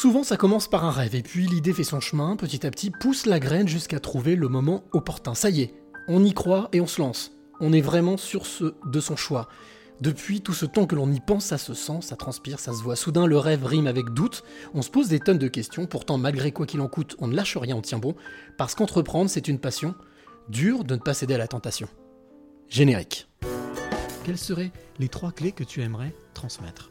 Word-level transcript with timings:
Souvent 0.00 0.22
ça 0.22 0.38
commence 0.38 0.66
par 0.66 0.86
un 0.86 0.90
rêve, 0.90 1.14
et 1.14 1.22
puis 1.22 1.46
l'idée 1.46 1.74
fait 1.74 1.84
son 1.84 2.00
chemin, 2.00 2.34
petit 2.34 2.66
à 2.66 2.70
petit 2.70 2.90
pousse 2.90 3.26
la 3.26 3.38
graine 3.38 3.68
jusqu'à 3.68 4.00
trouver 4.00 4.34
le 4.34 4.48
moment 4.48 4.82
opportun. 4.92 5.34
Ça 5.34 5.50
y 5.50 5.60
est, 5.60 5.74
on 6.08 6.24
y 6.24 6.32
croit 6.32 6.70
et 6.72 6.80
on 6.80 6.86
se 6.86 7.02
lance. 7.02 7.32
On 7.60 7.74
est 7.74 7.82
vraiment 7.82 8.16
sur 8.16 8.46
ce 8.46 8.72
de 8.86 8.98
son 8.98 9.14
choix. 9.14 9.46
Depuis 10.00 10.40
tout 10.40 10.54
ce 10.54 10.64
temps 10.64 10.86
que 10.86 10.94
l'on 10.94 11.12
y 11.12 11.20
pense, 11.20 11.44
ça 11.44 11.58
se 11.58 11.74
sent, 11.74 11.98
ça 12.00 12.16
transpire, 12.16 12.60
ça 12.60 12.72
se 12.72 12.82
voit. 12.82 12.96
Soudain, 12.96 13.26
le 13.26 13.36
rêve 13.36 13.66
rime 13.66 13.86
avec 13.86 14.08
doute. 14.14 14.42
On 14.72 14.80
se 14.80 14.88
pose 14.88 15.08
des 15.08 15.20
tonnes 15.20 15.36
de 15.36 15.48
questions. 15.48 15.84
Pourtant, 15.84 16.16
malgré 16.16 16.50
quoi 16.50 16.64
qu'il 16.64 16.80
en 16.80 16.88
coûte, 16.88 17.14
on 17.18 17.28
ne 17.28 17.36
lâche 17.36 17.58
rien, 17.58 17.76
on 17.76 17.82
tient 17.82 17.98
bon. 17.98 18.14
Parce 18.56 18.74
qu'entreprendre, 18.74 19.28
c'est 19.28 19.48
une 19.48 19.58
passion. 19.58 19.94
Dur 20.48 20.84
de 20.84 20.94
ne 20.94 21.00
pas 21.00 21.12
céder 21.12 21.34
à 21.34 21.38
la 21.38 21.46
tentation. 21.46 21.88
Générique. 22.70 23.28
Quelles 24.24 24.38
seraient 24.38 24.72
les 24.98 25.08
trois 25.10 25.32
clés 25.32 25.52
que 25.52 25.62
tu 25.62 25.82
aimerais 25.82 26.14
transmettre? 26.32 26.90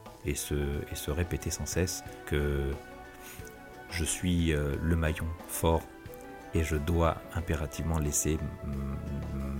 et 0.25 0.35
se, 0.35 1.11
répéter 1.11 1.49
sans 1.49 1.65
cesse 1.65 2.03
que 2.25 2.71
je 3.89 4.03
suis 4.03 4.53
euh, 4.53 4.75
le 4.81 4.95
maillon 4.95 5.27
fort 5.47 5.81
et 6.53 6.63
je 6.63 6.75
dois 6.75 7.17
impérativement 7.33 7.99
laisser 7.99 8.37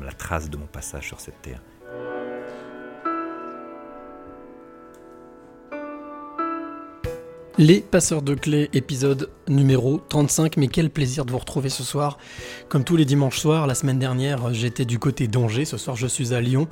la 0.02 0.12
trace 0.12 0.50
de 0.50 0.58
mon 0.58 0.68
passage 0.68 1.08
sur 1.08 1.20
cette 1.20 1.42
terre. 1.42 1.62
Les 7.58 7.82
passeurs 7.82 8.22
de 8.22 8.34
clés, 8.34 8.70
épisode 8.74 9.30
numéro 9.48 10.02
35. 10.10 10.58
Mais 10.58 10.68
quel 10.68 10.90
plaisir 10.90 11.26
de 11.26 11.32
vous 11.32 11.38
retrouver 11.38 11.70
ce 11.70 11.84
soir. 11.84 12.18
Comme 12.70 12.84
tous 12.84 12.96
les 12.96 13.06
dimanches 13.06 13.38
soirs, 13.38 13.68
la 13.68 13.76
semaine 13.76 14.00
dernière, 14.00 14.54
j'étais 14.54 14.86
du 14.86 15.00
côté 15.00 15.28
d'Angers. 15.28 15.66
Ce 15.66 15.78
soir, 15.78 15.96
je 15.96 16.08
suis 16.08 16.34
à 16.34 16.42
Lyon. 16.42 16.68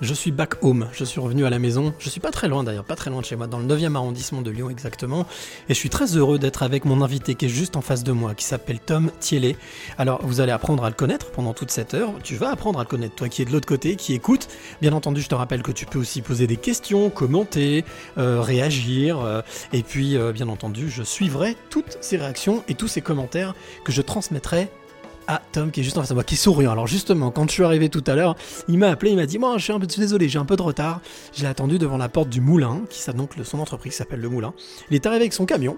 Je 0.00 0.12
suis 0.12 0.32
back 0.32 0.62
home. 0.62 0.88
Je 0.92 1.04
suis 1.04 1.20
revenu 1.20 1.46
à 1.46 1.50
la 1.50 1.58
maison. 1.58 1.94
Je 1.98 2.10
suis 2.10 2.20
pas 2.20 2.32
très 2.32 2.48
loin 2.48 2.64
d'ailleurs, 2.64 2.84
pas 2.84 2.96
très 2.96 3.10
loin 3.10 3.20
de 3.20 3.26
chez 3.26 3.36
moi, 3.36 3.46
dans 3.46 3.58
le 3.58 3.64
9e 3.64 3.94
arrondissement 3.94 4.42
de 4.42 4.50
Lyon 4.50 4.68
exactement. 4.68 5.26
Et 5.68 5.74
je 5.74 5.78
suis 5.78 5.88
très 5.88 6.16
heureux 6.16 6.38
d'être 6.38 6.62
avec 6.62 6.84
mon 6.84 7.00
invité 7.00 7.36
qui 7.36 7.46
est 7.46 7.48
juste 7.48 7.76
en 7.76 7.80
face 7.80 8.02
de 8.02 8.12
moi, 8.12 8.34
qui 8.34 8.44
s'appelle 8.44 8.80
Tom 8.80 9.10
Thielé. 9.20 9.56
Alors, 9.96 10.20
vous 10.26 10.40
allez 10.40 10.52
apprendre 10.52 10.84
à 10.84 10.88
le 10.88 10.94
connaître 10.94 11.30
pendant 11.30 11.54
toute 11.54 11.70
cette 11.70 11.94
heure. 11.94 12.12
Tu 12.24 12.34
vas 12.34 12.50
apprendre 12.50 12.80
à 12.80 12.82
le 12.82 12.88
connaître, 12.88 13.14
toi 13.14 13.28
qui 13.28 13.42
es 13.42 13.44
de 13.44 13.52
l'autre 13.52 13.68
côté, 13.68 13.94
qui 13.94 14.14
écoute. 14.14 14.48
Bien 14.82 14.92
entendu, 14.92 15.20
je 15.20 15.28
te 15.28 15.34
rappelle 15.34 15.62
que 15.62 15.72
tu 15.72 15.86
peux 15.86 16.00
aussi 16.00 16.22
poser 16.22 16.46
des 16.46 16.56
questions, 16.56 17.08
commenter, 17.08 17.84
euh, 18.18 18.40
réagir. 18.40 19.20
euh, 19.20 19.42
et 19.72 19.82
puis, 19.82 20.16
euh, 20.16 20.32
bien 20.32 20.48
entendu, 20.48 20.90
je 20.90 21.02
suivrai 21.02 21.56
toutes 21.70 21.98
ces 22.00 22.16
réactions 22.16 22.64
et 22.68 22.74
tous 22.74 22.88
ces 22.88 23.00
commentaires 23.00 23.54
que 23.84 23.92
je 23.92 24.02
transmettrai 24.02 24.68
à 25.26 25.40
Tom 25.52 25.70
qui 25.70 25.80
est 25.80 25.82
juste 25.82 25.96
en 25.96 26.00
face 26.00 26.10
de 26.10 26.14
moi, 26.14 26.24
qui 26.24 26.34
est 26.34 26.38
souriant. 26.38 26.72
Alors 26.72 26.86
justement, 26.86 27.30
quand 27.30 27.48
je 27.48 27.52
suis 27.52 27.64
arrivé 27.64 27.88
tout 27.88 28.04
à 28.06 28.14
l'heure, 28.14 28.36
il 28.68 28.78
m'a 28.78 28.88
appelé, 28.88 29.12
il 29.12 29.16
m'a 29.16 29.26
dit 29.26 29.38
Moi, 29.38 29.56
je 29.58 29.64
suis 29.64 29.72
un 29.72 29.80
peu 29.80 29.86
désolé, 29.86 30.28
j'ai 30.28 30.38
un 30.38 30.44
peu 30.44 30.56
de 30.56 30.62
retard. 30.62 31.00
Je 31.34 31.42
l'ai 31.42 31.48
attendu 31.48 31.78
devant 31.78 31.96
la 31.96 32.08
porte 32.08 32.28
du 32.28 32.40
moulin, 32.40 32.82
qui 32.90 33.00
ça 33.00 33.12
donc 33.12 33.32
son 33.42 33.58
entreprise 33.58 33.94
s'appelle 33.94 34.20
le 34.20 34.28
Moulin. 34.28 34.54
Il 34.90 34.94
est 34.94 35.06
arrivé 35.06 35.22
avec 35.22 35.32
son 35.32 35.46
camion. 35.46 35.76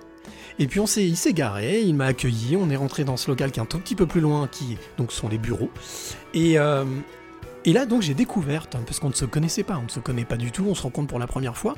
Et 0.59 0.67
puis 0.67 0.81
on 0.81 0.87
s'est, 0.87 1.07
il 1.07 1.17
s'est 1.17 1.35
garé, 1.35 1.83
il 1.83 1.95
m'a 1.95 2.07
accueilli, 2.07 2.57
on 2.57 2.71
est 2.71 2.77
rentré 2.77 3.05
dans 3.05 3.17
ce 3.17 3.31
local 3.31 3.51
qui 3.51 3.61
est 3.61 3.63
un 3.63 3.67
tout 3.67 3.79
petit 3.79 3.95
peu 3.95 4.07
plus 4.07 4.21
loin, 4.21 4.49
qui 4.49 4.79
donc 4.97 5.13
sont 5.13 5.29
les 5.29 5.39
bureaux. 5.39 5.71
Et, 6.33 6.59
euh, 6.59 6.85
et 7.65 7.73
là 7.73 7.85
donc 7.85 8.03
j'ai 8.03 8.15
découvert, 8.15 8.67
parce 8.69 8.99
qu'on 8.99 9.11
ne 9.11 9.15
se 9.15 9.27
connaissait 9.27 9.65
pas, 9.65 9.77
on 9.79 9.85
ne 9.85 9.89
se 9.89 10.01
connaît 10.01 10.25
pas 10.25 10.37
du 10.37 10.53
tout, 10.53 10.65
on 10.69 10.75
se 10.75 10.83
rencontre 10.83 11.09
pour 11.09 11.19
la 11.19 11.27
première 11.27 11.57
fois. 11.57 11.75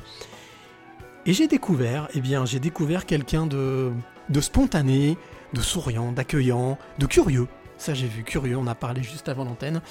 Et 1.25 1.33
j'ai 1.33 1.47
découvert, 1.47 2.07
eh 2.13 2.21
bien, 2.21 2.45
j'ai 2.45 2.59
découvert 2.59 3.05
quelqu'un 3.05 3.45
de, 3.45 3.91
de 4.29 4.41
spontané, 4.41 5.17
de 5.53 5.61
souriant, 5.61 6.11
d'accueillant, 6.11 6.77
de 6.97 7.05
curieux. 7.05 7.47
Ça, 7.79 7.93
j'ai 7.93 8.07
vu 8.07 8.23
curieux, 8.23 8.57
on 8.57 8.67
a 8.67 8.75
parlé 8.75 9.01
juste 9.01 9.29
avant 9.29 9.45
l'antenne. 9.45 9.81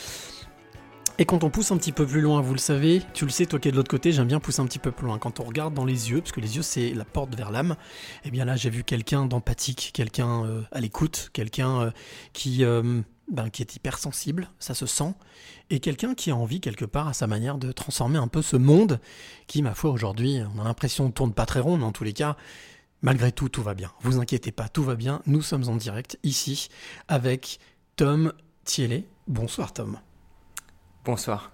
Et 1.16 1.24
quand 1.24 1.42
on 1.42 1.48
pousse 1.48 1.72
un 1.72 1.78
petit 1.78 1.90
peu 1.90 2.06
plus 2.06 2.20
loin, 2.20 2.42
vous 2.42 2.52
le 2.52 2.60
savez, 2.60 3.02
tu 3.14 3.24
le 3.24 3.30
sais, 3.30 3.46
toi 3.46 3.58
qui 3.58 3.68
es 3.68 3.70
de 3.72 3.76
l'autre 3.76 3.90
côté, 3.90 4.12
j'aime 4.12 4.28
bien 4.28 4.40
pousser 4.40 4.60
un 4.60 4.66
petit 4.66 4.78
peu 4.78 4.92
plus 4.92 5.06
loin. 5.06 5.18
Quand 5.18 5.40
on 5.40 5.44
regarde 5.44 5.72
dans 5.72 5.86
les 5.86 6.10
yeux, 6.10 6.20
parce 6.20 6.32
que 6.32 6.40
les 6.40 6.56
yeux 6.56 6.62
c'est 6.62 6.92
la 6.92 7.06
porte 7.06 7.34
vers 7.34 7.50
l'âme, 7.50 7.76
eh 8.24 8.30
bien 8.30 8.44
là 8.44 8.56
j'ai 8.56 8.68
vu 8.68 8.84
quelqu'un 8.84 9.24
d'empathique, 9.24 9.90
quelqu'un 9.94 10.44
euh, 10.44 10.62
à 10.70 10.80
l'écoute, 10.80 11.30
quelqu'un 11.32 11.80
euh, 11.80 11.90
qui, 12.34 12.62
euh, 12.62 13.00
ben, 13.32 13.48
qui 13.48 13.62
est 13.62 13.74
hypersensible, 13.74 14.50
ça 14.60 14.74
se 14.74 14.86
sent, 14.86 15.14
et 15.70 15.80
quelqu'un 15.80 16.14
qui 16.14 16.30
a 16.30 16.36
envie 16.36 16.60
quelque 16.60 16.84
part 16.84 17.08
à 17.08 17.14
sa 17.14 17.26
manière 17.26 17.56
de 17.56 17.72
transformer 17.72 18.18
un 18.18 18.28
peu 18.28 18.42
ce 18.42 18.56
monde 18.56 19.00
qui, 19.48 19.62
ma 19.62 19.74
foi, 19.74 19.90
aujourd'hui, 19.90 20.40
on 20.54 20.60
a 20.60 20.64
l'impression 20.64 21.06
ne 21.06 21.10
tourne 21.12 21.32
pas 21.32 21.46
très 21.46 21.60
rond, 21.60 21.78
mais 21.78 21.84
en 21.84 21.92
tous 21.92 22.04
les 22.04 22.12
cas, 22.12 22.36
malgré 23.02 23.32
tout, 23.32 23.48
tout 23.48 23.62
va 23.62 23.74
bien. 23.74 23.90
Vous 24.02 24.20
inquiétez 24.20 24.52
pas, 24.52 24.68
tout 24.68 24.84
va 24.84 24.94
bien. 24.94 25.22
Nous 25.26 25.42
sommes 25.42 25.68
en 25.68 25.74
direct 25.76 26.18
ici 26.22 26.68
avec 27.08 27.58
Tom 27.98 28.32
Thielé. 28.64 29.08
Bonsoir 29.26 29.72
Tom. 29.72 29.98
Bonsoir. 31.04 31.50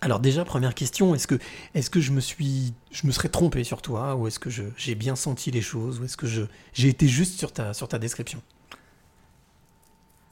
Alors 0.00 0.20
déjà 0.20 0.44
première 0.44 0.76
question, 0.76 1.12
est-ce 1.12 1.26
que 1.26 1.34
est-ce 1.74 1.90
que 1.90 2.00
je 2.00 2.12
me 2.12 2.20
suis 2.20 2.72
je 2.92 3.04
me 3.04 3.10
serais 3.10 3.28
trompé 3.28 3.64
sur 3.64 3.82
toi 3.82 4.14
ou 4.14 4.28
est-ce 4.28 4.38
que 4.38 4.48
j'ai 4.48 4.94
bien 4.94 5.16
senti 5.16 5.50
les 5.50 5.60
choses 5.60 5.98
ou 5.98 6.04
est-ce 6.04 6.16
que 6.16 6.28
j'ai 6.72 6.88
été 6.88 7.08
juste 7.08 7.36
sur 7.36 7.52
ta 7.52 7.74
sur 7.74 7.88
ta 7.88 7.98
description? 7.98 8.40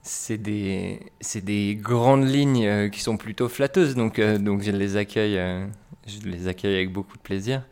C'est 0.02 0.38
des, 0.38 1.00
c'est 1.20 1.44
des 1.44 1.74
grandes 1.74 2.28
lignes 2.28 2.66
euh, 2.66 2.88
qui 2.88 3.00
sont 3.00 3.16
plutôt 3.16 3.48
flatteuses, 3.48 3.96
donc, 3.96 4.18
euh, 4.18 4.38
donc 4.38 4.62
je, 4.62 4.70
les 4.70 4.96
accueille, 4.96 5.36
euh, 5.36 5.66
je 6.06 6.20
les 6.20 6.46
accueille 6.46 6.76
avec 6.76 6.92
beaucoup 6.92 7.16
de 7.16 7.22
plaisir. 7.22 7.66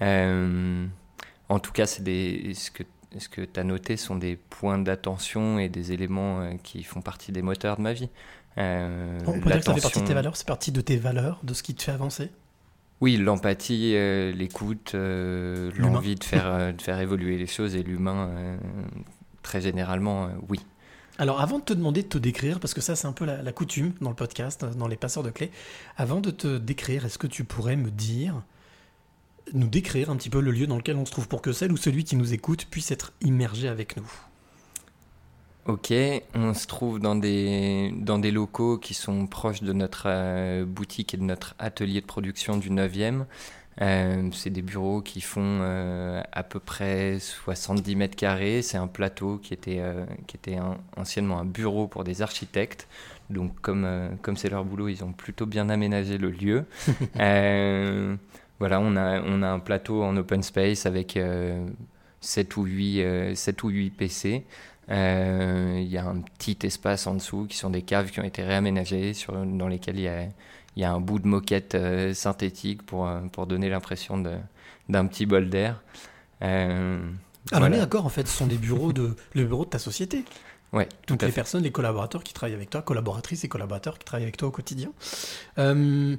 En 0.00 1.58
tout 1.60 1.72
cas, 1.72 1.86
c'est 1.86 2.02
des, 2.02 2.52
ce 2.54 2.70
que, 2.70 2.82
ce 3.16 3.28
que 3.28 3.40
tu 3.40 3.58
as 3.58 3.64
noté 3.64 3.96
sont 3.96 4.16
des 4.16 4.36
points 4.36 4.78
d'attention 4.78 5.58
et 5.58 5.68
des 5.68 5.92
éléments 5.92 6.40
euh, 6.40 6.52
qui 6.62 6.82
font 6.82 7.00
partie 7.00 7.32
des 7.32 7.42
moteurs 7.42 7.76
de 7.76 7.82
ma 7.82 7.92
vie? 7.92 8.10
Euh, 8.58 9.18
On 9.26 9.40
peut 9.40 9.50
dire 9.50 9.60
que 9.60 9.64
ça 9.64 9.74
fait 9.74 9.80
partie 9.80 10.00
de 10.00 10.06
tes 10.06 10.14
valeurs, 10.14 10.36
c'est 10.36 10.46
partie 10.46 10.72
de 10.72 10.80
tes 10.80 10.96
valeurs, 10.96 11.40
de 11.42 11.54
ce 11.54 11.62
qui 11.62 11.74
te 11.74 11.82
fait 11.82 11.92
avancer? 11.92 12.30
Oui, 13.00 13.16
l'empathie, 13.16 13.92
euh, 13.94 14.32
l'écoute, 14.32 14.92
euh, 14.94 15.70
l'envie 15.76 16.16
de 16.16 16.24
faire, 16.24 16.74
de 16.74 16.82
faire 16.82 16.98
évoluer 16.98 17.38
les 17.38 17.46
choses 17.46 17.76
et 17.76 17.82
l'humain, 17.82 18.58
très 19.42 19.60
généralement, 19.60 20.28
oui. 20.48 20.60
Alors 21.18 21.40
avant 21.40 21.58
de 21.58 21.64
te 21.64 21.72
demander 21.72 22.02
de 22.02 22.08
te 22.08 22.18
décrire, 22.18 22.60
parce 22.60 22.74
que 22.74 22.80
ça 22.80 22.94
c'est 22.94 23.08
un 23.08 23.12
peu 23.12 23.24
la, 23.24 23.42
la 23.42 23.52
coutume 23.52 23.92
dans 24.00 24.10
le 24.10 24.16
podcast, 24.16 24.64
dans 24.64 24.86
les 24.86 24.96
passeurs 24.96 25.24
de 25.24 25.30
clés, 25.30 25.50
avant 25.96 26.20
de 26.20 26.30
te 26.30 26.58
décrire, 26.58 27.04
est-ce 27.04 27.18
que 27.18 27.26
tu 27.26 27.42
pourrais 27.44 27.76
me 27.76 27.90
dire, 27.90 28.42
nous 29.54 29.68
décrire 29.68 30.10
un 30.10 30.16
petit 30.16 30.30
peu 30.30 30.40
le 30.40 30.50
lieu 30.50 30.66
dans 30.66 30.76
lequel 30.76 30.96
on 30.96 31.04
se 31.06 31.10
trouve 31.12 31.28
pour 31.28 31.42
que 31.42 31.52
celle 31.52 31.72
ou 31.72 31.76
celui 31.76 32.04
qui 32.04 32.16
nous 32.16 32.32
écoute 32.34 32.66
puisse 32.70 32.90
être 32.90 33.12
immergé 33.20 33.68
avec 33.68 33.96
nous 33.96 34.10
Ok, 35.66 35.92
on 36.34 36.54
se 36.54 36.66
trouve 36.66 36.98
dans 36.98 37.14
des, 37.14 37.92
dans 37.94 38.18
des 38.18 38.30
locaux 38.30 38.78
qui 38.78 38.94
sont 38.94 39.26
proches 39.26 39.62
de 39.62 39.74
notre 39.74 40.04
euh, 40.06 40.64
boutique 40.64 41.12
et 41.12 41.18
de 41.18 41.22
notre 41.24 41.54
atelier 41.58 42.00
de 42.00 42.06
production 42.06 42.56
du 42.56 42.70
9e. 42.70 43.26
Euh, 43.82 44.28
c'est 44.32 44.48
des 44.50 44.62
bureaux 44.62 45.02
qui 45.02 45.20
font 45.20 45.58
euh, 45.60 46.22
à 46.32 46.42
peu 46.42 46.58
près 46.58 47.18
70 47.20 47.96
mètres 47.96 48.16
carrés. 48.16 48.62
C'est 48.62 48.78
un 48.78 48.86
plateau 48.86 49.36
qui 49.36 49.52
était, 49.52 49.82
qui 50.26 50.36
était 50.38 50.56
un- 50.56 50.78
anciennement 50.96 51.38
un 51.38 51.44
bureau 51.44 51.86
pour 51.86 52.02
des 52.02 52.22
architectes. 52.22 52.88
Donc 53.28 53.60
comme 53.60 53.86
comme 54.22 54.38
c'est 54.38 54.48
leur 54.48 54.64
boulot, 54.64 54.88
ils 54.88 55.04
ont 55.04 55.12
plutôt 55.12 55.44
bien 55.44 55.68
aménagé 55.68 56.16
le 56.16 56.30
lieu. 56.30 56.64
Euh, 58.62 58.66
voilà, 58.68 58.80
on 58.80 58.96
a, 58.96 59.20
on 59.22 59.42
a 59.42 59.48
un 59.48 59.58
plateau 59.60 60.02
en 60.02 60.16
open 60.16 60.42
space 60.42 60.86
avec 60.86 61.16
euh, 61.16 61.66
7 62.20 62.56
ou 62.56 62.64
8, 62.64 63.02
euh, 63.02 63.34
7 63.34 63.62
ou 63.62 63.68
8 63.68 63.90
PC. 63.90 64.44
Euh, 64.90 65.78
Il 65.80 65.88
y 65.88 65.98
a 65.98 66.04
un 66.06 66.20
petit 66.20 66.58
espace 66.66 67.06
en 67.06 67.14
dessous 67.14 67.46
qui 67.48 67.56
sont 67.56 67.70
des 67.70 67.82
caves 67.82 68.10
qui 68.10 68.20
ont 68.20 68.24
été 68.24 68.42
réaménagées, 68.42 69.14
sur, 69.14 69.34
dans 69.34 69.68
lesquelles 69.68 69.96
il 69.98 70.02
y 70.02 70.08
a, 70.08 70.26
y 70.76 70.84
a 70.84 70.92
un 70.92 71.00
bout 71.00 71.18
de 71.18 71.28
moquette 71.28 71.74
euh, 71.74 72.14
synthétique 72.14 72.82
pour, 72.84 73.06
euh, 73.08 73.20
pour 73.32 73.46
donner 73.46 73.68
l'impression 73.68 74.18
de- 74.18 74.38
d'un 74.88 75.06
petit 75.06 75.26
bol 75.26 75.50
d'air. 75.50 75.82
Euh, 76.42 77.00
Ah 77.52 77.58
voilà. 77.58 77.68
mais 77.70 77.78
d'accord, 77.78 78.06
en 78.06 78.10
fait, 78.10 78.26
ce 78.26 78.36
sont 78.36 78.46
des 78.46 78.58
bureaux 78.58 78.92
de, 78.92 79.14
le 79.34 79.44
bureau 79.44 79.64
de 79.64 79.70
ta 79.70 79.78
société. 79.78 80.24
Ouais, 80.72 80.86
tout 81.06 81.16
Toutes 81.16 81.22
les 81.22 81.28
fait. 81.28 81.34
personnes, 81.34 81.62
les 81.62 81.72
collaborateurs 81.72 82.22
qui 82.22 82.34
travaillent 82.34 82.54
avec 82.54 82.68
toi, 82.68 82.82
collaboratrices 82.82 83.42
et 83.44 83.48
collaborateurs 83.48 83.98
qui 83.98 84.04
travaillent 84.04 84.24
avec 84.24 84.36
toi 84.36 84.48
au 84.48 84.50
quotidien. 84.50 84.90
Euh, 85.58 86.14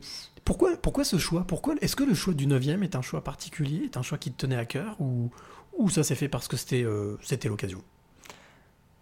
pourquoi, 0.46 0.76
pourquoi 0.78 1.04
ce 1.04 1.18
choix? 1.18 1.44
Pourquoi 1.46 1.76
Est-ce 1.82 1.96
que 1.96 2.04
le 2.04 2.14
choix 2.14 2.34
du 2.34 2.48
9e 2.48 2.84
est 2.84 2.96
un 2.96 3.02
choix 3.02 3.24
particulier, 3.24 3.84
est 3.86 3.98
un 3.98 4.02
choix 4.02 4.18
qui 4.18 4.32
te 4.32 4.38
tenait 4.42 4.56
à 4.58 4.66
cœur 4.66 5.00
ou, 5.00 5.30
ou 5.78 5.90
ça 5.90 6.04
s'est 6.04 6.16
fait 6.16 6.28
parce 6.30 6.48
que 6.48 6.58
c'était 6.58 6.84
euh, 6.84 7.18
l'occasion? 7.46 7.82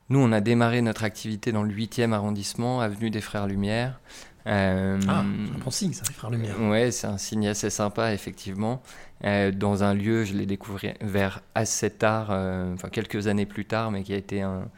Nous, 0.10 0.19
on 0.19 0.31
a 0.31 0.39
démarré 0.39 0.81
notre 0.81 1.04
activité 1.04 1.51
dans 1.51 1.63
le 1.63 1.74
8e 1.74 2.13
arrondissement, 2.13 2.80
avenue 2.80 3.10
des 3.10 3.19
Frères 3.22 3.45
Lumière. 3.48 4.00
Euh, 4.48 4.98
Ah, 5.10 5.19
un 5.19 5.60
bon 5.60 5.69
signe, 5.72 5.92
ça, 5.92 6.04
les 6.07 6.13
frères 6.13 6.30
Lumière. 6.30 6.62
Ouais, 6.62 6.92
c'est 6.92 7.07
un 7.07 7.18
signe 7.18 7.50
assez 7.50 7.69
sympa, 7.69 8.13
effectivement. 8.13 8.81
Euh, 9.25 9.51
dans 9.51 9.83
un 9.83 9.94
lieu, 9.94 10.24
je 10.24 10.33
l'ai 10.33 10.45
découvert 10.45 11.42
assez 11.54 11.90
tard, 11.90 12.30
euh, 12.31 12.74
enfin 12.74 12.88
quelques 12.88 13.28
années 13.28 13.45
plus 13.45 13.66
tard, 13.66 13.92
mais 13.92 14.04
qui 14.04 14.13
a 14.13 14.18
été 14.18 14.42
un, 14.42 14.69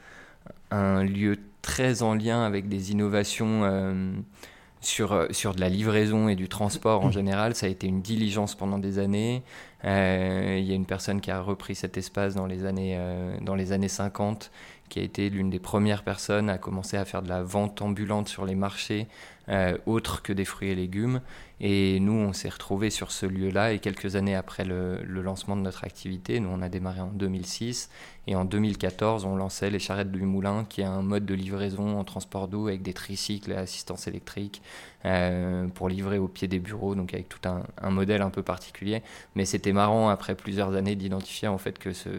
un 0.71 1.03
lieu 1.03 1.37
très 1.61 2.01
en 2.01 2.15
lien 2.15 2.43
avec 2.43 2.67
des 2.67 2.91
innovations 2.91 3.61
euh, 3.63 4.11
sur, 4.81 5.13
euh, 5.13 5.27
sur 5.31 5.53
de 5.53 5.59
la 5.59 5.69
livraison 5.69 6.29
et 6.29 6.35
du 6.35 6.47
transport 6.47 7.03
en 7.03 7.11
général. 7.11 7.55
Ça 7.55 7.65
a 7.65 7.69
été 7.69 7.87
une 7.87 8.01
diligence 8.01 8.55
pendant 8.55 8.77
des 8.77 8.99
années. 8.99 9.43
Euh, 9.85 10.57
Il 10.59 10.65
y 10.65 10.71
a 10.71 10.75
une 10.75 10.85
personne 10.85 11.21
qui 11.21 11.31
a 11.31 11.41
repris 11.41 11.75
cet 11.75 11.97
espace 11.97 12.35
dans 12.35 12.45
les 12.45 12.65
années, 12.65 12.95
euh, 12.97 13.37
dans 13.41 13.55
les 13.55 13.71
années 13.71 13.87
50, 13.87 14.51
qui 14.89 14.99
a 14.99 15.03
été 15.03 15.29
l'une 15.29 15.49
des 15.49 15.59
premières 15.59 16.03
personnes 16.03 16.49
à 16.49 16.57
commencer 16.57 16.97
à 16.97 17.05
faire 17.05 17.21
de 17.21 17.29
la 17.29 17.43
vente 17.43 17.81
ambulante 17.81 18.27
sur 18.27 18.45
les 18.45 18.55
marchés 18.55 19.07
euh, 19.49 19.77
autres 19.85 20.21
que 20.21 20.33
des 20.33 20.45
fruits 20.45 20.69
et 20.69 20.75
légumes. 20.75 21.21
Et 21.61 21.99
nous, 21.99 22.13
on 22.13 22.33
s'est 22.33 22.49
retrouvés 22.49 22.89
sur 22.89 23.11
ce 23.11 23.25
lieu-là. 23.25 23.73
Et 23.73 23.79
quelques 23.79 24.15
années 24.15 24.35
après 24.35 24.63
le, 24.63 24.99
le 25.03 25.21
lancement 25.21 25.55
de 25.55 25.61
notre 25.61 25.83
activité, 25.83 26.39
nous, 26.39 26.49
on 26.49 26.61
a 26.61 26.69
démarré 26.69 27.01
en 27.01 27.11
2006. 27.11 27.89
Et 28.27 28.35
en 28.35 28.45
2014, 28.45 29.25
on 29.25 29.35
lançait 29.35 29.71
les 29.71 29.79
charrettes 29.79 30.11
du 30.11 30.21
moulin, 30.21 30.65
qui 30.69 30.81
est 30.81 30.85
un 30.85 31.01
mode 31.01 31.25
de 31.25 31.33
livraison 31.33 31.97
en 31.97 32.03
transport 32.03 32.47
d'eau 32.47 32.67
avec 32.67 32.83
des 32.83 32.93
tricycles 32.93 33.51
et 33.51 33.55
assistance 33.55 34.07
électrique 34.07 34.61
euh, 35.05 35.67
pour 35.69 35.89
livrer 35.89 36.19
au 36.19 36.27
pied 36.27 36.47
des 36.47 36.59
bureaux, 36.59 36.93
donc 36.93 37.13
avec 37.13 37.27
tout 37.27 37.39
un, 37.49 37.63
un 37.81 37.89
modèle 37.89 38.21
un 38.21 38.29
peu 38.29 38.43
particulier. 38.43 39.01
Mais 39.33 39.45
c'était 39.45 39.71
marrant, 39.71 40.09
après 40.09 40.35
plusieurs 40.35 40.75
années, 40.75 40.95
d'identifier 40.95 41.47
en 41.47 41.57
fait 41.57 41.79
que 41.79 41.91
ce, 41.91 42.09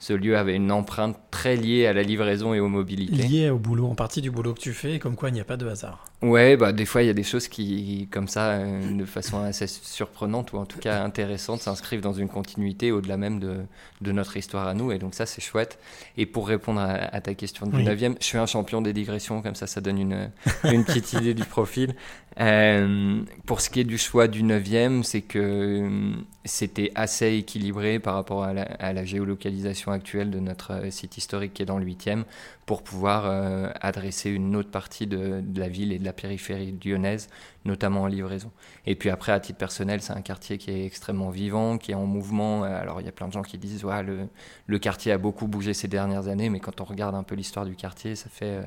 ce 0.00 0.12
lieu 0.12 0.36
avait 0.36 0.56
une 0.56 0.72
empreinte 0.72 1.16
très 1.30 1.54
liée 1.54 1.86
à 1.86 1.92
la 1.92 2.02
livraison 2.02 2.54
et 2.54 2.60
aux 2.60 2.68
mobilités. 2.68 3.22
Lié 3.22 3.50
au 3.50 3.58
boulot, 3.58 3.86
en 3.86 3.94
partie 3.94 4.20
du 4.20 4.32
boulot 4.32 4.54
que 4.54 4.60
tu 4.60 4.72
fais, 4.72 4.98
comme 4.98 5.14
quoi 5.14 5.28
il 5.28 5.34
n'y 5.34 5.40
a 5.40 5.44
pas 5.44 5.56
de 5.56 5.68
hasard. 5.68 6.06
Ouais, 6.22 6.56
bah 6.56 6.72
des 6.72 6.86
fois 6.86 7.02
il 7.02 7.06
y 7.06 7.10
a 7.10 7.14
des 7.14 7.22
choses 7.22 7.46
qui, 7.46 8.08
comme 8.10 8.26
ça, 8.26 8.50
euh, 8.50 8.81
de 8.82 9.04
façon 9.04 9.42
assez 9.42 9.66
surprenante 9.66 10.52
ou 10.52 10.58
en 10.58 10.66
tout 10.66 10.78
cas 10.78 11.02
intéressante, 11.02 11.60
s'inscrivent 11.60 12.00
dans 12.00 12.12
une 12.12 12.28
continuité 12.28 12.92
au-delà 12.92 13.16
même 13.16 13.40
de, 13.40 13.58
de 14.00 14.12
notre 14.12 14.36
histoire 14.36 14.68
à 14.68 14.74
nous. 14.74 14.92
Et 14.92 14.98
donc 14.98 15.14
ça 15.14 15.26
c'est 15.26 15.40
chouette. 15.40 15.78
Et 16.16 16.26
pour 16.26 16.48
répondre 16.48 16.80
à, 16.80 16.92
à 16.92 17.20
ta 17.20 17.34
question 17.34 17.66
du 17.66 17.76
Oui. 17.76 17.84
9e, 17.84 18.16
je 18.20 18.24
suis 18.24 18.38
un 18.38 18.46
champion 18.46 18.82
des 18.82 18.92
digressions, 18.92 19.42
comme 19.42 19.54
ça 19.54 19.66
ça 19.66 19.80
donne 19.80 19.98
une, 19.98 20.30
une 20.64 20.84
petite 20.84 21.12
idée 21.14 21.34
du 21.34 21.44
profil. 21.44 21.94
Euh, 22.40 23.20
pour 23.44 23.60
ce 23.60 23.68
qui 23.68 23.80
est 23.80 23.84
du 23.84 23.98
choix 23.98 24.26
du 24.26 24.42
9e, 24.42 25.02
c'est 25.02 25.20
que 25.20 25.38
euh, 25.38 26.12
c'était 26.44 26.90
assez 26.94 27.34
équilibré 27.34 27.98
par 27.98 28.14
rapport 28.14 28.42
à 28.44 28.52
la, 28.52 28.62
à 28.62 28.92
la 28.92 29.04
géolocalisation 29.04 29.92
actuelle 29.92 30.30
de 30.30 30.40
notre 30.40 30.72
euh, 30.72 30.90
site 30.90 31.18
historique 31.18 31.52
qui 31.54 31.62
est 31.62 31.66
dans 31.66 31.78
le 31.78 31.84
8e 31.84 32.24
pour 32.66 32.82
pouvoir 32.82 33.24
euh, 33.26 33.70
adresser 33.80 34.30
une 34.30 34.56
autre 34.56 34.70
partie 34.70 35.06
de, 35.06 35.40
de 35.42 35.60
la 35.60 35.68
ville 35.68 35.92
et 35.92 35.98
de 35.98 36.04
la 36.04 36.12
périphérie 36.12 36.74
lyonnaise, 36.84 37.28
notamment 37.64 38.02
en 38.02 38.06
livraison. 38.06 38.50
Et 38.86 38.94
puis 38.96 39.10
après, 39.10 39.32
à 39.32 39.40
titre 39.40 39.58
personnel, 39.58 40.02
c'est 40.02 40.12
un 40.12 40.20
quartier 40.22 40.58
qui 40.58 40.70
est 40.70 40.84
extrêmement 40.84 41.30
vivant, 41.30 41.78
qui 41.78 41.92
est 41.92 41.94
en 41.94 42.06
mouvement. 42.06 42.64
Euh, 42.64 42.80
Alors 42.80 43.00
il 43.00 43.06
y 43.06 43.08
a 43.08 43.12
plein 43.12 43.28
de 43.28 43.32
gens 43.32 43.42
qui 43.42 43.58
disent 43.58 43.84
ouais, 43.84 44.02
le, 44.02 44.28
le 44.66 44.78
quartier 44.78 45.12
a 45.12 45.18
beaucoup 45.18 45.46
bougé 45.46 45.74
ces 45.74 45.88
dernières 45.88 46.28
années, 46.28 46.48
mais 46.50 46.60
quand 46.60 46.80
on 46.80 46.84
regarde 46.84 47.14
un 47.14 47.22
peu 47.22 47.34
l'histoire 47.34 47.64
du 47.64 47.76
quartier, 47.76 48.16
ça 48.16 48.28
fait 48.30 48.44
euh, 48.58 48.62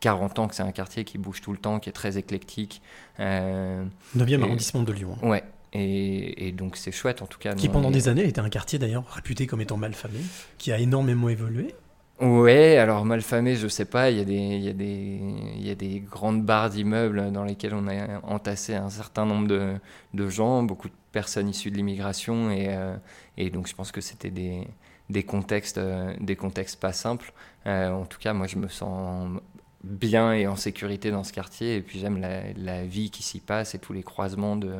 40 0.00 0.38
ans 0.38 0.48
que 0.48 0.54
c'est 0.54 0.62
un 0.62 0.72
quartier 0.72 1.04
qui 1.04 1.18
bouge 1.18 1.40
tout 1.40 1.52
le 1.52 1.58
temps, 1.58 1.80
qui 1.80 1.88
est 1.88 1.92
très 1.92 2.16
éclectique. 2.18 2.80
Euh, 3.20 3.84
9e 4.16 4.40
Et- 4.40 4.42
arrondissement 4.42 4.82
de 4.82 4.92
Lyon. 4.92 5.16
ouais. 5.22 5.44
Et, 5.74 6.48
et 6.48 6.52
donc 6.52 6.76
c'est 6.78 6.92
chouette 6.92 7.20
en 7.20 7.26
tout 7.26 7.38
cas. 7.38 7.54
Qui 7.54 7.68
pendant 7.68 7.90
est- 7.90 7.92
des 7.92 8.08
années 8.08 8.26
était 8.26 8.40
un 8.40 8.48
quartier 8.48 8.78
d'ailleurs 8.78 9.04
réputé 9.10 9.46
comme 9.46 9.60
étant 9.60 9.76
mal 9.76 9.92
famé, 9.92 10.18
qui 10.56 10.72
a 10.72 10.78
énormément 10.78 11.28
évolué. 11.28 11.74
Ouais, 12.20 12.76
alors 12.78 13.04
malfamé, 13.04 13.54
je 13.54 13.68
sais 13.68 13.84
pas, 13.84 14.10
il 14.10 14.16
y 14.18 14.20
a 14.20 14.24
des, 14.24 14.34
y 14.58 14.68
a 14.68 14.72
des, 14.72 15.20
y 15.58 15.70
a 15.70 15.76
des 15.76 16.00
grandes 16.00 16.44
barres 16.44 16.68
d'immeubles 16.70 17.30
dans 17.30 17.44
lesquelles 17.44 17.74
on 17.74 17.86
a 17.86 18.18
entassé 18.24 18.74
un 18.74 18.90
certain 18.90 19.24
nombre 19.24 19.46
de, 19.46 19.74
de 20.14 20.28
gens, 20.28 20.64
beaucoup 20.64 20.88
de 20.88 20.94
personnes 21.12 21.48
issues 21.48 21.70
de 21.70 21.76
l'immigration, 21.76 22.50
et, 22.50 22.66
euh, 22.70 22.96
et 23.36 23.50
donc 23.50 23.68
je 23.68 23.74
pense 23.76 23.92
que 23.92 24.00
c'était 24.00 24.30
des, 24.30 24.66
des 25.10 25.22
contextes, 25.22 25.78
euh, 25.78 26.12
des 26.18 26.34
contextes 26.34 26.80
pas 26.80 26.92
simples. 26.92 27.32
Euh, 27.66 27.90
en 27.92 28.04
tout 28.04 28.18
cas, 28.18 28.32
moi 28.32 28.48
je 28.48 28.56
me 28.56 28.66
sens 28.66 29.38
bien 29.84 30.32
et 30.32 30.48
en 30.48 30.56
sécurité 30.56 31.12
dans 31.12 31.22
ce 31.22 31.32
quartier, 31.32 31.76
et 31.76 31.82
puis 31.82 32.00
j'aime 32.00 32.20
la, 32.20 32.52
la 32.56 32.84
vie 32.84 33.10
qui 33.12 33.22
s'y 33.22 33.38
passe 33.38 33.76
et 33.76 33.78
tous 33.78 33.92
les 33.92 34.02
croisements 34.02 34.56
de, 34.56 34.74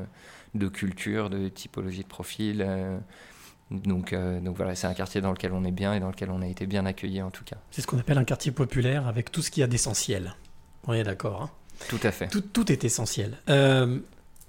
de 0.55 0.69
culture, 0.69 1.31
de 1.31 1.47
typologie 1.49 2.03
de 2.03 2.09
profil. 2.09 2.67
Euh, 3.73 3.77
donc, 3.77 4.13
euh, 4.13 4.41
donc 4.41 4.57
voilà, 4.57 4.75
c'est 4.75 4.87
un 4.87 4.95
quartier 4.95 5.21
dans 5.21 5.31
lequel 5.31 5.53
on 5.53 5.65
est 5.65 5.71
bien 5.73 5.95
et 5.95 6.01
dans 6.01 6.09
lequel 6.09 6.31
on 6.31 6.43
a 6.43 6.47
été 6.47 6.67
bien 6.67 6.87
accueillis 6.87 7.23
en 7.23 7.31
tout 7.31 7.45
cas. 7.45 7.57
C'est 7.71 7.83
ce 7.83 7.87
qu'on 7.87 7.99
appelle 7.99 8.19
un 8.19 8.25
quartier 8.25 8.53
populaire 8.53 9.07
avec 9.07 9.31
tout 9.33 9.43
ce 9.43 9.51
qu'il 9.51 9.61
y 9.61 9.65
a 9.65 9.67
d'essentiel. 9.67 10.35
On 10.87 10.93
est 10.93 11.03
d'accord. 11.05 11.43
hein 11.43 11.51
Tout 11.89 12.01
à 12.03 12.11
fait. 12.13 12.29
tout, 12.29 12.41
tout 12.41 12.71
est 12.73 12.85
essentiel. 12.85 13.39
Euh, 13.49 13.99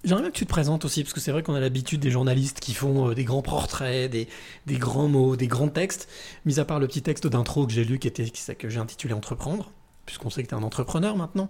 J'aimerais 0.06 0.22
bien 0.22 0.32
que 0.32 0.38
tu 0.38 0.46
te 0.46 0.50
présentes 0.50 0.86
aussi, 0.86 1.04
parce 1.04 1.12
que 1.14 1.20
c'est 1.20 1.34
vrai 1.34 1.44
qu'on 1.44 1.56
a 1.56 1.60
l'habitude 1.60 2.00
des 2.00 2.10
journalistes 2.10 2.62
qui 2.62 2.74
font 2.74 3.10
euh, 3.10 3.14
des 3.14 3.26
grands 3.26 3.42
portraits, 3.42 4.10
des, 4.10 4.30
des 4.66 4.78
grands 4.78 5.10
mots, 5.10 5.36
des 5.36 5.48
grands 5.48 5.68
textes, 5.68 6.08
mis 6.46 6.58
à 6.62 6.64
part 6.64 6.80
le 6.80 6.88
petit 6.88 7.02
texte 7.02 7.28
d'intro 7.28 7.68
que 7.68 7.74
j'ai 7.74 7.84
lu, 7.84 8.00
qui 8.00 8.08
était 8.08 8.30
que 8.30 8.70
j'ai 8.70 8.80
intitulé 8.80 9.14
Entreprendre, 9.14 9.74
puisqu'on 10.06 10.30
sait 10.30 10.42
que 10.44 10.48
tu 10.48 10.56
es 10.56 10.58
un 10.58 10.64
entrepreneur 10.64 11.18
maintenant. 11.18 11.50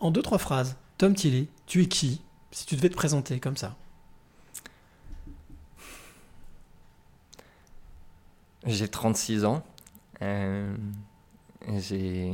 En 0.00 0.10
deux, 0.10 0.22
trois 0.22 0.38
phrases, 0.38 0.76
Tom 0.96 1.14
Tilly, 1.14 1.48
tu 1.66 1.82
es 1.82 1.86
qui? 1.86 2.22
Si 2.50 2.64
tu 2.64 2.76
devais 2.76 2.88
te 2.88 2.94
présenter 2.94 3.40
comme 3.40 3.56
ça. 3.58 3.76
J'ai 8.66 8.88
36 8.88 9.44
ans. 9.44 9.62
Euh, 10.22 10.74
j'ai 11.76 12.32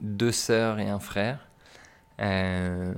deux 0.00 0.32
sœurs 0.32 0.78
et 0.78 0.88
un 0.88 0.98
frère. 0.98 1.48
Euh, 2.20 2.94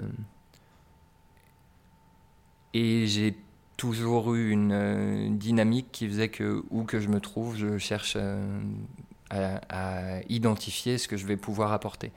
et 2.75 3.06
j'ai 3.06 3.37
toujours 3.77 4.35
eu 4.35 4.50
une 4.50 4.73
euh, 4.73 5.29
dynamique 5.31 5.89
qui 5.93 6.09
faisait 6.09 6.29
que, 6.29 6.65
où 6.71 6.85
que 6.85 7.00
je 7.00 7.09
me 7.09 7.21
trouve, 7.21 7.56
je 7.56 7.79
cherche 7.79 8.17
à, 9.31 10.21
identifier 10.29 10.97
ce 10.99 11.06
que 11.06 11.17
je 11.17 11.27
vais 11.27 11.37
pouvoir 11.37 11.73
apporter. 11.73 12.12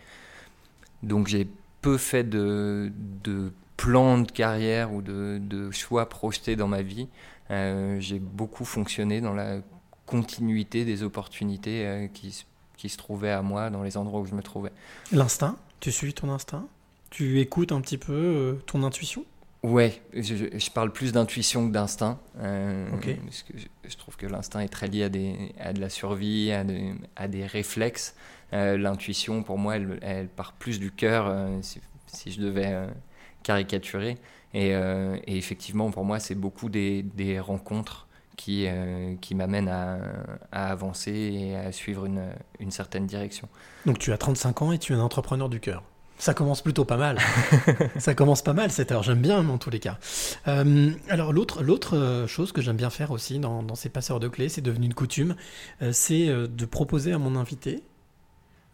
Donc 1.04 1.28
j'ai 1.28 1.48
peu 1.82 1.98
fait 1.98 2.24
de, 2.24 2.92
de 3.24 3.52
plans 3.76 4.20
de 4.20 4.32
carrière 4.32 4.94
ou 4.94 5.02
de, 5.02 5.40
de 5.42 5.72
choix 5.72 6.08
projetés 6.08 6.56
dans 6.56 6.68
ma 6.68 6.84
vie. 6.84 7.10
J'ai 7.50 8.20
beaucoup 8.20 8.64
fonctionné 8.64 9.20
dans 9.20 9.34
la 9.34 9.62
continuité 10.12 10.86
des 10.86 11.04
opportunités 11.04 11.86
euh, 11.88 12.08
qui, 12.08 12.32
se- 12.32 12.44
qui 12.78 12.90
se 12.90 12.98
trouvaient 12.98 13.32
à 13.32 13.42
moi 13.42 13.70
dans 13.70 13.84
les 13.84 13.96
endroits 13.98 14.20
où 14.20 14.26
je 14.26 14.36
me 14.36 14.44
trouvais. 14.44 14.72
L'instinct? 15.12 15.56
Tu 15.80 15.92
suis 15.92 16.14
ton 16.14 16.30
instinct? 16.30 16.68
Tu 17.10 17.40
écoutes 17.40 17.72
un 17.72 17.82
petit 17.82 17.98
peu 17.98 18.14
euh, 18.14 18.54
ton 18.68 18.84
intuition? 18.84 19.26
Ouais, 19.64 20.02
je, 20.14 20.70
parle 20.72 20.92
plus 20.92 21.12
d'intuition 21.12 21.68
que 21.68 21.74
d'instinct. 21.74 22.20
euh. 22.40 22.90
Parce 23.26 23.44
que 23.44 23.54
je, 23.58 23.68
je 23.88 23.98
trouve 23.98 24.18
que 24.18 24.26
l'instinct 24.26 24.60
est 24.62 24.70
très 24.70 24.88
lié 24.88 25.04
à, 25.04 25.10
des, 25.10 25.54
à 25.60 25.72
de 25.74 25.80
la 25.80 25.90
survie, 25.90 26.52
à, 26.52 26.64
des- 26.64 26.94
à 27.16 27.28
des 27.28 27.46
réflexes. 27.46 28.16
Euh, 28.54 28.78
L'intuition, 28.78 29.44
pour 29.44 29.58
moi, 29.58 29.76
elle, 29.76 30.00
elle 30.02 30.28
part 30.28 30.54
plus 30.54 30.80
du 30.80 30.92
cœur, 30.92 31.28
euh, 31.28 31.60
si, 31.62 31.80
si 32.08 32.32
je 32.32 32.42
devais 32.42 32.88
caricaturer. 33.44 34.18
Et, 34.54 34.70
et 34.72 35.38
effectivement, 35.38 35.92
pour 35.92 36.04
moi, 36.04 36.20
c'est 36.20 36.36
beaucoup 36.36 36.70
des, 36.70 37.04
des 37.04 37.40
rencontres 37.40 38.08
qui, 38.42 38.66
euh, 38.66 39.14
qui 39.22 39.36
m'amènent 39.36 39.68
à, 39.68 40.00
à 40.52 40.72
avancer 40.72 41.12
et 41.12 41.56
à 41.56 41.72
suivre 41.72 42.06
une, 42.06 42.24
une 42.60 42.72
certaine 42.72 43.06
direction. 43.06 43.48
Donc 43.86 44.00
tu 44.00 44.12
as 44.12 44.18
35 44.18 44.64
ans 44.64 44.72
et 44.72 44.80
tu 44.80 44.94
es 44.94 44.96
un 44.96 45.00
entrepreneur 45.00 45.48
du 45.48 45.60
cœur. 45.60 45.84
Ça 46.18 46.34
commence 46.34 46.64
plutôt 46.64 46.84
pas 46.84 46.98
mal. 46.98 47.20
ça 48.00 48.16
commence 48.16 48.42
pas 48.42 48.54
mal 48.54 48.72
cette 48.72 48.92
heure, 48.92 49.04
j'aime 49.04 49.22
bien 49.22 49.48
en 49.48 49.60
tous 49.60 49.70
les 49.70 49.80
cas. 49.80 50.00
Euh, 50.48 50.90
alors 51.08 51.34
l'autre, 51.34 51.62
l'autre 51.62 51.96
euh, 51.96 52.26
chose 52.26 52.52
que 52.52 52.62
j'aime 52.62 52.78
bien 52.78 52.90
faire 52.90 53.12
aussi 53.12 53.38
dans, 53.38 53.62
dans 53.62 53.76
ces 53.76 53.90
passeurs 53.90 54.20
de 54.20 54.28
clés, 54.28 54.50
c'est 54.50 54.62
devenu 54.62 54.88
une 54.88 54.96
coutume, 54.96 55.36
c'est 55.92 56.26
de 56.28 56.66
proposer 56.66 57.14
à 57.14 57.20
mon 57.20 57.36
invité 57.36 57.84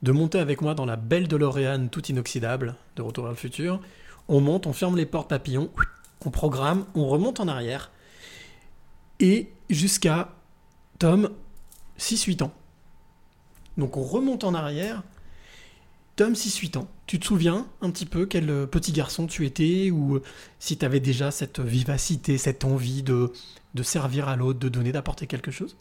de 0.03 0.11
monter 0.11 0.37
avec 0.37 0.61
moi 0.61 0.75
dans 0.75 0.85
la 0.85 0.95
belle 0.95 1.27
DeLorean 1.27 1.87
tout 1.87 2.05
inoxydable 2.05 2.75
de 2.97 3.01
Retour 3.01 3.23
vers 3.23 3.31
le 3.31 3.37
futur. 3.37 3.81
On 4.27 4.39
monte, 4.41 4.67
on 4.67 4.73
ferme 4.73 4.95
les 4.95 5.07
portes 5.07 5.27
papillons, 5.27 5.71
on 6.23 6.29
programme, 6.29 6.85
on 6.93 7.07
remonte 7.07 7.39
en 7.39 7.47
arrière 7.47 7.89
et 9.19 9.49
jusqu'à 9.69 10.33
Tom 10.99 11.29
6-8 11.99 12.43
ans. 12.43 12.53
Donc 13.77 13.97
on 13.97 14.03
remonte 14.03 14.43
en 14.43 14.53
arrière 14.53 15.03
Tom, 16.15 16.33
6-8 16.33 16.79
ans. 16.79 16.87
Tu 17.05 17.19
te 17.19 17.25
souviens 17.25 17.67
un 17.81 17.91
petit 17.91 18.07
peu 18.07 18.25
quel 18.25 18.49
euh, 18.49 18.65
petit 18.65 18.91
garçon 18.91 19.27
tu 19.27 19.45
étais 19.45 19.91
ou 19.91 20.15
euh, 20.15 20.23
si 20.57 20.75
tu 20.75 20.83
avais 20.83 20.99
déjà 20.99 21.29
cette 21.29 21.59
vivacité, 21.59 22.39
cette 22.39 22.65
envie 22.65 23.03
de, 23.03 23.31
de 23.75 23.83
servir 23.83 24.27
à 24.27 24.35
l'autre, 24.35 24.57
de 24.57 24.67
donner, 24.67 24.91
d'apporter 24.91 25.27
quelque 25.27 25.51
chose? 25.51 25.77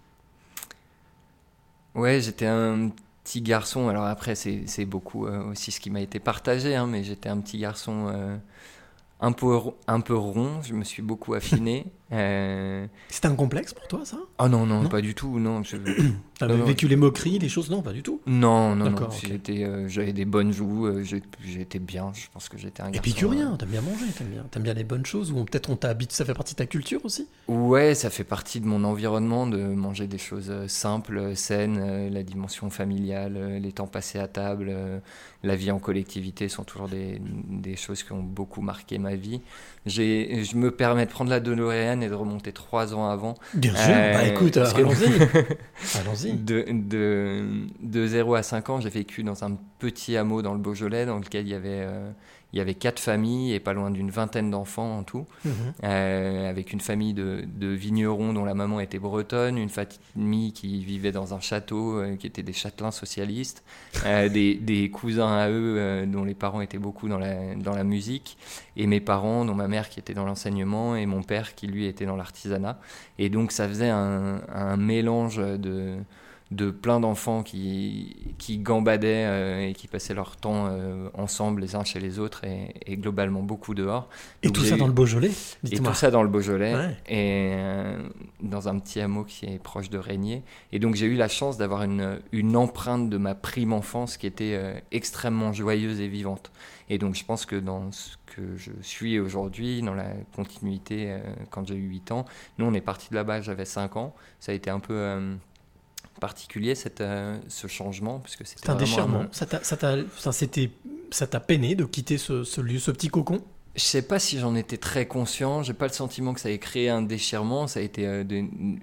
Ouais, 1.95 2.21
j'étais 2.21 2.47
un 2.47 2.91
petit 3.25 3.41
garçon. 3.41 3.89
Alors 3.89 4.05
après, 4.05 4.35
c'est 4.35 4.65
c'est 4.67 4.85
beaucoup 4.85 5.27
euh, 5.27 5.51
aussi 5.51 5.73
ce 5.73 5.81
qui 5.81 5.91
m'a 5.91 6.01
été 6.01 6.21
partagé, 6.21 6.77
hein, 6.77 6.87
mais 6.87 7.03
j'étais 7.03 7.31
un 7.31 7.41
petit 7.41 7.59
garçon 7.59 8.09
euh, 8.09 8.37
un, 9.21 9.33
peu, 9.33 9.59
un 9.87 10.01
peu 10.01 10.15
rond. 10.15 10.61
Je 10.63 10.75
me 10.75 10.85
suis 10.85 11.03
beaucoup 11.03 11.35
affiné. 11.35 11.87
Euh, 12.13 12.87
C'était 13.09 13.27
un 13.27 13.35
complexe 13.35 13.75
pour 13.75 13.89
toi, 13.89 14.05
ça? 14.05 14.19
Ah 14.39 14.49
non, 14.49 14.65
non, 14.65 14.83
Non? 14.83 14.89
pas 14.89 15.01
du 15.01 15.15
tout. 15.15 15.41
Non, 15.41 15.63
je- 15.65 15.77
T'avais 16.39 16.61
vécu 16.63 16.87
les 16.87 16.97
moqueries, 16.97 17.39
les 17.39 17.49
choses? 17.49 17.71
Non, 17.71 17.81
pas 17.83 17.93
du 17.93 18.03
tout. 18.03 18.21
non, 18.27 18.77
non, 18.77 18.85
non. 18.85 18.91
D'accord, 18.93 19.15
ok. 19.15 19.27
J'étais, 19.27 19.65
euh, 19.65 19.89
J'avais 19.89 20.13
des 20.13 20.27
bonnes 20.27 20.53
joues, 20.53 20.87
euh, 20.87 21.03
j'étais 21.03 21.79
bien. 21.79 22.13
Je 22.15 22.27
pense 22.33 22.49
que 22.51 22.59
j'étais 22.59 22.83
un 22.83 22.91
garçon. 22.91 22.99
Épicurien, 23.11 23.57
t'aimes 23.57 23.71
bien 23.71 23.81
manger, 23.81 24.05
t'aimes 24.17 24.29
bien, 24.29 24.45
t'aimes 24.51 24.63
bien 24.63 24.75
les 24.75 24.85
bonnes 24.85 25.07
choses, 25.07 25.33
ou 25.33 25.45
peut-être 25.45 25.71
on 25.71 25.77
t'habite, 25.77 26.13
ça 26.13 26.25
fait 26.27 26.35
partie 26.35 26.53
de 26.55 26.59
ta 26.59 26.67
culture 26.67 27.05
aussi? 27.05 27.27
Euh, 27.49 27.55
Ouais, 27.55 27.95
ça 27.95 28.11
fait 28.11 28.23
partie 28.25 28.61
de 28.61 28.67
mon 28.67 28.85
environnement 28.85 29.47
de 29.47 29.57
manger 29.57 30.07
des 30.07 30.19
choses 30.19 30.51
euh, 30.51 30.69
simples, 30.69 31.17
euh, 31.19 31.35
saines, 31.35 31.79
euh, 31.81 32.11
la 32.11 32.23
dimension 32.23 32.69
familiale, 32.71 33.35
euh, 33.37 33.59
les 33.59 33.73
temps 33.73 33.87
passés 33.87 34.19
à 34.19 34.29
table, 34.29 34.67
euh, 34.69 34.99
la 35.43 35.57
vie 35.57 35.71
en 35.71 35.79
collectivité 35.79 36.49
sont 36.49 36.65
toujours 36.65 36.89
des, 36.89 37.19
des 37.21 37.77
choses 37.77 38.03
qui 38.03 38.13
ont 38.13 38.23
beaucoup 38.23 38.61
marqué 38.61 38.99
ma 38.99 39.15
vie. 39.17 39.41
J'ai, 39.87 40.45
je 40.45 40.57
me 40.57 40.71
permets 40.71 41.07
de 41.07 41.11
prendre 41.11 41.31
la 41.31 41.41
DeLorean 41.41 41.96
et 42.03 42.09
de 42.09 42.15
remonter 42.15 42.53
trois 42.53 42.95
ans 42.95 43.09
avant. 43.09 43.35
Bien 43.55 43.75
sûr, 43.75 43.95
Euh, 43.95 44.13
bah 44.15 44.25
écoute, 44.25 44.57
allons-y. 44.57 45.07
allons-y. 46.01 46.33
De, 46.35 46.65
de, 46.69 47.45
de 47.81 48.07
0 48.07 48.35
à 48.35 48.43
5 48.43 48.71
ans, 48.71 48.81
j'ai 48.81 48.91
vécu 48.91 49.23
dans 49.23 49.45
un 49.45 49.57
petit 49.79 50.17
hameau 50.17 50.43
dans 50.43 50.53
le 50.53 50.59
Beaujolais 50.61 51.07
dans 51.07 51.19
lequel 51.19 51.47
il 51.47 51.51
y 51.51 51.55
avait, 51.55 51.81
euh, 51.87 52.11
il 52.53 52.59
y 52.59 52.63
avait 52.63 52.75
quatre 52.75 53.01
familles 53.01 53.53
et 53.53 53.61
pas 53.61 53.73
loin 53.73 53.91
d'une 53.91 54.11
vingtaine 54.11 54.51
d'enfants 54.51 54.99
en 54.99 55.03
tout. 55.03 55.27
Mhm. 55.45 55.53
Euh, 55.85 56.49
avec 56.49 56.73
une 56.73 56.81
famille 56.81 57.13
de, 57.13 57.45
de 57.47 57.67
vignerons 57.67 58.33
dont 58.33 58.45
la 58.45 58.55
maman 58.55 58.81
était 58.81 58.99
bretonne, 58.99 59.59
une 59.59 59.69
famille 59.69 60.53
qui 60.53 60.83
vivait 60.85 61.13
dans 61.13 61.35
un 61.35 61.41
château, 61.41 61.99
euh, 61.99 62.17
qui 62.17 62.27
étaient 62.27 62.43
des 62.43 62.53
châtelains 62.53 62.93
socialistes, 62.93 63.65
euh, 64.07 64.29
des, 64.31 64.55
des 64.55 64.91
cousins 64.91 65.37
à 65.37 65.51
eux 65.51 66.07
dont 66.07 66.25
les 66.25 66.35
parents 66.35 66.61
étaient 66.61 66.79
beaucoup 66.79 67.09
dans 67.09 67.19
la, 67.19 67.55
dans 67.57 67.75
la 67.75 67.85
musique, 67.85 68.39
et 68.77 68.87
mes 68.87 69.01
parents, 69.01 69.45
dont 69.45 69.55
ma 69.55 69.69
mère 69.69 69.89
qui 69.89 69.99
était 69.99 70.15
dans 70.15 70.25
l'enseignement, 70.25 70.97
et 70.97 71.05
mon 71.05 71.23
père 71.23 71.55
qui 71.55 71.67
lui 71.67 71.87
était 71.87 72.07
dans 72.07 72.17
l'artisanat. 72.17 72.79
Et 73.19 73.29
donc 73.29 73.53
ça 73.53 73.69
faisait 73.69 73.91
un, 73.91 74.41
un 74.55 74.77
mélange 74.77 75.39
de 75.39 75.97
de 76.53 76.71
plein 76.71 77.01
d'enfants 77.01 77.43
qui, 77.43 78.35
qui 78.39 78.59
gambadaient 78.59 79.25
euh, 79.27 79.69
et 79.69 79.73
qui 79.75 79.89
passaient 79.89 80.15
leur 80.15 80.37
temps 80.37 80.69
euh, 80.69 81.09
ensemble 81.15 81.61
les 81.61 81.75
uns 81.75 81.83
chez 81.83 81.99
les 81.99 82.21
autres 82.21 82.45
et, 82.45 82.73
et 82.87 82.97
globalement 82.97 83.43
beaucoup 83.43 83.75
dehors. 83.75 84.09
Et 84.45 84.51
tout 84.51 84.63
ça 84.63 84.77
eu- 84.77 84.79
dans 84.79 84.87
le 84.87 84.93
Beaujolais 84.93 85.31
et 85.73 85.77
tout 85.79 85.95
ça 85.95 86.11
dans 86.13 86.23
le 86.23 86.29
Beaujolais 86.29 86.73
et 87.09 87.51
euh, 87.57 88.09
dans 88.43 88.69
un 88.69 88.79
petit 88.79 89.01
hameau 89.01 89.25
qui 89.25 89.47
est 89.47 89.59
proche 89.61 89.91
de 89.91 89.99
Régnier. 89.99 90.45
Et 90.71 90.79
donc 90.79 90.95
j'ai 90.95 91.07
eu 91.07 91.17
la 91.17 91.27
chance 91.27 91.57
d'avoir 91.57 91.83
une, 91.83 92.21
une 92.31 92.57
empreinte 92.57 93.11
de 93.11 93.17
ma 93.17 93.35
prime 93.35 93.73
enfance 93.73 94.17
qui 94.17 94.29
était 94.29 94.83
extrêmement 94.93 95.53
joyeuse 95.53 96.01
et 96.01 96.07
vivante. 96.07 96.53
Et 96.89 96.99
donc 96.99 97.17
je 97.17 97.25
pense 97.25 97.45
que 97.45 97.57
dans 97.57 97.91
ce 97.91 98.17
que 98.27 98.57
je 98.57 98.71
suis 98.83 99.19
aujourd'hui, 99.19 99.83
dans 99.83 99.95
la 99.95 100.11
continuité 100.37 101.13
quand 101.51 101.67
j'ai 101.67 101.75
eu 101.75 101.89
8 101.89 102.13
ans, 102.13 102.25
nous 102.59 102.67
on 102.67 102.73
est 102.75 102.81
parti 102.81 103.11
de 103.11 103.17
là-bas, 103.17 103.41
j'avais 103.41 103.65
5 103.65 103.97
ans. 103.97 104.15
Ça 104.39 104.53
a 104.53 104.55
été 104.55 104.71
un 104.71 104.79
peu 104.79 105.19
particulier 106.21 106.75
cette, 106.75 107.01
euh, 107.01 107.39
ce 107.49 107.67
changement 107.67 108.19
parce 108.21 108.37
que 108.37 108.45
c'était 108.45 108.63
C'est 108.65 108.71
un 108.71 108.75
déchirement. 108.77 109.21
un- 109.21 109.29
Ça 109.33 109.47
t'a, 109.47 109.63
ça 109.63 109.77
t'a, 109.77 109.97
ça, 110.19 110.33
c'était, 110.33 110.71
ça 111.11 111.27
t'a 111.27 111.41
peiné 111.41 111.75
de 111.75 111.85
quitter 111.85 112.19
ce, 112.19 112.45
ce 112.45 112.61
lieu, 112.61 112.79
ce 112.79 112.91
petit 112.91 113.09
cocon? 113.09 113.43
Je 113.75 113.83
sais 113.83 114.03
pas 114.03 114.19
si 114.19 114.39
j'en 114.39 114.55
étais 114.55 114.79
très 114.79 115.07
conscient. 115.07 115.63
J'ai 115.63 115.75
pas 115.75 115.87
le 115.87 115.93
sentiment 115.93 116.33
que 116.33 116.41
ça 116.41 116.51
ait 116.51 116.59
créé 116.59 116.89
un 116.89 117.03
déchirement. 117.03 117.67
Ça 117.67 117.81
a 117.81 117.83
été 117.83 118.07
euh, 118.07 118.25
de- 118.25 118.37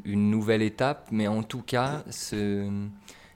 une 0.05 0.29
nouvelle 0.29 0.61
étape, 0.61 1.07
mais 1.11 1.27
en 1.27 1.41
tout 1.41 1.61
cas, 1.63 2.03
ce, 2.11 2.69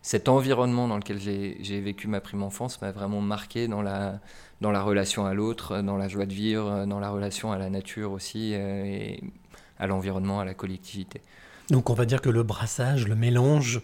cet 0.04 0.30
environnement 0.30 0.88
dans 0.88 0.98
lequel 0.98 1.20
j'ai 1.20 1.58
j'ai 1.62 1.82
vécu 1.82 2.08
ma 2.08 2.22
prime 2.22 2.44
enfance 2.44 2.80
m'a 2.82 2.92
vraiment 2.92 3.22
marqué 3.22 3.68
dans 3.68 3.82
la 3.82 4.20
dans 4.62 4.72
la 4.72 4.82
relation 4.82 5.26
à 5.26 5.34
l'autre, 5.34 5.82
dans 5.82 5.98
la 5.98 6.08
joie 6.08 6.26
de 6.26 6.34
vivre, 6.34 6.86
dans 6.86 7.00
la 7.00 7.10
relation 7.10 7.52
à 7.52 7.58
la 7.58 7.70
nature 7.70 8.12
aussi 8.12 8.54
euh, 8.54 8.86
et 8.86 9.22
à 9.80 9.86
l'environnement, 9.88 10.40
à 10.40 10.46
la 10.46 10.54
collectivité. 10.56 11.22
Donc 11.70 11.90
on 11.90 11.94
va 11.94 12.06
dire 12.06 12.22
que 12.22 12.30
le 12.30 12.44
brassage, 12.44 13.08
le 13.08 13.16
mélange 13.16 13.82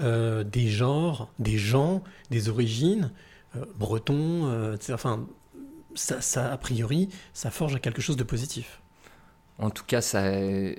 euh, 0.00 0.44
des 0.44 0.68
genres, 0.68 1.30
des 1.38 1.58
gens, 1.58 2.02
des 2.30 2.48
origines, 2.48 3.10
euh, 3.56 3.64
bretons, 3.76 4.46
euh, 4.46 4.76
enfin, 4.92 5.26
ça, 5.94 6.20
ça, 6.20 6.52
a 6.52 6.56
priori, 6.58 7.08
ça 7.32 7.50
forge 7.50 7.74
à 7.76 7.78
quelque 7.78 8.02
chose 8.02 8.16
de 8.16 8.24
positif. 8.24 8.80
En 9.58 9.70
tout 9.70 9.84
cas, 9.84 10.00
ça 10.00 10.24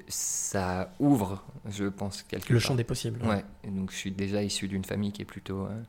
ça 0.10 0.94
ouvre, 1.00 1.44
je 1.70 1.86
pense, 1.86 2.24
quelque 2.24 2.52
Le 2.52 2.60
part. 2.60 2.68
champ 2.68 2.76
des 2.76 2.84
possibles. 2.84 3.22
Ouais, 3.26 3.46
et 3.64 3.70
donc 3.70 3.92
je 3.92 3.96
suis 3.96 4.12
déjà 4.12 4.44
issu 4.44 4.68
d'une 4.68 4.84
famille 4.84 5.14
qui 5.14 5.22
est 5.22 5.26
plutôt, 5.26 5.62
euh, 5.66 5.82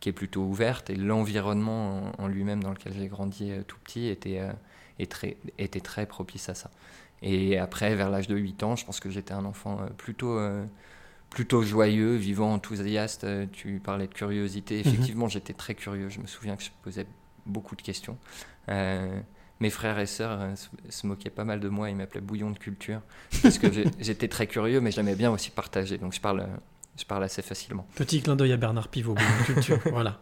qui 0.00 0.10
est 0.10 0.12
plutôt 0.12 0.42
ouverte 0.42 0.90
et 0.90 0.94
l'environnement 0.96 2.12
en, 2.18 2.24
en 2.24 2.28
lui-même 2.28 2.62
dans 2.62 2.70
lequel 2.72 2.92
j'ai 2.94 3.08
grandi 3.08 3.50
euh, 3.50 3.62
tout 3.66 3.78
petit 3.82 4.08
était, 4.08 4.42
très, 5.08 5.38
était 5.58 5.80
très 5.80 6.04
propice 6.06 6.50
à 6.50 6.54
ça. 6.54 6.70
Et 7.26 7.58
après, 7.58 7.94
vers 7.96 8.10
l'âge 8.10 8.28
de 8.28 8.36
8 8.36 8.62
ans, 8.62 8.76
je 8.76 8.84
pense 8.84 9.00
que 9.00 9.08
j'étais 9.08 9.32
un 9.32 9.46
enfant 9.46 9.80
euh, 9.80 9.86
plutôt, 9.96 10.38
euh, 10.38 10.64
plutôt 11.30 11.62
joyeux, 11.62 12.16
vivant, 12.16 12.52
enthousiaste. 12.52 13.24
Euh, 13.24 13.46
Tu 13.50 13.80
parlais 13.82 14.06
de 14.06 14.12
curiosité. 14.12 14.78
Effectivement, 14.78 15.26
j'étais 15.28 15.54
très 15.54 15.74
curieux. 15.74 16.10
Je 16.10 16.20
me 16.20 16.26
souviens 16.26 16.54
que 16.54 16.62
je 16.62 16.70
posais 16.82 17.06
beaucoup 17.46 17.76
de 17.76 17.82
questions. 17.82 18.18
Euh, 18.68 19.18
mes 19.60 19.70
frères 19.70 19.98
et 19.98 20.06
sœurs 20.06 20.38
euh, 20.40 20.54
se, 20.90 21.06
moquaient 21.06 21.30
pas 21.30 21.44
mal 21.44 21.60
de 21.60 21.68
moi. 21.68 21.88
Ils 21.88 21.96
m'appelaient 21.96 22.20
bouillon 22.20 22.50
de 22.50 22.58
culture. 22.58 23.00
Parce 23.42 23.58
que 23.58 23.68
j'étais 23.98 24.28
très 24.28 24.46
curieux, 24.46 24.80
mais 24.80 24.90
j'aimais 24.90 25.14
bien 25.14 25.30
aussi 25.30 25.50
partager. 25.50 25.96
Donc 25.96 26.12
je 26.12 26.20
parle, 26.20 26.46
je 26.98 27.04
parle 27.04 27.24
assez 27.24 27.40
facilement. 27.40 27.86
Petit 27.94 28.20
clin 28.20 28.36
d'œil 28.36 28.52
à 28.52 28.58
Bernard 28.58 28.88
Pivot, 28.88 29.14
Bouillon 29.14 29.44
culture. 29.46 29.80
voilà. 29.90 30.20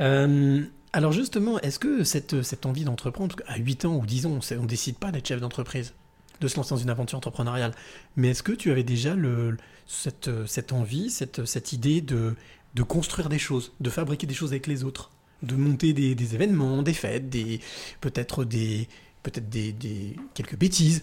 Euh, 0.00 0.62
alors 0.92 1.12
justement, 1.12 1.58
est-ce 1.60 1.78
que 1.78 2.04
cette, 2.04 2.42
cette 2.42 2.64
envie 2.66 2.84
d'entreprendre, 2.84 3.36
qu'à 3.36 3.56
8 3.56 3.84
ans 3.84 3.96
ou 3.96 4.06
10 4.06 4.26
ans, 4.26 4.38
on 4.52 4.62
ne 4.62 4.66
décide 4.66 4.96
pas 4.96 5.12
d'être 5.12 5.28
chef 5.28 5.40
d'entreprise, 5.40 5.94
de 6.40 6.48
se 6.48 6.56
lancer 6.56 6.70
dans 6.70 6.76
une 6.80 6.90
aventure 6.90 7.18
entrepreneuriale, 7.18 7.72
mais 8.16 8.28
est-ce 8.30 8.42
que 8.42 8.52
tu 8.52 8.70
avais 8.70 8.84
déjà 8.84 9.14
le, 9.14 9.56
cette, 9.86 10.30
cette 10.46 10.72
envie, 10.72 11.10
cette, 11.10 11.44
cette 11.46 11.72
idée 11.72 12.00
de, 12.00 12.34
de 12.74 12.82
construire 12.82 13.28
des 13.28 13.38
choses, 13.38 13.72
de 13.80 13.90
fabriquer 13.90 14.26
des 14.26 14.34
choses 14.34 14.50
avec 14.52 14.66
les 14.66 14.84
autres, 14.84 15.10
de 15.42 15.56
monter 15.56 15.92
des, 15.92 16.14
des 16.14 16.34
événements, 16.34 16.82
des 16.82 16.94
fêtes, 16.94 17.28
des, 17.28 17.60
peut-être 18.00 18.44
des, 18.44 18.88
peut-être 19.22 19.48
des, 19.48 19.72
des- 19.72 20.16
quelques 20.34 20.56
bêtises? 20.56 21.02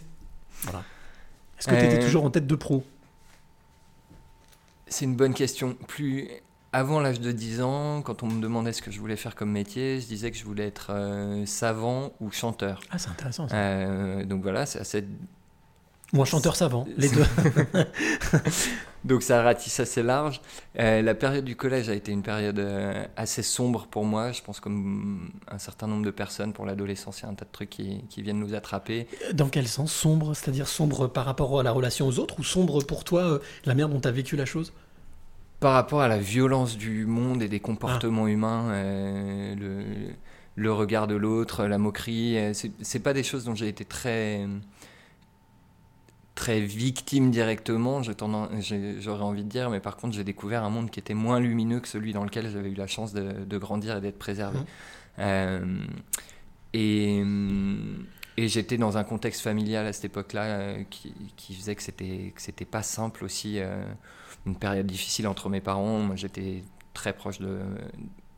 Voilà. 0.62 0.84
Est-ce 1.60 1.68
que 1.68 1.76
tu 1.76 1.86
étais 1.86 2.00
Euh, 2.02 2.06
toujours 2.06 2.26
en 2.26 2.30
tête 2.32 2.48
de 2.48 2.56
pro? 2.56 2.86
C'est 4.88 5.06
une 5.06 5.16
bonne 5.16 5.34
question. 5.34 5.76
Plus 5.88 6.28
avant 6.76 7.00
l'âge 7.00 7.22
de 7.22 7.32
10 7.32 7.62
ans, 7.62 8.02
quand 8.02 8.22
on 8.22 8.28
me 8.28 8.42
demandait 8.42 8.74
ce 8.74 8.82
que 8.82 8.92
je 8.92 9.00
voulais 9.00 9.16
faire 9.16 9.34
comme 9.34 9.50
métier, 9.50 10.02
je 10.02 10.08
disais 10.08 10.30
que 10.30 10.36
je 10.36 10.44
voulais 10.44 10.68
être 10.68 10.88
euh, 10.90 11.46
savant 11.46 12.12
ou 12.20 12.32
chanteur. 12.32 12.82
Ah, 12.92 12.98
c'est 12.98 13.10
intéressant 13.10 13.48
ça. 13.48 13.56
Euh, 13.56 14.26
donc 14.26 14.42
voilà, 14.42 14.66
c'est 14.66 14.80
assez 14.80 15.06
Ou 16.12 16.22
un 16.22 16.26
chanteur 16.26 16.58
savant, 16.58 16.86
les 16.98 17.08
deux. 17.08 17.24
Donc 19.06 19.22
ça 19.22 19.42
ratisse 19.44 19.80
assez 19.80 20.04
large. 20.04 20.42
Euh, 20.80 21.02
la 21.02 21.14
période 21.14 21.46
du 21.46 21.56
collège 21.56 21.90
a 21.90 21.94
été 21.94 22.12
une 22.12 22.24
période 22.24 22.60
assez 23.16 23.44
sombre 23.44 23.88
pour 23.88 24.04
moi. 24.04 24.34
Je 24.34 24.42
pense 24.42 24.60
comme 24.60 25.32
un 25.48 25.60
certain 25.60 25.88
nombre 25.88 26.04
de 26.04 26.12
personnes 26.12 26.52
pour 26.52 26.66
l'adolescence, 26.66 27.22
il 27.22 27.24
y 27.24 27.26
a 27.28 27.30
un 27.30 27.36
tas 27.36 27.46
de 27.46 27.52
trucs 27.52 27.70
qui, 27.70 28.04
qui 28.10 28.22
viennent 28.22 28.40
nous 28.40 28.54
attraper. 28.54 29.08
Dans 29.32 29.48
quel 29.48 29.68
sens? 29.68 29.94
Sombre, 29.94 30.34
c'est-à-dire 30.34 30.68
sombre 30.68 31.08
par 31.08 31.24
rapport 31.24 31.58
à 31.58 31.64
la 31.64 31.72
relation 31.72 32.06
aux 32.06 32.20
autres 32.20 32.40
ou 32.40 32.44
sombre 32.44 32.84
pour 32.84 33.06
toi, 33.06 33.40
la 33.64 33.74
manière 33.74 33.88
dont 33.88 34.02
tu 34.02 34.08
as 34.10 34.12
vécu 34.12 34.36
la 34.36 34.46
chose? 34.46 34.74
Par 35.66 35.74
rapport 35.74 36.02
à 36.02 36.08
la 36.08 36.20
violence 36.20 36.78
du 36.78 37.08
monde 37.08 37.42
et 37.42 37.48
des 37.48 37.60
comportements 37.60 38.28
humains, 38.28 38.70
euh, 38.70 39.56
le, 39.56 40.14
le 40.56 40.72
regard 40.72 41.08
de 41.08 41.16
l'autre, 41.16 41.66
la 41.66 41.80
moquerie, 41.80 42.38
euh, 42.38 42.54
c'est 42.54 43.00
pas 43.00 43.14
des 43.14 43.24
choses 43.24 43.46
dont 43.46 43.56
j'ai 43.56 43.68
été 43.68 43.84
très 43.84 44.46
très 46.36 46.60
victime 46.60 47.32
directement, 47.32 48.04
j'aurais 48.04 49.24
envie 49.24 49.44
de 49.44 49.50
dire, 49.50 49.72
mais 49.72 49.80
par 49.80 49.98
contre 49.98 50.14
j'ai 50.14 50.24
découvert 50.24 50.64
un 50.64 50.70
monde 50.70 50.92
qui 50.92 51.00
était 51.00 51.16
moins 51.16 51.40
lumineux 51.40 51.80
que 51.80 51.88
celui 51.88 52.14
dans 52.14 52.26
lequel 52.26 52.48
j'avais 52.52 52.70
eu 52.70 52.76
la 52.76 52.86
chance 52.86 53.12
de, 53.12 53.44
de 53.44 53.58
grandir 53.58 53.98
et 53.98 54.02
d'être 54.02 54.20
préservé. 54.20 54.60
Mhm. 54.60 54.66
Euh, 55.18 55.78
et 56.74 57.24
et 58.38 58.48
j'étais 58.48 58.78
dans 58.78 58.98
un 58.98 59.04
contexte 59.04 59.42
familial 59.42 59.86
à 59.86 59.94
cette 59.94 60.06
époque-là 60.06 60.44
euh, 60.44 60.84
qui, 60.90 61.14
qui 61.38 61.56
faisait 61.56 61.76
que 61.76 61.82
c'était 61.82 62.34
que 62.36 62.42
c'était 62.42 62.66
pas 62.66 62.84
simple 62.84 63.24
aussi, 63.24 63.60
euh, 63.60 63.86
une 64.46 64.56
période 64.56 64.88
difficile 64.88 65.28
entre 65.28 65.50
mes 65.50 65.62
parents. 65.62 66.00
Moi 66.00 66.16
j'étais 66.16 66.64
très 66.94 67.14
proche 67.14 67.40
de 67.40 67.60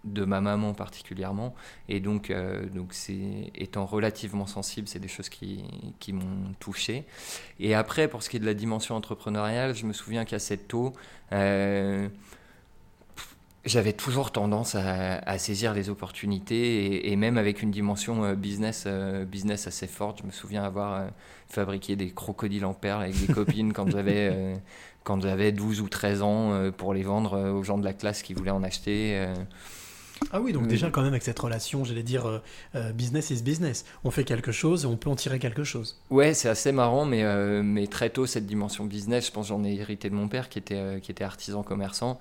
de 0.04 0.26
ma 0.26 0.42
maman 0.42 0.74
particulièrement 0.74 1.54
et 1.90 2.00
donc 2.00 2.30
euh, 2.30 2.66
donc 2.70 2.94
c'est 2.94 3.52
étant 3.56 3.86
relativement 3.86 4.48
sensible 4.48 4.88
c'est 4.88 5.00
des 5.00 5.08
choses 5.08 5.28
qui, 5.28 5.66
qui 6.00 6.14
m'ont 6.14 6.54
touché 6.60 7.06
et 7.60 7.76
après 7.76 8.08
pour 8.08 8.24
ce 8.24 8.30
qui 8.30 8.38
est 8.38 8.40
de 8.40 8.46
la 8.46 8.54
dimension 8.54 8.96
entrepreneuriale 8.96 9.76
je 9.76 9.86
me 9.86 9.94
souviens 9.94 10.24
qu'assez 10.24 10.58
tôt 10.58 10.94
euh, 11.34 12.08
j'avais 13.68 13.94
toujours 13.94 14.32
tendance 14.32 14.76
à, 14.76 15.18
à 15.20 15.38
saisir 15.38 15.74
les 15.74 15.90
opportunités 15.90 16.86
et, 16.86 17.12
et 17.12 17.16
même 17.16 17.38
avec 17.38 17.62
une 17.62 17.72
dimension 17.72 18.24
euh, 18.24 18.36
business, 18.36 18.86
euh, 18.88 19.26
business 19.26 19.68
assez 19.68 19.88
forte. 19.88 20.20
Je 20.22 20.26
me 20.26 20.32
souviens 20.32 20.64
avoir 20.64 20.94
euh, 20.94 21.08
fabriqué 21.50 21.96
des 21.96 22.12
crocodiles 22.12 22.66
en 22.66 22.74
perles 22.74 23.04
avec 23.04 23.20
des 23.20 23.34
copines 23.34 23.74
quand 23.74 23.90
j'avais 23.90 24.56
quand 25.08 25.22
j'avais 25.22 25.54
12 25.54 25.80
ou 25.80 25.88
13 25.88 26.22
ans 26.22 26.52
euh, 26.52 26.70
pour 26.70 26.94
les 26.94 27.02
vendre 27.02 27.36
euh, 27.36 27.52
aux 27.54 27.64
gens 27.64 27.78
de 27.78 27.86
la 27.86 27.94
classe 27.94 28.22
qui 28.22 28.34
voulaient 28.34 28.52
en 28.52 28.62
acheter. 28.62 29.26
Ah 30.31 30.41
oui, 30.41 30.51
donc 30.51 30.67
déjà 30.67 30.89
quand 30.89 31.01
même 31.01 31.13
avec 31.13 31.24
cette 31.24 31.39
relation, 31.39 31.83
j'allais 31.86 32.03
dire 32.03 32.27
euh, 32.27 32.39
euh, 32.75 32.91
business 32.91 33.29
is 33.29 33.41
business. 33.41 33.86
On 34.03 34.12
fait 34.12 34.24
quelque 34.24 34.51
chose 34.51 34.83
et 34.83 34.88
on 34.88 34.97
peut 34.97 35.09
en 35.09 35.15
tirer 35.15 35.39
quelque 35.39 35.63
chose. 35.63 36.00
Ouais, 36.09 36.33
c'est 36.33 36.50
assez 36.50 36.71
marrant, 36.71 37.05
mais, 37.05 37.24
euh, 37.24 37.62
mais 37.63 37.88
très 37.88 38.09
tôt, 38.09 38.25
cette 38.25 38.45
dimension 38.45 38.86
business, 38.86 39.27
je 39.27 39.31
pense 39.31 39.47
j'en 39.47 39.63
ai 39.63 39.75
hérité 39.75 40.09
de 40.09 40.15
mon 40.15 40.27
père 40.27 40.50
qui 40.50 40.59
était, 40.59 40.75
euh, 40.75 41.00
qui 41.00 41.12
était 41.12 41.24
artisan 41.24 41.63
commerçant. 41.63 42.19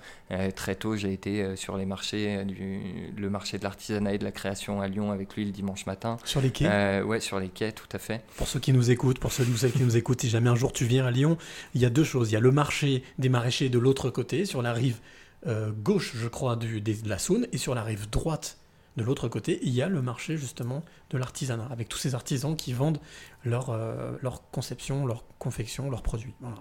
Très 0.57 0.75
tôt, 0.75 0.97
j'ai 0.97 1.13
été 1.13 1.57
sur 1.57 1.77
les 1.77 1.87
marchés, 1.87 2.45
du, 2.45 2.81
le 3.17 3.31
marché 3.31 3.59
de 3.59 3.65
l'artisanat 3.65 4.15
et 4.15 4.19
de 4.19 4.25
la 4.25 4.33
création 4.33 4.81
à 4.81 4.89
Lyon 4.89 5.13
avec 5.13 5.35
lui 5.35 5.45
le 5.45 5.53
dimanche 5.53 5.87
matin. 5.87 6.17
Sur 6.25 6.41
les 6.41 6.51
quais, 6.51 7.03
ouais, 7.03 7.21
sur 7.21 7.39
les 7.39 7.49
quais, 7.49 7.73
tout 7.73 7.89
à 7.93 7.99
fait. 7.99 8.23
pour 8.37 8.49
ceux 8.49 8.59
qui 8.59 8.73
nous 8.73 8.91
écoutent, 8.91 9.19
pour 9.19 9.33
ceux 9.33 9.45
qui 9.45 9.83
nous 9.83 9.97
écoutent, 9.97 10.21
si 10.21 10.29
jamais 10.29 10.51
un 10.51 10.57
jour 10.57 10.73
tu 10.73 10.85
viens 10.85 11.07
à 11.07 11.11
Lyon, 11.11 11.39
il 11.75 11.81
y 11.81 11.85
a 11.85 11.91
deux 11.91 12.05
choses. 12.05 12.31
Il 12.31 12.35
y 12.35 12.37
a 12.37 12.41
le 12.41 12.51
marché 12.51 13.05
des 13.19 13.29
maraîchers 13.29 13.69
de 13.69 13.79
l'autre 13.79 14.11
côté, 14.11 14.45
sur 14.47 14.63
la 14.63 14.73
rive 14.73 14.99
euh, 15.47 15.71
gauche, 15.73 16.13
je 16.17 16.29
crois, 16.29 16.57
du, 16.57 16.81
des- 16.81 16.95
de 17.03 17.09
la 17.09 17.19
Saône, 17.19 17.47
et 17.53 17.59
sur 17.59 17.75
la 17.75 17.83
rive 17.83 18.09
droite 18.11 18.59
de 18.97 19.03
l'autre 19.05 19.29
côté, 19.29 19.59
il 19.63 19.71
y 19.75 19.83
a 19.83 19.89
le 19.89 20.01
marché 20.01 20.37
justement 20.39 20.83
de 21.11 21.19
l'artisanat, 21.19 21.69
avec 21.71 21.89
tous 21.89 21.99
ces 21.99 22.15
artisans 22.15 22.57
qui 22.57 22.73
vendent 22.73 22.99
leur, 23.45 23.71
euh, 23.71 24.17
leur 24.23 24.51
conception, 24.51 25.05
leur 25.07 25.25
confection, 25.39 25.91
leurs 25.91 26.03
produits. 26.03 26.35
Voilà. 26.41 26.57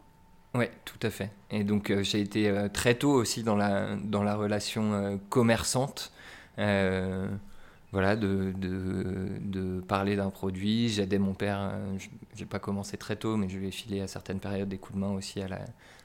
Ouais, 0.53 0.71
tout 0.83 0.99
à 1.01 1.09
fait. 1.09 1.31
Et 1.49 1.63
donc 1.63 1.89
euh, 1.89 2.03
j'ai 2.03 2.19
été 2.19 2.49
euh, 2.49 2.67
très 2.69 2.95
tôt 2.95 3.11
aussi 3.11 3.43
dans 3.43 3.55
la, 3.55 3.95
dans 3.95 4.23
la 4.23 4.35
relation 4.35 5.19
commerçante. 5.29 6.11
Voilà, 7.91 8.17
de, 8.17 8.53
de, 8.57 9.79
parler 9.79 10.17
d'un 10.17 10.29
produit. 10.29 10.89
J'aidais 10.89 11.17
mon 11.19 11.33
père, 11.33 11.71
j'ai 12.35 12.45
pas 12.45 12.59
commencé 12.59 12.97
très 12.97 13.15
tôt, 13.15 13.37
mais 13.37 13.47
je 13.47 13.57
lui 13.57 13.69
ai 13.69 13.71
filé 13.71 14.01
à 14.01 14.07
certaines 14.07 14.41
périodes 14.41 14.67
des 14.67 14.77
coups 14.77 14.95
de 14.95 14.99
main 14.99 15.11
aussi 15.11 15.39
à 15.41 15.47
la, 15.47 15.59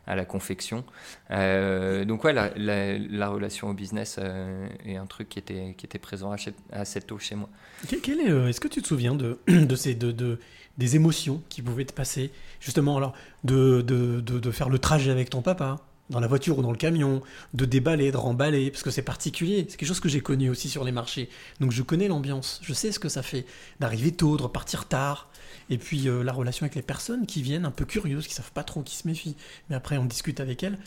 à 0.06 0.16
la 0.16 0.24
confection. 0.24 0.84
Euh, 1.30 2.04
donc 2.04 2.24
ouais, 2.24 2.32
la, 2.32 2.50
la, 2.56 2.98
la 2.98 3.28
relation 3.28 3.68
au 3.70 3.74
business 3.74 4.16
euh, 4.18 4.66
est 4.84 4.96
un 4.96 5.06
truc 5.06 5.28
qui 5.28 5.38
était, 5.38 5.74
qui 5.76 5.86
était 5.86 5.98
présent 5.98 6.34
assez, 6.72 7.00
tôt 7.00 7.18
chez 7.18 7.34
moi. 7.36 7.48
Que- 7.88 7.96
quel 7.96 8.20
est, 8.20 8.30
euh, 8.30 8.48
Est-ce 8.48 8.60
que 8.60 8.68
tu 8.68 8.82
te 8.82 8.86
souviens 8.88 9.14
de, 9.14 9.38
de 9.48 9.74
ces, 9.76 9.94
de, 9.94 10.10
de- 10.12 10.38
des 10.78 10.96
émotions 10.96 11.42
qui 11.48 11.62
pouvaient 11.62 11.84
te 11.84 11.92
passer? 11.92 12.30
Justement, 12.60 12.96
alors, 12.96 13.14
de, 13.44 13.82
de 13.82 14.50
faire 14.50 14.68
le 14.68 14.78
trajet 14.78 15.10
avec 15.10 15.30
ton 15.30 15.42
papa, 15.42 15.78
dans 16.10 16.18
la 16.20 16.26
voiture 16.26 16.58
ou 16.58 16.62
dans 16.62 16.72
le 16.72 16.76
camion, 16.76 17.22
de 17.54 17.64
déballer, 17.64 18.10
de 18.10 18.16
remballer, 18.16 18.70
parce 18.72 18.82
que 18.82 18.90
c'est 18.90 19.02
particulier. 19.02 19.64
C'est 19.68 19.76
quelque 19.76 19.88
chose 19.88 20.00
que 20.00 20.08
j'ai 20.08 20.20
connu 20.20 20.50
aussi 20.50 20.68
sur 20.68 20.82
les 20.82 20.90
marchés. 20.90 21.28
Donc 21.60 21.70
je 21.70 21.82
connais 21.82 22.08
l'ambiance, 22.08 22.58
je 22.64 22.72
sais 22.72 22.90
ce 22.90 22.98
que 22.98 23.08
ça 23.08 23.22
fait 23.22 23.46
d'arriver 23.78 24.10
tôt, 24.10 24.36
de 24.36 24.42
repartir 24.42 24.86
tard. 24.88 25.29
Et 25.70 25.78
puis 25.78 26.08
euh, 26.08 26.22
la 26.24 26.32
relation 26.32 26.64
avec 26.64 26.74
les 26.74 26.82
personnes 26.82 27.26
qui 27.26 27.42
viennent 27.42 27.64
un 27.64 27.70
peu 27.70 27.84
curieuses, 27.86 28.26
qui 28.26 28.34
savent 28.34 28.52
pas 28.52 28.64
trop, 28.64 28.82
qui 28.82 28.96
se 28.96 29.06
méfient. 29.08 29.36
Mais 29.70 29.76
après, 29.76 29.98
on 29.98 30.04
discute 30.04 30.40
avec 30.40 30.62
elles. 30.62 30.78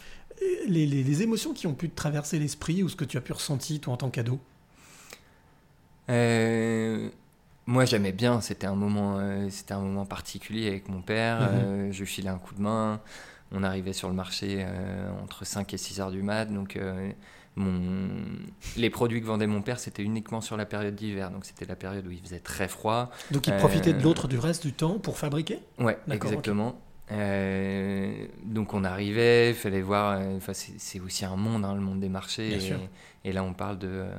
Les, 0.68 0.86
les- 0.88 1.04
les 1.04 1.22
émotions 1.24 1.54
qui 1.54 1.68
ont 1.68 1.76
pu 1.76 1.90
te 1.90 1.96
traverser 1.96 2.40
l'esprit 2.40 2.84
ou 2.84 2.90
ce 2.90 2.96
que 2.96 3.06
tu 3.06 3.18
as 3.18 3.22
pu 3.22 3.34
ressentir, 3.34 3.80
toi, 3.82 3.94
en 3.94 3.98
tant 3.98 4.10
qu'ado? 4.10 4.40
Euh, 6.10 7.10
moi, 7.66 7.86
j'aimais 7.86 8.12
bien. 8.12 8.42
C'était 8.42 8.68
un 8.68 8.76
moment, 8.76 9.18
euh, 9.20 9.50
c'était 9.50 9.74
un 9.74 9.82
moment 9.82 10.06
particulier 10.06 10.68
avec 10.68 10.90
mon 10.90 11.02
père. 11.02 11.40
Mhm. 11.40 11.48
Euh, 11.54 11.92
je 11.92 12.06
filais 12.06 12.30
un 12.30 12.40
coup 12.40 12.56
de 12.56 12.62
main. 12.62 13.02
On 13.52 13.64
arrivait 13.64 13.94
sur 13.94 14.10
le 14.10 14.16
marché 14.16 14.66
entre 15.24 15.46
5 15.46 15.74
et 15.74 15.78
6 15.78 16.00
heures 16.02 16.12
du 16.12 16.24
mat. 16.24 16.46
Donc, 16.48 16.78
mon... 17.56 18.10
les 18.78 18.90
produits 18.90 19.22
que 19.22 19.26
vendait 19.28 19.48
mon 19.48 19.62
père, 19.62 19.80
c'était 19.80 20.04
uniquement 20.04 20.42
sur 20.42 20.58
la 20.58 20.66
période 20.66 20.96
d'hiver. 20.96 21.30
Donc, 21.32 21.46
c'était 21.46 21.66
la 21.66 21.76
période 21.76 22.06
où 22.08 22.12
il 22.12 22.20
faisait 22.20 22.40
très 22.40 22.68
froid. 22.68 23.12
Donc 23.32 23.48
ils 23.48 23.54
Euh, 23.54 23.58
profitaient 23.58 23.94
de 23.94 24.02
l'autre 24.02 24.28
du 24.28 24.40
reste 24.40 24.66
du 24.66 24.74
temps 24.74 24.98
pour 25.00 25.18
fabriquer? 25.18 25.60
Ouais, 25.80 25.98
exactement. 26.10 26.80
Euh, 27.12 28.26
donc 28.44 28.74
on 28.74 28.84
arrivait, 28.84 29.50
il 29.50 29.56
fallait 29.56 29.82
voir. 29.82 30.18
euh, 30.20 30.38
Enfin, 30.38 30.54
c'est 30.54 31.00
aussi 31.00 31.26
un 31.26 31.36
monde, 31.36 31.64
hein, 31.66 31.76
le 31.76 31.82
monde 31.82 32.00
des 32.00 32.10
marchés. 32.10 32.48
Bien 32.48 32.58
et, 32.58 32.62
sûr. 32.62 32.80
et 33.26 33.34
là, 33.34 33.44
on 33.44 33.54
parle 33.54 33.78
de 33.78 33.88
euh, 33.90 34.10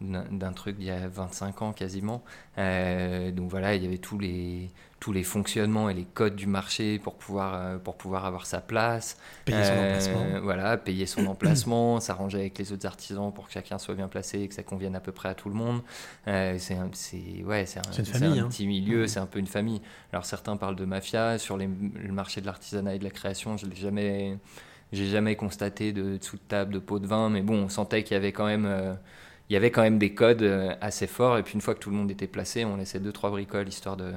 d'un 0.00 0.52
truc 0.52 0.76
d'il 0.76 0.86
y 0.86 0.90
a 0.90 1.08
25 1.08 1.62
ans 1.62 1.72
quasiment. 1.72 2.22
Euh, 2.58 3.30
donc 3.32 3.50
voilà, 3.50 3.74
il 3.74 3.82
y 3.82 3.86
avait 3.86 3.98
tous 3.98 4.18
les 4.18 4.70
tous 5.00 5.12
les 5.12 5.22
fonctionnements 5.22 5.88
et 5.88 5.94
les 5.94 6.02
codes 6.04 6.34
du 6.34 6.48
marché 6.48 6.98
pour 6.98 7.14
pouvoir 7.14 7.54
euh, 7.54 7.78
pour 7.78 7.96
pouvoir 7.96 8.24
avoir 8.26 8.46
sa 8.46 8.60
place. 8.60 9.16
payer 9.44 9.62
son 9.64 9.72
Euh, 9.72 9.86
emplacement. 9.88 10.40
Voilà, 10.42 10.76
payer 10.76 11.06
son 11.06 11.26
emplacement, 11.34 12.00
s'arranger 12.00 12.38
avec 12.40 12.58
les 12.58 12.72
autres 12.72 12.86
artisans 12.86 13.32
pour 13.32 13.46
que 13.46 13.52
chacun 13.52 13.78
soit 13.78 13.94
bien 13.94 14.08
placé 14.08 14.40
et 14.40 14.48
que 14.48 14.54
ça 14.54 14.62
convienne 14.64 14.96
à 14.96 15.00
peu 15.00 15.12
près 15.12 15.28
à 15.28 15.34
tout 15.34 15.48
le 15.48 15.54
monde. 15.54 15.82
Euh, 16.26 16.56
c'est 16.58 16.74
un, 16.74 16.86
ouais, 17.46 17.66
c'est 17.66 17.78
un, 17.78 17.82
un 17.82 18.38
hein. 18.44 18.48
petit 18.48 18.66
milieu, 18.66 19.02
Mhm. 19.02 19.06
c'est 19.08 19.20
un 19.20 19.26
peu 19.26 19.38
une 19.38 19.46
famille. 19.46 19.80
Alors 20.12 20.24
certains 20.24 20.56
parlent 20.56 20.76
de 20.76 20.84
mafia 20.84 21.38
sur 21.38 21.56
les- 21.56 21.68
le 21.68 22.12
marché 22.12 22.40
de 22.40 22.46
l'artisanat 22.46 22.94
et 22.96 22.98
de 22.98 23.04
la 23.04 23.10
création. 23.10 23.56
Je 23.56 23.66
l'ai 23.66 23.76
jamais, 23.76 24.36
j'ai 24.92 25.06
jamais 25.06 25.36
constaté 25.36 25.92
de 25.92 26.16
dessous 26.18 26.36
de 26.38 26.42
table 26.42 26.72
de 26.74 26.78
pot 26.80 26.98
de 26.98 27.06
vin, 27.06 27.30
mais 27.30 27.42
bon, 27.42 27.54
on 27.64 27.68
sentait 27.68 28.02
qu'il 28.02 28.14
y 28.14 28.16
avait 28.16 28.32
quand 28.32 28.46
même 28.46 28.66
il 29.50 29.54
y 29.54 29.56
avait 29.56 29.70
quand 29.70 29.82
même 29.82 29.98
des 29.98 30.14
codes 30.14 30.42
euh, 30.42 30.74
assez 30.80 31.06
forts. 31.06 31.38
Et 31.38 31.42
puis 31.42 31.54
une 31.54 31.60
fois 31.60 31.74
que 31.74 31.80
tout 31.80 31.90
le 31.90 31.96
monde 31.96 32.10
était 32.10 32.26
placé, 32.26 32.64
on 32.64 32.76
laissait 32.76 33.00
deux 33.00 33.12
trois 33.12 33.30
bricoles 33.30 33.68
histoire 33.68 33.96
de, 33.96 34.12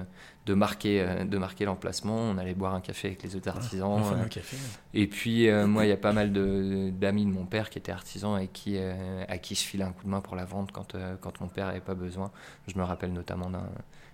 de 0.46 0.54
marquer 0.54 1.02
euh, 1.02 1.24
de 1.24 1.38
marquer 1.38 1.66
l'emplacement. 1.66 2.16
On 2.18 2.38
allait 2.38 2.54
boire 2.54 2.74
un 2.76 2.82
café 2.82 3.10
avec 3.10 3.24
les 3.24 3.36
autres 3.36 3.48
artisans. 3.50 4.02
Euh, 4.14 4.26
café. 4.26 4.58
et 4.94 5.08
puis, 5.08 5.48
euh, 5.50 5.68
moi, 5.68 5.86
il 5.86 5.90
y 5.90 5.94
a 5.94 5.98
pas 5.98 6.12
mal 6.14 6.34
de- 6.34 6.90
d'amis 6.92 7.26
de 7.26 7.32
mon 7.32 7.46
père 7.46 7.70
qui 7.70 7.78
étaient 7.80 7.92
artisans 7.92 8.40
et 8.42 8.48
qui, 8.48 8.76
euh, 8.78 9.24
à 9.30 9.38
qui 9.38 9.56
je 9.56 9.62
filais 9.62 9.84
un 9.86 9.92
coup 9.94 10.04
de 10.06 10.10
main 10.10 10.22
pour 10.22 10.36
la 10.36 10.46
vente 10.46 10.72
quand, 10.72 10.96
quand 11.22 11.40
mon 11.42 11.48
père 11.48 11.68
n'avait 11.68 11.80
pas 11.80 11.96
besoin. 11.96 12.32
Je 12.68 12.78
me 12.78 12.84
rappelle 12.84 13.14
notamment 13.14 13.50
d'un 13.50 13.70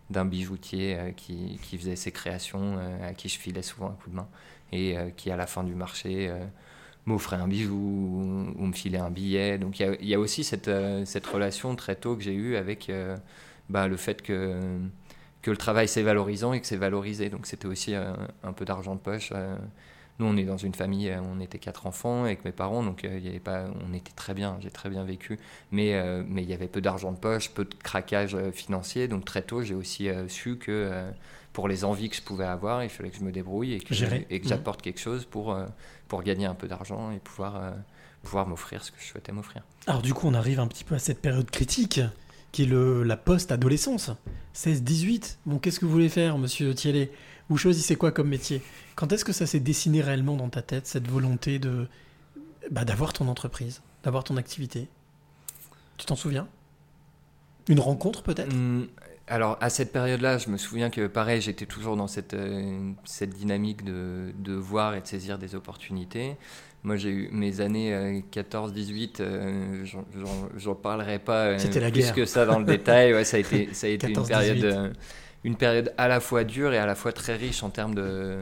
d'un 0.10 0.24
bijoutier 0.24 1.14
qui, 1.18 1.60
qui 1.62 1.78
faisait 1.78 1.98
ses 1.98 2.14
créations, 2.14 2.78
à 3.06 3.14
qui 3.14 3.28
je 3.28 3.38
filais 3.38 3.62
souvent 3.62 3.88
un 3.90 3.94
coup 4.02 4.10
de 4.10 4.16
main, 4.16 4.28
et 4.72 4.96
qui, 5.18 5.30
à 5.32 5.36
la 5.36 5.46
fin 5.48 5.66
du 5.66 5.76
marché, 5.76 6.32
m'offrait 7.08 7.38
un 7.38 7.48
bijou 7.48 7.74
ou, 8.58 8.66
me 8.66 8.74
filait 8.74 9.00
un 9.00 9.10
billet. 9.10 9.58
Donc, 9.58 9.80
il 9.80 10.08
y 10.08 10.14
a, 10.14 10.20
aussi 10.20 10.44
cette, 10.44 10.68
euh, 10.68 11.06
cette 11.06 11.26
relation 11.26 11.76
très 11.76 11.96
tôt 11.96 12.16
que 12.16 12.22
j'ai 12.22 12.34
eue 12.34 12.58
avec 12.58 12.90
euh, 12.90 13.18
bah, 13.70 13.88
le 13.88 13.98
fait 13.98 14.22
que 14.22 14.60
que 15.44 15.52
le 15.52 15.58
travail 15.58 15.88
c'est 15.88 16.02
valorisant 16.02 16.52
et 16.52 16.60
que 16.60 16.68
c'est 16.68 16.78
valorisé. 16.78 17.30
Donc 17.30 17.46
c'était 17.46 17.68
aussi 17.68 17.96
euh, 17.96 18.12
un 18.44 18.52
peu 18.52 18.66
d'argent 18.66 18.96
de 18.96 19.00
poche. 19.00 19.32
nous 20.20 20.26
on 20.26 20.36
est 20.36 20.44
dans 20.44 20.58
une 20.58 20.74
famille, 20.74 21.16
on 21.34 21.40
était 21.40 21.60
quatre 21.60 21.88
enfants 21.88 22.24
avec 22.26 22.44
mes 22.44 22.52
parents, 22.52 22.84
donc 22.84 23.04
y 23.04 23.28
avait 23.30 23.40
pas, 23.40 23.66
on 23.88 23.94
était 23.94 24.12
très 24.14 24.34
bien, 24.34 24.58
j'ai 24.60 24.72
très 24.72 24.90
bien 24.90 25.06
vécu. 25.06 25.40
Mais 25.72 25.94
mais 26.28 26.44
il 26.44 26.50
y 26.50 26.54
avait 26.54 26.68
peu 26.68 26.82
d'argent 26.82 27.14
de 27.14 27.18
poche, 27.18 27.52
peu 27.52 27.64
de 27.66 27.76
craquage 27.76 28.36
financier. 28.52 29.08
Donc 29.08 29.24
très 29.26 29.42
tôt 29.44 29.62
j'ai 29.62 29.76
aussi 29.76 30.10
su 30.28 30.58
que 30.58 31.14
pour 31.58 31.68
les 31.68 31.84
envies 31.84 32.08
que 32.08 32.16
je 32.16 32.22
pouvais 32.22 32.46
avoir, 32.46 32.84
il 32.84 32.90
fallait 32.92 33.10
que 33.10 33.18
je 33.18 33.24
me 33.24 33.32
débrouille 33.32 33.74
et 33.74 33.80
que, 33.80 33.96
Gérer. 33.96 34.28
et 34.30 34.40
que 34.40 34.48
j'apporte 34.48 34.80
quelque 34.80 35.00
chose 35.00 35.26
pour 35.26 35.52
euh, 35.52 35.66
pour 36.08 36.22
gagner 36.22 36.46
un 36.46 36.54
peu 36.54 36.68
d'argent 36.68 37.10
et 37.10 37.18
pouvoir 37.18 37.56
euh, 37.56 37.72
pouvoir 38.22 38.46
m'offrir 38.46 38.84
ce 38.84 38.92
que 38.92 38.98
je 39.02 39.08
souhaitais 39.08 39.32
m'offrir. 39.32 39.64
Alors 39.88 40.04
du 40.04 40.14
coup, 40.14 40.28
on 40.28 40.36
arrive 40.36 40.60
un 40.60 40.68
petit 40.68 40.84
peu 40.84 40.94
à 40.94 41.00
cette 41.00 41.20
période 41.20 41.50
critique, 41.50 42.00
qui 42.52 42.62
est 42.62 42.66
le, 42.68 43.02
la 43.02 43.18
post-adolescence. 43.18 44.12
16-18. 44.54 45.38
Bon, 45.48 45.58
qu'est-ce 45.58 45.80
que 45.80 45.86
vous 45.86 45.92
voulez 45.92 46.10
faire, 46.10 46.38
monsieur 46.38 46.76
Thiellet 46.76 47.10
Vous 47.50 47.58
choisissez 47.58 47.96
quoi 47.96 48.12
comme 48.12 48.30
métier? 48.30 48.62
Quand 48.96 49.12
est-ce 49.12 49.26
que 49.26 49.34
ça 49.34 49.48
s'est 49.48 49.60
dessiné 49.60 50.02
réellement 50.02 50.36
dans 50.36 50.50
ta 50.50 50.62
tête, 50.62 50.86
cette 50.86 51.08
volonté 51.08 51.58
de 51.58 51.88
bah, 52.70 52.86
d'avoir 52.86 53.14
ton 53.14 53.28
entreprise, 53.28 53.82
d'avoir 54.04 54.24
ton 54.24 54.38
activité? 54.38 54.88
Tu 55.98 56.06
t'en 56.06 56.16
souviens? 56.16 56.48
Une 57.68 57.80
rencontre 57.80 58.22
peut-être? 58.22 58.54
Hum, 58.54 58.88
alors 59.28 59.58
à 59.62 59.70
cette 59.70 59.92
période-là, 59.92 60.38
je 60.38 60.50
me 60.50 60.58
souviens 60.58 60.90
que 60.90 61.08
pareil, 61.08 61.42
j'étais 61.42 61.66
toujours 61.66 61.96
dans 61.98 62.08
cette, 62.08 62.34
euh, 62.34 62.92
cette 63.06 63.32
dynamique 63.32 63.84
de, 63.84 64.32
de 64.40 64.54
voir 64.54 64.96
et 64.96 65.02
de 65.02 65.08
saisir 65.08 65.38
des 65.38 65.56
opportunités. 65.56 66.36
Moi, 66.84 66.96
j'ai 66.96 67.10
eu 67.10 67.30
mes 67.34 67.60
années 67.60 67.94
euh, 67.94 68.22
14-18, 68.32 69.20
euh, 69.20 69.84
j'en- 69.84 70.06
j'en- 70.56 70.76
parlerai 70.76 71.20
pas 71.20 71.48
euh, 71.48 71.58
la 71.58 71.92
plus 71.92 72.02
guerre. 72.02 72.14
que 72.14 72.26
ça 72.26 72.46
dans 72.46 72.60
le 72.60 72.66
détail. 72.78 73.14
Ouais, 73.14 73.26
ça 73.26 73.38
a 73.38 73.40
été, 73.42 73.74
ça 73.74 73.88
a 73.88 73.90
été 73.90 74.08
une 74.08 74.16
14-18. 74.16 74.28
période, 74.28 74.64
euh, 74.64 74.90
une 75.44 75.56
période 75.58 75.94
à 75.98 76.08
la 76.08 76.20
fois 76.20 76.44
dure 76.46 76.74
et 76.74 76.78
à 76.78 76.86
la 76.86 76.96
fois 76.96 77.12
très 77.12 77.36
riche 77.36 77.64
en 77.64 77.70
termes 77.70 77.96
de, 77.96 78.38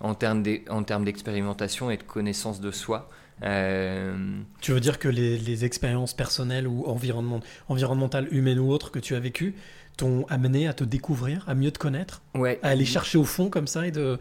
en 0.00 0.14
termes 0.14 0.42
d'e- 0.42 0.62
en 0.68 0.82
termes 0.82 1.04
d'expérimentation 1.04 1.90
et 1.90 1.96
de 1.96 2.02
connaissance 2.02 2.60
de 2.60 2.70
soi. 2.72 3.08
Euh, 3.44 4.16
Tu 4.60 4.72
veux 4.72 4.80
dire 4.80 4.98
que 4.98 5.06
les, 5.08 5.38
les 5.38 5.64
expériences 5.64 6.14
personnelles 6.14 6.66
ou 6.66 6.84
environnement- 6.86 7.40
environnementales, 7.68 8.26
humaines 8.32 8.58
ou 8.58 8.70
autres 8.72 8.90
que 8.90 8.98
tu 8.98 9.14
as 9.14 9.20
vécues 9.20 9.54
t'ont 9.98 10.24
amené 10.30 10.66
à 10.68 10.72
te 10.74 10.84
découvrir, 10.84 11.44
à 11.48 11.54
mieux 11.54 11.70
te 11.72 11.78
connaître, 11.78 12.22
ouais, 12.34 12.58
à 12.62 12.68
aller 12.70 12.86
chercher 12.86 13.18
au 13.18 13.24
fond 13.24 13.50
comme 13.50 13.66
ça 13.66 13.86
et 13.86 13.90
de 13.92 14.18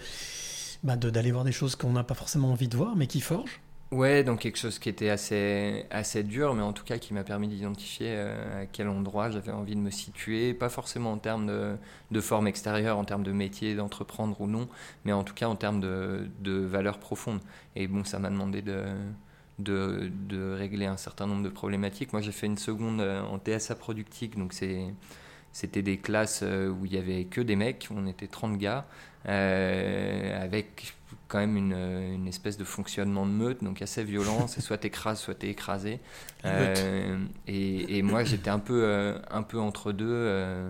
bah, 0.84 0.96
de- 0.98 1.10
d'aller 1.10 1.32
voir 1.32 1.44
des 1.46 1.52
choses 1.52 1.76
qu'on 1.76 1.92
n'a 1.94 2.04
pas 2.04 2.16
forcément 2.16 2.52
envie 2.52 2.68
de 2.68 2.78
voir, 2.78 2.96
mais 2.96 3.08
qui 3.08 3.22
forgent 3.22 3.62
Ouais, 3.92 4.26
donc 4.26 4.42
quelque 4.42 4.58
chose 4.58 4.80
qui 4.80 4.90
était 4.90 5.10
assez, 5.10 5.86
assez 5.92 6.22
dur, 6.24 6.54
mais 6.54 6.62
en 6.62 6.74
tout 6.74 6.84
cas 6.84 6.98
qui 6.98 7.14
m'a 7.14 7.24
permis 7.24 7.48
d'identifier 7.48 8.08
euh, 8.10 8.64
à 8.64 8.66
quel 8.66 8.90
endroit 8.90 9.32
j'avais 9.32 9.54
envie 9.54 9.76
de 9.76 9.80
me 9.80 9.92
situer, 9.92 10.54
pas 10.54 10.68
forcément 10.68 11.14
en 11.14 11.18
termes 11.18 11.48
de, 11.48 11.78
de 12.12 12.22
forme 12.22 12.48
extérieure, 12.48 12.98
en 12.98 13.06
termes 13.06 13.24
de 13.24 13.32
métier, 13.32 13.76
d'entreprendre 13.76 14.42
ou 14.42 14.48
non, 14.48 14.68
mais 15.06 15.14
en 15.14 15.24
tout 15.24 15.34
cas 15.34 15.48
en 15.48 15.56
termes 15.56 15.80
de, 15.80 16.28
de 16.42 16.52
valeurs 16.52 17.00
profondes. 17.00 17.40
Et 17.78 17.88
bon, 17.88 18.04
ça 18.04 18.20
m'a 18.20 18.30
demandé 18.30 18.62
de, 18.62 18.84
de, 19.60 20.12
de 20.28 20.54
régler 20.54 20.86
un 20.86 20.98
certain 20.98 21.26
nombre 21.26 21.44
de 21.44 21.50
problématiques. 21.50 22.12
Moi, 22.14 22.22
j'ai 22.22 22.34
fait 22.34 22.48
une 22.48 22.58
seconde 22.58 23.00
euh, 23.02 23.22
en 23.22 23.40
TSA 23.40 23.76
productique, 23.76 24.38
donc 24.38 24.52
c'est 24.54 24.94
c'était 25.58 25.82
des 25.82 25.98
classes 25.98 26.42
euh, 26.44 26.70
où 26.70 26.86
il 26.86 26.94
y 26.94 27.00
avait 27.00 27.24
que 27.24 27.42
des 27.42 27.56
mecs, 27.56 27.88
on 27.90 28.06
était 28.06 28.28
30 28.28 28.60
gars, 28.60 28.86
euh, 29.28 30.44
avec 30.44 30.94
quand 31.28 31.40
même 31.40 31.58
une, 31.58 31.74
une 31.74 32.28
espèce 32.28 32.58
de 32.58 32.64
fonctionnement 32.64 33.26
de 33.26 33.32
meute, 33.32 33.64
donc 33.64 33.82
assez 33.82 34.04
violent. 34.04 34.46
C'est 34.46 34.62
soit 34.62 34.78
t'écrases, 34.78 35.20
soit 35.20 35.34
t'es 35.34 35.48
écrasé. 35.48 36.00
Euh, 36.46 37.18
et, 37.48 37.98
et 37.98 38.04
moi, 38.04 38.24
j'étais 38.24 38.52
un 38.52 38.60
peu, 38.60 38.84
euh, 38.84 39.18
un 39.32 39.42
peu 39.42 39.58
entre 39.60 39.94
deux, 39.94 40.06
euh, 40.08 40.70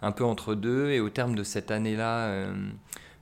un 0.00 0.12
peu 0.12 0.22
entre 0.22 0.54
deux. 0.54 0.90
Et 0.90 1.00
au 1.00 1.10
terme 1.10 1.34
de 1.34 1.42
cette 1.42 1.72
année-là, 1.72 2.26
euh, 2.28 2.54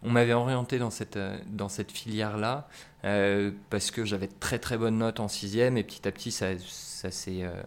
on 0.03 0.11
m'avait 0.11 0.35
orienté 0.35 0.79
dans 0.79 0.91
cette, 0.91 1.17
euh, 1.17 1.39
dans 1.47 1.71
cette 1.71 1.91
filière-là 1.91 2.69
euh, 3.07 3.51
parce 3.71 3.91
que 3.91 4.05
j'avais 4.05 4.27
de 4.27 4.35
très 4.39 4.59
très 4.59 4.77
bonnes 4.77 4.99
notes 4.99 5.21
en 5.21 5.29
sixième 5.29 5.79
et 5.79 5.85
petit 5.85 6.07
à 6.07 6.13
petit, 6.13 6.33
ça, 6.33 6.49
ça 6.59 7.11
s'est 7.11 7.45
euh, 7.45 7.63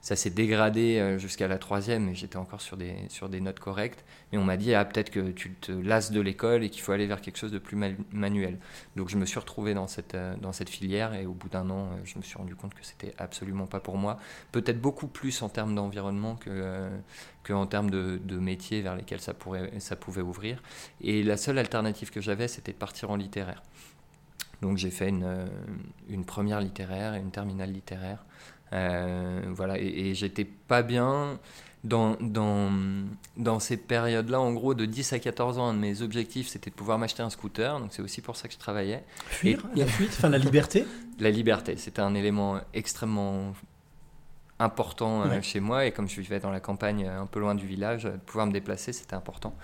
ça 0.00 0.16
s'est 0.16 0.30
dégradé 0.30 0.98
euh, 0.98 1.18
jusqu'à 1.18 1.46
la 1.46 1.58
troisième 1.58 2.08
et 2.08 2.14
j'étais 2.14 2.38
encore 2.38 2.60
sur 2.62 2.76
des, 2.76 2.94
sur 3.10 3.28
des 3.28 3.40
notes 3.40 3.60
correctes. 3.60 4.04
Mais 4.32 4.38
on 4.38 4.44
m'a 4.44 4.56
dit, 4.56 4.74
ah, 4.74 4.84
peut-être 4.84 5.10
que 5.10 5.30
tu 5.30 5.52
te 5.52 5.72
lasses 5.72 6.10
de 6.10 6.20
l'école 6.20 6.64
et 6.64 6.70
qu'il 6.70 6.80
faut 6.82 6.92
aller 6.92 7.06
vers 7.06 7.20
quelque 7.20 7.36
chose 7.36 7.52
de 7.52 7.58
plus 7.58 7.76
ma- 7.76 7.90
manuel. 8.12 8.58
Donc 8.96 9.10
je 9.10 9.18
me 9.18 9.26
suis 9.26 9.38
retrouvé 9.38 9.74
dans 9.74 9.86
cette, 9.86 10.14
euh, 10.14 10.34
dans 10.40 10.52
cette 10.52 10.70
filière 10.70 11.12
et 11.14 11.26
au 11.26 11.32
bout 11.32 11.48
d'un 11.48 11.68
an, 11.68 11.84
euh, 11.84 11.96
je 12.04 12.16
me 12.16 12.22
suis 12.22 12.38
rendu 12.38 12.54
compte 12.54 12.72
que 12.72 12.84
c'était 12.84 13.14
absolument 13.18 13.66
pas 13.66 13.80
pour 13.80 13.98
moi. 13.98 14.18
Peut-être 14.52 14.80
beaucoup 14.80 15.06
plus 15.06 15.42
en 15.42 15.48
termes 15.50 15.74
d'environnement 15.74 16.36
que, 16.36 16.88
que 17.42 17.52
en 17.52 17.66
termes 17.66 17.90
de, 17.90 18.20
de 18.24 18.38
métiers 18.38 18.80
vers 18.80 18.96
lesquels 18.96 19.20
ça, 19.20 19.34
pourrait, 19.34 19.70
ça 19.80 19.96
pouvait 19.96 20.22
ouvrir. 20.22 20.62
Et 21.02 21.22
la 21.22 21.36
seule 21.36 21.58
alternative 21.58 22.10
que 22.10 22.20
j'avais, 22.20 22.48
c'était 22.48 22.72
de 22.72 22.78
partir 22.78 23.10
en 23.10 23.16
littéraire. 23.16 23.62
Donc 24.62 24.76
j'ai 24.76 24.90
fait 24.90 25.08
une, 25.08 25.48
une 26.08 26.24
première 26.24 26.60
littéraire 26.60 27.14
et 27.14 27.18
une 27.18 27.30
terminale 27.30 27.72
littéraire. 27.72 28.24
Euh, 28.72 29.40
voilà, 29.48 29.78
et, 29.78 29.86
et 30.10 30.14
j'étais 30.14 30.44
pas 30.44 30.82
bien 30.82 31.38
dans, 31.82 32.16
dans, 32.20 32.70
dans 33.36 33.58
ces 33.58 33.76
périodes-là. 33.76 34.40
En 34.40 34.52
gros, 34.52 34.74
de 34.74 34.84
10 34.84 35.12
à 35.14 35.18
14 35.18 35.58
ans, 35.58 35.68
un 35.68 35.74
de 35.74 35.78
mes 35.78 36.02
objectifs, 36.02 36.48
c'était 36.48 36.70
de 36.70 36.74
pouvoir 36.74 36.98
m'acheter 36.98 37.22
un 37.22 37.30
scooter. 37.30 37.80
Donc 37.80 37.88
c'est 37.92 38.02
aussi 38.02 38.20
pour 38.20 38.36
ça 38.36 38.48
que 38.48 38.54
je 38.54 38.58
travaillais. 38.58 39.02
Fuir, 39.26 39.60
Et- 39.74 39.80
la 39.80 39.86
fuite, 39.86 40.10
enfin 40.16 40.28
la 40.28 40.38
liberté. 40.38 40.84
La 41.20 41.30
liberté, 41.30 41.76
c'était 41.76 42.00
un 42.00 42.14
élément 42.14 42.58
extrêmement 42.72 43.52
important 44.60 45.22
euh, 45.22 45.28
Ouais. 45.28 45.42
chez 45.42 45.58
moi 45.60 45.86
et 45.86 45.92
comme 45.92 46.08
je 46.08 46.20
vivais 46.20 46.38
dans 46.40 46.50
la 46.50 46.60
campagne 46.60 47.06
euh, 47.06 47.20
un 47.22 47.26
peu 47.26 47.40
loin 47.40 47.54
du 47.54 47.66
village, 47.66 48.06
euh, 48.06 48.16
pouvoir 48.26 48.46
me 48.46 48.52
déplacer 48.52 48.92
c'était 48.92 49.14
important. 49.14 49.54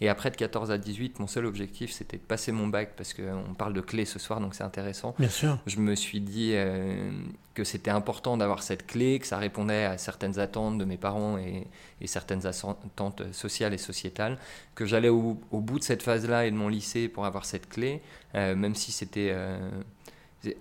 Et 0.00 0.08
après 0.08 0.30
de 0.30 0.36
14 0.36 0.70
à 0.70 0.78
18, 0.78 1.20
mon 1.20 1.26
seul 1.26 1.46
objectif 1.46 1.90
c'était 1.92 2.16
de 2.16 2.22
passer 2.22 2.52
mon 2.52 2.66
bac 2.66 2.94
parce 2.96 3.14
qu'on 3.14 3.54
parle 3.56 3.72
de 3.74 3.80
clé 3.80 4.04
ce 4.04 4.18
soir 4.18 4.40
donc 4.40 4.54
c'est 4.54 4.64
intéressant. 4.64 5.14
Bien 5.18 5.28
sûr. 5.28 5.58
Je 5.66 5.78
me 5.78 5.94
suis 5.94 6.20
dit 6.20 6.50
euh, 6.54 7.10
que 7.54 7.64
c'était 7.64 7.90
important 7.90 8.36
d'avoir 8.36 8.62
cette 8.62 8.86
clé, 8.86 9.18
que 9.18 9.26
ça 9.26 9.38
répondait 9.38 9.84
à 9.84 9.96
certaines 9.98 10.38
attentes 10.38 10.76
de 10.78 10.84
mes 10.84 10.98
parents 10.98 11.38
et, 11.38 11.66
et 12.02 12.06
certaines 12.06 12.46
attentes 12.46 13.22
sociales 13.32 13.72
et 13.72 13.78
sociétales, 13.78 14.36
que 14.74 14.84
j'allais 14.84 15.08
au, 15.08 15.38
au 15.50 15.60
bout 15.60 15.78
de 15.78 15.84
cette 15.84 16.02
phase-là 16.02 16.44
et 16.46 16.50
de 16.50 16.56
mon 16.56 16.68
lycée 16.68 17.08
pour 17.08 17.24
avoir 17.24 17.44
cette 17.46 17.68
clé, 17.68 18.02
euh, 18.34 18.54
même 18.54 18.74
si 18.74 18.92
c'était... 18.92 19.30
euh, 19.32 19.58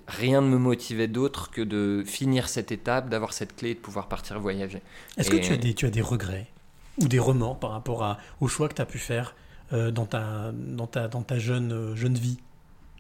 rien 0.08 0.42
ne 0.42 0.48
me 0.48 0.58
motivait 0.58 1.08
d'autre 1.08 1.52
que 1.52 1.62
de 1.62 2.04
finir 2.06 2.50
cette 2.50 2.72
étape, 2.72 3.10
d'avoir 3.10 3.34
cette 3.34 3.56
clé 3.56 3.72
et 3.72 3.74
de 3.76 3.80
pouvoir 3.80 4.08
partir 4.08 4.40
voyager. 4.40 4.82
Est-ce 5.18 5.30
que 5.30 5.38
tu 5.38 5.54
as, 5.54 5.58
des, 5.58 5.74
tu 5.74 5.86
as 5.86 5.90
des 5.90 6.02
regrets 6.02 6.48
ou 7.02 7.08
des 7.08 7.20
remords 7.20 7.60
par 7.60 7.72
rapport 7.72 8.04
à, 8.04 8.18
au 8.42 8.48
choix 8.48 8.70
que 8.70 8.74
tu 8.74 8.82
as 8.82 8.86
pu 8.86 9.00
faire 9.00 9.36
euh, 9.74 9.92
dans 9.92 10.06
ta, 10.06 10.52
dans 10.54 10.88
ta, 10.88 11.08
dans 11.08 11.24
ta 11.24 11.40
jeune, 11.40 11.72
euh, 11.72 11.96
jeune 11.96 12.16
vie? 12.16 12.38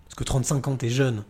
Parce 0.05 0.15
que 0.15 0.23
35 0.23 0.67
ans, 0.67 0.77
tu 0.77 0.87
es 0.87 0.89
jeune. 0.89 1.23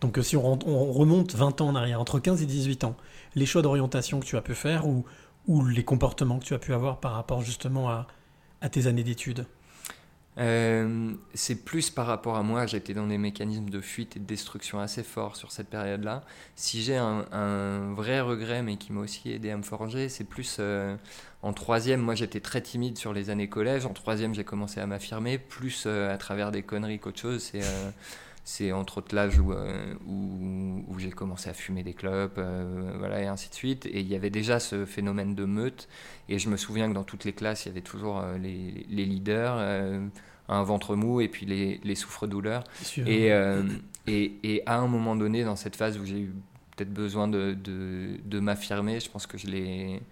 Donc 0.00 0.18
euh, 0.18 0.22
si 0.22 0.36
on, 0.36 0.56
remonte 0.92 1.34
20 1.34 1.60
ans 1.60 1.68
en 1.68 1.74
arrière, 1.74 2.00
entre 2.00 2.18
15 2.18 2.42
et 2.42 2.46
18 2.46 2.84
ans, 2.84 2.96
les 3.34 3.46
choix 3.46 3.62
d'orientation 3.62 4.20
que 4.20 4.26
tu 4.26 4.36
as 4.36 4.42
pu 4.42 4.54
faire 4.54 4.86
ou, 4.86 5.04
ou 5.46 5.64
les 5.64 5.84
comportements 5.84 6.38
que 6.38 6.44
tu 6.44 6.54
as 6.54 6.58
pu 6.58 6.74
avoir 6.74 7.00
par 7.00 7.12
rapport 7.12 7.42
justement 7.42 7.88
à, 7.88 8.06
à 8.60 8.68
tes 8.68 8.86
années 8.86 9.04
d'études? 9.04 9.46
Euh, 10.36 11.12
c'est 11.32 11.64
plus 11.64 11.90
par 11.90 12.06
rapport 12.06 12.36
à 12.36 12.42
moi, 12.42 12.66
j'étais 12.66 12.92
dans 12.92 13.06
des 13.06 13.18
mécanismes 13.18 13.70
de 13.70 13.80
fuite 13.80 14.16
et 14.16 14.20
de 14.20 14.24
destruction 14.24 14.80
assez 14.80 15.02
forts 15.02 15.36
sur 15.36 15.52
cette 15.52 15.68
période-là. 15.68 16.22
Si 16.56 16.82
j'ai 16.82 16.96
un, 16.96 17.92
vrai 17.94 18.20
regret, 18.20 18.62
mais 18.62 18.76
qui 18.76 18.92
m'a 18.92 19.00
aussi 19.00 19.30
aidé 19.30 19.50
à 19.50 19.56
me 19.56 19.62
forger, 19.62 20.08
c'est 20.08 20.24
plus 20.24 20.56
euh, 20.58 20.96
en 21.42 21.52
troisième, 21.52 22.00
moi 22.00 22.14
j'étais 22.14 22.40
très 22.40 22.60
timide 22.60 22.98
sur 22.98 23.12
les 23.12 23.30
années 23.30 23.48
collège, 23.48 23.86
en 23.86 23.92
troisième 23.92 24.34
j'ai 24.34 24.44
commencé 24.44 24.80
à 24.80 24.86
m'affirmer, 24.86 25.38
plus 25.38 25.84
euh, 25.86 26.12
à 26.12 26.18
travers 26.18 26.50
des 26.50 26.62
conneries 26.62 26.98
qu'autre 26.98 27.20
chose, 27.20 27.42
c'est... 27.52 27.62
c'est 28.44 28.72
entre 28.72 28.98
autres 28.98 29.14
l'âge 29.14 29.38
où, 29.38 29.52
euh, 29.52 29.94
où, 30.06 30.84
où 30.86 30.98
j'ai 30.98 31.10
commencé 31.10 31.48
à 31.50 31.54
fumer 31.54 31.82
des 31.82 31.94
clopes, 31.94 32.36
euh, 32.38 32.92
voilà, 32.98 33.22
et 33.22 33.26
ainsi 33.26 33.48
de 33.48 33.54
suite. 33.54 33.86
Et 33.86 34.00
il 34.00 34.06
y 34.08 34.14
avait 34.14 34.30
déjà 34.30 34.60
ce 34.60 34.84
phénomène 34.84 35.34
de 35.34 35.44
meute. 35.46 35.88
Et 36.28 36.38
je 36.38 36.48
me 36.50 36.56
souviens 36.56 36.88
que 36.88 36.94
dans 36.94 37.04
toutes 37.04 37.24
les 37.24 37.32
classes, 37.32 37.64
il 37.64 37.68
y 37.68 37.72
avait 37.72 37.80
toujours 37.80 38.20
euh, 38.20 38.36
les, 38.38 38.86
les 38.88 39.04
leaders, 39.06 39.56
euh, 39.58 40.06
un 40.48 40.62
ventre 40.62 40.94
mou 40.94 41.20
et 41.22 41.28
puis 41.28 41.46
les, 41.46 41.80
les 41.84 41.94
souffres-douleurs. 41.94 42.64
Et, 43.06 43.32
euh, 43.32 43.62
et, 44.06 44.38
et 44.42 44.62
à 44.66 44.76
un 44.78 44.86
moment 44.88 45.16
donné, 45.16 45.42
dans 45.44 45.56
cette 45.56 45.76
phase 45.76 45.98
où 45.98 46.04
j'ai 46.04 46.20
eu 46.20 46.34
peut-être 46.76 46.92
besoin 46.92 47.28
de, 47.28 47.54
de, 47.54 48.18
de 48.24 48.40
m'affirmer, 48.40 49.00
je 49.00 49.10
pense 49.10 49.26
que 49.26 49.38
je 49.38 49.46
l'ai. 49.46 50.02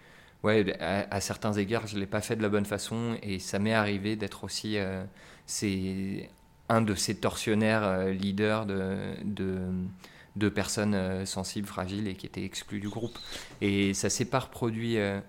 Ouais, 0.42 0.77
à, 0.81 1.14
à 1.14 1.21
certains 1.21 1.53
égards, 1.53 1.87
je 1.87 1.95
ne 1.95 2.01
l'ai 2.01 2.07
pas 2.07 2.21
fait 2.21 2.35
de 2.35 2.42
la 2.42 2.49
bonne 2.49 2.64
façon 2.64 3.16
et 3.23 3.38
ça 3.38 3.59
m'est 3.61 3.75
arrivé 3.75 4.16
d'être 4.16 4.42
aussi. 4.45 4.77
euh, 4.79 5.05
c'est 5.47 6.31
un 6.73 6.81
de 6.81 6.95
ces 6.95 7.15
tortionnaires 7.17 7.85
euh, 7.85 8.13
leaders 8.13 8.65
de, 8.67 8.97
de, 9.25 9.59
de 10.37 10.49
personnes 10.49 10.95
euh, 10.95 11.27
sensibles, 11.27 11.69
fragiles 11.69 12.09
et 12.09 12.15
qui 12.15 12.27
étaient 12.27 12.45
exclues 12.45 12.81
du 12.81 12.89
groupe. 12.89 13.17
Et 13.61 13.95
ça 13.95 14.09
s'est 14.09 14.31
pas 14.35 14.41
reproduit 14.41 14.97
euh, 14.99 15.21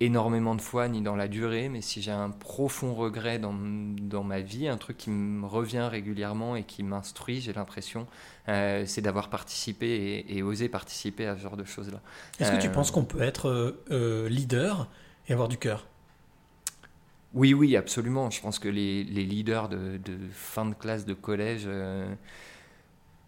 énormément 0.00 0.54
de 0.54 0.60
fois 0.60 0.88
ni 0.88 1.00
dans 1.02 1.16
la 1.16 1.28
durée, 1.28 1.68
mais 1.68 1.80
si 1.80 2.02
j'ai 2.02 2.10
un 2.10 2.30
profond 2.30 2.94
regret 2.94 3.38
dans, 3.38 3.54
dans 3.54 4.24
ma 4.24 4.40
vie, 4.40 4.66
un 4.68 4.76
truc 4.76 4.96
qui 4.96 5.10
me 5.10 5.46
revient 5.46 5.86
régulièrement 5.90 6.56
et 6.56 6.64
qui 6.64 6.82
m'instruit, 6.82 7.40
j'ai 7.40 7.52
l'impression, 7.52 8.06
euh, 8.48 8.84
c'est 8.86 9.02
d'avoir 9.02 9.30
participé 9.30 9.86
et, 9.86 10.36
et 10.36 10.42
osé 10.42 10.68
participer 10.68 11.26
à 11.26 11.36
ce 11.36 11.42
genre 11.42 11.56
de 11.56 11.64
choses-là. 11.64 12.00
Est-ce 12.38 12.50
que 12.52 12.60
tu 12.60 12.70
penses 12.70 12.90
qu'on 12.90 13.04
peut 13.04 13.22
être 13.22 13.48
euh, 13.90 14.28
leader 14.28 14.88
et 15.28 15.32
avoir 15.32 15.48
du 15.48 15.58
cœur? 15.58 15.86
Oui, 17.34 17.52
oui, 17.52 17.76
absolument. 17.76 18.30
Je 18.30 18.40
pense 18.40 18.58
que 18.58 18.68
les, 18.68 19.04
les 19.04 19.24
leaders 19.24 19.68
de, 19.68 19.98
de 19.98 20.16
fin 20.30 20.66
de 20.66 20.74
classe 20.74 21.04
de 21.04 21.14
collège 21.14 21.64
euh, 21.66 22.14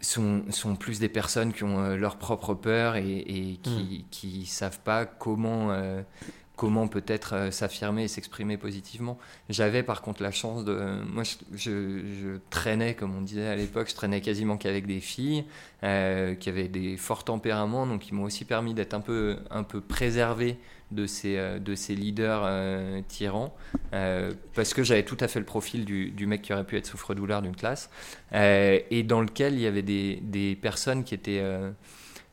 sont, 0.00 0.44
sont 0.50 0.76
plus 0.76 1.00
des 1.00 1.08
personnes 1.08 1.52
qui 1.52 1.64
ont 1.64 1.80
euh, 1.80 1.96
leur 1.96 2.16
propre 2.16 2.54
peur 2.54 2.96
et, 2.96 3.18
et 3.18 3.56
qui 3.62 4.06
qui 4.10 4.46
savent 4.46 4.80
pas 4.80 5.06
comment, 5.06 5.72
euh, 5.72 6.02
comment 6.56 6.88
peut-être 6.88 7.34
euh, 7.34 7.50
s'affirmer 7.50 8.04
et 8.04 8.08
s'exprimer 8.08 8.56
positivement. 8.56 9.18
J'avais 9.50 9.82
par 9.82 10.00
contre 10.00 10.22
la 10.22 10.30
chance 10.30 10.64
de... 10.64 11.02
Moi, 11.06 11.22
je, 11.54 12.38
traînais, 12.50 12.94
comme 12.94 13.14
on 13.14 13.20
disait 13.20 13.46
à 13.46 13.56
l'époque, 13.56 13.88
je 13.90 13.94
traînais 13.94 14.22
quasiment 14.22 14.56
qu'avec 14.56 14.86
des 14.86 15.00
filles 15.00 15.44
euh, 15.84 16.34
qui 16.34 16.48
avaient 16.48 16.68
des 16.68 16.96
forts 16.96 17.24
tempéraments, 17.24 17.86
donc 17.86 18.00
qui 18.00 18.14
m'ont 18.14 18.24
aussi 18.24 18.46
permis 18.46 18.72
d'être 18.72 18.94
un 18.94 19.00
peu, 19.00 19.36
un 19.50 19.62
peu 19.62 19.82
préservé 19.82 20.56
de 20.90 21.06
ces, 21.06 21.36
euh, 21.36 21.58
de 21.58 21.74
ces 21.74 21.94
leaders 21.94 22.42
euh, 22.44 23.02
tyrans, 23.06 23.54
parce 24.54 24.72
que 24.72 24.82
j'avais 24.82 25.04
tout 25.04 25.18
à 25.20 25.28
fait 25.28 25.38
le 25.38 25.44
profil 25.44 25.84
du, 25.84 26.10
du 26.10 26.26
mec 26.26 26.42
qui 26.42 26.52
aurait 26.54 26.64
pu 26.64 26.76
être 26.76 26.86
souffre-douleur 26.86 27.42
d'une 27.42 27.56
classe, 27.56 27.90
et 28.32 29.02
dans 29.06 29.20
lequel 29.20 29.54
il 29.54 29.60
y 29.60 29.66
avait 29.66 29.82
des, 29.82 30.20
des 30.22 30.56
personnes 30.56 31.04
qui 31.04 31.14
étaient... 31.14 31.42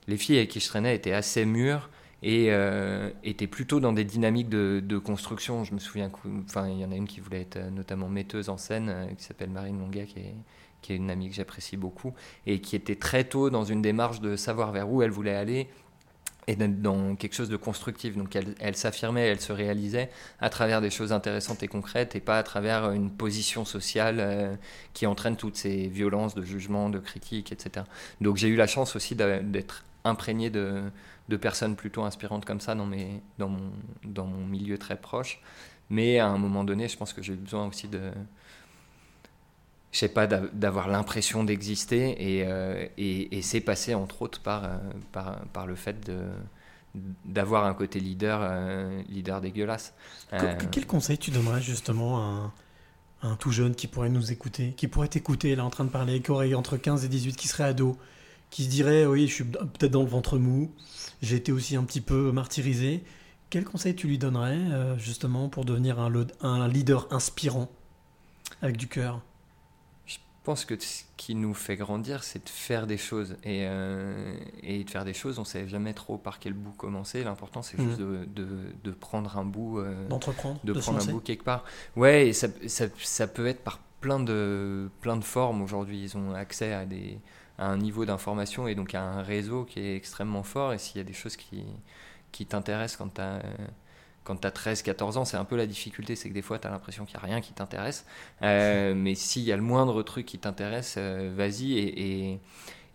les 0.08 0.18
filles 0.18 0.38
avec 0.38 0.50
qui 0.50 0.60
je 0.60 0.68
traînais 0.68 0.96
étaient 0.96 1.14
assez 1.14 1.46
mûres 1.46 1.90
et 2.24 2.48
euh, 2.50 3.10
étaient 3.26 3.48
plutôt 3.48 3.82
dans 3.82 3.92
des 3.92 4.06
dynamiques 4.06 4.50
de, 4.50 4.98
construction. 4.98 5.66
Je 5.66 5.74
me 5.74 5.80
souviens 5.80 6.10
enfin, 6.48 6.70
il 6.70 6.80
y 6.80 6.86
en 6.86 6.92
a 6.92 6.96
une 6.96 7.08
qui 7.08 7.20
voulait 7.20 7.42
être 7.42 7.58
euh, 7.58 7.70
notamment 7.70 8.08
metteuse 8.08 8.48
en 8.48 8.58
scène, 8.58 8.90
euh, 8.90 9.06
qui 9.18 9.24
s'appelle 9.24 9.50
Marine 9.50 9.78
Longuet, 9.78 10.06
qui 10.06 10.20
est, 10.20 10.36
qui 10.82 10.94
est 10.94 10.96
une 10.96 11.12
amie 11.12 11.30
que 11.30 11.36
j'apprécie 11.36 11.76
beaucoup, 11.76 12.14
et 12.48 12.62
qui 12.62 12.78
était 12.78 12.96
très 12.96 13.26
tôt 13.26 13.50
dans 13.50 13.66
une 13.66 13.82
démarche 13.82 14.22
de 14.22 14.38
savoir 14.38 14.72
vers 14.72 14.90
où 14.90 15.02
elle 15.02 15.12
voulait 15.12 15.36
aller 15.36 15.68
et 16.48 16.56
d'être 16.56 16.82
dans 16.82 17.16
quelque 17.16 17.36
chose 17.36 17.50
de 17.50 17.58
constructif. 17.58 18.16
Donc 18.16 18.36
elle, 18.38 18.56
elle 18.60 18.76
s'affirmait, 18.76 19.28
elle 19.28 19.42
se 19.42 19.52
réalisait 19.52 20.10
à 20.40 20.50
travers 20.50 20.80
des 20.80 20.90
choses 20.90 21.12
intéressantes 21.12 21.62
et 21.64 21.68
concrètes 21.68 22.16
et 22.16 22.22
pas 22.22 22.38
à 22.38 22.44
travers 22.44 22.92
une 22.92 23.12
position 23.12 23.66
sociale 23.66 24.60
qui 24.94 25.08
entraîne 25.08 25.38
toutes 25.38 25.56
ces 25.56 25.88
violences 25.88 26.36
de 26.36 26.44
jugement, 26.44 26.90
de 26.90 27.00
critique, 27.00 27.54
etc. 27.54 27.86
Donc 28.20 28.36
j'ai 28.36 28.50
eu 28.50 28.58
la 28.58 28.68
chance 28.68 28.98
aussi 28.98 29.16
d'être 29.16 29.86
imprégné 30.04 30.50
de, 30.50 30.84
de 31.30 31.38
personnes 31.38 31.76
plutôt 31.76 32.04
inspirantes 32.04 32.46
comme 32.46 32.60
ça 32.60 32.76
dans, 32.76 32.86
mes, 32.86 33.22
dans, 33.38 33.50
mon, 33.50 33.72
dans 34.04 34.26
mon 34.26 34.46
milieu 34.46 34.78
très 34.78 34.98
proche. 35.00 35.40
Mais 35.90 36.20
à 36.20 36.28
un 36.28 36.38
moment 36.38 36.64
donné, 36.64 36.88
je 36.88 36.98
pense 36.98 37.14
que 37.14 37.22
j'ai 37.22 37.34
eu 37.34 37.38
besoin 37.38 37.68
aussi 37.68 37.88
de, 37.88 38.12
je 39.92 40.00
sais 40.00 40.10
pas, 40.10 40.28
d'a- 40.28 40.42
d'avoir 40.54 40.88
l'impression 40.88 41.44
d'exister 41.44 42.16
et, 42.40 42.44
euh, 42.48 42.88
et, 42.98 43.38
et 43.38 43.42
c'est 43.42 43.62
passé 43.62 43.94
entre 43.94 44.22
autres 44.24 44.42
par, 44.42 44.64
euh, 44.66 44.70
par, 45.12 45.40
par 45.54 45.68
le 45.68 45.76
fait 45.76 46.06
de 46.06 46.22
d'avoir 47.26 47.66
un 47.66 47.74
côté 47.74 48.00
leader 48.00 48.40
euh, 48.44 49.02
leader 49.10 49.42
dégueulasse. 49.42 49.96
Euh, 50.34 50.54
que- 50.54 50.66
Quel 50.66 50.86
conseil 50.86 51.18
tu 51.18 51.32
donnerais 51.32 51.60
justement 51.62 52.18
à 52.20 52.22
un, 52.22 52.54
à 53.24 53.32
un 53.32 53.36
tout 53.36 53.52
jeune 53.52 53.74
qui 53.74 53.88
pourrait 53.88 54.10
nous 54.10 54.32
écouter, 54.32 54.74
qui 54.78 54.88
pourrait 54.88 55.08
t'écouter 55.08 55.56
là 55.56 55.66
en 55.66 55.72
train 55.72 55.86
de 55.86 55.90
parler, 55.90 56.22
qui 56.22 56.30
aurait 56.30 56.54
entre 56.54 56.78
15 56.78 57.04
et 57.04 57.08
18, 57.08 57.36
qui 57.36 57.48
serait 57.48 57.64
ado, 57.64 57.98
qui 58.54 58.66
se 58.66 58.70
dirait 58.70 59.08
oui, 59.08 59.28
je 59.28 59.34
suis 59.34 59.44
peut-être 59.44 59.92
dans 59.92 60.04
le 60.04 60.08
ventre 60.08 60.38
mou, 60.38 60.72
j'ai 61.24 61.38
été 61.38 61.52
aussi 61.52 61.76
un 61.76 61.84
petit 61.84 62.02
peu 62.02 62.32
martyrisé. 62.32 63.04
Quel 63.50 63.66
conseil 63.66 63.96
tu 63.96 64.08
lui 64.08 64.20
donnerais 64.20 64.56
euh, 64.58 64.96
justement 65.00 65.50
pour 65.50 65.66
devenir 65.66 66.00
un, 66.00 66.68
leader 66.68 67.08
inspirant 67.12 67.68
avec 68.62 68.78
du 68.78 68.88
cœur? 68.88 69.22
Je 70.06 70.18
pense 70.44 70.66
que 70.66 70.80
ce 70.80 71.04
qui 71.18 71.34
nous 71.34 71.56
fait 71.56 71.78
grandir, 71.78 72.24
c'est 72.24 72.44
de 72.46 72.50
faire 72.50 72.86
des 72.86 72.98
choses. 72.98 73.38
Et, 73.44 73.66
euh, 73.68 74.36
et 74.62 74.84
de 74.84 74.90
faire 74.90 75.06
des 75.06 75.14
choses, 75.16 75.40
on 75.40 75.44
ne 75.44 75.48
sait 75.48 75.68
jamais 75.68 75.94
trop 75.94 76.18
par 76.20 76.38
quel 76.38 76.54
bout 76.54 76.74
commencer. 76.74 77.24
L'important, 77.24 77.64
c'est 77.64 77.82
juste 77.82 77.98
de, 77.98 78.26
de- 78.36 78.72
de 78.84 78.92
prendre 78.92 79.36
un 79.38 79.46
bout. 79.46 79.80
euh, 79.80 80.08
D'entreprendre, 80.10 80.60
de, 80.64 80.74
prendre 80.74 81.02
un 81.02 81.12
bout 81.12 81.22
quelque 81.22 81.44
part. 81.44 81.64
Ouais, 81.96 82.28
et 82.28 82.34
ça, 82.34 82.50
ça, 82.68 82.86
ça 83.00 83.26
peut 83.26 83.48
être 83.48 83.64
par 83.64 83.80
plein 84.02 84.20
de, 84.20 84.92
plein 85.02 85.18
de 85.18 85.24
formes 85.24 85.62
aujourd'hui. 85.64 86.04
Ils 86.04 86.18
ont 86.18 86.34
accès 86.36 86.74
à, 86.74 86.86
des, 86.86 87.20
à 87.64 87.68
un 87.68 87.78
niveau 87.78 88.06
d'information 88.06 88.68
et 88.68 88.76
donc 88.76 88.96
à 88.96 89.02
un 89.02 89.22
réseau 89.22 89.64
qui 89.64 89.80
est 89.80 89.96
extrêmement 89.96 90.44
fort. 90.44 90.74
Et 90.74 90.78
s'il 90.78 90.98
y 90.98 91.02
a 91.02 91.04
des 91.04 91.14
choses 91.14 91.36
qui, 91.36 91.64
qui 92.32 92.46
t'intéressent 92.46 92.98
quand 92.98 93.14
tu 93.16 93.22
as, 93.22 93.42
quand 94.24 94.38
tu 94.38 94.48
as 94.48 94.52
13-14 94.52 95.18
ans, 95.18 95.26
c'est 95.26 95.38
un 95.38 95.46
peu 95.46 95.56
la 95.56 95.66
difficulté, 95.66 96.16
c'est 96.16 96.30
que 96.30 96.34
des 96.34 96.42
fois 96.42 96.60
tu 96.60 96.68
as 96.68 96.72
l'impression 96.72 97.06
qu'il 97.06 97.18
n'y 97.18 97.24
a 97.24 97.26
rien 97.26 97.42
qui 97.42 97.54
t'intéresse. 97.54 98.06
Euh, 98.42 98.94
mais 98.96 99.16
s'il 99.16 99.44
y 99.44 99.52
a 99.52 99.56
le 99.56 99.64
moindre 99.64 100.02
truc 100.04 100.26
qui 100.26 100.40
t'intéresse, 100.40 100.96
euh, 100.98 101.32
vas-y 101.36 101.74
et, 101.74 102.32
et, 102.32 102.40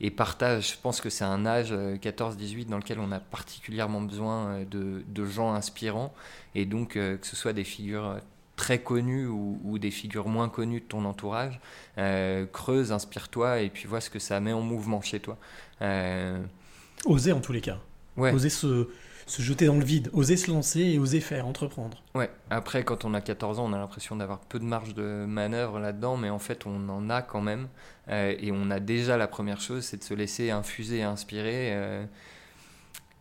et 0.01 0.11
partage. 0.11 0.73
Je 0.73 0.77
pense 0.81 1.01
que 1.01 1.11
c'est 1.11 1.25
un 1.25 1.45
âge 1.47 1.73
euh, 1.73 1.97
14-18 1.97 2.67
dans 2.67 2.79
lequel 2.79 3.01
on 3.01 3.13
a 3.13 3.21
particulièrement 3.21 4.01
besoin 4.01 4.49
euh, 4.49 4.65
de, 4.65 5.05
de 5.07 5.25
gens 5.25 5.53
inspirants. 5.53 6.15
Et 6.55 6.65
donc, 6.65 6.97
euh, 6.97 7.17
que 7.17 7.27
ce 7.27 7.37
soit 7.37 7.53
des 7.53 7.65
figures 7.65 8.07
euh, 8.07 8.19
très 8.59 8.81
connues 8.81 9.27
ou, 9.27 9.59
ou 9.65 9.79
des 9.79 9.91
figures 9.93 10.29
moins 10.29 10.49
connues 10.51 10.81
de 10.81 10.85
ton 10.85 11.05
entourage, 11.07 11.61
euh, 11.97 12.45
creuse, 12.53 12.91
inspire-toi 12.93 13.61
et 13.61 13.71
puis 13.71 13.87
vois 13.87 14.01
ce 14.03 14.11
que 14.11 14.19
ça 14.19 14.41
met 14.41 14.53
en 14.53 14.61
mouvement 14.61 15.01
chez 15.01 15.21
toi. 15.21 15.39
Euh, 15.81 16.43
Oser 17.07 17.33
en 17.33 17.41
tous 17.41 17.53
les 17.53 17.61
cas. 17.61 17.79
ouais. 18.17 18.33
Oser 18.33 18.51
se, 18.51 18.89
se 19.27 19.43
jeter 19.43 19.67
dans 19.67 19.77
le 19.77 19.85
vide, 19.85 20.11
oser 20.13 20.37
se 20.37 20.51
lancer 20.51 20.81
et 20.81 20.99
oser 20.99 21.21
faire, 21.21 21.47
entreprendre. 21.47 22.03
Ouais, 22.17 22.31
après, 22.51 22.83
quand 22.83 23.05
on 23.05 23.15
a 23.15 23.21
14 23.21 23.61
ans, 23.61 23.67
on 23.69 23.73
a 23.73 23.79
l'impression 23.79 24.17
d'avoir 24.17 24.41
peu 24.41 24.59
de 24.59 24.65
marge 24.65 24.95
de 24.95 25.25
manœuvre 25.27 25.79
là-dedans, 25.79 26.17
mais 26.17 26.31
en 26.31 26.41
fait, 26.41 26.67
on 26.67 26.89
en 26.89 27.09
a 27.11 27.23
quand 27.23 27.41
même. 27.41 27.69
Euh, 28.09 28.35
et 28.41 28.51
on 28.53 28.71
a 28.71 28.81
déjà 28.81 29.17
la 29.17 29.29
première 29.29 29.61
chose, 29.61 29.85
c'est 29.85 29.99
de 29.99 30.05
se 30.05 30.15
laisser 30.15 30.51
infuser 30.51 30.99
et 30.99 31.03
inspirer. 31.05 32.07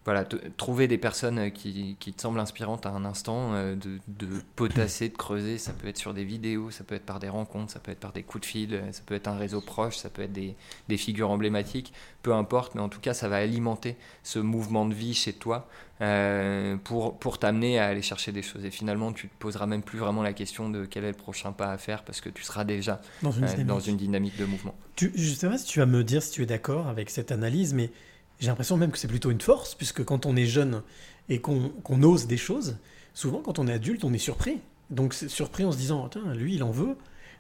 Euh, 0.08 0.14
voilà, 0.14 0.26
trouver 0.58 0.88
des 0.88 0.98
personnes 0.98 1.52
qui, 1.52 1.98
qui 2.00 2.14
te 2.14 2.22
semblent 2.22 2.40
inspirantes 2.40 2.86
à 2.86 2.90
un 2.90 3.06
instant, 3.06 3.54
euh, 3.54 3.76
de, 3.76 4.00
de 4.08 4.28
potasser, 4.56 5.10
de 5.10 5.18
creuser. 5.18 5.58
Ça 5.58 5.74
peut 5.74 5.88
être 5.88 5.98
sur 5.98 6.14
des 6.14 6.24
vidéos, 6.24 6.72
ça 6.72 6.84
peut 6.84 6.96
être 6.96 7.06
par 7.06 7.20
des 7.20 7.30
rencontres, 7.30 7.72
ça 7.72 7.80
peut 7.80 7.92
être 7.92 8.00
par 8.00 8.14
des 8.14 8.24
coups 8.24 8.42
de 8.42 8.46
fil, 8.46 8.74
euh, 8.74 8.92
ça 8.92 9.02
peut 9.06 9.16
être 9.16 9.28
un 9.28 9.38
réseau 9.38 9.62
proche, 9.62 9.98
ça 9.98 10.10
peut 10.10 10.22
être 10.22 10.34
des, 10.34 10.56
des 10.88 10.98
figures 10.98 11.30
emblématiques, 11.30 11.94
peu 12.24 12.34
importe, 12.34 12.76
mais 12.76 12.82
en 12.82 12.90
tout 12.90 13.00
cas, 13.00 13.14
ça 13.14 13.28
va 13.28 13.38
alimenter 13.38 13.96
ce 14.24 14.40
mouvement 14.40 14.86
de 14.86 14.94
vie 14.94 15.14
chez 15.14 15.34
toi 15.34 15.68
euh, 16.02 16.78
pour, 16.84 17.18
pour 17.18 17.40
t'amener 17.40 17.80
à 17.80 17.88
aller 17.88 18.02
chercher 18.02 18.32
des 18.32 18.44
choses. 18.44 18.64
Et 18.66 18.72
finalement, 18.72 19.12
tu 19.14 19.30
te 19.30 19.36
poseras 19.40 19.66
même 19.66 19.82
plus 19.82 19.98
vraiment 19.98 20.22
la 20.22 20.34
question 20.34 20.70
de 20.70 20.86
quel 20.86 21.04
est 21.04 21.12
le 21.12 21.18
prochain 21.18 21.52
pas 21.52 21.72
à 21.72 21.78
faire 21.78 22.04
parce 22.04 22.22
que 22.22 22.30
tu 22.30 22.44
seras 22.44 22.64
déjà 22.66 23.02
Dans 23.24 23.32
une 23.32 23.44
euh, 23.46 23.48
dynamique. 23.48 23.68
dans 23.68 23.80
une 23.80 23.98
dynamique 23.98 24.38
de 24.38 24.46
mouvement. 24.46 24.76
Tu, 24.96 25.12
je 25.16 25.34
sais 25.34 25.50
pas 25.50 25.58
si 25.58 25.66
tu 25.66 25.80
vas 25.80 25.86
me 25.86 26.04
dire 26.04 26.22
si 26.22 26.32
tu 26.32 26.44
es 26.44 26.46
d'accord 26.46 26.88
avec 26.88 27.10
cette 27.10 27.32
analyse, 27.32 27.74
mais 27.74 27.92
j'ai 28.40 28.48
l'impression 28.48 28.78
même 28.78 28.92
que 28.92 28.98
c'est 28.98 29.08
plutôt 29.08 29.32
une 29.32 29.42
force, 29.42 29.76
puisque 29.76 30.04
quand 30.04 30.26
on 30.26 30.36
est 30.36 30.46
jeune 30.46 30.82
et 31.30 31.40
qu'on 31.42 32.04
ose 32.04 32.28
des 32.28 32.38
choses, 32.38 32.78
souvent 33.14 33.42
quand 33.42 33.60
on 33.60 33.68
est 33.68 33.74
adulte, 33.74 34.04
on 34.04 34.14
est 34.14 34.18
surpris. 34.18 34.60
Donc 34.90 35.14
c'est 35.14 35.28
surpris 35.30 35.66
en 35.66 35.72
se 35.72 35.78
disant, 35.78 36.08
Tiens, 36.10 36.34
lui, 36.34 36.56
il 36.56 36.64
en 36.64 36.72
veut. 36.72 36.96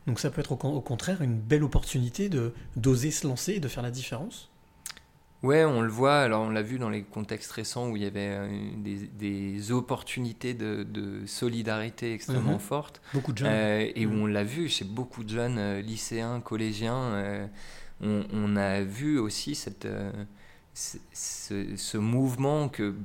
Donc 0.07 0.19
ça 0.19 0.29
peut 0.31 0.39
être 0.41 0.53
au, 0.53 0.55
con- 0.55 0.73
au 0.73 0.81
contraire 0.81 1.21
une 1.21 1.37
belle 1.37 1.63
opportunité 1.63 2.29
de 2.29 2.53
d'oser 2.75 3.11
se 3.11 3.27
lancer 3.27 3.53
et 3.53 3.59
de 3.59 3.67
faire 3.67 3.83
la 3.83 3.91
différence. 3.91 4.49
Ouais, 5.43 5.63
on 5.65 5.81
le 5.81 5.89
voit, 5.89 6.21
alors 6.21 6.41
on 6.43 6.49
l'a 6.49 6.63
vu 6.63 6.79
dans 6.79 6.89
les 6.89 7.03
contextes 7.03 7.51
récents 7.51 7.89
où 7.89 7.95
il 7.95 8.01
y 8.01 8.05
avait 8.07 8.29
euh, 8.31 8.59
des, 8.77 9.07
des 9.07 9.71
opportunités 9.71 10.55
de, 10.55 10.81
de 10.83 11.27
solidarité 11.27 12.11
extrêmement 12.13 12.53
Mhm. 12.53 12.59
fortes. 12.59 13.01
Beaucoup 13.13 13.33
de 13.33 13.37
jeunes. 13.37 13.47
Euh, 13.51 13.91
et 13.95 14.05
où 14.07 14.11
Mhm. 14.13 14.21
on 14.21 14.25
l'a 14.25 14.43
vu 14.43 14.67
chez 14.67 14.83
beaucoup 14.83 15.23
de 15.23 15.29
jeunes 15.29 15.59
euh, 15.59 15.81
lycéens, 15.81 16.41
collégiens, 16.41 16.97
euh, 16.97 17.45
on, 18.01 18.23
on 18.33 18.55
a 18.55 18.81
vu 18.81 19.19
aussi 19.19 19.53
cette, 19.53 19.85
euh, 19.85 20.11
ce, 21.13 21.97
mouvement 21.97 22.69
que, 22.69 22.95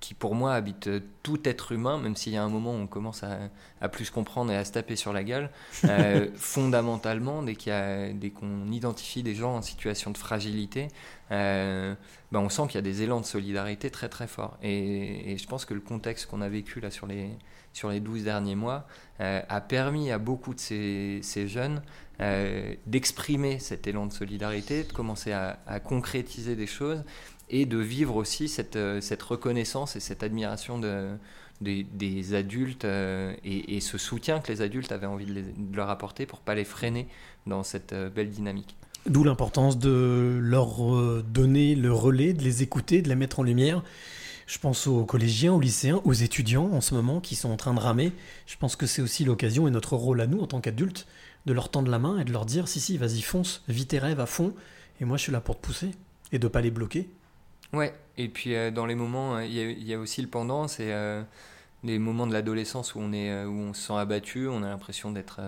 qui 0.00 0.14
pour 0.14 0.34
moi 0.34 0.54
habite 0.54 0.90
tout 1.22 1.48
être 1.48 1.72
humain, 1.72 1.98
même 1.98 2.16
s'il 2.16 2.32
y 2.32 2.36
a 2.36 2.42
un 2.42 2.48
moment 2.48 2.72
où 2.72 2.78
on 2.78 2.86
commence 2.86 3.22
à, 3.22 3.38
à 3.80 3.88
plus 3.88 4.10
comprendre 4.10 4.52
et 4.52 4.56
à 4.56 4.64
se 4.64 4.72
taper 4.72 4.96
sur 4.96 5.12
la 5.12 5.24
gueule. 5.24 5.50
Euh, 5.84 6.28
fondamentalement, 6.34 7.42
dès 7.42 7.54
qu'on 7.54 8.70
identifie 8.70 9.22
des 9.22 9.34
gens 9.34 9.56
en 9.56 9.62
situation 9.62 10.10
de 10.10 10.18
fragilité, 10.18 10.88
euh, 11.30 11.94
ben 12.30 12.40
on 12.40 12.48
sent 12.48 12.62
qu'il 12.66 12.74
y 12.74 12.78
a 12.78 12.82
des 12.82 13.02
élans 13.02 13.20
de 13.20 13.26
solidarité 13.26 13.90
très 13.90 14.08
très 14.08 14.26
forts. 14.26 14.58
Et, 14.62 15.32
et 15.32 15.38
je 15.38 15.46
pense 15.46 15.64
que 15.64 15.74
le 15.74 15.80
contexte 15.80 16.26
qu'on 16.26 16.42
a 16.42 16.48
vécu 16.48 16.80
là 16.80 16.90
sur 16.90 17.06
les, 17.06 17.30
sur 17.72 17.90
les 17.90 18.00
12 18.00 18.24
derniers 18.24 18.56
mois 18.56 18.86
euh, 19.20 19.40
a 19.48 19.60
permis 19.60 20.10
à 20.10 20.18
beaucoup 20.18 20.54
de 20.54 20.60
ces, 20.60 21.20
ces 21.22 21.48
jeunes 21.48 21.82
euh, 22.20 22.74
d'exprimer 22.86 23.60
cet 23.60 23.86
élan 23.86 24.06
de 24.06 24.12
solidarité, 24.12 24.82
de 24.82 24.92
commencer 24.92 25.30
à, 25.30 25.56
concrétiser 25.84 26.56
des 26.56 26.66
choses 26.66 27.04
et 27.48 27.64
de 27.64 27.78
vivre 27.78 28.16
aussi 28.16 28.48
cette, 28.48 28.74
euh, 28.74 29.00
reconnaissance 29.20 29.94
et 29.94 30.00
cette 30.00 30.24
admiration 30.24 30.80
de, 30.80 31.10
des, 31.60 32.34
adultes 32.34 32.84
euh, 32.84 33.32
et, 33.44 33.78
ce 33.80 33.98
soutien 33.98 34.40
que 34.40 34.50
les 34.50 34.62
adultes 34.62 34.90
avaient 34.90 35.06
envie 35.06 35.26
de, 35.26 35.32
de 35.32 35.76
leur 35.76 35.90
apporter 35.90 36.26
pour 36.26 36.40
pas 36.40 36.56
les 36.56 36.64
freiner 36.64 37.06
dans 37.46 37.62
cette 37.62 37.94
belle 37.94 38.30
dynamique. 38.30 38.74
D'où 39.06 39.22
l'importance 39.22 39.78
de 39.78 40.40
leur 40.42 41.22
donner 41.22 41.76
le 41.76 41.92
relais, 41.92 42.32
de 42.32 42.42
les 42.42 42.64
écouter, 42.64 43.00
de 43.00 43.08
les 43.08 43.14
mettre 43.14 43.38
en 43.38 43.42
lumière. 43.44 43.84
Je 44.48 44.58
pense 44.58 44.86
aux 44.86 45.04
collégiens, 45.04 45.52
aux 45.52 45.60
lycéens, 45.60 46.00
aux 46.04 46.14
étudiants 46.14 46.70
en 46.72 46.80
ce 46.80 46.94
moment 46.94 47.20
qui 47.20 47.36
sont 47.36 47.50
en 47.50 47.56
train 47.56 47.74
de 47.74 47.80
ramer. 47.80 48.12
Je 48.46 48.56
pense 48.56 48.76
que 48.76 48.86
c'est 48.86 49.02
aussi 49.02 49.24
l'occasion 49.24 49.68
et 49.68 49.70
notre 49.70 49.94
rôle 49.94 50.20
à 50.20 50.26
nous 50.26 50.40
en 50.40 50.46
tant 50.46 50.60
qu'adultes 50.60 51.06
de 51.48 51.52
leur 51.54 51.70
tendre 51.70 51.90
la 51.90 51.98
main 51.98 52.18
et 52.18 52.24
de 52.24 52.32
leur 52.32 52.44
dire 52.44 52.68
si 52.68 52.78
si 52.78 52.98
vas-y 52.98 53.22
fonce, 53.22 53.62
vis 53.68 53.86
tes 53.86 53.98
rêves 53.98 54.20
à 54.20 54.26
fond 54.26 54.54
et 55.00 55.04
moi 55.06 55.16
je 55.16 55.22
suis 55.24 55.32
là 55.32 55.40
pour 55.40 55.56
te 55.56 55.62
pousser 55.66 55.90
et 56.30 56.38
de 56.38 56.46
pas 56.46 56.60
les 56.60 56.70
bloquer. 56.70 57.08
Ouais, 57.72 57.94
et 58.18 58.28
puis 58.28 58.54
euh, 58.54 58.70
dans 58.70 58.86
les 58.86 58.94
moments, 58.94 59.36
euh, 59.36 59.44
il 59.46 59.82
y, 59.86 59.94
a- 59.94 59.98
aussi 59.98 60.22
le 60.22 60.28
pendant, 60.28 60.68
c'est 60.68 60.92
euh, 60.92 61.22
les 61.84 61.98
moments 61.98 62.26
de 62.26 62.32
l'adolescence 62.32 62.94
où 62.94 62.98
on 63.00 63.12
est, 63.12 63.44
où 63.44 63.52
on 63.52 63.72
se 63.74 63.86
sent 63.88 63.94
abattu, 63.94 64.46
on 64.48 64.62
a 64.62 64.68
l'impression 64.68 65.10
d'être, 65.10 65.40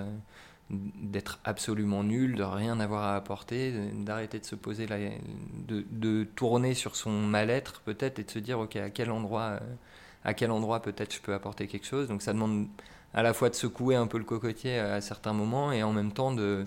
d'être 0.70 1.38
absolument 1.44 2.04
nul, 2.04 2.36
de 2.36 2.42
rien 2.42 2.78
avoir 2.80 3.02
à 3.04 3.16
apporter, 3.16 3.72
d'arrêter 3.94 4.38
de 4.38 4.44
se 4.44 4.54
poser, 4.54 4.86
de, 4.86 5.84
de 5.90 6.24
tourner 6.36 6.74
sur 6.74 6.94
son 6.96 7.10
mal-être 7.10 7.80
peut-être 7.80 8.18
et 8.18 8.24
de 8.24 8.30
se 8.30 8.38
dire 8.38 8.58
ok 8.60 8.76
à 8.76 8.90
quel 8.90 9.10
endroit, 9.10 9.58
à 10.24 10.32
quel 10.34 10.50
endroit 10.50 10.80
peut-être 10.80 11.14
je 11.14 11.20
peux 11.20 11.34
apporter 11.34 11.66
quelque 11.66 11.86
chose. 11.86 12.06
Donc 12.08 12.22
ça 12.22 12.32
demande 12.32 12.68
à 13.14 13.22
la 13.22 13.32
fois 13.32 13.50
de 13.50 13.54
secouer 13.54 13.96
un 13.96 14.06
peu 14.06 14.18
le 14.18 14.24
cocotier 14.24 14.78
à 14.78 15.00
certains 15.00 15.32
moments 15.32 15.72
et 15.72 15.82
en 15.82 15.92
même 15.92 16.12
temps 16.12 16.32
de, 16.32 16.64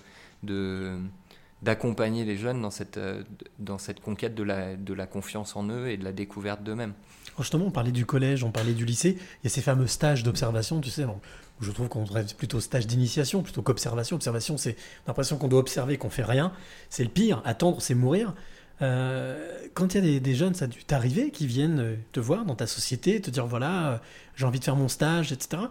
d'accompagner 1.62 2.26
les 2.26 2.38
jeunes 2.38 2.62
dans 2.62 2.72
cette, 2.72 2.98
euh, 2.98 3.24
dans 3.60 3.78
cette 3.78 4.02
conquête 4.02 4.36
de 4.36 4.44
la, 4.44 4.76
de 4.76 4.94
la 4.94 5.08
confiance 5.08 5.56
en 5.56 5.70
eux 5.70 5.88
et 5.88 5.98
de 5.98 6.04
la 6.04 6.12
découverte 6.12 6.62
d'eux-mêmes. 6.64 6.94
Justement, 7.40 7.66
on 7.66 7.72
parlait 7.72 7.92
du 7.92 8.06
collège, 8.06 8.44
on 8.44 8.52
parlait 8.52 8.74
du 8.74 8.86
lycée. 8.86 9.18
Il 9.18 9.46
y 9.46 9.48
a 9.48 9.50
ces 9.50 9.62
fameux 9.62 9.88
stages 9.88 10.24
d'observation, 10.24 10.82
tu 10.82 10.90
sais, 10.90 11.06
où 11.06 11.20
je 11.62 11.72
trouve 11.72 11.88
qu'on 11.88 12.04
rêve 12.04 12.36
plutôt 12.36 12.60
stage 12.60 12.86
d'initiation 12.86 13.42
plutôt 13.42 13.62
qu'observation. 13.62 14.16
Observation, 14.16 14.58
c'est 14.58 14.76
l'impression 15.08 15.38
qu'on 15.38 15.48
doit 15.48 15.60
observer, 15.60 15.98
qu'on 15.98 16.10
fait 16.10 16.24
rien. 16.24 16.52
C'est 16.90 17.04
le 17.04 17.10
pire. 17.10 17.42
Attendre, 17.46 17.82
c'est 17.82 17.96
mourir. 17.96 18.34
Euh, 18.82 19.68
quand 19.74 19.96
il 19.96 20.06
y 20.06 20.16
a 20.16 20.20
des, 20.20 20.36
jeunes, 20.36 20.56
ça 20.56 20.66
a 20.66 20.68
dû 20.68 20.84
t'arriver, 20.84 21.32
qui 21.32 21.48
viennent 21.48 21.80
euh, 21.80 21.96
te 22.12 22.20
voir 22.20 22.46
dans 22.46 22.56
ta 22.56 22.68
société, 22.68 23.22
te 23.22 23.30
dire 23.30 23.46
voilà, 23.46 23.92
euh, 23.92 23.98
j'ai 24.36 24.46
envie 24.46 24.60
de 24.60 24.64
faire 24.64 24.76
mon 24.76 24.88
stage, 24.88 25.32
etc. 25.32 25.64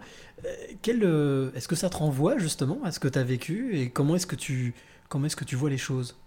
Est-ce 0.43 1.67
que 1.67 1.75
ça 1.75 1.89
te 1.89 1.97
renvoie 1.97 2.37
justement 2.37 2.83
à 2.83 2.91
ce 2.91 2.99
que 2.99 3.07
tu 3.07 3.19
as 3.19 3.23
vécu 3.23 3.77
et 3.77 3.89
comment 3.89 4.15
est-ce 4.15 4.27
que 4.27 4.35
tu, 4.35 4.73
comment 5.09 5.25
est-ce 5.25 5.35
que 5.35 5.45
tu 5.45 5.55
vois 5.55 5.69
les 5.69 5.77
choses? 5.77 6.17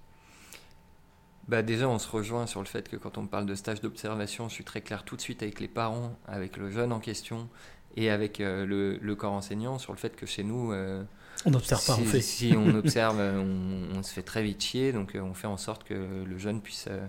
Bah 1.49 1.63
déjà, 1.63 1.89
on 1.89 1.99
se 1.99 2.09
rejoint 2.09 2.47
sur 2.47 2.61
le 2.61 2.67
fait 2.67 2.89
que 2.89 2.97
quand 2.97 3.19
on 3.19 3.27
parle 3.27 3.47
de 3.47 3.55
stage 3.55 3.81
d'observation, 3.81 4.49
je 4.49 4.55
suis 4.55 4.65
très 4.65 4.81
clair 4.81 5.05
tout 5.05 5.17
de 5.17 5.21
suite 5.21 5.43
avec 5.43 5.61
les 5.61 5.69
parents, 5.69 6.19
avec 6.27 6.57
le 6.57 6.71
jeune 6.71 6.93
en 6.93 6.99
question 6.99 7.49
et 7.97 8.11
avec 8.11 8.39
le, 8.39 8.99
le 9.01 9.15
corps 9.15 9.33
enseignant 9.33 9.79
sur 9.79 9.93
le 9.93 9.99
fait 9.99 10.17
que 10.17 10.27
chez 10.27 10.43
nous, 10.43 10.73
On 11.45 11.51
n'observe 11.51 11.85
pas, 11.85 11.95
si, 11.95 12.01
on 12.01 12.05
fait. 12.05 12.21
si 12.21 12.55
on 12.57 12.75
observe, 12.75 13.19
on, 13.19 13.99
on 13.99 14.03
se 14.03 14.13
fait 14.13 14.23
très 14.23 14.43
vite 14.43 14.63
chier, 14.63 14.93
donc 14.93 15.15
euh, 15.15 15.21
on 15.21 15.35
fait 15.35 15.47
en 15.47 15.57
sorte 15.57 15.85
que 15.85 15.95
le 15.95 16.39
jeune 16.39 16.61
puisse 16.61 16.87
euh, 16.91 17.07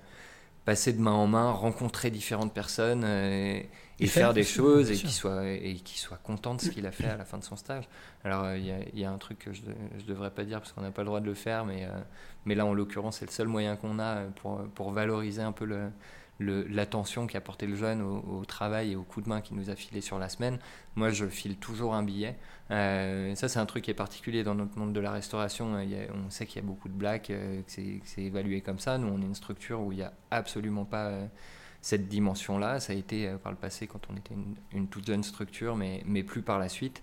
passer 0.66 0.94
de 0.94 1.02
main 1.02 1.12
en 1.14 1.28
main, 1.28 1.52
rencontrer 1.52 2.12
différentes 2.12 2.54
personnes 2.54 3.04
euh, 3.06 3.60
et, 3.60 3.70
Et 4.00 4.08
faire, 4.08 4.12
faire, 4.28 4.34
des 4.34 4.44
choses 4.44 4.92
et 4.92 4.96
qu'il 4.96 5.12
soit, 5.12 5.48
et 5.48 5.76
qu'il 5.76 5.98
soit 6.00 6.18
content 6.18 6.56
de 6.56 6.62
ce 6.62 6.70
qu'il 6.70 6.86
a 6.88 6.92
fait 6.92 7.08
à 7.10 7.18
la 7.18 7.26
fin 7.26 7.38
de 7.40 7.44
son 7.44 7.56
stage. 7.58 7.90
Alors 8.24 8.44
euh, 8.46 8.58
il 8.58 8.66
y, 8.66 8.72
a, 8.72 8.78
il 8.94 9.00
y 9.00 9.06
a 9.06 9.12
un 9.12 9.18
truc 9.18 9.40
que 9.40 9.54
je 9.54 9.62
ne 9.64 10.04
devrais 10.08 10.32
pas 10.32 10.44
dire 10.46 10.60
parce 10.60 10.74
qu'on 10.74 10.82
n'a 10.82 10.92
pas 10.92 11.04
le 11.04 11.08
droit 11.08 11.22
de 11.22 11.26
le 11.26 11.34
faire, 11.36 11.66
mais, 11.66 11.86
euh, 11.86 11.90
mais 12.46 12.56
là 12.56 12.66
en 12.66 12.74
l'occurrence 12.74 13.18
c'est 13.20 13.26
le 13.26 13.32
seul 13.32 13.48
moyen 13.48 13.76
qu'on 13.76 14.00
a 14.00 14.24
pour, 14.42 14.64
pour 14.76 14.92
valoriser 14.92 15.42
un 15.42 15.52
peu 15.54 15.66
le- 15.66 15.90
l'attention 16.40 17.26
qu'a 17.28 17.42
porté 17.42 17.66
le 17.66 17.76
jeune 17.76 18.02
au, 18.02 18.46
travail 18.46 18.92
et 18.92 18.96
au 18.96 19.04
coup 19.04 19.22
de 19.22 19.30
main 19.30 19.42
qu'il 19.42 19.58
nous 19.58 19.70
a 19.70 19.76
filé 19.76 20.02
sur 20.02 20.20
la 20.20 20.30
semaine. 20.30 20.60
Moi, 20.96 21.10
je 21.10 21.26
file 21.26 21.58
toujours 21.58 21.96
un 21.96 22.04
billet. 22.04 22.36
Euh, 22.72 23.34
ça, 23.36 23.50
c'est 23.50 23.60
un 23.60 23.66
truc 23.66 23.86
qui 23.86 23.92
est 23.92 23.96
particulier 23.96 24.44
dans 24.44 24.56
notre 24.56 24.78
monde 24.78 24.94
de 24.94 25.00
la 25.00 25.12
restauration. 25.12 25.78
On 26.14 26.30
sait 26.30 26.46
qu'il 26.46 26.62
y 26.62 26.66
a 26.66 26.68
beaucoup 26.68 26.90
de 26.90 26.94
blacks, 26.94 27.30
euh, 27.30 27.62
que 27.62 27.72
c'est, 27.72 28.22
évalué 28.22 28.62
comme 28.62 28.80
ça. 28.80 28.98
Nous, 28.98 29.08
on 29.08 29.22
est 29.22 29.26
une 29.26 29.36
structure 29.36 29.82
où 29.82 29.92
il 29.92 29.98
n'y 29.98 30.04
a 30.04 30.14
absolument 30.32 30.86
pas 30.86 31.08
euh, 31.08 31.26
cette 31.82 32.08
dimension-là. 32.08 32.80
Ça 32.80 32.94
a 32.94 32.96
été 32.96 33.28
euh, 33.28 33.38
par 33.38 33.52
le 33.52 33.58
passé 33.58 33.88
quand 33.88 34.02
on 34.12 34.16
était 34.16 34.36
une, 34.74 34.88
toute 34.88 35.08
jeune 35.08 35.24
structure, 35.24 35.76
mais, 35.76 36.04
mais 36.06 36.24
plus 36.24 36.42
par 36.44 36.60
la 36.60 36.70
suite. 36.70 37.02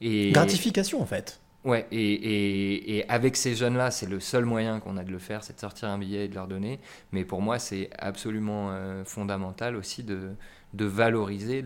Gratification 0.00 1.00
en 1.00 1.06
fait. 1.06 1.40
Ouais, 1.66 1.84
et, 1.90 1.98
et, 1.98 2.96
et 2.98 3.08
avec 3.10 3.36
ces 3.36 3.56
jeunes-là, 3.56 3.90
c'est 3.90 4.08
le 4.08 4.20
seul 4.20 4.44
moyen 4.44 4.78
qu'on 4.78 4.96
a 4.96 5.02
de 5.02 5.10
le 5.10 5.18
faire, 5.18 5.42
c'est 5.42 5.54
de 5.56 5.60
sortir 5.60 5.88
un 5.88 5.98
billet 5.98 6.26
et 6.26 6.28
de 6.28 6.34
leur 6.36 6.46
donner. 6.46 6.78
Mais 7.10 7.24
pour 7.24 7.42
moi, 7.42 7.58
c'est 7.58 7.90
absolument 7.98 8.68
euh, 8.70 9.04
fondamental 9.04 9.74
aussi 9.74 10.04
de, 10.04 10.30
de 10.74 10.84
valoriser 10.84 11.64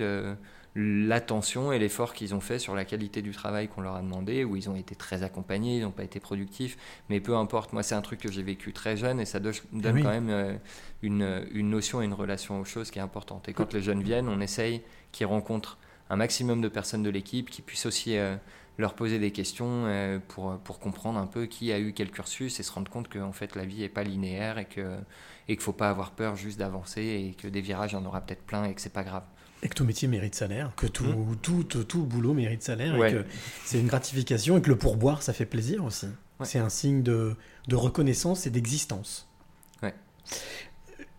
l'attention 0.74 1.70
et 1.70 1.78
l'effort 1.78 2.14
qu'ils 2.14 2.34
ont 2.34 2.40
fait 2.40 2.58
sur 2.58 2.74
la 2.74 2.86
qualité 2.86 3.20
du 3.20 3.32
travail 3.32 3.68
qu'on 3.68 3.82
leur 3.82 3.94
a 3.96 4.00
demandé, 4.00 4.42
où 4.42 4.56
ils 4.56 4.70
ont 4.70 4.76
été 4.76 4.94
très 4.94 5.22
accompagnés, 5.22 5.76
ils 5.76 5.82
n'ont 5.82 5.90
pas 5.90 6.04
été 6.04 6.18
productifs, 6.18 6.78
mais 7.10 7.20
peu 7.20 7.36
importe, 7.36 7.74
moi 7.74 7.82
c'est 7.82 7.96
un 7.96 8.02
truc 8.02 8.20
que 8.20 8.32
j'ai 8.32 8.42
vécu 8.42 8.72
très 8.72 8.96
jeune 8.96 9.20
et 9.20 9.26
ça 9.26 9.38
do- 9.38 9.50
donne 9.72 9.96
oui. 9.96 10.02
quand 10.02 10.10
même 10.10 10.30
euh, 10.30 10.54
une, 11.02 11.44
une 11.52 11.68
notion 11.68 12.00
et 12.00 12.06
une 12.06 12.14
relation 12.14 12.58
aux 12.58 12.64
choses 12.64 12.90
qui 12.90 13.00
est 13.00 13.02
importante. 13.02 13.50
Et 13.50 13.52
quand 13.52 13.74
les 13.74 13.82
jeunes 13.82 14.02
viennent, 14.02 14.28
on 14.28 14.40
essaye 14.40 14.80
qu'ils 15.12 15.26
rencontrent 15.26 15.76
un 16.08 16.16
maximum 16.16 16.60
de 16.62 16.68
personnes 16.68 17.02
de 17.02 17.10
l'équipe, 17.10 17.50
qui 17.50 17.62
puissent 17.62 17.86
aussi 17.86 18.16
euh, 18.16 18.36
leur 18.80 18.94
poser 18.94 19.18
des 19.18 19.30
questions 19.30 19.84
euh, 19.86 20.18
pour, 20.28 20.58
pour 20.58 20.78
comprendre 20.80 21.18
un 21.18 21.26
peu 21.26 21.46
qui 21.46 21.70
a 21.72 21.78
eu 21.78 21.92
quel 21.92 22.10
cursus 22.10 22.58
et 22.58 22.62
se 22.62 22.72
rendre 22.72 22.90
compte 22.90 23.08
que 23.08 23.18
en 23.18 23.32
fait 23.32 23.54
la 23.54 23.64
vie 23.64 23.80
n'est 23.80 23.88
pas 23.88 24.02
linéaire 24.02 24.58
et 24.58 24.64
que 24.64 24.96
et 25.48 25.54
qu'il 25.56 25.62
faut 25.62 25.72
pas 25.72 25.90
avoir 25.90 26.12
peur 26.12 26.36
juste 26.36 26.58
d'avancer 26.58 27.02
et 27.02 27.34
que 27.40 27.48
des 27.48 27.60
virages 27.60 27.92
il 27.92 27.94
y 27.94 27.98
en 27.98 28.04
aura 28.04 28.20
peut-être 28.20 28.42
plein 28.42 28.64
et 28.64 28.74
que 28.74 28.80
c'est 28.80 28.92
pas 28.92 29.02
grave. 29.04 29.24
Et 29.62 29.68
que 29.68 29.74
tout 29.74 29.84
métier 29.84 30.08
mérite 30.08 30.34
salaire, 30.34 30.72
que 30.76 30.86
tout, 30.86 31.04
Mm. 31.04 31.36
tout, 31.42 31.64
tout, 31.64 31.84
tout 31.84 32.02
boulot 32.04 32.32
mérite 32.32 32.62
salaire, 32.62 32.96
Ouais. 32.96 33.10
et 33.10 33.14
que 33.14 33.24
c'est 33.64 33.78
une 33.78 33.88
gratification, 33.88 34.56
et 34.56 34.62
que 34.62 34.70
le 34.70 34.76
pourboire, 34.78 35.22
ça 35.22 35.32
fait 35.34 35.44
plaisir 35.44 35.84
aussi. 35.84 36.06
Ouais. 36.38 36.46
C'est 36.46 36.58
un 36.60 36.70
signe 36.70 37.02
de, 37.02 37.36
de 37.68 37.76
reconnaissance 37.76 38.46
et 38.46 38.50
d'existence. 38.50 39.28
Ouais. 39.82 39.94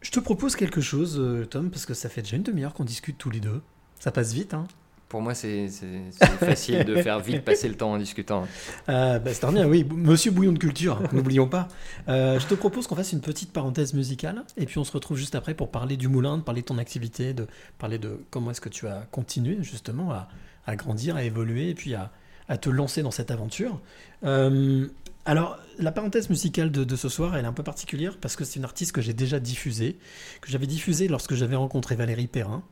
Je 0.02 0.10
te 0.10 0.20
propose 0.20 0.56
quelque 0.56 0.82
chose, 0.82 1.20
euh, 1.20 1.46
Tom, 1.46 1.70
parce 1.70 1.86
que 1.86 1.94
ça 1.94 2.10
fait 2.10 2.24
déjà 2.24 2.36
une 2.38 2.42
demi-heure 2.44 2.74
qu'on 2.74 2.84
discute 2.86 3.18
tous 3.20 3.30
les 3.30 3.40
deux. 3.42 3.62
Ça 4.00 4.12
passe 4.12 4.34
vite, 4.34 4.56
hein? 4.56 4.66
Pour 5.12 5.22
moi, 5.22 5.36
c'est 5.36 5.68
facile 6.40 6.86
de 6.86 7.02
faire 7.02 7.20
vite 7.20 7.44
passer 7.44 7.68
le 7.68 7.76
temps 7.76 7.92
en 7.92 7.98
discutant. 7.98 8.48
Euh, 8.88 9.20
bah, 9.20 9.34
c'est 9.34 9.46
bien, 9.52 9.68
oui, 9.68 9.86
Monsieur 9.94 10.32
Bouillon 10.32 10.54
de 10.54 10.58
Culture, 10.58 11.02
n'oublions 11.12 11.50
pas. 11.50 11.68
Euh, 12.08 12.40
je 12.40 12.48
te 12.48 12.54
propose 12.54 12.88
qu'on 12.88 12.96
fasse 12.96 13.12
une 13.12 13.20
petite 13.20 13.52
parenthèse 13.52 13.94
musicale, 13.94 14.46
et 14.56 14.66
puis 14.66 14.78
on 14.78 14.86
se 14.86 14.94
retrouve 14.94 15.18
juste 15.18 15.36
après 15.36 15.54
pour 15.54 15.70
parler 15.70 15.98
du 15.98 16.08
moulin, 16.08 16.38
de 16.38 16.44
parler 16.44 16.62
de 16.62 16.66
ton 16.68 16.78
activité, 16.78 17.34
de 17.34 17.48
parler 17.78 17.98
de 17.98 18.22
comment 18.30 18.52
est-ce 18.52 18.62
que 18.62 18.70
tu 18.70 18.88
as 18.88 19.06
continué 19.12 19.58
justement 19.60 20.14
à, 20.14 20.30
à 20.66 20.78
grandir, 20.78 21.18
à 21.18 21.26
évoluer, 21.26 21.68
et 21.72 21.76
puis 21.76 21.94
à, 21.94 22.14
à 22.48 22.56
te 22.56 22.70
lancer 22.70 23.02
dans 23.02 23.12
cette 23.12 23.32
aventure. 23.32 23.82
Euh, 24.24 24.88
alors, 25.26 25.60
la 25.78 25.92
parenthèse 25.92 26.30
musicale 26.30 26.72
de, 26.72 26.86
de 26.86 26.96
ce 26.96 27.10
soir, 27.10 27.36
elle 27.36 27.44
est 27.44 27.48
un 27.50 27.54
peu 27.54 27.64
particulière 27.64 28.18
parce 28.18 28.38
que 28.38 28.46
c'est 28.46 28.60
une 28.60 28.66
artiste 28.66 28.94
que 28.94 29.02
j'ai 29.02 29.14
déjà 29.14 29.42
diffusée, 29.42 29.98
que 30.40 30.50
j'avais 30.50 30.68
diffusée 30.68 31.10
lorsque 31.10 31.34
j'avais 31.34 31.58
rencontré 31.58 31.96
Valérie 31.96 32.28
Perrin, 32.28 32.64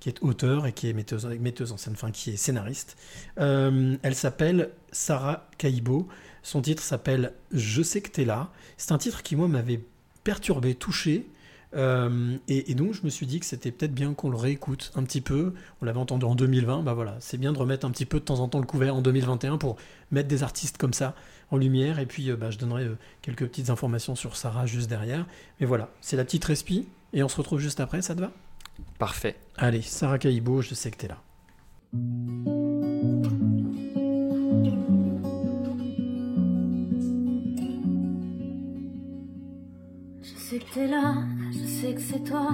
qui 0.00 0.08
est 0.08 0.22
auteur 0.22 0.66
et 0.66 0.72
qui 0.72 0.88
est 0.88 0.92
metteuse, 0.92 1.72
en 1.72 1.76
scène, 1.76 1.94
enfin 1.94 2.10
qui 2.10 2.30
est 2.30 2.36
scénariste. 2.36 2.96
Euh, 3.38 3.96
elle 4.02 4.14
s'appelle 4.14 4.70
Sarah 4.92 5.48
Kaibo. 5.58 6.08
Son 6.42 6.62
titre 6.62 6.82
s'appelle 6.82 7.32
Je 7.50 7.82
sais 7.82 8.00
que 8.00 8.10
t'es 8.10 8.24
là. 8.24 8.50
C'est 8.76 8.92
un 8.92 8.98
titre 8.98 9.22
qui, 9.22 9.36
moi, 9.36 9.48
m'avait 9.48 9.80
perturbé, 10.22 10.74
touché. 10.74 11.26
Euh, 11.74 12.36
et, 12.48 12.74
donc, 12.74 12.94
je 12.94 13.02
me 13.02 13.10
suis 13.10 13.26
dit 13.26 13.40
que 13.40 13.46
c'était 13.46 13.70
peut-être 13.70 13.94
bien 13.94 14.14
qu'on 14.14 14.30
le 14.30 14.36
réécoute 14.36 14.92
un 14.94 15.02
petit 15.02 15.20
peu. 15.20 15.54
On 15.82 15.84
l'avait 15.84 15.98
entendu 15.98 16.24
en 16.24 16.34
2020. 16.34 16.82
Bah 16.82 16.94
voilà, 16.94 17.16
c'est 17.20 17.38
bien 17.38 17.52
de 17.52 17.58
remettre 17.58 17.86
un 17.86 17.90
petit 17.90 18.06
peu 18.06 18.20
de 18.20 18.24
temps 18.24 18.40
en 18.40 18.48
temps 18.48 18.60
le 18.60 18.66
couvert 18.66 18.94
en 18.94 19.02
2021 19.02 19.58
pour 19.58 19.76
mettre 20.10 20.28
des 20.28 20.42
artistes 20.42 20.78
comme 20.78 20.94
ça 20.94 21.14
en 21.50 21.56
lumière. 21.56 21.98
Et 21.98 22.06
puis, 22.06 22.30
euh, 22.30 22.36
bah, 22.36 22.50
je 22.50 22.58
donnerai 22.58 22.86
quelques 23.22 23.46
petites 23.46 23.70
informations 23.70 24.14
sur 24.14 24.36
Sarah 24.36 24.66
juste 24.66 24.88
derrière. 24.88 25.26
Mais 25.60 25.66
voilà, 25.66 25.90
c'est 26.00 26.16
la 26.16 26.24
petite 26.24 26.44
respi. 26.44 26.86
Et 27.12 27.22
on 27.22 27.28
se 27.28 27.36
retrouve 27.36 27.60
juste 27.60 27.80
après, 27.80 28.02
ça 28.02 28.14
te 28.14 28.20
va? 28.20 28.32
Parfait. 28.98 29.36
Allez, 29.58 29.82
Sarah 29.82 30.18
Kaibo, 30.18 30.62
je 30.62 30.74
sais 30.74 30.90
que 30.90 30.96
t'es 30.96 31.08
là. 31.08 31.18
Je 40.22 40.38
sais 40.38 40.58
que 40.58 40.74
t'es 40.74 40.86
là, 40.88 41.14
je 41.52 41.66
sais 41.66 41.94
que 41.94 42.00
c'est 42.00 42.24
toi. 42.24 42.52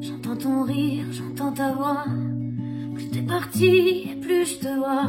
J'entends 0.00 0.36
ton 0.36 0.62
rire, 0.62 1.06
j'entends 1.10 1.52
ta 1.52 1.72
voix. 1.72 2.04
Plus 2.94 3.10
t'es 3.10 3.22
parti, 3.22 4.10
et 4.10 4.16
plus 4.20 4.46
je 4.46 4.58
te 4.58 4.76
vois. 4.78 5.08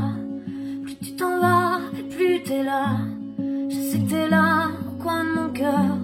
Plus 0.84 0.96
tu 0.96 1.16
t'en 1.16 1.40
vas, 1.40 1.80
et 1.98 2.04
plus 2.04 2.44
t'es 2.44 2.64
là. 2.64 2.98
Je 3.70 3.92
sais 3.92 4.00
que 4.00 4.10
t'es 4.10 4.30
là, 4.30 4.70
au 4.88 5.02
coin 5.02 5.24
de 5.24 5.30
mon 5.30 5.50
cœur. 5.54 5.98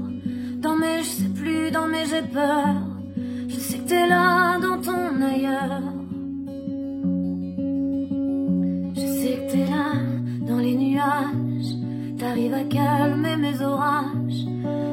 Dans 0.58 0.76
mes 0.76 1.00
je 1.00 1.10
sais 1.10 1.30
plus, 1.30 1.72
dans 1.72 1.88
mes 1.88 2.06
j'ai 2.06 2.22
peur. 2.22 2.93
T'es 3.86 4.08
là, 4.08 4.60
dans 4.60 4.82
ton 4.82 5.22
ailleurs. 5.22 5.82
Je 8.96 9.02
sais 9.02 9.36
que 9.36 9.52
t'es 9.52 9.66
là, 9.66 9.92
dans 10.48 10.58
les 10.58 10.76
nuages. 10.76 11.76
T'arrives 12.18 12.54
à 12.54 12.64
calmer 12.64 13.36
mes 13.36 13.62
orages. 13.62 14.46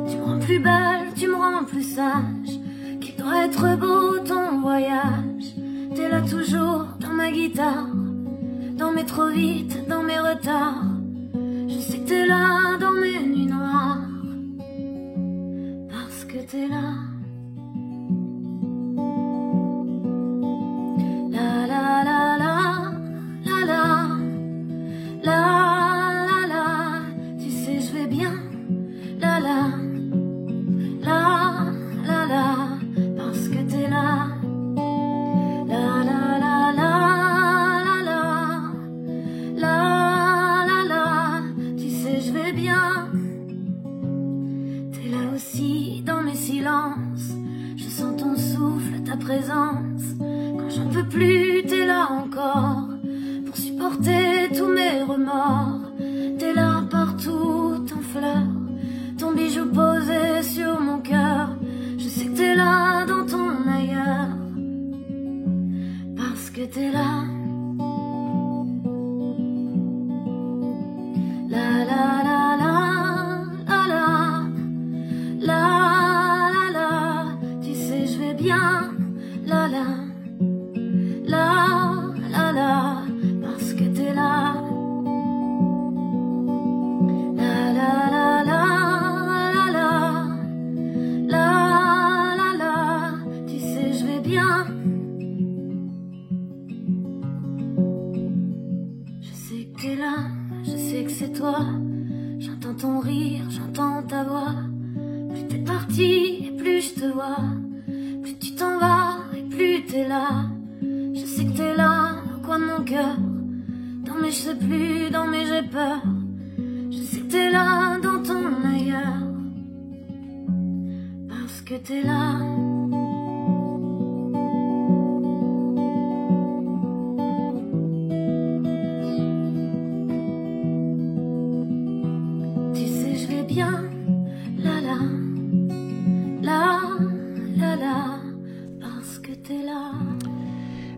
Tu 0.08 0.16
me 0.16 0.24
rends 0.24 0.38
plus 0.40 0.58
belle, 0.58 1.14
tu 1.14 1.28
me 1.28 1.36
rends 1.36 1.64
plus 1.64 1.84
sage. 1.84 2.58
Qu'il 3.00 3.14
doit 3.16 3.44
être 3.44 3.78
beau 3.78 4.18
ton 4.26 4.60
voyage. 4.60 5.54
T'es 5.94 6.08
là 6.08 6.20
toujours 6.22 6.86
dans 6.98 7.14
ma 7.14 7.30
guitare. 7.30 7.86
Dans 8.76 8.90
mes 8.90 9.04
trop 9.04 9.28
vite, 9.28 9.88
dans 9.88 10.02
mes 10.02 10.18
retards. 10.18 10.84
Je 11.68 11.78
sais 11.78 11.98
que 11.98 12.08
t'es 12.08 12.26
là 12.26 12.76
dans 12.80 12.92
mes 12.92 13.24
nuits 13.24 13.46
noires. 13.46 13.98
Parce 15.90 16.24
que 16.24 16.38
t'es 16.38 16.66
là. 16.66 17.09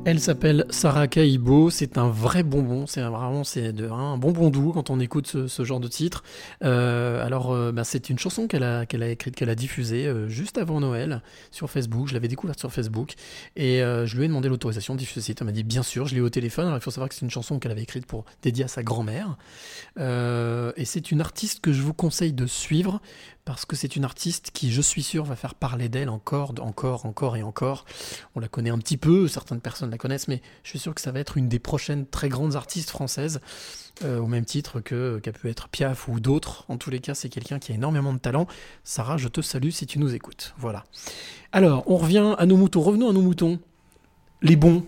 Elle 0.05 0.19
s'appelle 0.19 0.67
Sarah 0.71 1.07
Kaibo, 1.07 1.71
c'est 1.71 1.97
un 1.97 2.09
vrai 2.09 2.43
bonbon, 2.43 2.89
c'est 2.89 3.03
vraiment 3.03 3.45
c'est 3.45 3.73
de- 3.73 3.89
un 3.89 4.17
bonbon 4.17 4.51
doux 4.51 4.73
quand 4.73 4.91
on 4.91 4.99
écoute 4.99 5.47
ce, 5.47 5.65
genre 5.65 5.79
de 5.79 5.87
titre. 5.87 6.25
Euh, 6.65 7.25
alors 7.25 7.53
euh, 7.53 7.71
bah, 7.71 7.85
c'est 7.85 8.11
une 8.11 8.19
chanson 8.19 8.49
qu'elle 8.49 8.65
a, 8.65 8.85
qu'elle 8.85 9.05
a 9.05 9.09
écrite, 9.09 9.37
qu'elle 9.37 9.49
a 9.49 9.55
diffusée 9.55 10.09
euh, 10.09 10.29
juste 10.29 10.59
avant 10.59 10.81
Noël 10.81 11.23
sur 11.53 11.71
Facebook, 11.71 12.09
je 12.09 12.15
l'avais 12.15 12.27
découverte 12.27 12.59
sur 12.59 12.73
Facebook 12.73 13.15
et 13.55 13.79
je 13.79 14.17
lui 14.17 14.25
ai 14.25 14.29
demandé 14.29 14.49
l'autorisation 14.49 14.95
de 14.95 14.99
diffuser 14.99 15.21
ce 15.21 15.27
titre, 15.27 15.43
elle 15.43 15.47
m'a 15.47 15.53
dit 15.53 15.63
bien 15.63 15.85
sûr, 15.85 16.09
je 16.09 16.15
l'ai 16.15 16.21
eu 16.21 16.25
au 16.25 16.31
téléphone, 16.31 16.73
il 16.75 16.81
faut 16.81 16.91
savoir 16.91 17.09
que 17.09 17.15
c'est 17.15 17.25
une 17.25 17.31
chanson 17.31 17.61
qu'elle 17.61 17.73
avait 17.73 17.83
écrite 17.83 18.07
pour 18.07 18.25
dédiée 18.43 18.65
à 18.65 18.69
sa 18.69 18.83
grand-mère. 18.83 19.37
Et 19.99 20.85
c'est 20.85 21.13
une 21.13 21.21
artiste 21.21 21.61
que 21.61 21.73
je 21.73 21.83
vous 21.83 21.95
conseille 21.95 22.33
de 22.33 22.47
suivre 22.47 23.01
parce 23.45 23.65
que 23.65 23.75
c'est 23.75 23.97
une 23.97 24.05
artiste 24.05 24.51
qui, 24.53 24.71
je 24.71 24.81
suis 24.81 25.03
sûr, 25.03 25.25
va 25.25 25.35
faire 25.35 25.55
parler 25.55 25.89
d'elle 25.89 26.09
encore, 26.09 26.55
encore, 26.61 27.07
encore 27.07 27.37
et 27.37 27.43
encore. 27.43 27.85
On 28.37 28.41
la 28.41 28.49
connaît 28.49 28.71
un 28.71 28.79
petit 28.79 28.97
peu, 28.97 29.27
certaines 29.27 29.61
personnes 29.61 29.91
la 29.91 29.99
connaissent, 29.99 30.29
mais 30.29 30.41
je 30.63 30.71
suis 30.71 30.79
sûr 30.79 30.95
que 30.95 31.01
ça 31.01 31.11
va 31.11 31.19
être 31.19 31.37
une 31.37 31.49
des 31.49 31.59
prochaines 31.59 32.07
très 32.07 32.29
grandes 32.29 32.55
artistes 32.55 32.91
françaises, 32.91 33.41
euh, 34.05 34.21
au 34.21 34.27
même 34.27 34.45
titre 34.45 34.81
que 34.81 35.19
qu'a 35.19 35.33
pu 35.33 35.51
être 35.51 35.69
Piaf 35.69 36.07
ou 36.07 36.21
d'autres. 36.21 36.65
En 36.69 36.77
tous 36.77 36.91
les 36.91 37.01
cas, 37.01 37.15
c'est 37.15 37.29
quelqu'un 37.29 37.59
qui 37.59 37.73
a 37.73 37.75
énormément 37.75 38.13
de 38.13 38.19
talent. 38.19 38.47
Sarah, 38.85 39.17
je 39.17 39.29
te 39.29 39.41
salue 39.41 39.71
si 39.71 39.87
tu 39.87 39.99
nous 39.99 40.15
écoutes. 40.15 40.55
Voilà. 40.57 40.85
Alors, 41.51 41.83
on 41.91 41.97
revient 41.97 42.35
à 42.39 42.47
nos 42.47 42.57
moutons. 42.57 42.81
Revenons 42.81 43.11
à 43.11 43.13
nos 43.13 43.23
moutons. 43.23 43.59
Les 44.41 44.57
bons. 44.57 44.85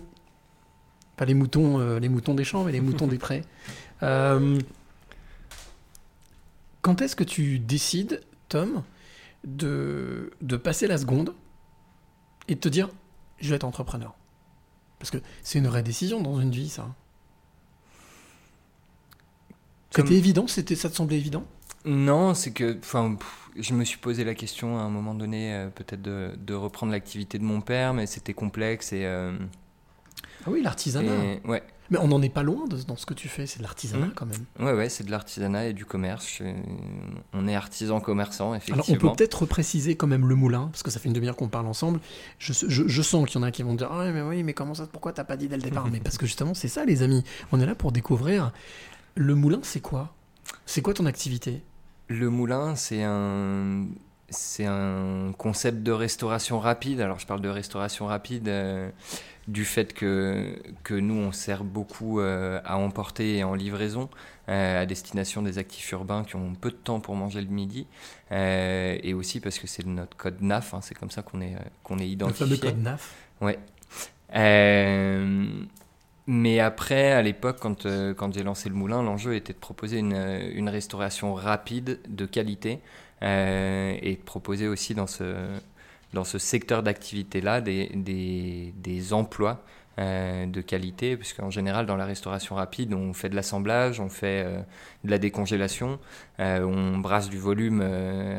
Pas 1.17 1.25
les 1.25 1.33
moutons, 1.33 1.79
euh, 1.79 1.99
les 1.99 2.09
moutons 2.09 2.33
des 2.33 2.43
champs, 2.43 2.63
mais 2.63 2.71
les 2.71 2.81
moutons 2.81 3.07
des 3.07 3.17
prés. 3.19 3.43
Euh, 4.01 4.59
quand 6.81 7.01
est-ce 7.01 7.15
que 7.15 7.23
tu 7.23 7.59
décides, 7.59 8.21
De, 9.45 10.31
de 10.41 10.57
passer 10.57 10.87
la 10.87 10.97
seconde 10.97 11.35
et 12.47 12.55
de 12.55 12.59
te 12.59 12.67
dire 12.69 12.89
je 13.39 13.49
vais 13.49 13.55
être 13.57 13.63
entrepreneur 13.63 14.15
Parce 14.97 15.11
que 15.11 15.17
c'est 15.43 15.59
une 15.59 15.67
vraie 15.67 15.83
décision 15.83 16.19
dans 16.21 16.39
une 16.41 16.49
vie, 16.51 16.69
ça. 16.69 16.87
Comme- 19.93 20.05
C'était 20.07 20.17
évident 20.17 20.47
C'était, 20.47 20.75
Ça 20.75 20.89
te 20.89 20.95
semblait 20.95 21.17
évident? 21.17 21.43
Non, 21.85 22.33
c'est 22.33 22.51
que, 22.51 22.77
enfin, 22.79 23.17
je 23.55 23.73
me 23.73 23.83
suis 23.85 23.99
posé 23.99 24.23
la 24.23 24.33
question 24.33 24.79
à 24.79 24.81
un 24.81 24.89
moment 24.89 25.13
donné, 25.13 25.53
euh, 25.53 25.69
peut-être 25.69 26.01
de, 26.01 26.33
de 26.37 26.53
reprendre 26.55 26.91
l'activité 26.91 27.37
de 27.37 27.43
mon 27.43 27.61
père, 27.61 27.93
mais 27.93 28.07
c'était 28.07 28.33
complexe 28.33 28.91
et. 28.93 29.05
euh, 29.05 29.37
Ah 30.45 30.51
oui, 30.51 30.61
l'artisanat. 30.61 31.11
ouais, 31.45 31.63
Mais 31.89 31.97
on 31.99 32.07
n'en 32.07 32.21
est 32.21 32.29
pas 32.29 32.41
loin 32.43 32.65
de- 32.67 32.81
dans 32.83 32.95
ce 32.95 33.05
que 33.05 33.13
tu 33.13 33.27
fais, 33.27 33.45
c'est 33.45 33.59
de 33.59 33.63
l'artisanat 33.63 34.07
Mhm. 34.07 34.13
quand 34.15 34.25
même. 34.25 34.45
ouais, 34.59 34.73
ouais, 34.73 34.89
c'est 34.89 35.03
de 35.03 35.11
l'artisanat 35.11 35.67
et 35.67 35.73
du 35.73 35.85
commerce. 35.85 36.41
On 37.33 37.47
est 37.47 37.55
artisan 37.55 37.99
commerçant, 37.99 38.45
Alors 38.53 38.55
effectivement. 38.57 39.11
on 39.11 39.11
peut 39.13 39.17
peut-être 39.17 39.45
préciser 39.45 39.95
quand 39.95 40.07
même 40.07 40.27
le 40.27 40.35
moulin, 40.35 40.67
parce 40.71 40.81
que 40.83 40.89
ça 40.91 40.99
fait 40.99 41.07
une 41.09 41.13
demi-heure 41.13 41.35
qu'on 41.35 41.47
parle 41.47 41.67
ensemble. 41.67 41.99
Je, 42.39 42.53
je- 42.53 42.87
je 42.87 43.01
sens 43.01 43.27
qu'il 43.29 43.39
y 43.39 43.43
en 43.43 43.47
a 43.47 43.51
qui 43.51 43.61
vont 43.63 43.75
dire 43.75 43.89
Ah 43.91 44.11
mais 44.11 44.21
oui, 44.21 44.41
mais 44.43 44.53
comment 44.53 44.73
ça, 44.73 44.87
pourquoi 44.91 45.13
t'as 45.13 45.23
pas 45.23 45.37
dit 45.37 45.47
dès 45.47 45.57
le 45.57 45.61
départ 45.63 45.87
Mais 45.91 45.99
parce 45.99 46.17
que 46.17 46.25
justement, 46.25 46.53
c'est 46.53 46.67
ça 46.67 46.85
les 46.85 47.03
amis. 47.03 47.23
On 47.51 47.59
est 47.59 47.65
là 47.65 47.75
pour 47.75 47.91
découvrir. 47.91 48.51
Le 49.15 49.35
moulin, 49.35 49.59
c'est 49.63 49.79
quoi? 49.81 50.13
C'est 50.65 50.81
quoi 50.81 50.93
ton 50.93 51.05
activité? 51.05 51.61
Le 52.07 52.29
moulin, 52.29 52.75
c'est 52.75 53.03
un, 53.03 53.85
c'est 54.29 54.65
un 54.65 55.31
concept 55.37 55.83
de 55.83 55.91
restauration 55.91 56.59
rapide. 56.59 56.99
Alors, 57.01 57.19
je 57.19 57.25
parle 57.27 57.41
de 57.41 57.49
restauration 57.49 58.07
rapide 58.07 58.47
euh, 58.47 58.89
du 59.47 59.63
fait 59.65 59.93
que, 59.93 60.55
que 60.83 60.93
nous, 60.93 61.15
on 61.15 61.31
sert 61.31 61.63
beaucoup 61.63 62.19
euh, 62.19 62.59
à 62.65 62.77
emporter 62.77 63.37
et 63.37 63.43
en 63.43 63.53
livraison 63.53 64.09
euh, 64.49 64.81
à 64.81 64.85
destination 64.85 65.41
des 65.41 65.57
actifs 65.59 65.91
urbains 65.91 66.23
qui 66.23 66.35
ont 66.35 66.53
peu 66.55 66.71
de 66.71 66.75
temps 66.75 66.99
pour 66.99 67.15
manger 67.15 67.41
le 67.41 67.47
midi. 67.47 67.85
Euh, 68.31 68.97
et 69.03 69.13
aussi 69.13 69.39
parce 69.39 69.59
que 69.59 69.67
c'est 69.67 69.85
notre 69.85 70.17
code 70.17 70.41
NAF, 70.41 70.73
hein, 70.73 70.79
c'est 70.81 70.95
comme 70.95 71.11
ça 71.11 71.21
qu'on 71.21 71.41
est, 71.41 71.55
qu'on 71.83 71.97
est 71.99 72.05
Le 72.05 72.09
identifié. 72.09 72.45
fameux 72.45 72.57
code 72.57 72.81
NAF. 72.81 73.13
Ouais. 73.41 73.59
Mais 76.27 76.59
après, 76.59 77.11
à 77.11 77.21
l'époque, 77.21 77.57
quand, 77.59 77.85
quand 78.17 78.33
j'ai 78.33 78.41
lancé 78.41 78.67
le 78.67 78.73
moulin, 78.73 79.03
l'enjeu 79.03 79.35
était 79.35 79.53
de 79.53 79.59
proposer 79.59 79.99
une, 79.99 80.15
une 80.55 80.69
restauration 80.69 81.35
rapide, 81.35 81.99
de 82.09 82.25
qualité, 82.25 82.79
et 83.21 84.17
de 84.19 84.23
proposer 84.25 84.67
aussi 84.67 84.95
dans 84.95 85.05
ce, 85.05 85.23
dans 86.15 86.23
ce 86.23 86.39
secteur 86.39 86.81
d'activité-là 86.81 87.61
des, 87.61 87.91
des, 87.93 89.13
emplois 89.13 89.61
euh, 89.99 90.45
de 90.47 90.61
qualité, 90.61 91.17
puisqu'en 91.17 91.49
général, 91.49 91.85
dans 91.85 91.97
la 91.97 92.05
restauration 92.05 92.55
rapide, 92.55 92.93
on 92.93 93.13
fait 93.13 93.29
de 93.29 93.35
l'assemblage, 93.35 93.99
on 93.99 94.09
fait 94.09 94.43
euh, 94.45 94.61
de 95.03 95.11
la 95.11 95.17
décongélation, 95.19 95.99
euh, 96.39 96.63
on 96.63 96.97
brasse 96.97 97.29
du 97.29 97.37
volume 97.37 97.83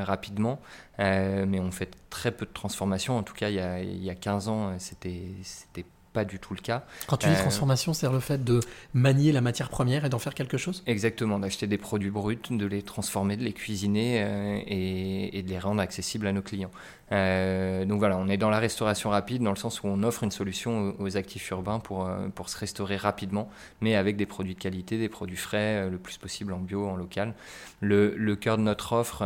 rapidement, 0.01 0.59
mais 0.99 1.61
on 1.61 1.71
fait 1.71 1.91
très 2.11 2.33
peu 2.33 2.47
de 2.47 2.53
transformation. 2.53 3.17
En 3.19 3.23
tout 3.23 3.35
cas, 3.35 3.51
il 3.51 3.57
y 3.57 3.61
a, 3.61 3.81
il 3.81 4.03
y 4.03 4.11
a 4.11 4.15
15 4.15 4.49
ans, 4.49 4.79
c'était 4.79 5.85
pas 6.17 6.25
du 6.25 6.39
tout 6.39 6.55
le 6.55 6.61
cas. 6.61 6.81
Quand 7.09 7.19
tu 7.19 7.29
dis 7.29 7.35
Euh, 7.35 7.41
transformation, 7.49 7.93
c'est 7.93 8.11
le 8.11 8.21
fait 8.21 8.43
de 8.43 8.61
manier 8.95 9.33
la 9.33 9.43
matière 9.43 9.69
première 9.69 10.07
et 10.07 10.09
d'en 10.09 10.19
faire 10.19 10.33
quelque 10.33 10.57
chose? 10.57 10.83
Exactement, 10.87 11.39
d'acheter 11.39 11.67
des 11.67 11.77
produits 11.77 12.11
bruts, 12.11 12.49
de 12.49 12.67
les 12.75 12.83
transformer, 12.83 13.37
de 13.37 13.45
les 13.45 13.53
cuisiner 13.53 14.23
euh, 14.23 14.59
et, 14.67 15.39
et 15.39 15.43
de 15.43 15.51
les 15.51 15.59
rendre 15.59 15.83
accessibles 15.83 16.27
à 16.27 16.33
nos 16.33 16.41
clients. 16.41 16.71
Euh, 17.13 17.85
donc 17.85 17.99
voilà, 17.99 18.17
on 18.17 18.29
est 18.29 18.39
dans 18.39 18.49
la 18.49 18.59
restauration 18.59 19.11
rapide 19.11 19.43
dans 19.43 19.51
le 19.51 19.63
sens 19.67 19.83
où 19.83 19.87
on 19.89 20.03
offre 20.03 20.25
une 20.25 20.31
solution 20.31 20.95
aux, 20.99 21.05
aux 21.05 21.17
actifs 21.19 21.51
urbains 21.51 21.81
pour, 21.81 22.09
pour 22.35 22.49
se 22.49 22.57
restaurer 22.59 22.97
rapidement, 22.97 23.51
mais 23.83 23.95
avec 23.95 24.17
des 24.17 24.27
produits 24.27 24.55
de 24.55 24.61
qualité, 24.61 24.97
des 24.97 25.11
produits 25.11 25.37
frais, 25.49 25.91
le 25.91 25.99
plus 25.99 26.17
possible 26.17 26.55
en 26.55 26.61
bio, 26.61 26.89
en 26.89 26.97
local. 26.97 27.35
Le, 27.83 28.15
le 28.17 28.37
cœur 28.37 28.57
de 28.57 28.63
notre 28.63 28.95
offre, 28.95 29.23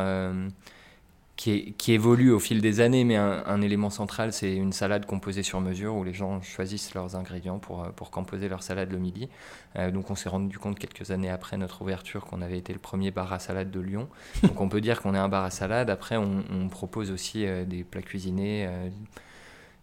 qui, 1.40 1.50
est- 1.52 1.70
qui 1.78 1.92
évolue 1.92 2.30
au 2.32 2.38
fil 2.38 2.60
des 2.60 2.80
années, 2.80 3.04
mais 3.04 3.16
un, 3.16 3.42
un 3.46 3.62
élément 3.62 3.88
central, 3.88 4.32
c'est 4.32 4.54
une 4.54 4.72
salade 4.72 5.06
composée 5.06 5.42
sur 5.42 5.60
mesure 5.60 5.94
où 5.96 6.04
les 6.04 6.12
gens 6.12 6.42
choisissent 6.42 6.92
leurs 6.94 7.16
ingrédients 7.16 7.58
pour, 7.58 7.82
euh, 7.82 7.88
pour 7.90 8.10
composer 8.10 8.48
leur 8.48 8.62
salade 8.62 8.90
le 8.92 8.98
midi. 8.98 9.28
Euh, 9.76 9.90
donc 9.90 10.10
on 10.10 10.14
s'est 10.14 10.28
rendu 10.28 10.58
compte 10.58 10.78
quelques 10.78 11.10
années 11.10 11.30
après 11.30 11.56
notre 11.56 11.80
ouverture 11.80 12.26
qu'on 12.26 12.42
avait 12.42 12.58
été 12.58 12.72
le 12.74 12.78
premier 12.78 13.10
bar 13.10 13.32
à 13.32 13.38
salade 13.38 13.70
de 13.70 13.80
Lyon. 13.80 14.08
Donc 14.42 14.60
on 14.60 14.68
peut 14.68 14.82
dire 14.82 15.00
qu'on 15.00 15.14
est 15.14 15.18
un 15.18 15.28
bar 15.30 15.44
à 15.44 15.50
salade. 15.50 15.88
Après, 15.88 16.16
on, 16.18 16.44
on 16.50 16.68
propose 16.68 17.10
aussi 17.10 17.46
euh, 17.46 17.64
des 17.64 17.84
plats 17.84 18.02
cuisinés. 18.02 18.66
euh, 18.68 18.88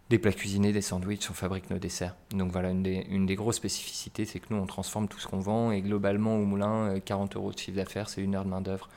des 0.10 0.20
plats 0.20 0.32
cuisinés, 0.32 0.72
des 0.72 0.82
sandwichs, 0.82 1.30
on 1.30 1.34
fabrique 1.34 1.70
nos 1.70 1.80
desserts. 1.80 2.16
Donc 2.32 2.52
voilà, 2.52 2.70
une 2.70 2.82
des, 2.84 3.06
une 3.10 3.26
des 3.26 3.36
grosses 3.36 3.58
spécificités, 3.58 4.24
c'est 4.26 4.40
que 4.40 4.46
nous, 4.52 4.58
on 4.58 4.66
transforme 4.66 5.08
tout 5.10 5.20
ce 5.20 5.28
qu'on 5.28 5.40
vend. 5.40 5.72
Et 5.72 5.82
globalement, 5.82 6.38
au 6.38 6.46
moulin, 6.46 6.96
euh, 6.96 7.00
40 7.04 7.36
euros 7.36 7.52
de 7.52 7.58
chiffre 7.58 7.76
d'affaires, 7.78 8.08
c'est 8.10 8.22
une 8.22 8.36
heure 8.36 8.46
de 8.46 8.50
main-d'œuvre. 8.50 8.90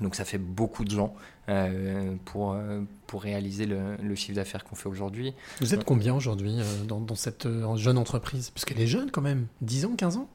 Euh, 0.00 0.04
donc 0.04 0.14
ça 0.14 0.24
fait 0.24 0.38
beaucoup 0.38 0.84
de 0.84 0.90
gens 0.90 1.14
euh, 1.48 2.14
pour, 2.24 2.52
euh, 2.52 2.80
pour 3.06 3.22
réaliser 3.22 3.66
le, 3.66 3.96
le 4.02 4.14
chiffre 4.14 4.36
d'affaires 4.36 4.64
qu'on 4.64 4.74
fait 4.76 4.88
aujourd'hui. 4.88 5.34
Vous 5.60 5.74
êtes 5.74 5.84
combien 5.84 6.14
aujourd'hui 6.14 6.56
euh, 6.58 6.84
dans, 6.84 7.00
dans 7.00 7.14
cette 7.14 7.46
euh, 7.46 7.76
jeune 7.76 7.98
entreprise? 7.98 8.50
Parce 8.50 8.64
qu'elle 8.64 8.80
est 8.80 8.86
jeune 8.86 9.10
quand 9.10 9.22
même, 9.22 9.46
10 9.60 9.84
ans, 9.86 9.94
15 9.96 10.16
ans? 10.16 10.28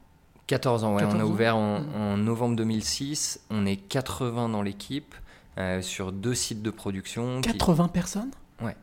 14 0.48 0.84
ans, 0.84 0.96
ouais. 0.96 1.02
14 1.02 1.16
on 1.16 1.20
a 1.24 1.26
ouvert 1.30 1.56
en, 1.58 1.78
en 1.96 2.18
novembre 2.18 2.56
2006. 2.56 3.42
On 3.52 3.66
est 3.66 3.76
80 3.78 4.50
dans 4.50 4.62
l'équipe 4.64 5.14
euh, 5.58 5.82
sur 5.82 6.12
deux 6.12 6.34
sites 6.36 6.62
de 6.64 6.72
production. 6.72 7.42
qui- 7.42 7.52
80 7.52 7.88
personnes? 7.90 8.32
Ouais, 8.62 8.76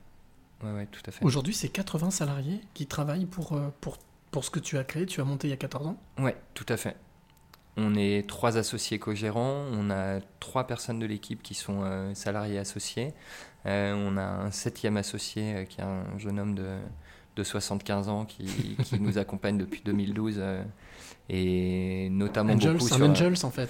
ouais, 0.63 0.87
tout 0.91 1.03
à 1.07 1.11
fait. 1.11 1.25
Aujourd'hui, 1.25 1.53
c'est 1.55 1.69
80 1.69 2.11
salariés 2.11 2.61
qui 2.75 2.87
travaillent 2.87 3.27
pour, 3.27 3.53
euh, 3.55 3.69
pour, 3.81 3.99
pour 4.31 4.45
ce 4.45 4.51
que 4.51 4.59
tu 4.61 4.79
as 4.79 4.85
créé, 4.85 5.07
tu 5.07 5.21
as 5.21 5.25
monté 5.25 5.49
il 5.49 5.51
y 5.51 5.55
a 5.55 5.57
14 5.57 5.87
ans? 5.89 5.97
Ouais, 6.19 6.37
tout 6.55 6.65
à 6.69 6.77
fait. 6.77 6.97
On 7.77 7.95
est 7.95 8.27
trois 8.27 8.57
associés 8.57 8.99
co-gérants, 8.99 9.65
on 9.73 9.91
a 9.91 10.21
trois 10.41 10.67
personnes 10.67 10.99
de 10.99 11.07
l'équipe 11.07 11.43
qui 11.43 11.55
sont 11.55 11.83
euh, 11.85 12.15
salariés 12.15 12.59
associés, 12.59 13.13
Euh, 13.67 13.95
on 13.95 14.17
a 14.17 14.23
un 14.23 14.51
septième 14.53 14.97
associé 14.97 15.57
euh, 15.57 15.65
qui 15.65 15.81
est 15.81 15.85
un 15.85 16.19
jeune 16.19 16.39
homme 16.39 16.55
de, 16.55 16.79
de 17.37 17.45
75 17.45 18.09
ans 18.09 18.25
qui, 18.25 18.45
qui 18.85 18.99
nous 19.01 19.19
accompagne 19.19 19.59
depuis 19.59 19.83
2012 19.85 20.37
euh, 20.39 20.63
et 21.29 22.09
notamment 22.11 22.53
Angels, 22.55 22.73
beaucoup 22.79 22.95
un 22.95 22.97
sur... 22.97 23.09
Angels 23.09 23.37
en 23.45 23.51
fait. 23.51 23.69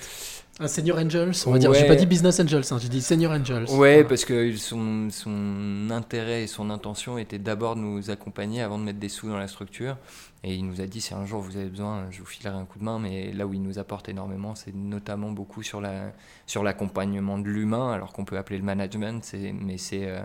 Un 0.59 0.69
Senior 0.69 0.97
Angels, 0.99 1.33
on 1.47 1.51
va 1.51 1.59
dire. 1.59 1.69
Ouais. 1.71 1.79
J'ai 1.81 1.87
pas 1.87 1.97
dit 1.97 2.07
Business 2.07 2.41
Angels, 2.41 2.62
hein, 2.71 2.79
j'ai 2.81 2.89
dit 2.89 3.03
Senior 3.03 3.31
Angels. 3.33 3.64
Ouais, 3.64 3.75
Voilà. 3.77 4.05
parce 4.05 4.25
que 4.25 4.57
son, 4.57 5.09
son 5.11 5.91
intérêt 5.91 6.45
et 6.45 6.47
son 6.47 6.71
intention 6.71 7.19
était 7.19 7.39
d'abord 7.39 7.77
de 7.77 7.81
nous 7.83 8.09
accompagner 8.11 8.62
avant 8.62 8.79
de 8.79 8.85
mettre 8.85 8.99
des 8.99 9.11
sous 9.11 9.29
dans 9.29 9.37
la 9.37 9.49
structure. 9.49 9.99
Et 10.45 10.55
il 10.55 10.67
nous 10.67 10.81
a 10.81 10.87
dit 10.87 11.01
si 11.03 11.12
un 11.12 11.27
jour 11.27 11.43
vous 11.43 11.57
avez 11.59 11.69
besoin, 11.69 12.07
je 12.11 12.21
vous 12.21 12.27
filerai 12.27 12.55
un 12.57 12.64
coup 12.64 12.79
de 12.79 12.85
main. 12.85 12.99
Mais 12.99 13.33
là 13.33 13.47
où 13.47 13.53
il 13.53 13.61
nous 13.62 13.79
apporte 13.79 14.09
énormément, 14.09 14.55
c'est 14.55 14.75
notamment 14.75 15.31
beaucoup 15.31 15.62
sur 15.62 15.81
la 15.83 16.12
sur 16.47 16.62
l'accompagnement 16.62 17.37
de 17.39 17.49
l'humain, 17.49 17.93
alors 17.93 18.12
qu'on 18.14 18.25
peut 18.25 18.39
appeler 18.39 18.59
le 18.59 18.64
management. 18.64 19.23
c'est- 19.25 19.53
Mais 19.53 19.77
c'est 19.77 20.07
euh, 20.07 20.21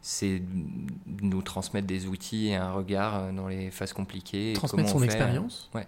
c'est 0.00 0.42
nous 1.20 1.42
transmettre 1.42 1.86
des 1.86 2.06
outils 2.06 2.48
et 2.48 2.56
un 2.56 2.72
regard 2.72 3.16
euh, 3.16 3.32
dans 3.32 3.48
les 3.48 3.70
phases 3.70 3.92
compliquées. 3.92 4.50
et 4.52 4.54
Transmettre 4.54 4.88
son 4.90 4.96
on 4.96 4.98
fait, 5.00 5.04
euh, 5.04 5.08
expérience. 5.08 5.70
ouais. 5.74 5.86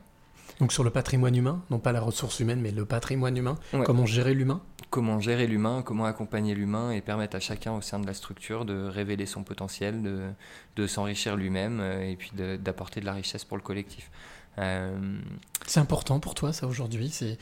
Donc 0.58 0.72
sur 0.72 0.84
le 0.84 0.90
patrimoine 0.90 1.34
humain, 1.34 1.62
non 1.70 1.78
pas 1.78 1.92
la 1.92 2.00
ressource 2.02 2.38
humaine, 2.40 2.60
mais 2.60 2.70
le 2.70 2.84
patrimoine 2.84 3.34
humain. 3.36 3.56
Ouais. 3.72 3.84
Comment 3.84 4.04
gérer 4.04 4.34
l'humain? 4.34 4.60
Comment 4.90 5.18
gérer 5.20 5.46
l'humain, 5.46 5.82
comment 5.82 6.04
accompagner 6.04 6.54
l'humain 6.54 6.90
et 6.90 7.00
permettre 7.00 7.36
à 7.36 7.40
chacun 7.40 7.72
au 7.72 7.80
sein 7.80 7.98
de 8.00 8.06
la 8.06 8.12
structure 8.12 8.64
de 8.66 8.84
révéler 8.86 9.24
son 9.24 9.42
potentiel, 9.44 10.02
de, 10.02 10.28
de 10.76 10.86
s'enrichir 10.86 11.36
lui-même 11.36 11.78
euh, 11.80 12.02
et 12.10 12.16
puis 12.16 12.32
de- 12.36 12.56
d'apporter 12.56 13.00
de 13.00 13.06
la 13.06 13.12
richesse 13.14 13.44
pour 13.44 13.56
le 13.56 13.62
collectif. 13.62 14.10
Euh, 14.60 15.18
C'est 15.66 15.80
important 15.80 16.20
pour 16.20 16.34
toi 16.34 16.52
ça 16.52 16.66
aujourd'hui? 16.66 17.08
C'est, 17.10 17.38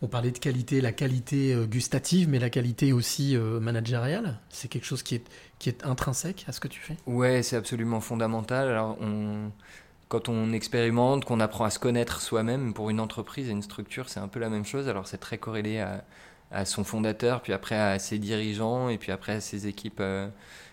on 0.00 0.08
parlait 0.08 0.30
de 0.30 0.38
qualité, 0.38 0.80
la 0.80 0.92
qualité 0.92 1.52
euh, 1.54 1.66
gustative, 1.66 2.28
mais 2.28 2.38
la 2.38 2.50
qualité 2.50 2.92
aussi 2.92 3.36
euh, 3.36 3.60
managériale? 3.60 4.38
C'est 4.48 4.68
quelque 4.68 4.86
chose 4.86 5.02
qui 5.02 5.16
est 5.16 5.24
qui 5.58 5.68
est 5.68 5.84
intrinsèque 5.84 6.44
à 6.48 6.52
ce 6.52 6.60
que 6.60 6.68
tu 6.68 6.80
fais? 6.80 6.96
Ouais, 7.06 7.42
c'est 7.42 7.56
absolument 7.56 8.00
fondamental. 8.00 8.68
Alors, 8.68 8.96
on, 9.00 9.52
quand 10.08 10.28
on 10.28 10.52
expérimente, 10.52 11.24
qu'on 11.24 11.40
apprend 11.40 11.64
à 11.64 11.70
se 11.70 11.78
connaître 11.78 12.20
soi-même, 12.20 12.74
pour 12.74 12.90
une 12.90 13.00
entreprise 13.00 13.48
et 13.48 13.52
une 13.52 13.62
structure, 13.62 14.08
c'est 14.08 14.20
un 14.20 14.28
peu 14.28 14.40
la 14.40 14.48
même 14.48 14.64
chose. 14.64 14.88
Alors, 14.88 15.06
c'est 15.06 15.18
très 15.18 15.38
corrélé 15.38 15.78
à, 15.78 16.04
à 16.50 16.64
son 16.64 16.84
fondateur, 16.84 17.42
puis 17.42 17.52
après 17.52 17.76
à 17.76 17.98
ses 17.98 18.18
dirigeants, 18.18 18.88
et 18.88 18.98
puis 18.98 19.12
après 19.12 19.34
à 19.34 19.40
ses 19.40 19.66
équipes, 19.68 20.00
euh, 20.00 20.28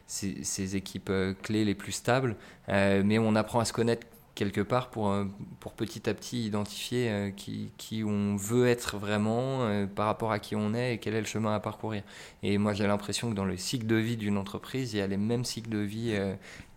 ses, 0.07 0.43
ses 0.43 0.75
équipes 0.75 1.09
euh, 1.09 1.33
clés 1.43 1.65
les 1.65 1.75
plus 1.75 1.91
stables. 1.93 2.35
Euh, 2.69 3.03
mais 3.05 3.19
on 3.19 3.35
apprend 3.35 3.59
à 3.59 3.65
se 3.65 3.73
connaître 3.73 4.07
quelque 4.39 4.61
part 4.61 4.89
pour, 4.89 5.09
euh, 5.09 5.25
pour 5.59 5.73
petit 5.73 6.09
à 6.09 6.13
petit 6.13 6.45
identifier 6.45 7.09
euh, 7.09 7.29
qui, 7.29 7.73
qui 7.77 8.05
on 8.05 8.37
veut 8.37 8.69
être 8.69 8.97
vraiment 8.97 9.63
euh, 9.63 9.85
par 9.85 10.05
rapport 10.05 10.31
à 10.31 10.39
qui 10.39 10.55
on 10.55 10.73
est 10.73 10.93
et 10.93 10.97
quel 10.97 11.13
est 11.13 11.19
le 11.19 11.27
chemin 11.27 11.53
à 11.53 11.59
parcourir. 11.59 12.03
Et 12.41 12.57
moi 12.57 12.71
j'ai 12.73 12.87
l'impression 12.87 13.29
que 13.29 13.35
dans 13.35 13.43
le 13.43 13.57
cycle 13.57 13.85
de 13.85 13.97
vie 13.97 14.15
d'une 14.15 14.37
entreprise, 14.37 14.93
il 14.93 14.99
y 14.99 15.01
a 15.01 15.07
les 15.07 15.17
mêmes 15.17 15.43
cycles 15.43 15.69
de 15.69 15.79
vie 15.79 16.17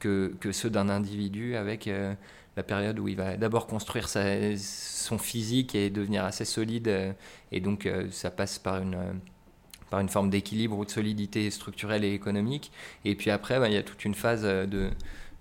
que, 0.01 0.35
que 0.41 0.51
ceux 0.51 0.71
d'un 0.71 0.89
individu 0.89 1.55
avec 1.55 1.89
la 2.57 2.63
période 2.65 2.99
où 2.99 3.07
il 3.07 3.17
va 3.17 3.37
d'abord 3.37 3.69
construire 3.69 4.09
son 4.09 5.19
physique 5.19 5.77
et 5.77 5.89
devenir 5.89 6.25
assez 6.25 6.45
solide. 6.45 7.15
et 7.53 7.61
donc 7.61 7.89
ça 8.11 8.31
passe 8.33 8.59
par 8.59 8.83
une... 8.83 8.99
par 9.91 10.01
une 10.01 10.09
forme 10.09 10.31
d'équilibre 10.31 10.77
ou 10.79 10.85
de 10.85 10.91
solidité 10.91 11.51
structurelle 11.51 12.05
et 12.05 12.13
économique. 12.13 12.73
Et 13.05 13.15
puis 13.15 13.31
après, 13.31 13.61
bah, 13.61 13.69
il 13.69 13.75
y 13.75 13.77
a 13.77 13.83
toute 13.83 14.05
une 14.05 14.15
phase 14.15 14.43
de, 14.43 14.91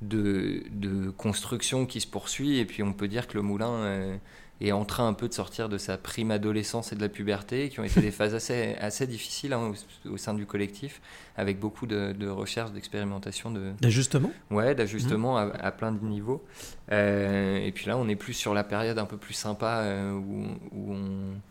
de, 0.02 0.64
de 0.72 1.10
construction 1.12 1.86
qui 1.86 2.02
se 2.02 2.08
poursuit. 2.08 2.58
Et 2.58 2.66
puis 2.66 2.84
on 2.84 2.93
peut 2.93 3.08
dire 3.08 3.28
que 3.28 3.36
le 3.36 3.41
moulin 3.41 3.72
euh, 3.72 4.18
est 4.62 4.72
en 4.72 4.86
train 4.86 5.08
un 5.08 5.14
peu 5.14 5.28
de 5.28 5.34
sortir 5.34 5.70
de 5.70 5.78
sa 5.78 5.97
prime 5.97 6.32
adolescence 6.32 6.93
et 6.93 6.95
de 6.95 7.02
la 7.02 7.10
puberté, 7.10 7.70
qui 7.70 7.80
ont 7.80 7.84
été 7.84 8.02
des 8.02 8.12
phases 8.12 8.36
assez, 8.36 8.76
assez 8.80 9.08
difficiles 9.08 9.54
hein, 9.54 9.72
au, 10.06 10.10
au 10.12 10.18
sein 10.18 10.34
du 10.34 10.45
collectif, 10.45 11.02
avec 11.36 11.60
beaucoup 11.60 11.88
de, 11.88 12.14
de 12.14 12.28
recherches, 12.28 12.72
d'expérimentation, 12.72 13.52
de, 13.52 13.72
D'ajustement. 13.82 14.32
Ouais, 14.49 14.76
d'ajustement 14.76 15.38
à, 15.38 15.43
à 15.43 15.72
plein 15.72 15.91
de 15.91 16.04
niveaux. 16.04 16.43
Euh, 16.91 17.58
et 17.58 17.72
puis 17.72 17.88
là, 17.88 17.97
on 17.97 18.08
est 18.08 18.16
plus 18.16 18.34
sur 18.34 18.54
la 18.54 18.64
période 18.64 18.99
un 18.99 19.06
peu 19.06 19.18
plus 19.18 19.34
sympa 19.34 19.82
euh, 19.82 20.14
où, 20.14 20.45
où 20.72 20.93
on, 20.93 21.41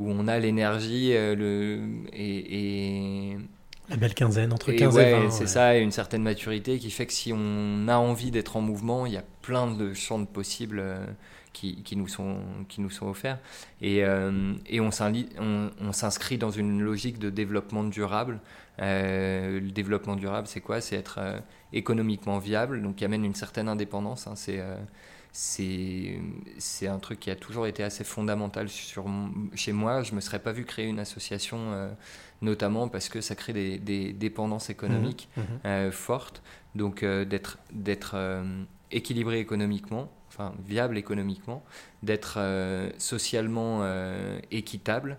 où 0.00 0.10
on 0.10 0.28
a 0.28 0.38
l'énergie 0.38 1.12
euh, 1.12 1.34
le, 1.34 1.80
et, 2.12 3.32
et, 3.32 3.38
La 3.90 3.96
belle 3.96 4.14
quinzaine 4.14 4.52
entre 4.52 4.70
et 4.70 4.76
15 4.76 4.94
ouais, 4.94 5.10
et 5.10 5.14
20. 5.24 5.30
c'est 5.30 5.40
ouais. 5.40 5.46
ça, 5.46 5.76
et 5.76 5.80
une 5.80 5.90
certaine 5.90 6.22
maturité 6.22 6.78
qui 6.78 6.90
fait 6.90 7.06
que 7.06 7.12
si 7.12 7.32
on 7.34 7.88
a 7.88 7.96
envie 7.96 8.30
d'être 8.30 8.56
en 8.56 8.60
mouvement, 8.60 9.04
il 9.04 9.12
y 9.12 9.16
a 9.16 9.24
plein 9.42 9.70
de 9.70 9.92
champs 9.94 10.20
de 10.20 10.26
possibles 10.26 10.78
euh, 10.80 11.04
qui, 11.52 11.82
qui 11.82 11.96
nous, 11.96 12.06
sont, 12.08 12.36
qui 12.68 12.80
nous 12.80 12.90
sont 12.90 13.08
offerts. 13.08 13.38
Et, 13.82 14.04
euh, 14.04 14.54
et 14.66 14.80
on 14.80 14.90
s'inscrit 15.92 16.38
dans 16.38 16.50
une 16.50 16.80
logique 16.82 17.18
de 17.18 17.30
développement 17.30 17.82
durable. 17.84 18.40
Euh, 18.80 19.60
le 19.60 19.70
développement 19.72 20.16
durable, 20.16 20.46
c'est 20.46 20.60
quoi? 20.60 20.80
C'est 20.80 20.96
être 20.96 21.18
euh, 21.18 21.38
économiquement 21.72 22.38
viable, 22.38 22.82
donc 22.82 22.96
qui 22.96 23.04
amène 23.04 23.24
une 23.24 23.34
certaine 23.34 23.68
indépendance. 23.68 24.26
hein. 24.26 24.34
c'est 24.36 24.62
c'est 25.32 26.86
un 26.86 26.98
truc 26.98 27.20
qui 27.20 27.30
a 27.30 27.36
toujours 27.36 27.66
été 27.66 27.82
assez 27.82 28.04
fondamental 28.04 28.68
sur, 28.68 29.06
chez 29.54 29.72
moi. 29.72 30.02
Je 30.02 30.14
me 30.14 30.20
serais 30.20 30.38
pas 30.40 30.52
vu 30.52 30.64
créer 30.64 30.86
une 30.86 30.98
association, 30.98 31.58
euh, 31.72 31.90
notamment 32.42 32.88
parce 32.88 33.08
que 33.08 33.20
ça 33.20 33.34
crée 33.34 33.52
des, 33.52 33.78
des 33.78 34.12
dépendances 34.12 34.70
économiques 34.70 35.28
Mhm. 35.36 35.44
euh, 35.66 35.90
fortes. 35.92 36.42
Donc 36.74 37.02
euh, 37.02 37.24
d'être 37.24 37.58
d'être 37.72 38.16
équilibré 38.92 39.38
économiquement, 39.40 40.10
enfin 40.28 40.52
viable 40.66 40.98
économiquement, 40.98 41.62
d'être 42.02 42.38
socialement 42.98 43.82
équitable 44.50 45.18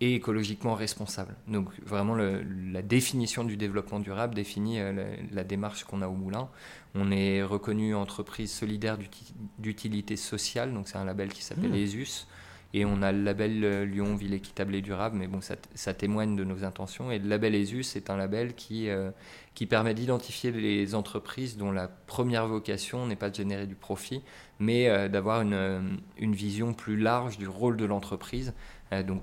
et 0.00 0.14
écologiquement 0.16 0.74
responsable. 0.74 1.36
Donc 1.46 1.68
vraiment 1.84 2.14
le- 2.14 2.42
la 2.72 2.82
définition 2.82 3.44
du 3.44 3.56
développement 3.56 4.00
durable 4.00 4.34
définit 4.34 4.78
la, 4.78 4.92
la 5.30 5.44
démarche 5.44 5.84
qu'on 5.84 6.02
a 6.02 6.08
au 6.08 6.14
Moulin. 6.14 6.48
On 6.94 7.10
est 7.10 7.42
reconnu 7.42 7.94
entreprise 7.94 8.52
solidaire 8.52 8.98
d'uti- 8.98 9.34
d'utilité 9.58 10.16
sociale, 10.16 10.72
donc 10.74 10.88
c'est 10.88 10.98
un 10.98 11.04
label 11.04 11.28
qui 11.32 11.42
s'appelle 11.42 11.70
Mmh. 11.70 11.74
ESUS. 11.76 12.26
Et 12.74 12.86
on 12.86 13.02
a 13.02 13.12
le 13.12 13.22
label 13.22 13.64
euh, 13.64 13.84
Lyon 13.84 14.14
Ville 14.16 14.32
équitable 14.32 14.74
et 14.74 14.80
durable, 14.80 15.16
mais 15.18 15.26
bon, 15.26 15.40
ça, 15.42 15.92
témoigne 15.94 16.36
de 16.36 16.44
nos 16.44 16.64
intentions. 16.64 17.10
Et 17.10 17.18
le 17.18 17.28
label 17.28 17.54
ESUS 17.54 17.96
est 17.96 18.08
un 18.08 18.16
label 18.16 18.54
qui, 18.54 18.88
euh, 18.88 19.10
qui 19.54 19.66
permet 19.66 19.92
d'identifier 19.92 20.50
les 20.52 20.94
entreprises 20.94 21.58
dont 21.58 21.70
la 21.70 21.88
première 21.88 22.46
vocation 22.46 23.06
n'est 23.06 23.16
pas 23.16 23.28
de 23.28 23.34
générer 23.34 23.66
du 23.66 23.74
profit, 23.74 24.22
mais 24.58 24.88
euh, 24.88 25.08
d'avoir 25.08 25.42
une, 25.42 25.98
une 26.16 26.34
vision 26.34 26.72
plus 26.72 26.96
large 26.96 27.36
du 27.36 27.46
rôle 27.46 27.76
de 27.76 27.84
l'entreprise. 27.84 28.54
Euh, 28.92 29.02
donc, 29.02 29.20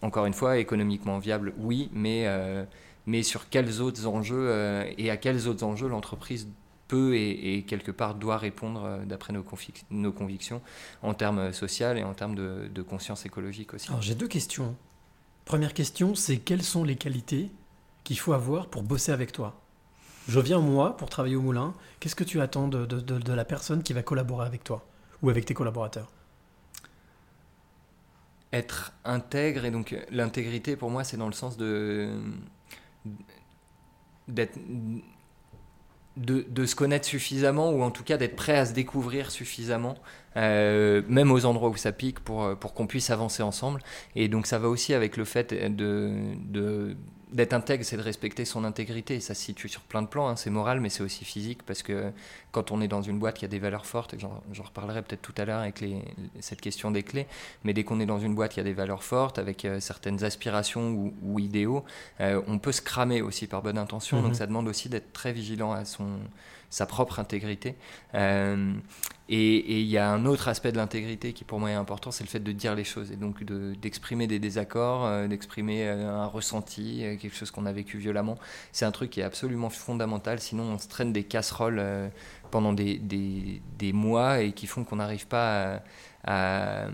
encore 0.00 0.26
une 0.26 0.34
fois, 0.34 0.58
économiquement 0.58 1.18
viable, 1.18 1.54
oui, 1.58 1.88
mais, 1.92 2.26
mais 3.06 3.22
sur 3.24 3.48
quels 3.48 3.80
autres 3.80 4.06
enjeux 4.06 4.48
euh, 4.48 4.84
et 4.98 5.10
à 5.10 5.16
quels 5.16 5.48
autres 5.48 5.64
enjeux 5.64 5.88
l'entreprise 5.88 6.48
peut 6.92 7.14
et, 7.14 7.32
et 7.50 7.62
quelque 7.70 7.92
part 8.00 8.14
doit 8.24 8.38
répondre 8.48 8.82
euh, 8.84 9.04
d'après 9.10 9.32
nos, 9.32 9.44
nos 9.90 10.12
convictions 10.12 10.60
en 11.02 11.14
termes 11.14 11.52
sociaux 11.52 11.94
et 12.00 12.04
en 12.04 12.14
termes 12.14 12.36
de, 12.42 12.68
de 12.78 12.82
conscience 12.82 13.26
écologique 13.30 13.74
aussi. 13.74 13.88
Alors 13.88 14.02
j'ai 14.02 14.14
deux 14.14 14.28
questions. 14.28 14.70
Première 15.44 15.74
question, 15.74 16.14
c'est 16.14 16.38
quelles 16.48 16.66
sont 16.74 16.84
les 16.84 16.96
qualités 17.04 17.50
qu'il 18.04 18.18
faut 18.22 18.34
avoir 18.34 18.66
pour 18.72 18.82
bosser 18.82 19.12
avec 19.12 19.30
toi? 19.32 19.50
Je 20.28 20.40
viens 20.48 20.60
moi 20.60 20.96
pour 20.98 21.08
travailler 21.08 21.36
au 21.36 21.42
moulin. 21.48 21.74
Qu'est-ce 21.98 22.14
que 22.14 22.28
tu 22.32 22.40
attends 22.40 22.68
de, 22.68 22.86
de- 22.86 23.00
de- 23.10 23.22
de 23.30 23.34
la 23.34 23.44
personne 23.44 23.82
qui 23.82 23.92
va 23.92 24.02
collaborer 24.02 24.46
avec 24.46 24.62
toi 24.62 24.78
ou 25.20 25.30
avec 25.30 25.44
tes 25.46 25.54
collaborateurs? 25.54 26.10
Être 28.52 28.92
intègre 29.04 29.64
et 29.64 29.70
donc 29.70 29.92
euh, 29.92 30.04
l'intégrité 30.10 30.76
pour 30.76 30.90
moi 30.90 31.02
c'est 31.04 31.16
dans 31.16 31.30
le 31.34 31.38
sens 31.42 31.56
de 31.56 32.10
d'être 34.28 34.58
de, 36.16 36.66
se 36.66 36.74
connaître 36.74 37.06
suffisamment 37.06 37.70
ou 37.70 37.82
en 37.82 37.90
tout 37.90 38.04
cas 38.04 38.16
d'être 38.16 38.36
prêt 38.36 38.56
à 38.56 38.66
se 38.66 38.74
découvrir 38.74 39.30
suffisamment 39.30 39.96
euh, 40.36 41.02
même 41.08 41.30
aux 41.30 41.44
endroits 41.44 41.68
où 41.68 41.76
ça 41.76 41.92
pique 41.92 42.20
pour, 42.20 42.44
euh, 42.44 42.54
pour 42.54 42.74
qu'on 42.74 42.86
puisse 42.86 43.10
avancer 43.10 43.42
ensemble. 43.42 43.80
Et 44.16 44.28
donc 44.28 44.46
ça 44.46 44.58
va 44.58 44.68
aussi 44.68 44.94
avec 44.94 45.16
le 45.16 45.24
fait 45.24 45.54
de 45.54 46.96
d'être 47.32 47.52
intègre 47.52 47.84
c'est 47.84 47.96
de 47.96 48.02
respecter 48.02 48.44
son 48.44 48.64
intégrité 48.64 49.20
ça 49.20 49.34
se 49.34 49.42
situe 49.42 49.68
sur 49.68 49.82
plein 49.82 50.02
de 50.02 50.06
plans 50.06 50.28
hein. 50.28 50.36
c'est 50.36 50.50
moral 50.50 50.80
mais 50.80 50.88
c'est 50.88 51.02
aussi 51.02 51.24
physique 51.24 51.62
parce 51.64 51.82
que 51.82 52.12
quand 52.50 52.70
on 52.70 52.80
est 52.80 52.88
dans 52.88 53.02
une 53.02 53.18
boîte 53.18 53.38
qui 53.38 53.44
a 53.44 53.48
des 53.48 53.58
valeurs 53.58 53.86
fortes 53.86 54.14
j'en 54.18 54.62
reparlerai 54.62 55.02
peut-être 55.02 55.22
tout 55.22 55.34
à 55.38 55.44
l'heure 55.44 55.60
avec 55.60 55.80
les, 55.80 56.02
cette 56.40 56.60
question 56.60 56.90
des 56.90 57.02
clés 57.02 57.26
mais 57.64 57.72
dès 57.72 57.84
qu'on 57.84 58.00
est 58.00 58.06
dans 58.06 58.18
une 58.18 58.34
boîte 58.34 58.52
qui 58.52 58.60
a 58.60 58.62
des 58.62 58.72
valeurs 58.72 59.02
fortes, 59.02 59.38
avec 59.38 59.64
euh, 59.64 59.80
certaines 59.80 60.24
aspirations 60.24 60.90
ou, 60.90 61.14
ou 61.22 61.38
idéaux, 61.38 61.84
euh, 62.20 62.40
on 62.46 62.58
peut 62.58 62.72
se 62.72 62.82
cramer 62.82 63.22
aussi 63.22 63.46
par 63.46 63.62
bonne 63.62 63.78
intention. 63.78 64.18
Mhm. 64.18 64.24
Donc 64.24 64.36
ça 64.36 64.46
demande 64.46 64.68
aussi 64.68 64.88
d'être 64.88 65.12
très 65.12 65.32
vigilant 65.32 65.72
à 65.72 65.84
son, 65.84 66.18
sa 66.72 66.86
propre 66.86 67.20
intégrité. 67.20 67.76
Euh, 68.14 68.72
et 69.28 69.80
il 69.80 69.86
y 69.86 69.98
a 69.98 70.08
un 70.10 70.24
autre 70.26 70.48
aspect 70.48 70.72
de 70.72 70.78
l'intégrité 70.78 71.32
qui 71.32 71.44
pour 71.44 71.60
moi 71.60 71.70
est 71.70 71.74
important, 71.74 72.10
c'est 72.10 72.24
le 72.24 72.28
fait 72.30 72.40
de 72.40 72.52
dire 72.52 72.74
les 72.74 72.84
choses 72.84 73.12
et 73.12 73.16
donc 73.16 73.44
de- 73.44 73.74
d'exprimer 73.80 74.26
des 74.26 74.38
désaccords, 74.38 75.04
euh, 75.04 75.28
d'exprimer 75.28 75.86
euh, 75.86 76.10
un 76.10 76.26
ressenti, 76.26 77.00
quelque 77.20 77.36
chose 77.36 77.50
qu'on 77.50 77.66
a 77.66 77.72
vécu 77.72 77.98
violemment. 77.98 78.36
C'est 78.72 78.86
un 78.86 78.90
truc 78.90 79.10
qui 79.10 79.20
est 79.20 79.24
absolument 79.24 79.70
fondamental, 79.70 80.40
sinon 80.40 80.64
on 80.64 80.78
se 80.78 80.88
traîne 80.88 81.12
des 81.12 81.24
casseroles 81.24 81.82
pendant 82.50 82.72
des, 82.72 82.98
des, 82.98 83.60
des 83.78 83.92
mois 83.92 84.40
et 84.40 84.52
qui 84.52 84.66
font 84.66 84.84
qu'on 84.84 84.96
n'arrive 84.96 85.26
pas 85.26 85.82
à- 86.24 86.86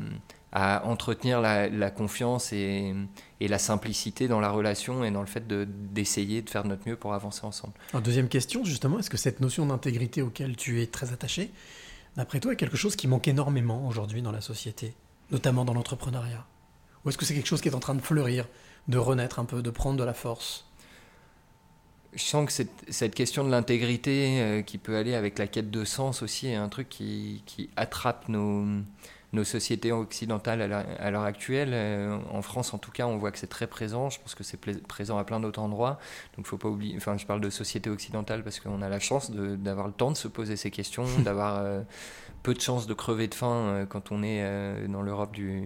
à 0.52 0.86
entretenir 0.86 1.40
la, 1.40 1.68
la 1.68 1.90
confiance 1.90 2.52
et, 2.52 2.94
et 3.40 3.48
la 3.48 3.58
simplicité 3.58 4.28
dans 4.28 4.40
la 4.40 4.50
relation 4.50 5.04
et 5.04 5.10
dans 5.10 5.20
le 5.20 5.26
fait 5.26 5.46
de- 5.46 5.66
d'essayer 5.68 6.40
de 6.40 6.48
faire 6.48 6.62
de 6.62 6.68
notre 6.68 6.88
mieux 6.88 6.96
pour 6.96 7.12
avancer 7.12 7.44
ensemble. 7.44 7.74
Alors, 7.92 8.02
deuxième 8.02 8.28
question, 8.28 8.64
justement, 8.64 8.98
est-ce 8.98 9.10
que 9.10 9.18
cette 9.18 9.40
notion 9.40 9.66
d'intégrité 9.66 10.22
auquel 10.22 10.56
tu 10.56 10.80
es 10.80 10.86
très 10.86 11.12
attaché, 11.12 11.50
d'après 12.16 12.40
toi, 12.40 12.52
est 12.52 12.56
quelque 12.56 12.78
chose 12.78 12.96
qui 12.96 13.08
manque 13.08 13.28
énormément 13.28 13.86
aujourd'hui 13.86 14.22
dans 14.22 14.32
la 14.32 14.40
société, 14.40 14.94
notamment 15.30 15.66
dans 15.66 15.74
l'entrepreneuriat? 15.74 16.46
Ou 17.04 17.10
est-ce 17.10 17.18
que 17.18 17.26
c'est 17.26 17.34
quelque 17.34 17.46
chose 17.46 17.60
qui 17.60 17.68
est 17.68 17.74
en 17.74 17.80
train 17.80 17.94
de 17.94 18.00
fleurir, 18.00 18.46
de 18.88 18.96
renaître 18.98 19.38
un 19.38 19.44
peu, 19.44 19.60
de 19.60 19.70
prendre 19.70 19.98
de 19.98 20.04
la 20.04 20.14
force? 20.14 20.64
Je 22.14 22.22
sens 22.22 22.46
que 22.46 22.52
cette, 22.52 22.70
cette 22.88 23.14
question 23.14 23.44
de 23.44 23.50
l'intégrité 23.50 24.40
euh, 24.40 24.62
qui 24.62 24.78
peut 24.78 24.96
aller 24.96 25.14
avec 25.14 25.38
la 25.38 25.46
quête 25.46 25.70
de 25.70 25.84
sens 25.84 26.22
aussi 26.22 26.46
est 26.46 26.54
un 26.54 26.70
truc 26.70 26.88
qui, 26.88 27.42
qui 27.44 27.68
attrape 27.76 28.30
nos, 28.30 28.64
nos 29.34 29.44
sociétés 29.44 29.92
occidentales 29.92 30.62
à 30.62 31.10
l'heure- 31.10 31.22
actuelle. 31.22 31.70
Euh, 31.72 32.16
en 32.32 32.40
France, 32.40 32.72
en 32.72 32.78
tout 32.78 32.90
cas, 32.90 33.06
on 33.06 33.18
voit 33.18 33.30
que 33.30 33.38
c'est 33.38 33.46
très 33.46 33.66
présent. 33.66 34.08
Je 34.08 34.18
pense 34.20 34.34
que 34.34 34.42
c'est 34.42 34.58
présent 34.86 35.18
à 35.18 35.24
plein 35.24 35.38
d'autres 35.38 35.60
endroits. 35.60 35.98
Donc, 36.36 36.46
faut 36.46 36.56
pas 36.56 36.68
oublier. 36.68 36.96
Enfin, 36.96 37.16
je 37.18 37.26
parle 37.26 37.40
de 37.42 37.50
société 37.50 37.90
occidentale 37.90 38.42
parce 38.42 38.58
qu'on 38.58 38.80
a 38.80 38.88
la 38.88 38.98
chance 39.00 39.30
d'avoir 39.30 39.86
le 39.86 39.92
temps 39.92 40.10
de 40.10 40.16
se 40.16 40.28
poser 40.28 40.56
ces 40.56 40.70
questions, 40.70 41.04
d'avoir 41.24 41.58
euh, 41.58 41.82
peu 42.42 42.54
de 42.54 42.60
chances 42.60 42.86
de 42.86 42.94
crever 42.94 43.28
de 43.28 43.34
faim 43.34 43.52
euh, 43.52 43.86
quand 43.86 44.12
on 44.12 44.22
est 44.22 44.42
euh, 44.42 44.86
dans 44.88 45.02
l'Europe 45.02 45.32
du, 45.34 45.64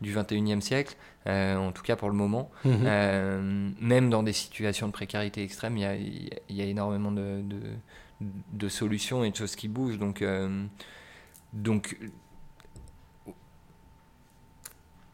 du 0.00 0.12
21e 0.12 0.60
siècle, 0.60 0.96
en 1.26 1.70
tout 1.72 1.82
cas 1.82 1.94
pour 1.96 2.08
le 2.10 2.16
moment. 2.16 2.50
Mhm. 2.64 3.74
Même 3.80 4.10
dans 4.10 4.22
des 4.24 4.32
situations 4.32 4.88
de 4.88 4.92
précarité 4.92 5.42
extrême, 5.44 5.76
il 5.76 5.82
y 5.82 5.86
a, 5.86 5.94
y 5.96 6.62
a- 6.62 6.64
énormément 6.64 7.12
de, 7.12 7.40
de, 7.42 7.60
de 8.52 8.68
solutions 8.68 9.22
et 9.24 9.30
de 9.30 9.36
choses 9.36 9.54
qui 9.56 9.68
bougent. 9.68 9.98
Donc, 9.98 10.24
donc 11.52 11.96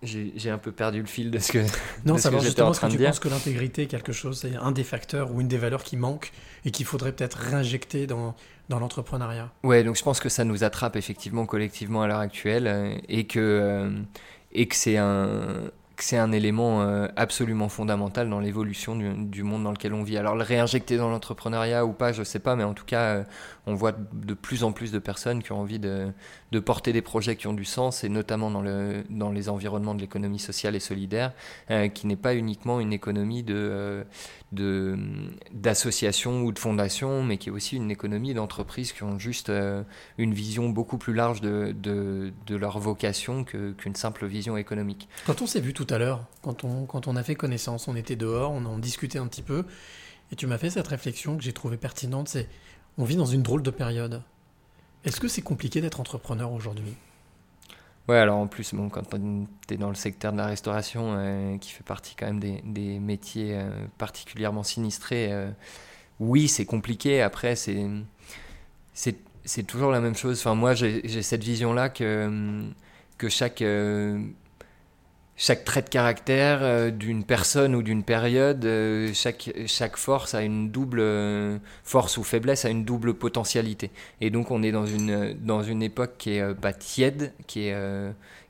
j'ai 0.03 0.50
un 0.50 0.59
peu 0.59 0.72
perdu 0.72 1.00
le 1.00 1.07
fil 1.07 1.30
de 1.30 1.38
ce 1.38 1.53
que, 1.53 1.59
Non, 2.05 2.16
que 2.16 2.20
savoir 2.20 2.42
justement 2.42 2.68
en 2.68 2.72
que 2.72 2.86
de 2.86 2.90
tu 2.90 2.96
dire. 2.98 3.09
penses 3.09 3.20
que 3.20 3.28
l'intégrité 3.28 3.82
est 3.82 3.86
quelque 3.86 4.12
chose, 4.12 4.38
c'est 4.40 4.57
un 4.57 4.72
des 4.72 4.84
facteurs 4.84 5.30
ou 5.32 5.40
une 5.40 5.48
des 5.48 5.59
valeurs 5.59 5.84
qui 5.84 5.96
manque 5.96 6.32
et 6.64 6.70
qu'il 6.70 6.86
faudrait 6.86 7.12
peut-être 7.12 7.38
réinjecter 7.38 8.07
dans, 8.07 8.34
dans 8.68 8.78
l'entrepreneuriat. 8.78 9.53
Ouais, 9.62 9.84
donc 9.84 9.96
je 9.96 10.03
pense 10.03 10.20
que 10.20 10.28
ça 10.28 10.44
nous 10.44 10.64
attrape 10.64 10.96
effectivement 10.96 11.46
collectivement 11.46 12.03
à 12.03 12.07
l'heure 12.09 12.18
actuelle 12.18 12.66
euh, 12.66 12.94
et 13.09 13.26
que, 13.26 13.38
euh, 13.40 13.90
et 14.53 14.66
que 14.66 14.74
c'est 14.74 14.96
un, 14.96 15.70
c'est 15.99 16.16
un 16.16 16.32
élément 16.32 16.82
euh, 16.82 17.09
absolument 17.16 17.68
fondamental 17.68 18.28
dans 18.28 18.40
l'évolution 18.40 18.97
du, 18.97 19.43
monde 19.43 19.64
dans 19.64 19.72
lequel 19.72 19.95
on 19.95 20.03
vit. 20.03 20.16
Alors 20.16 20.34
le 20.34 20.43
réinjecter 20.43 20.97
dans 20.97 21.09
l'entrepreneuriat 21.11 21.84
ou 21.84 21.93
pas, 21.93 22.12
je 22.12 22.22
sais 22.22 22.38
pas, 22.38 22.57
mais 22.57 22.64
en 22.64 22.74
tout 22.74 22.84
cas, 22.84 23.01
euh, 23.01 23.24
on 23.66 23.74
voit 23.74 23.93
de 23.93 24.34
plus 24.34 24.64
en 24.64 24.72
plus 24.72 24.93
de 24.93 24.99
personnes 24.99 25.43
qui 25.43 25.53
ont 25.53 25.61
envie 25.61 25.78
de, 25.78 26.12
porter 26.64 26.93
des 26.93 27.03
projets 27.03 27.36
qui 27.36 27.47
ont 27.47 27.53
du 27.53 27.64
sens 27.64 28.05
et 28.05 28.09
notamment 28.09 28.51
dans, 28.51 28.62
le, 28.62 29.05
dans 29.11 29.30
les 29.30 29.49
environnements 29.49 29.95
de 29.95 30.01
l'économie 30.01 30.38
sociale 30.38 30.74
et 30.76 30.80
solidaire, 30.80 31.32
euh, 31.70 31.88
qui 31.88 32.07
n'est 32.07 32.16
pas 32.16 32.34
uniquement 32.34 32.80
une 32.80 32.93
économie 32.93 33.43
de, 33.43 34.05
d'associations 34.53 36.42
ou 36.42 36.53
de 36.53 36.59
fondations, 36.59 37.22
mais 37.22 37.38
qui 37.38 37.48
est 37.48 37.53
aussi 37.53 37.76
une 37.76 37.90
économie 37.90 38.34
d'entreprises 38.34 38.92
qui 38.92 39.03
ont 39.03 39.18
juste 39.18 39.48
euh, 39.48 39.82
une 40.18 40.34
vision 40.34 40.68
beaucoup 40.68 40.98
plus 40.98 41.14
large 41.14 41.40
de, 41.40 41.74
de, 41.82 42.57
leur 42.57 42.78
vocation 42.78 43.44
qu'une 43.44 43.94
simple 43.94 44.26
vision 44.26 44.57
économique. 44.59 45.09
Quand 45.26 45.40
on 45.40 45.46
s'est 45.46 45.61
vu 45.61 45.72
tout 45.72 45.86
à 45.88 45.98
l'heure, 45.98 46.26
quand 46.42 46.64
on, 46.64 46.84
quand 46.84 47.09
on 47.09 47.16
a 47.16 47.22
fait 47.22 47.34
connaissance, 47.34 47.88
on 47.88 47.96
était 47.96 48.16
dehors, 48.16 48.53
on 48.53 48.64
en 48.66 48.78
discutait 48.78 49.18
un 49.18 49.26
petit 49.26 49.42
peu, 49.42 49.64
et 50.30 50.36
tu 50.36 50.46
m'as 50.46 50.59
fait 50.59 50.70
cette 50.70 50.88
réflexion 50.88 51.36
que 51.36 51.42
j'ai 51.42 51.53
trouvée 51.53 51.78
pertinente, 51.78 52.28
c'est 52.28 52.48
on 52.98 53.05
vit 53.05 53.16
dans 53.16 53.26
une 53.26 53.42
drôle 53.42 53.62
de 53.62 53.70
période. 53.70 54.22
Est-ce 55.05 55.20
que 55.20 55.28
c'est 55.28 55.42
compliqué 55.42 55.80
d'être 55.80 55.98
entrepreneur 55.98 56.53
aujourd'hui? 56.53 56.94
Ouais, 58.09 58.16
alors 58.16 58.38
en 58.38 58.48
plus, 58.48 58.74
bon, 58.74 58.88
quand 58.88 59.03
tu 59.11 59.74
es 59.74 59.76
dans 59.76 59.88
le 59.88 59.94
secteur 59.94 60.32
de 60.32 60.36
la 60.38 60.46
restauration, 60.46 61.14
euh, 61.16 61.57
qui 61.59 61.70
fait 61.70 61.84
partie 61.84 62.16
quand 62.16 62.26
même 62.26 62.40
des, 62.40 62.61
des 62.64 62.98
métiers 62.98 63.55
euh, 63.57 63.70
particulièrement 63.96 64.64
sinistrés, 64.64 65.32
euh, 65.32 65.50
oui, 66.20 66.48
c'est 66.48 66.66
compliqué. 66.66 67.22
Après, 67.22 67.57
c'est 67.57 67.86
c'est 68.94 69.16
c'est 69.44 69.64
toujours 69.64 69.90
la 69.90 70.00
même 70.00 70.14
chose. 70.16 70.40
Enfin, 70.40 70.55
moi, 70.55 70.74
j'ai 70.74 71.03
j'ai 71.09 71.22
cette 71.22 71.42
vision-là 71.44 71.88
que, 71.88 72.62
que 73.18 73.28
chaque, 73.28 73.62
chaque 75.37 75.64
trait 75.64 75.83
de 75.83 75.89
caractère 75.89 76.61
euh, 76.62 76.91
d'une 76.91 77.24
personne 77.24 77.74
ou 77.74 77.83
d'une 77.83 78.05
période, 78.05 78.64
euh, 78.64 79.11
chaque, 79.14 79.51
chaque 79.66 79.97
force 79.97 80.35
a 80.35 80.43
une 80.43 80.70
double 80.70 81.01
euh, 81.01 81.59
force 81.85 82.16
ou 82.16 82.22
faiblesse 82.22 82.64
a 82.64 82.68
une 82.68 82.85
double 82.85 83.14
potentialité. 83.14 83.91
Et 84.20 84.30
donc 84.30 84.51
on 84.51 84.62
est 84.62 84.72
dans 84.72 84.87
une, 84.87 85.35
dans 85.41 85.62
une 85.62 85.83
époque 85.83 86.12
qui 86.18 86.33
est 86.33 86.55
pas 86.55 86.72
tiède, 86.72 87.33
qui 87.47 87.68
est, 87.68 87.76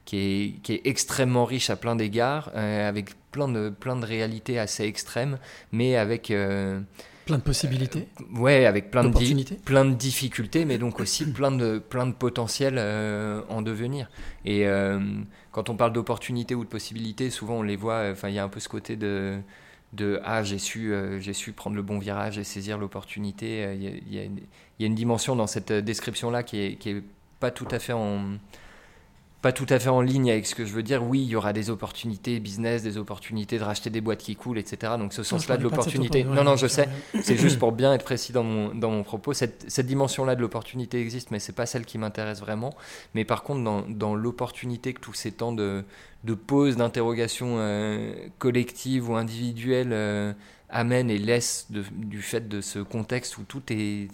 qui, 0.04 0.16
est, 0.18 0.62
qui 0.62 0.74
est 0.74 0.82
extrêmement 0.84 1.44
riche 1.44 1.70
à 1.70 1.76
plein 1.76 1.96
d'égards, 1.96 2.50
avec 2.54 3.10
plein 3.30 3.48
de, 3.48 3.70
plein 3.70 3.96
de 3.96 4.04
réalités 4.04 4.58
assez 4.58 4.84
extrêmes, 4.84 5.38
mais 5.70 5.96
avec... 5.96 6.32
euh, 7.22 7.26
Plein 7.26 7.38
de 7.38 7.42
possibilités 7.42 8.08
Ouais, 8.34 8.66
avec 8.66 8.90
plein 8.90 9.04
de, 9.04 9.08
plein 9.64 9.84
de 9.84 9.94
difficultés, 9.94 10.64
mais 10.64 10.78
donc 10.78 11.00
aussi 11.00 11.30
plein 11.32 11.52
de, 11.52 11.78
plein 11.78 12.06
de 12.06 12.12
potentiel 12.12 12.74
euh, 12.78 13.42
en 13.48 13.62
devenir. 13.62 14.08
Et 14.44 14.66
euh, 14.66 14.98
quand 15.52 15.68
on 15.70 15.76
parle 15.76 15.92
d'opportunités 15.92 16.54
ou 16.54 16.64
de 16.64 16.68
possibilités, 16.68 17.30
souvent 17.30 17.58
on 17.58 17.62
les 17.62 17.76
voit, 17.76 18.08
enfin 18.10 18.28
il 18.28 18.34
y 18.34 18.38
a 18.38 18.44
un 18.44 18.48
peu 18.48 18.60
ce 18.60 18.68
côté 18.68 18.96
de, 18.96 19.38
de 19.92 20.20
ah 20.24 20.42
j'ai 20.42 20.58
su, 20.58 20.92
euh, 20.92 21.20
j'ai 21.20 21.32
su 21.32 21.52
prendre 21.52 21.76
le 21.76 21.82
bon 21.82 21.98
virage 21.98 22.38
et 22.38 22.44
saisir 22.44 22.78
l'opportunité. 22.78 23.64
Euh, 23.64 23.74
Il 23.74 23.82
y, 23.82 23.86
a, 23.86 23.90
il 23.90 24.14
y 24.14 24.18
a 24.18 24.24
une- 24.24 24.40
il 24.78 24.82
y 24.82 24.84
a 24.84 24.86
une 24.88 24.94
dimension 24.94 25.36
dans 25.36 25.46
cette 25.46 25.70
description-là 25.72 26.42
qui 26.42 26.58
est, 26.60 26.74
qui 26.76 26.90
est 26.90 27.02
pas 27.38 27.50
tout 27.52 27.68
à 27.70 27.78
fait 27.78 27.92
en 27.92 28.20
pas 29.42 29.52
tout 29.52 29.66
à 29.68 29.80
fait 29.80 29.88
en 29.88 30.00
ligne 30.00 30.30
avec 30.30 30.46
ce 30.46 30.54
que 30.54 30.64
je 30.64 30.72
veux 30.72 30.84
dire. 30.84 31.02
Oui, 31.02 31.20
il 31.20 31.28
y 31.28 31.34
aura 31.34 31.52
des 31.52 31.68
opportunités 31.68 32.38
business, 32.38 32.84
des 32.84 32.96
opportunités 32.96 33.58
de 33.58 33.64
racheter 33.64 33.90
des 33.90 34.00
boîtes 34.00 34.20
qui 34.20 34.36
coulent, 34.36 34.58
etc. 34.58 34.94
Donc 34.96 35.12
ce 35.12 35.24
sens-là 35.24 35.56
de 35.56 35.64
l'opportunité. 35.64 36.20
opportunité, 36.20 36.42
Non, 36.42 36.44
non, 36.48 36.56
je 36.56 36.68
sais. 36.68 36.88
C'est 37.20 37.36
juste 37.36 37.58
pour 37.58 37.72
bien 37.72 37.92
être 37.92 38.04
précis 38.04 38.32
dans 38.32 38.44
mon, 38.44 38.72
dans 38.72 38.92
mon 38.92 39.02
propos. 39.02 39.32
Cette, 39.32 39.64
cette 39.66 39.86
dimension-là 39.86 40.36
de 40.36 40.40
l'opportunité 40.40 41.00
existe, 41.00 41.32
mais 41.32 41.40
c'est 41.40 41.54
pas 41.54 41.66
celle 41.66 41.84
qui 41.84 41.98
m'intéresse 41.98 42.38
vraiment. 42.38 42.72
Mais 43.14 43.24
par 43.24 43.42
contre, 43.42 43.64
dans, 43.64 43.82
dans 43.82 44.14
l'opportunité 44.14 44.94
que 44.94 45.00
tous 45.00 45.14
ces 45.14 45.32
temps 45.32 45.52
de, 45.52 45.84
de 46.22 46.34
pause, 46.34 46.76
d'interrogation 46.76 47.56
euh, 47.58 48.14
collective 48.38 49.10
ou 49.10 49.16
individuelle 49.16 49.92
euh, 49.92 50.32
amènent 50.72 51.10
et 51.10 51.18
laissent 51.18 51.66
de- 51.70 51.84
du 51.92 52.22
fait 52.22 52.48
de 52.48 52.60
ce 52.60 52.78
contexte 52.80 53.38
où 53.38 53.44
tout 53.44 53.62
est, 53.70 54.08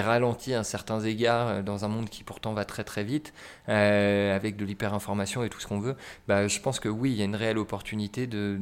ralenti 0.00 0.54
à 0.54 0.64
certains 0.64 1.00
égards 1.00 1.48
euh, 1.48 1.62
dans 1.62 1.84
un 1.84 1.88
monde 1.88 2.08
qui 2.08 2.24
pourtant 2.24 2.54
va 2.54 2.64
très 2.64 2.82
très 2.82 3.04
vite, 3.04 3.34
euh, 3.68 4.34
avec 4.34 4.56
de 4.56 4.64
l'hyperinformation 4.64 5.44
et 5.44 5.50
tout 5.50 5.60
ce 5.60 5.66
qu'on 5.66 5.80
veut, 5.80 5.96
bah, 6.28 6.48
je 6.48 6.60
pense 6.60 6.80
que 6.80 6.88
oui, 6.88 7.10
il 7.12 7.18
y 7.18 7.22
a 7.22 7.26
une 7.26 7.36
réelle 7.36 7.58
opportunité 7.58 8.26
de, 8.26 8.58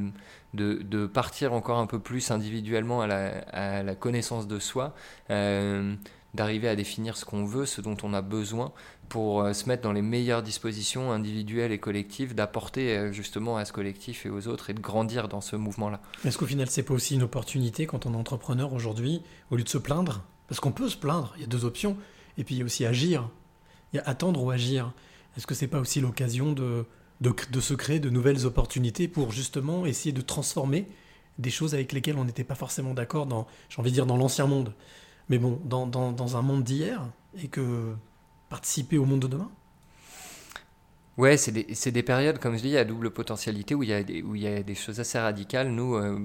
partir 1.13 1.53
encore 1.53 1.79
un 1.79 1.87
peu 1.87 2.01
plus 2.01 2.31
individuellement 2.33 3.01
à 3.01 3.07
la, 3.07 3.29
à 3.53 3.83
la 3.85 3.95
connaissance 3.95 4.49
de 4.49 4.59
soi, 4.59 4.95
euh, 5.31 5.95
d'arriver 6.35 6.69
à 6.69 6.77
définir 6.77 7.17
ce 7.17 7.25
qu'on 7.25 7.45
veut, 7.45 7.67
ce 7.67 7.81
dont 7.81 7.97
on 8.03 8.13
a 8.15 8.23
besoin 8.23 8.73
pour 9.11 9.43
euh, 9.43 9.53
se 9.53 9.69
mettre 9.69 9.83
dans 9.83 9.93
les 9.93 10.03
meilleures 10.03 10.43
dispositions 10.43 11.13
individuelles 11.13 11.73
et 11.73 11.79
collectives, 11.79 12.35
d'apporter 12.35 12.97
euh, 12.97 13.13
justement 13.13 13.59
à 13.59 13.67
ce 13.67 13.73
collectif 13.73 14.25
et 14.25 14.31
aux 14.31 14.49
autres 14.49 14.71
et 14.71 14.73
de 14.73 14.81
grandir 14.81 15.29
dans 15.29 15.43
ce 15.43 15.57
mouvement-là. 15.57 16.01
Est-ce 16.25 16.39
qu'au 16.39 16.47
final, 16.47 16.71
c'est 16.71 16.85
pas 16.85 16.95
aussi 16.95 17.17
une 17.17 17.25
opportunité 17.25 17.87
quand 17.87 18.07
on 18.07 18.15
est 18.15 18.17
entrepreneur 18.17 18.73
aujourd'hui, 18.73 19.21
au 19.51 19.57
lieu 19.57 19.65
de 19.65 19.69
se 19.69 19.79
plaindre? 19.79 20.23
Parce 20.49 20.61
qu'on 20.61 20.73
peut 20.73 20.89
se 20.89 20.97
plaindre, 20.97 21.35
il 21.37 21.43
y 21.43 21.45
a 21.45 21.49
deux 21.49 21.65
options. 21.65 21.97
Et 22.39 22.45
puis 22.45 22.55
il 22.55 22.59
y 22.59 22.63
a 22.63 22.65
aussi 22.65 22.87
agir. 22.87 23.29
Il 23.93 23.97
y 23.97 23.99
a 23.99 24.09
attendre 24.09 24.43
ou 24.43 24.51
agir. 24.51 24.93
Est-ce 25.37 25.47
que 25.47 25.55
c'est 25.55 25.67
pas 25.67 25.81
aussi 25.81 26.01
l'occasion 26.01 26.53
de, 26.53 26.87
de, 27.21 27.61
se 27.61 27.75
créer 27.75 27.99
de 27.99 28.11
nouvelles 28.11 28.47
opportunités 28.47 29.09
pour 29.09 29.33
justement 29.33 29.87
essayer 29.87 30.13
de 30.13 30.21
transformer 30.21 30.87
des 31.39 31.51
choses 31.51 31.75
avec 31.75 31.93
lesquelles 31.93 32.17
on 32.17 32.25
n'était 32.25 32.45
pas 32.45 32.55
forcément 32.55 32.95
d'accord 32.95 33.27
dans, 33.27 33.47
j'ai 33.69 33.81
envie 33.81 33.91
de 33.91 33.95
dire, 33.95 34.07
dans 34.07 34.17
l'ancien 34.17 34.47
monde? 34.47 34.73
Mais 35.29 35.39
bon, 35.39 35.61
dans, 35.65 35.87
dans, 35.87 36.13
dans 36.13 36.37
un 36.37 36.43
monde 36.43 36.65
d'hier, 36.65 37.07
et 37.43 37.49
que 37.49 37.95
participer 38.51 38.99
au 38.99 39.07
monde 39.07 39.21
de 39.23 39.29
demain? 39.29 39.51
Ouais, 41.17 41.37
c'est 41.37 41.53
des, 41.53 41.65
des 41.93 42.03
périodes, 42.03 42.39
comme 42.39 42.57
je 42.57 42.63
dis, 42.63 42.77
à 42.79 42.85
double 42.85 43.11
potentialité 43.11 43.75
où 43.75 43.83
il 43.83 43.91
y 43.91 43.93
a 43.93 44.03
des, 44.03 44.23
où 44.23 44.37
il 44.37 44.43
y 44.43 44.47
a 44.47 44.63
des 44.63 44.75
choses 44.75 45.01
assez 45.01 45.19
radicales. 45.19 45.69
Nous, 45.69 45.95
euh, 45.97 46.19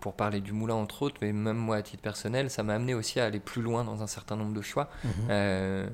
pour 0.00 0.14
parler 0.14 0.40
du 0.40 0.52
moulin 0.52 0.74
entre 0.74 1.02
autres, 1.02 1.16
mais 1.22 1.32
même 1.32 1.56
moi 1.56 1.76
à 1.76 1.82
titre 1.82 2.02
personnel, 2.02 2.50
ça 2.50 2.62
m'a 2.62 2.74
amené 2.74 2.92
aussi 2.92 3.18
à 3.18 3.24
aller 3.26 3.40
plus 3.40 3.62
loin 3.62 3.82
dans 3.84 4.02
un 4.02 4.06
certain 4.06 4.36
nombre 4.36 4.52
de 4.52 4.60
choix. 4.60 4.90
Mhm. 5.04 5.10
Euh, 5.30 5.88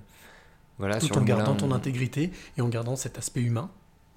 voilà, 0.78 1.00
Tout 1.00 1.06
sur 1.06 1.16
en 1.16 1.22
gardant 1.24 1.54
moulin, 1.54 1.56
ton 1.56 1.70
on- 1.70 1.72
intégrité 1.72 2.32
et 2.56 2.60
en 2.62 2.68
gardant 2.68 2.96
cet 2.96 3.18
aspect 3.18 3.40
humain. 3.42 3.70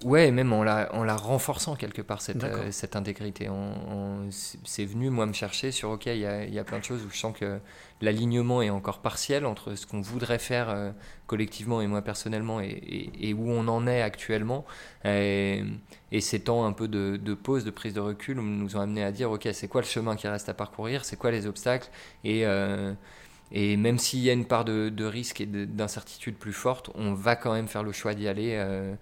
Ouais, 0.03 0.31
même 0.31 0.51
en 0.51 0.63
la, 0.63 0.93
en 0.95 1.03
la 1.03 1.15
renforçant 1.15 1.75
quelque 1.75 2.01
part, 2.01 2.21
cette, 2.23 2.43
euh, 2.67 2.71
cette 2.71 2.95
intégrité. 2.95 3.49
En- 3.49 3.53
en- 3.55 4.31
c'est- 4.31 4.85
venu, 4.85 5.11
moi, 5.11 5.27
me 5.27 5.33
chercher 5.33 5.71
sur, 5.71 5.91
OK, 5.91 6.07
il 6.07 6.17
y 6.17 6.25
a, 6.25 6.43
il 6.43 6.53
y 6.53 6.57
a 6.57 6.63
plein 6.63 6.79
de 6.79 6.83
choses 6.83 7.05
où 7.05 7.09
je 7.11 7.17
sens 7.17 7.37
que 7.37 7.59
l'alignement 8.01 8.63
est 8.63 8.71
encore 8.71 8.99
partiel 8.99 9.45
entre 9.45 9.75
ce 9.75 9.85
qu'on 9.85 10.01
voudrait 10.01 10.39
faire 10.39 10.69
euh, 10.69 10.91
collectivement 11.27 11.81
et 11.81 11.87
moi 11.87 12.01
personnellement 12.01 12.61
et, 12.61 12.65
et- 12.69 13.29
et 13.29 13.33
où 13.35 13.51
on 13.51 13.67
en 13.67 13.85
est 13.85 14.01
actuellement. 14.01 14.65
Et, 15.05 15.63
et 16.11 16.19
ces 16.21 16.39
temps 16.39 16.65
un 16.65 16.73
peu 16.73 16.87
de, 16.87 17.17
de 17.17 17.33
pause, 17.35 17.63
de 17.63 17.69
prise 17.71 17.93
de 17.93 17.99
recul, 17.99 18.37
nous 18.39 18.75
ont 18.75 18.79
amené 18.79 19.03
à 19.03 19.11
dire, 19.11 19.29
OK, 19.29 19.47
c'est 19.53 19.67
quoi 19.67 19.81
le 19.81 19.87
chemin 19.87 20.15
qui 20.15 20.27
reste 20.27 20.49
à 20.49 20.55
parcourir 20.55 21.05
C'est 21.05 21.17
quoi 21.17 21.29
les 21.31 21.45
obstacles 21.45 21.89
Et... 22.23 22.45
euh, 22.47 22.93
et 23.53 23.75
même 23.75 23.97
s'il 23.99 24.19
y 24.19 24.29
a 24.29 24.33
une 24.33 24.45
part 24.45 24.63
de, 24.63 24.87
de 24.89 25.03
risque 25.05 25.41
et 25.41 25.45
de- 25.45 25.65
d'incertitude 25.65 26.35
plus 26.37 26.53
forte, 26.53 26.89
on 26.95 27.13
va 27.13 27.35
quand 27.35 27.51
même 27.53 27.67
faire 27.67 27.83
le 27.83 27.91
choix 27.91 28.13
d'y 28.13 28.27
aller 28.29 28.55
euh, 28.57 28.95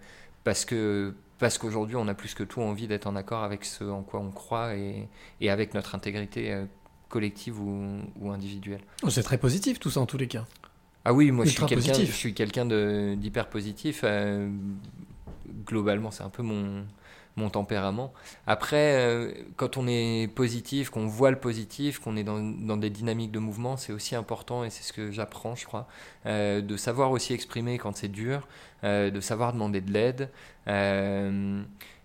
parce 0.50 0.66
que 0.66 1.14
parce 1.38 1.60
qu'aujourd'hui 1.60 1.96
on 1.96 2.08
a 2.08 2.16
plus 2.16 2.34
que 2.34 2.44
tout 2.44 2.60
envie 2.60 2.88
d'être 2.88 3.06
en 3.06 3.16
accord 3.16 3.44
avec 3.44 3.64
ce 3.66 3.84
en 3.84 4.02
quoi 4.02 4.20
on 4.20 4.32
croit 4.32 4.76
et, 4.76 5.08
et 5.42 5.52
avec 5.52 5.76
notre 5.76 5.94
intégrité 5.94 6.52
euh, 6.52 6.66
collective 7.08 7.62
ou, 7.62 8.00
ou 8.20 8.32
individuelle. 8.32 8.82
Oh, 9.04 9.12
c'est 9.12 9.22
très 9.22 9.38
positif 9.38 9.80
tout 9.80 9.92
ça 9.92 10.00
en 10.00 10.08
tous 10.08 10.18
les 10.18 10.28
cas. 10.28 10.48
Ah 11.06 11.14
oui, 11.14 11.30
moi 11.30 11.46
je 11.46 11.52
suis 11.52 11.66
quelqu'un, 11.68 11.94
je 11.94 12.12
suis 12.12 12.34
quelqu'un 12.34 12.66
d'hyper 13.16 13.48
positif. 13.48 14.02
euh, 14.04 14.50
globalement, 15.68 16.10
c'est 16.10 16.24
un 16.24 16.30
peu 16.30 16.42
mon 16.42 16.84
mon 17.40 17.50
tempérament. 17.50 18.14
Après, 18.46 18.94
euh, 18.96 19.32
quand 19.56 19.78
on 19.78 19.88
est 19.88 20.32
positif, 20.34 20.90
qu'on 20.90 21.08
voit 21.08 21.32
le 21.32 21.40
positif, 21.40 22.00
qu'on 22.00 22.16
est 22.16 22.24
dans, 22.24 22.78
des 22.78 22.90
dynamiques 22.90 23.32
de 23.32 23.40
mouvement, 23.40 23.78
c'est 23.78 23.94
aussi 23.94 24.16
important, 24.16 24.64
et 24.64 24.70
c'est 24.70 24.84
ce 24.84 24.94
que 24.94 25.10
j'apprends, 25.12 25.56
je 25.56 25.66
crois, 25.66 25.88
euh, 26.26 26.62
de 26.62 26.78
savoir 26.78 27.12
aussi 27.12 27.34
exprimer 27.34 27.78
quand 27.78 27.96
c'est 27.96 28.10
dur, 28.10 28.48
euh, 28.84 29.10
de 29.10 29.20
savoir 29.22 29.54
demander 29.54 29.82
de 29.82 29.92
l'aide, 29.92 30.30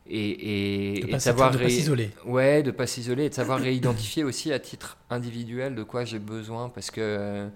et, 0.06 0.98
et, 0.98 1.06
De 1.06 1.08
et 1.08 1.18
savoir 1.18 1.50
de 1.50 1.58
pas 1.58 1.68
s'isoler. 1.70 2.10
Ouais, 2.24 2.62
de 2.62 2.70
pas 2.70 2.86
s'isoler 2.86 3.24
et 3.26 3.28
de 3.30 3.34
savoir 3.34 3.60
réidentifier 3.60 4.24
aussi 4.24 4.52
à 4.52 4.58
titre 4.58 4.98
individuel 5.10 5.74
de 5.74 5.82
quoi 5.82 6.04
j'ai 6.04 6.18
besoin 6.18 6.68
parce 6.68 6.90
que 6.90 7.00
euh, 7.00 7.48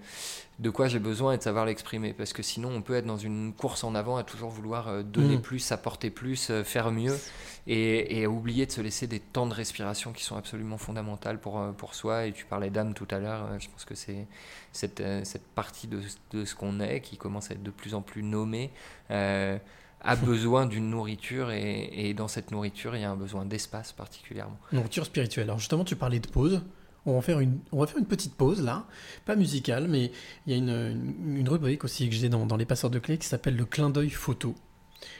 de 0.59 0.69
quoi 0.69 0.87
j'ai 0.87 0.99
besoin 0.99 1.33
et 1.33 1.37
de 1.37 1.43
savoir 1.43 1.65
l'exprimer 1.65 2.13
parce 2.13 2.33
que 2.33 2.43
sinon 2.43 2.69
on 2.69 2.81
peut 2.81 2.95
être 2.95 3.05
dans 3.05 3.17
une 3.17 3.53
course 3.53 3.83
en 3.83 3.95
avant 3.95 4.17
à 4.17 4.23
toujours 4.23 4.49
vouloir 4.49 4.87
euh, 4.89 5.03
donner 5.03 5.37
Mm. 5.37 5.41
plus, 5.41 5.71
apporter 5.71 6.09
plus, 6.09 6.49
euh, 6.49 6.63
faire 6.63 6.91
mieux 6.91 7.21
et, 7.67 8.19
et 8.19 8.25
à 8.25 8.29
oublier 8.29 8.65
de 8.65 8.71
se 8.71 8.81
laisser 8.81 9.07
des 9.07 9.19
temps 9.19 9.47
de 9.47 9.53
respiration 9.53 10.11
qui 10.11 10.23
sont 10.23 10.35
absolument 10.35 10.77
fondamentaux 10.77 11.29
pour, 11.41 11.61
pour 11.77 11.93
soi 11.95 12.25
et 12.25 12.31
tu 12.33 12.45
parlais 12.45 12.69
d'âme 12.71 12.93
tout 12.93 13.07
à 13.11 13.19
l'heure, 13.19 13.47
je 13.59 13.69
pense 13.69 13.85
que 13.85 13.95
c'est 13.95 14.27
cette, 14.71 15.03
cette 15.23 15.45
partie 15.47 15.87
de, 15.87 15.99
de 16.31 16.45
ce 16.45 16.55
qu'on 16.55 16.79
est 16.79 17.01
qui 17.01 17.17
commence 17.17 17.51
à 17.51 17.53
être 17.53 17.63
de 17.63 17.71
plus 17.71 17.93
en 17.95 18.01
plus 18.01 18.23
nommée. 18.23 18.71
euh, 19.11 19.57
a 20.01 20.15
besoin 20.15 20.65
d'une 20.65 20.89
nourriture 20.89 21.51
et, 21.51 22.13
dans 22.13 22.27
cette 22.27 22.51
nourriture, 22.51 22.95
il 22.95 23.01
y 23.01 23.05
a 23.05 23.11
un 23.11 23.15
besoin 23.15 23.45
d'espace 23.45 23.91
particulièrement. 23.91 24.57
Nourriture 24.71 25.05
spirituelle. 25.05 25.45
Alors 25.45 25.59
justement, 25.59 25.83
tu 25.83 25.95
parlais 25.95 26.19
de 26.19 26.27
pause. 26.27 26.61
On 27.05 27.15
va, 27.15 27.21
faire 27.21 27.39
une, 27.39 27.59
on 27.71 27.79
va 27.79 27.87
faire 27.87 27.97
une 27.97 28.05
petite 28.05 28.35
pause 28.35 28.61
là, 28.61 28.85
pas 29.25 29.35
musicale, 29.35 29.87
mais 29.87 30.11
il 30.45 30.51
y 30.51 30.55
a 30.55 30.57
une, 30.57 30.69
une- 30.69 31.37
une 31.37 31.49
rubrique 31.49 31.83
aussi 31.83 32.07
que 32.09 32.15
j'ai 32.15 32.29
dans, 32.29 32.45
dans 32.45 32.57
les 32.57 32.65
passeurs 32.65 32.89
de 32.89 32.99
clés 32.99 33.17
qui 33.17 33.25
s'appelle 33.27 33.55
le 33.55 33.65
clin 33.65 33.89
d'œil 33.89 34.09
photo. 34.09 34.53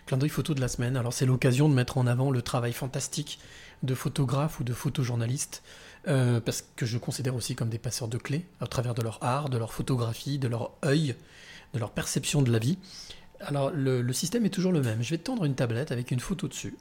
Clin 0.06 0.18
d'œil 0.18 0.30
photo 0.30 0.54
de 0.54 0.62
la 0.62 0.68
semaine. 0.68 0.98
Alors 0.98 1.14
c'est 1.14 1.26
l'occasion 1.26 1.70
de 1.70 1.74
mettre 1.74 1.98
en 1.98 2.06
avant 2.06 2.32
le 2.32 2.42
travail 2.42 2.74
fantastique 2.74 3.40
de 3.82 3.96
photographes 3.96 4.60
ou 4.60 4.64
de 4.66 4.74
photojournalistes, 4.74 5.64
euh, 6.10 6.42
parce 6.42 6.64
que 6.76 6.86
je 6.86 6.98
considère 6.98 7.34
aussi 7.36 7.56
comme 7.56 7.70
des 7.70 7.80
passeurs 7.80 8.10
de 8.10 8.18
clés, 8.18 8.46
à 8.60 8.68
travers 8.68 8.94
de 8.94 9.02
leur 9.02 9.24
art, 9.24 9.50
de 9.50 9.58
leur 9.58 9.72
photographie, 9.74 10.38
de 10.38 10.50
leur 10.50 10.72
œil, 10.84 11.16
de 11.74 11.80
leur 11.80 11.92
perception 11.92 12.42
de 12.42 12.52
la 12.52 12.60
vie. 12.60 12.78
Alors 13.42 13.72
le, 13.72 14.14
système 14.14 14.46
est 14.46 14.50
toujours 14.50 14.72
le 14.72 14.82
même. 14.82 15.02
Je 15.02 15.12
vais 15.12 15.18
te 15.18 15.24
tendre 15.24 15.46
une 15.46 15.56
tablette 15.56 15.92
avec 15.92 16.12
une 16.12 16.20
photo 16.20 16.48
dessus. 16.48 16.76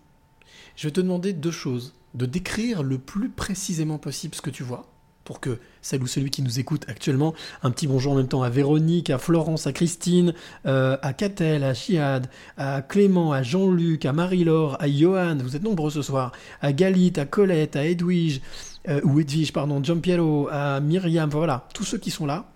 Je 0.77 0.87
vais 0.87 0.93
te 0.93 1.01
demander 1.01 1.33
deux 1.33 1.51
choses. 1.51 1.95
De 2.15 2.27
décrire 2.27 2.83
le 2.83 2.99
plus 2.99 3.29
précisément 3.29 3.99
possible 3.99 4.35
ce 4.35 4.41
que 4.41 4.51
tu 4.51 4.63
vois, 4.63 4.87
pour 5.25 5.41
que 5.41 5.59
celle 5.83 6.03
ou 6.03 6.07
celui 6.07 6.31
qui 6.31 6.41
nous 6.41 6.59
écoute 6.59 6.87
actuellement, 6.89 7.35
un 7.63 7.71
petit 7.71 7.87
bonjour 7.87 8.13
en 8.13 8.17
même 8.17 8.29
temps 8.29 8.43
à 8.43 8.49
Véronique, 8.49 9.11
à 9.11 9.19
Florence, 9.19 9.67
à 9.67 9.75
Christine, 9.75 10.33
euh, 10.65 10.97
à 11.03 11.13
Catel, 11.13 11.65
à 11.65 11.75
Chiad, 11.75 12.31
à 12.57 12.81
Clément, 12.81 13.33
à 13.33 13.43
Jean-Luc, 13.43 14.07
à 14.07 14.15
Marie-Laure, 14.15 14.81
à 14.81 14.89
Johan, 14.89 15.37
vous 15.37 15.55
êtes 15.55 15.63
nombreux 15.63 15.91
ce 15.91 16.01
soir, 16.01 16.33
à 16.63 16.73
Galit, 16.73 17.13
à 17.17 17.27
Colette, 17.27 17.77
à 17.77 17.85
Edwige, 17.85 18.41
euh, 18.89 19.03
ou 19.05 19.21
Edwige, 19.21 19.53
pardon, 19.53 19.85
Giampiero, 19.85 20.49
à 20.51 20.81
Myriam, 20.81 21.29
voilà, 21.29 21.69
tous 21.75 21.85
ceux 21.85 21.99
qui 21.99 22.11
sont 22.11 22.25
là, 22.25 22.51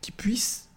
qui 0.00 0.10
puissent 0.10 0.68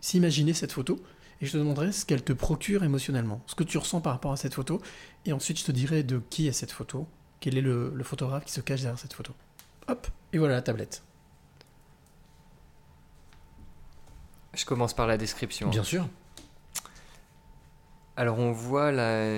s'imaginer 0.00 0.52
cette 0.52 0.70
photo, 0.70 1.00
et 1.40 1.46
je 1.46 1.52
te 1.52 1.56
demanderai 1.58 1.92
ce 1.92 2.04
qu'elle 2.06 2.22
te 2.24 2.32
procure 2.32 2.82
émotionnellement, 2.84 3.42
ce 3.46 3.54
que 3.54 3.64
tu 3.64 3.78
ressens 3.78 4.00
par 4.00 4.12
rapport 4.12 4.32
à 4.32 4.36
cette 4.36 4.54
photo, 4.54 4.80
et 5.24 5.32
ensuite 5.32 5.58
je 5.58 5.64
te 5.64 5.72
dirai 5.72 6.02
de 6.02 6.20
qui 6.30 6.46
est 6.48 6.52
cette 6.52 6.72
photo, 6.72 7.06
quel 7.40 7.56
est 7.58 7.62
le, 7.62 7.92
le 7.94 8.04
photographe 8.04 8.44
qui 8.44 8.52
se 8.52 8.60
cache 8.60 8.80
derrière 8.82 8.98
cette 8.98 9.12
photo. 9.12 9.32
Hop, 9.88 10.06
et 10.32 10.38
voilà 10.38 10.54
la 10.54 10.62
tablette. 10.62 11.02
Je 14.54 14.64
commence 14.64 14.94
par 14.94 15.06
la 15.06 15.18
description. 15.18 15.68
Bien 15.68 15.84
sûr. 15.84 16.08
Alors 18.18 18.38
on 18.38 18.50
voit 18.52 18.92
la, 18.92 19.28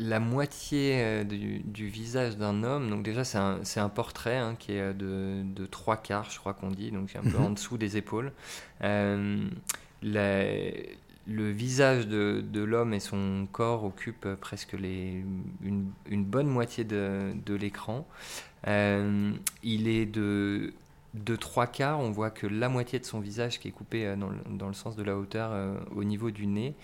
la 0.00 0.18
moitié 0.18 0.94
euh, 1.04 1.22
du, 1.24 1.60
du 1.60 1.86
visage 1.86 2.36
d'un 2.36 2.64
homme. 2.64 2.90
Donc 2.90 3.04
déjà 3.04 3.22
c'est 3.22 3.38
un, 3.38 3.60
c'est 3.62 3.78
un 3.78 3.88
portrait 3.88 4.36
hein, 4.36 4.56
qui 4.58 4.72
est 4.72 4.92
de, 4.92 5.42
de 5.44 5.66
trois 5.66 5.96
quarts, 5.96 6.28
je 6.28 6.38
crois 6.40 6.52
qu'on 6.54 6.72
dit, 6.72 6.90
donc 6.90 7.14
un 7.14 7.22
peu 7.22 7.38
Mhm. 7.38 7.44
en 7.44 7.50
dessous 7.50 7.78
des 7.78 7.96
épaules. 7.96 8.32
Euh, 8.82 9.48
la- 10.02 10.72
le 11.28 11.50
visage 11.50 12.08
de, 12.08 12.42
de 12.42 12.62
l'homme 12.62 12.94
et 12.94 13.00
son 13.00 13.46
corps 13.52 13.84
occupent 13.84 14.34
presque 14.40 14.72
les, 14.72 15.22
une, 15.62 15.90
une 16.08 16.24
bonne 16.24 16.46
moitié 16.48 16.84
de, 16.84 17.32
de 17.44 17.54
l'écran. 17.54 18.08
Euh, 18.66 19.32
il 19.62 19.88
est 19.88 20.06
de, 20.06 20.72
de 21.12 21.36
trois 21.36 21.66
quarts, 21.66 22.00
on 22.00 22.10
voit 22.10 22.30
que 22.30 22.46
la 22.46 22.70
moitié 22.70 22.98
de 22.98 23.04
son 23.04 23.20
visage 23.20 23.60
qui 23.60 23.68
est 23.68 23.72
coupé 23.72 24.06
euh, 24.06 24.16
dans 24.16 24.30
le, 24.30 24.38
dans 24.56 24.68
le 24.68 24.74
sens 24.74 24.96
de 24.96 25.02
la 25.02 25.16
hauteur 25.16 25.50
euh, 25.52 25.74
au 25.94 26.02
niveau 26.02 26.30
du 26.30 26.46
nez. 26.46 26.74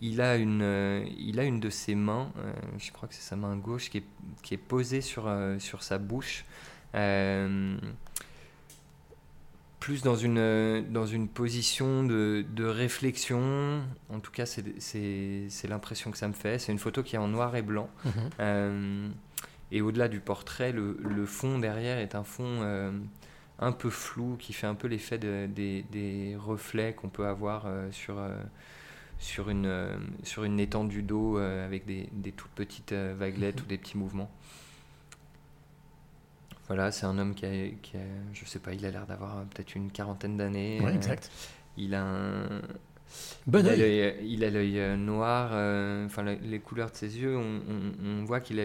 Il 0.00 0.20
a 0.20 0.36
une, 0.36 1.06
il 1.16 1.38
a 1.38 1.44
une 1.44 1.60
de 1.60 1.70
ses 1.70 1.94
mains, 1.94 2.32
je 2.78 2.90
crois 2.90 3.08
que 3.08 3.14
c'est 3.14 3.22
sa 3.22 3.36
main 3.36 3.56
gauche, 3.56 3.90
qui 3.90 3.98
est, 3.98 4.04
qui 4.42 4.54
est 4.54 4.58
posée 4.58 5.00
sur, 5.00 5.32
sur 5.60 5.84
sa 5.84 5.98
bouche. 5.98 6.44
Plus 9.84 10.00
dans 10.00 10.16
une, 10.16 10.82
dans 10.90 11.04
une 11.04 11.28
position 11.28 12.04
de, 12.04 12.42
de 12.56 12.64
réflexion. 12.64 13.82
En 14.08 14.18
tout 14.18 14.32
cas, 14.32 14.46
c'est- 14.46 15.68
l'impression 15.68 16.10
que 16.10 16.16
ça 16.16 16.26
me 16.26 16.32
fait. 16.32 16.58
C'est 16.58 16.72
une 16.72 16.78
photo 16.78 17.02
qui 17.02 17.16
est 17.16 17.18
en 17.18 17.28
noir 17.28 17.54
et 17.54 17.60
blanc. 17.60 17.90
Mhm. 18.06 18.12
Euh, 18.40 19.08
et 19.72 19.82
au-delà 19.82 20.08
du 20.08 20.20
portrait, 20.20 20.72
le, 20.72 20.96
le 21.02 21.26
fond 21.26 21.58
derrière 21.58 21.98
est 21.98 22.14
un 22.14 22.24
fond 22.24 22.60
euh, 22.62 22.92
un 23.58 23.72
peu 23.72 23.90
flou 23.90 24.36
qui 24.38 24.54
fait 24.54 24.66
un 24.66 24.74
peu 24.74 24.88
l'effet 24.88 25.18
de- 25.18 25.46
des, 25.54 25.84
des 25.92 26.34
reflets 26.34 26.94
qu'on 26.94 27.10
peut 27.10 27.26
avoir 27.26 27.64
euh, 27.66 27.86
sur, 27.92 28.16
sur, 29.18 29.50
une, 29.50 29.70
sur 30.22 30.44
une 30.44 30.60
étendue 30.60 31.02
d'eau 31.02 31.36
avec 31.36 31.84
des, 31.84 32.08
des 32.12 32.32
toutes 32.32 32.52
petites 32.52 32.94
vaguelettes 32.94 33.60
ou 33.60 33.66
des 33.66 33.76
petits 33.76 33.98
mouvements. 33.98 34.30
Voilà, 36.66 36.90
c'est 36.92 37.04
un 37.06 37.18
homme 37.18 37.34
qui 37.34 37.44
a, 37.46 37.50
qui 37.82 37.96
a- 37.96 38.00
je 38.32 38.44
sais 38.46 38.58
pas, 38.58 38.72
il 38.72 38.84
a 38.86 38.90
l'air 38.90 39.06
d'avoir 39.06 39.44
peut-être 39.46 39.74
une 39.74 39.90
quarantaine 39.90 40.36
d'années. 40.36 40.80
Ouais, 40.80 40.90
Euh, 40.92 40.94
exact. 40.94 41.30
Il 41.76 41.94
a 41.94 42.02
un, 42.04 42.62
Bon 43.46 43.60
il 43.60 43.68
a 43.68 43.72
œil. 43.72 44.50
l'œil- 44.50 44.78
euh, 44.80 44.96
noir, 44.96 45.50
euh, 45.52 46.06
enfin 46.06 46.22
la- 46.22 46.34
les 46.36 46.58
couleurs 46.60 46.90
de 46.90 46.96
ses 46.96 47.18
yeux, 47.18 47.36
on, 47.36 47.60
on- 47.68 47.92
on 48.20 48.24
voit 48.24 48.40
qu'il 48.40 48.58
a 48.60 48.64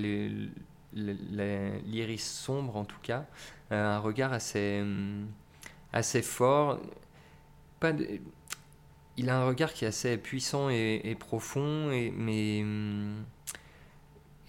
l'iris 0.94 2.24
sombre 2.24 2.78
en 2.78 2.86
tout 2.86 3.00
cas, 3.02 3.26
euh, 3.72 3.96
un 3.96 4.00
regard 4.00 4.34
assez, 4.34 4.80
hum, 4.82 5.28
assez 5.94 6.22
fort. 6.22 6.80
Pas 7.80 7.92
de- 7.94 8.08
il 9.18 9.30
a 9.30 9.38
un 9.42 9.46
regard 9.48 9.74
qui 9.74 9.86
est 9.86 9.90
assez 9.90 10.18
puissant 10.18 10.70
et, 10.70 11.02
et 11.04 11.16
profond, 11.16 11.92
et, 11.92 12.12
mais 12.16 12.62
hum, 12.64 13.24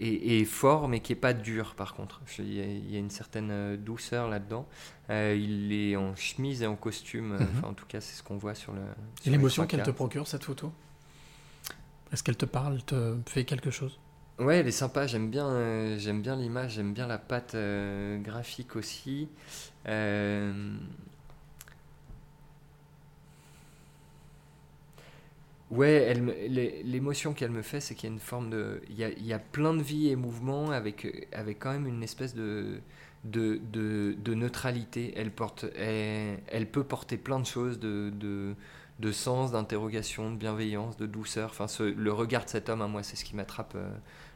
et, 0.00 0.40
et 0.40 0.44
fort, 0.44 0.88
mais 0.88 1.00
qui 1.00 1.12
est 1.12 1.16
pas 1.16 1.32
dur 1.34 1.74
par 1.76 1.94
contre. 1.94 2.20
Il 2.38 2.52
y 2.54 2.60
a, 2.60 2.64
il 2.64 2.90
y 2.90 2.96
a 2.96 2.98
une 2.98 3.10
certaine 3.10 3.50
euh, 3.50 3.76
douceur 3.76 4.28
là-dedans. 4.28 4.66
Euh, 5.10 5.36
il 5.38 5.72
est 5.72 5.96
en 5.96 6.14
chemise 6.16 6.62
et 6.62 6.66
en 6.66 6.76
costume, 6.76 7.32
euh, 7.32 7.38
Mhm. 7.38 7.46
enfin 7.58 7.68
en 7.68 7.74
tout 7.74 7.86
cas 7.86 8.00
c'est 8.00 8.16
ce 8.16 8.22
qu'on 8.22 8.36
voit 8.38 8.54
sur 8.54 8.72
le. 8.72 8.80
Et 8.80 9.22
sur 9.22 9.30
l'émotion 9.32 9.66
qu'elle 9.66 9.82
te 9.82 9.90
procure, 9.90 10.26
cette 10.26 10.44
photo? 10.44 10.72
Est-ce 12.12 12.22
qu'elle 12.24 12.36
te 12.36 12.46
parle, 12.46 12.82
te 12.82 13.16
fait 13.26 13.44
quelque 13.44 13.70
chose? 13.70 13.98
Ouais, 14.38 14.56
elle 14.56 14.66
est 14.68 14.72
sympa, 14.72 15.06
j'aime 15.06 15.30
bien, 15.30 15.46
euh, 15.46 15.98
j'aime 15.98 16.22
bien 16.22 16.34
l'image, 16.34 16.72
j'aime 16.72 16.94
bien 16.94 17.06
la 17.06 17.18
patte 17.18 17.54
euh, 17.54 18.18
graphique 18.18 18.74
aussi. 18.74 19.28
Ouais, 25.70 26.14
l'émotion 26.84 27.32
qu'elle 27.32 27.52
me 27.52 27.62
fait, 27.62 27.80
c'est 27.80 27.94
qu'il 27.94 28.08
y 28.08 28.12
a 28.12 28.14
une 28.14 28.20
forme 28.20 28.50
de... 28.50 28.82
Il 28.88 28.98
y 28.98 29.04
a, 29.04 29.10
y 29.10 29.32
a 29.32 29.38
plein 29.38 29.72
de 29.72 29.82
vie 29.82 30.08
et 30.08 30.16
mouvement 30.16 30.70
avec, 30.70 31.28
avec 31.32 31.60
quand 31.60 31.70
même 31.72 31.86
une 31.86 32.02
espèce 32.02 32.34
de, 32.34 32.80
de, 33.24 33.60
de, 33.72 34.34
neutralité. 34.34 35.12
Elle, 35.16 35.30
porte, 35.30 35.66
elle, 35.76 36.40
elle 36.48 36.66
peut 36.66 36.82
porter 36.84 37.16
plein 37.16 37.38
de 37.38 37.46
choses, 37.46 37.78
de, 37.78 38.54
de 39.00 39.12
sens, 39.12 39.52
d'interrogation, 39.52 40.30
de 40.30 40.36
bienveillance, 40.36 40.96
de 40.96 41.06
douceur. 41.06 41.50
Enfin, 41.50 41.66
ce- 41.68 41.82
le 41.82 42.12
regard 42.12 42.44
de 42.44 42.50
cet 42.50 42.68
homme, 42.68 42.82
à 42.82 42.86
moi, 42.86 43.02
c'est 43.02 43.16
ce 43.16 43.24
qui 43.24 43.34
m'attrape 43.34 43.72
euh, 43.74 43.88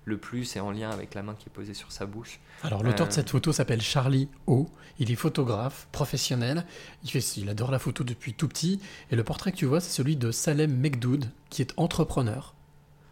le 0.06 0.16
plus 0.18 0.56
et 0.56 0.60
en 0.60 0.70
lien 0.70 0.90
avec 0.90 1.14
la 1.14 1.22
main 1.22 1.34
qui 1.34 1.46
est 1.48 1.52
posée 1.52 1.74
sur 1.74 1.92
sa 1.92 2.06
bouche. 2.06 2.40
Alors, 2.62 2.82
l'auteur 2.82 3.06
Euh, 3.06 3.08
de 3.10 3.14
cette 3.14 3.30
photo 3.30 3.52
s'appelle 3.52 3.82
Charlie 3.82 4.28
O. 4.46 4.68
Il 4.98 5.10
est 5.10 5.14
photographe 5.16 5.88
professionnel. 5.92 6.64
Il, 7.02 7.10
fait, 7.10 7.36
il 7.36 7.48
adore 7.48 7.70
la 7.70 7.78
photo 7.78 8.04
depuis 8.04 8.32
tout 8.34 8.48
petit. 8.48 8.80
Et 9.10 9.16
le 9.16 9.24
portrait 9.24 9.52
que 9.52 9.56
tu 9.56 9.66
vois, 9.66 9.80
c'est 9.80 9.90
celui 9.92 10.16
de 10.16 10.30
Salem 10.30 10.74
Mekdoud, 10.74 11.30
qui 11.50 11.62
est 11.62 11.72
entrepreneur, 11.76 12.54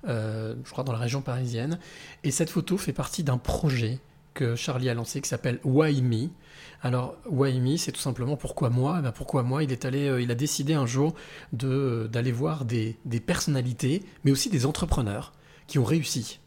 euh, 0.09 0.55
je 0.65 0.71
crois 0.71 0.85
dans 0.85 0.93
la 0.93 0.99
région 0.99 1.21
parisienne. 1.23 1.79
Et 2.25 2.31
cette 2.31 2.51
photo 2.51 2.77
fait 2.79 2.93
partie 2.93 3.25
d'un 3.25 3.39
projet 3.39 3.99
que 4.35 4.57
Charlie 4.57 4.89
a 4.89 4.95
lancé 4.95 5.21
qui 5.21 5.29
s'appelle 5.29 5.61
Why 5.65 6.03
Me. 6.03 6.29
Alors, 6.83 7.17
Why 7.27 7.61
Me, 7.61 7.77
c'est 7.77 7.93
tout 7.93 8.01
simplement 8.01 8.37
pourquoi 8.37 8.71
moi? 8.71 8.97
Eh 8.99 9.03
ben, 9.03 9.13
Pourquoi 9.13 9.43
moi? 9.43 9.63
Il, 9.63 9.73
est 9.73 9.85
allé, 9.85 10.09
euh, 10.09 10.21
il 10.21 10.31
a 10.31 10.35
décidé 10.35 10.75
un 10.75 10.87
jour 10.87 11.15
de, 11.53 11.69
euh, 11.69 12.09
d'aller 12.09 12.33
voir 12.33 12.65
des, 12.65 12.97
des 13.05 13.21
personnalités, 13.21 14.03
mais 14.25 14.31
aussi 14.31 14.51
des 14.51 14.67
entrepreneurs 14.67 15.33
qui 15.67 15.79
ont 15.79 15.85
réussi 15.85 16.41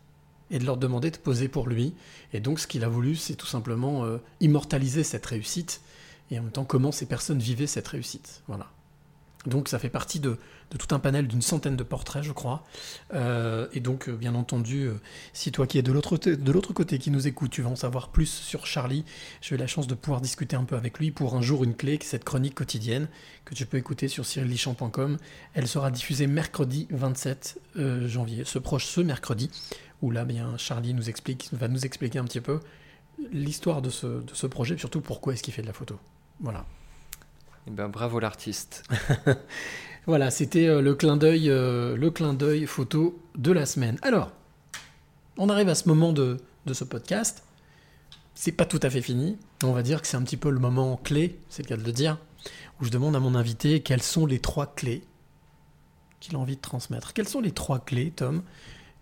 et 0.52 0.60
de 0.60 0.66
leur 0.66 0.78
demander 0.78 1.12
de 1.12 1.18
poser 1.18 1.48
pour 1.48 1.68
lui. 1.68 1.94
Et 2.34 2.40
donc, 2.40 2.60
ce 2.60 2.68
qu'il 2.68 2.84
a 2.84 2.90
voulu, 2.90 3.16
c'est 3.16 3.36
tout 3.36 3.48
simplement 3.48 4.06
euh, 4.06 4.18
immortaliser 4.42 5.04
cette 5.04 5.26
réussite 5.26 5.82
et 6.32 6.40
en 6.40 6.44
même 6.44 6.52
temps 6.52 6.66
comment 6.66 6.92
ces 6.92 7.06
personnes 7.06 7.40
vivaient 7.40 7.68
cette 7.68 7.88
réussite. 7.88 8.44
Voilà. 8.48 8.68
Donc, 9.46 9.70
ça 9.70 9.80
fait 9.80 9.90
partie 9.90 10.20
de, 10.20 10.38
tout 10.78 10.94
un 10.94 11.00
panel 11.00 11.28
d'une 11.28 11.42
centaine 11.42 11.76
de 11.76 11.84
portraits, 11.84 12.24
je 12.24 12.32
crois. 12.32 12.64
Euh, 13.14 13.68
et 13.74 13.80
donc, 13.80 14.10
euh, 14.10 14.16
bien 14.16 14.36
entendu, 14.36 14.84
euh, 14.84 14.94
si 15.34 15.52
toi 15.52 15.68
qui 15.68 15.78
es 15.78 15.82
de 15.82 15.92
l'autre 15.92 16.18
côté- 16.74 17.00
qui 17.00 17.12
nous 17.12 17.28
écoute, 17.28 17.52
tu 17.52 17.62
vas 17.62 17.70
en 17.70 17.76
savoir 17.76 18.10
plus 18.10 18.26
sur 18.30 18.66
Charlie, 18.66 19.06
j'ai 19.42 19.56
eu 19.56 19.58
la 19.58 19.68
chance 19.68 19.88
de 19.88 19.94
pouvoir 19.96 20.22
discuter 20.22 20.56
un 20.56 20.64
peu 20.64 20.76
avec 20.76 21.00
lui 21.00 21.12
pour 21.12 21.36
un 21.36 21.42
jour 21.42 21.64
une 21.64 21.76
clé, 21.76 22.00
cette 22.02 22.24
chronique 22.24 22.56
quotidienne 22.56 23.08
que 23.46 23.54
tu 23.54 23.66
peux 23.66 23.78
écouter 23.78 24.08
sur 24.08 24.26
cyrillichamp.com. 24.26 25.18
Elle 25.54 25.68
sera 25.68 25.92
diffusée 25.92 26.28
mercredi 26.28 26.88
27 26.90 27.60
euh, 27.78 28.08
janvier, 28.08 28.44
ce 28.46 28.60
proche 28.60 28.86
ce 28.86 29.02
mercredi, 29.02 29.52
où 30.02 30.12
là, 30.12 30.26
bien, 30.26 30.58
Charlie 30.58 30.94
nous 30.94 31.10
explique, 31.10 31.50
va 31.54 31.68
nous 31.68 31.86
expliquer 31.86 32.20
un 32.20 32.26
petit 32.26 32.42
peu 32.42 32.60
l'histoire 33.32 33.82
de 33.82 33.90
ce, 33.90 34.08
de 34.08 34.34
ce 34.34 34.48
projet, 34.48 34.76
et 34.76 34.78
surtout 34.78 35.02
pourquoi 35.02 35.34
est-ce 35.34 35.44
qu'il 35.44 35.54
fait 35.54 35.62
de 35.62 35.68
la 35.68 35.74
photo. 35.74 36.00
Voilà. 36.40 36.66
Eh 37.68 37.72
ben, 37.72 37.90
bravo 37.90 38.20
l'artiste. 38.20 38.84
Voilà, 40.08 40.30
c'était 40.30 40.68
euh, 40.68 40.82
le 40.82 40.94
clin 40.94 41.18
d'œil, 41.18 41.50
euh, 41.50 41.98
le 41.98 42.12
clin 42.12 42.36
d'œil 42.36 42.68
photo 42.68 43.20
de 43.36 43.52
la 43.52 43.66
semaine. 43.66 43.98
Alors, 44.04 44.32
on 45.38 45.50
arrive 45.50 45.68
à 45.68 45.74
ce 45.74 45.88
moment 45.88 46.14
de, 46.14 46.38
de 46.68 46.74
ce 46.76 46.84
podcast. 46.84 47.44
C'est 48.36 48.52
pas 48.52 48.66
tout 48.66 48.80
à 48.84 48.92
fait 48.92 49.02
fini. 49.02 49.40
On 49.64 49.72
va 49.72 49.82
dire 49.82 50.02
que 50.04 50.08
c'est 50.08 50.18
un 50.18 50.22
petit 50.22 50.38
peu 50.38 50.52
le 50.52 50.60
moment 50.60 50.98
clé, 50.98 51.40
c'est 51.50 51.64
le 51.64 51.68
cas 51.68 51.78
de 51.78 51.84
le 51.84 51.92
dire, 51.92 52.20
où 52.80 52.86
je 52.86 52.92
demande 52.92 53.16
à 53.16 53.20
mon 53.20 53.34
invité 53.34 53.80
quelles 53.80 54.04
sont 54.04 54.28
les 54.28 54.38
trois 54.38 54.76
clés 54.76 55.02
qu'il 56.20 56.36
a 56.36 56.40
envie 56.40 56.58
de 56.58 56.62
transmettre. 56.62 57.14
Quelles 57.14 57.28
sont 57.28 57.42
les 57.42 57.52
trois 57.52 57.80
clés, 57.80 58.12
Tom, 58.16 58.44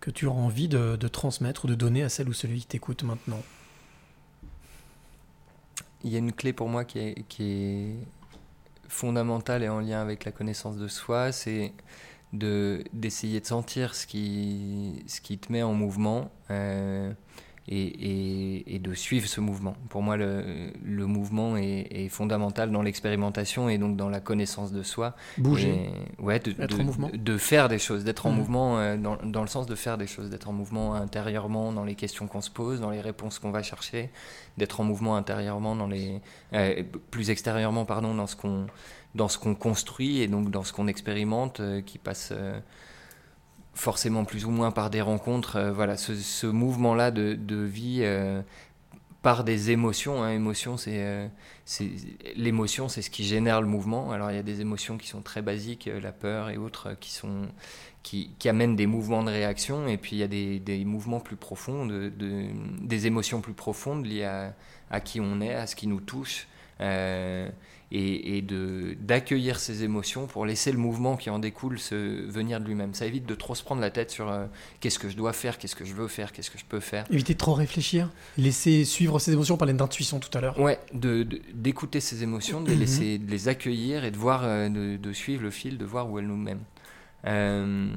que 0.00 0.10
tu 0.10 0.26
as 0.26 0.32
envie 0.32 0.68
de, 0.68 0.96
de 0.96 1.08
transmettre 1.08 1.66
ou 1.66 1.68
de 1.68 1.74
donner 1.74 2.02
à 2.02 2.08
celle 2.08 2.30
ou 2.30 2.32
celui 2.32 2.60
qui 2.60 2.66
t'écoute 2.66 3.02
maintenant? 3.02 3.42
Il 6.02 6.10
y 6.10 6.16
a 6.16 6.18
une 6.18 6.32
clé 6.32 6.54
pour 6.54 6.70
moi 6.70 6.86
qui 6.86 6.98
est, 6.98 7.28
qui 7.28 7.42
est 7.42 7.96
fondamentale 8.88 9.62
et 9.62 9.68
en 9.68 9.80
lien 9.80 10.00
avec 10.00 10.24
la 10.24 10.32
connaissance 10.32 10.76
de 10.76 10.88
soi, 10.88 11.32
c'est 11.32 11.72
de 12.32 12.84
d'essayer 12.92 13.40
de 13.40 13.46
sentir 13.46 13.94
ce 13.94 14.06
qui, 14.06 15.04
ce 15.06 15.20
qui 15.20 15.38
te 15.38 15.52
met 15.52 15.62
en 15.62 15.72
mouvement 15.72 16.32
euh, 16.50 17.12
et, 17.66 17.78
et- 17.78 18.74
et 18.74 18.78
de 18.78 18.92
suivre 18.94 19.26
ce 19.26 19.40
mouvement. 19.40 19.74
Pour 19.88 20.02
moi, 20.02 20.16
le, 20.16 20.70
le 20.84 21.06
mouvement 21.06 21.56
est, 21.56 21.86
est 21.90 22.08
fondamental 22.08 22.70
dans 22.70 22.82
l'expérimentation 22.82 23.68
et 23.70 23.78
donc 23.78 23.96
dans 23.96 24.08
la 24.10 24.20
connaissance 24.20 24.70
de 24.72 24.82
soi. 24.82 25.14
Bouger. 25.38 25.90
Et- 26.18 26.22
ouais, 26.22 26.38
de, 26.40 26.50
Être 26.62 26.76
de- 26.76 26.82
en 26.82 26.84
mouvement. 26.84 27.08
de- 27.10 27.16
de 27.16 27.36
faire 27.38 27.68
des 27.68 27.78
choses, 27.78 28.04
d'être 28.04 28.26
en 28.26 28.30
Mhm. 28.32 28.36
mouvement 28.38 28.78
euh, 28.78 28.96
dans, 28.98 29.16
dans 29.16 29.40
le 29.42 29.48
sens 29.48 29.66
de 29.66 29.74
faire 29.74 29.96
des 29.96 30.06
choses, 30.06 30.28
d'être 30.30 30.48
en 30.48 30.52
mouvement 30.52 30.94
intérieurement 30.94 31.72
dans 31.72 31.84
les 31.84 31.94
questions 31.94 32.26
qu'on 32.26 32.40
se 32.42 32.50
pose, 32.50 32.80
dans 32.80 32.90
les 32.90 33.00
réponses 33.00 33.38
qu'on 33.38 33.50
va 33.50 33.62
chercher, 33.62 34.10
d'être 34.58 34.80
en 34.80 34.84
mouvement 34.84 35.16
intérieurement 35.16 35.74
dans 35.74 35.88
les 35.88 36.20
euh, 36.52 36.82
plus 37.10 37.30
extérieurement 37.30 37.84
pardon 37.86 38.14
dans 38.14 38.26
ce 38.26 38.36
qu'on 38.36 38.66
dans 39.14 39.28
ce 39.28 39.38
qu'on 39.38 39.54
construit 39.54 40.20
et 40.20 40.26
donc 40.26 40.50
dans 40.50 40.64
ce 40.64 40.72
qu'on 40.72 40.88
expérimente 40.88 41.60
euh, 41.60 41.80
qui 41.80 41.98
passe 41.98 42.32
forcément 43.74 44.24
plus 44.24 44.44
ou 44.44 44.50
moins 44.50 44.70
par 44.70 44.90
des 44.90 45.00
rencontres 45.00 45.56
euh, 45.56 45.72
voilà 45.72 45.96
ce, 45.96 46.14
ce 46.14 46.46
mouvement 46.46 46.94
là 46.94 47.10
de, 47.10 47.34
de 47.34 47.56
vie 47.56 48.00
euh, 48.02 48.40
par 49.22 49.42
des 49.44 49.70
émotions 49.70 50.22
hein. 50.22 50.38
euh, 50.38 51.28
c'est 51.64 51.90
l'émotion 52.36 52.88
c'est 52.88 53.02
ce 53.02 53.10
qui 53.10 53.24
génère 53.24 53.60
le 53.60 53.66
mouvement 53.66 54.12
alors 54.12 54.30
il 54.30 54.36
y 54.36 54.38
a 54.38 54.42
des 54.42 54.60
émotions 54.60 54.96
qui 54.98 55.08
sont 55.08 55.22
très 55.22 55.42
basiques 55.42 55.88
la 56.02 56.12
peur 56.12 56.50
et 56.50 56.56
autres 56.56 56.94
qui 57.00 57.12
sont 57.12 57.48
qui, 58.02 58.30
amènent 58.48 58.76
des 58.76 58.86
mouvements 58.86 59.24
de 59.24 59.30
réaction 59.30 59.88
et 59.88 59.96
puis 59.96 60.16
il 60.16 60.18
y 60.18 60.22
a 60.22 60.28
des, 60.28 60.60
des 60.60 60.84
mouvements 60.84 61.20
plus 61.20 61.36
profonds 61.36 61.86
de, 61.86 62.10
de- 62.10 62.48
des 62.82 63.06
émotions 63.06 63.40
plus 63.40 63.54
profondes 63.54 64.04
liées 64.06 64.24
à, 64.24 64.54
à 64.90 65.00
qui 65.00 65.20
on 65.20 65.40
est 65.40 65.54
à 65.54 65.66
ce 65.66 65.74
qui 65.74 65.86
nous 65.86 66.00
touche 66.00 66.46
et, 67.96 68.36
et 68.36 68.42
de 68.42 68.96
d'accueillir 69.00 69.58
ces 69.60 69.84
émotions 69.84 70.26
pour 70.26 70.44
laisser 70.46 70.72
le 70.72 70.78
mouvement 70.78 71.16
qui 71.16 71.30
en 71.30 71.38
découle 71.38 71.78
se 71.78 71.94
venir 72.28 72.60
de 72.60 72.66
lui-même 72.66 72.92
ça 72.94 73.06
évite 73.06 73.24
de 73.26 73.34
trop 73.34 73.54
se 73.54 73.62
prendre 73.62 73.80
la 73.80 73.90
tête 73.90 74.10
sur 74.10 74.28
euh, 74.30 74.46
qu'est-ce 74.80 74.98
que 74.98 75.08
je 75.08 75.16
dois 75.16 75.32
faire 75.32 75.58
qu'est-ce 75.58 75.76
que 75.76 75.84
je 75.84 75.94
veux 75.94 76.08
faire 76.08 76.32
qu'est-ce 76.32 76.50
que 76.50 76.58
je 76.58 76.64
peux 76.64 76.80
faire 76.80 77.04
Éviter 77.10 77.34
de 77.34 77.38
trop 77.38 77.54
réfléchir, 77.54 78.10
laisser 78.36 78.84
suivre 78.84 79.18
ses 79.18 79.32
émotions, 79.32 79.54
on 79.54 79.58
parlait 79.58 79.74
d'intuition 79.74 80.18
tout 80.18 80.36
à 80.36 80.40
l'heure. 80.40 80.58
Ouais, 80.58 80.78
de- 80.92 81.22
de- 81.22 81.40
d'écouter 81.52 82.00
ces 82.00 82.22
émotions, 82.22 82.60
de 82.60 82.70
les 82.70 82.76
laisser, 82.84 83.18
de 83.18 83.30
les 83.30 83.48
accueillir 83.48 84.04
et 84.04 84.10
de 84.10 84.16
voir, 84.16 84.42
euh, 84.44 84.68
de, 84.68 84.96
de 84.96 85.12
suivre 85.12 85.42
le 85.42 85.50
fil, 85.50 85.78
de 85.78 85.84
voir 85.84 86.10
où 86.10 86.18
elles 86.18 86.26
nous 86.26 86.36
mènent. 86.36 86.64
Euh, 87.26 87.88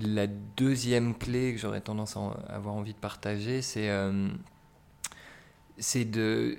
la 0.00 0.26
deuxième 0.56 1.14
clé 1.14 1.52
que 1.54 1.60
j'aurais 1.60 1.80
tendance 1.82 2.16
à 2.16 2.20
avoir 2.48 2.74
envie 2.74 2.94
de 2.94 2.98
partager, 2.98 3.60
c'est 3.62 3.88
c'est 5.78 6.04
de 6.04 6.58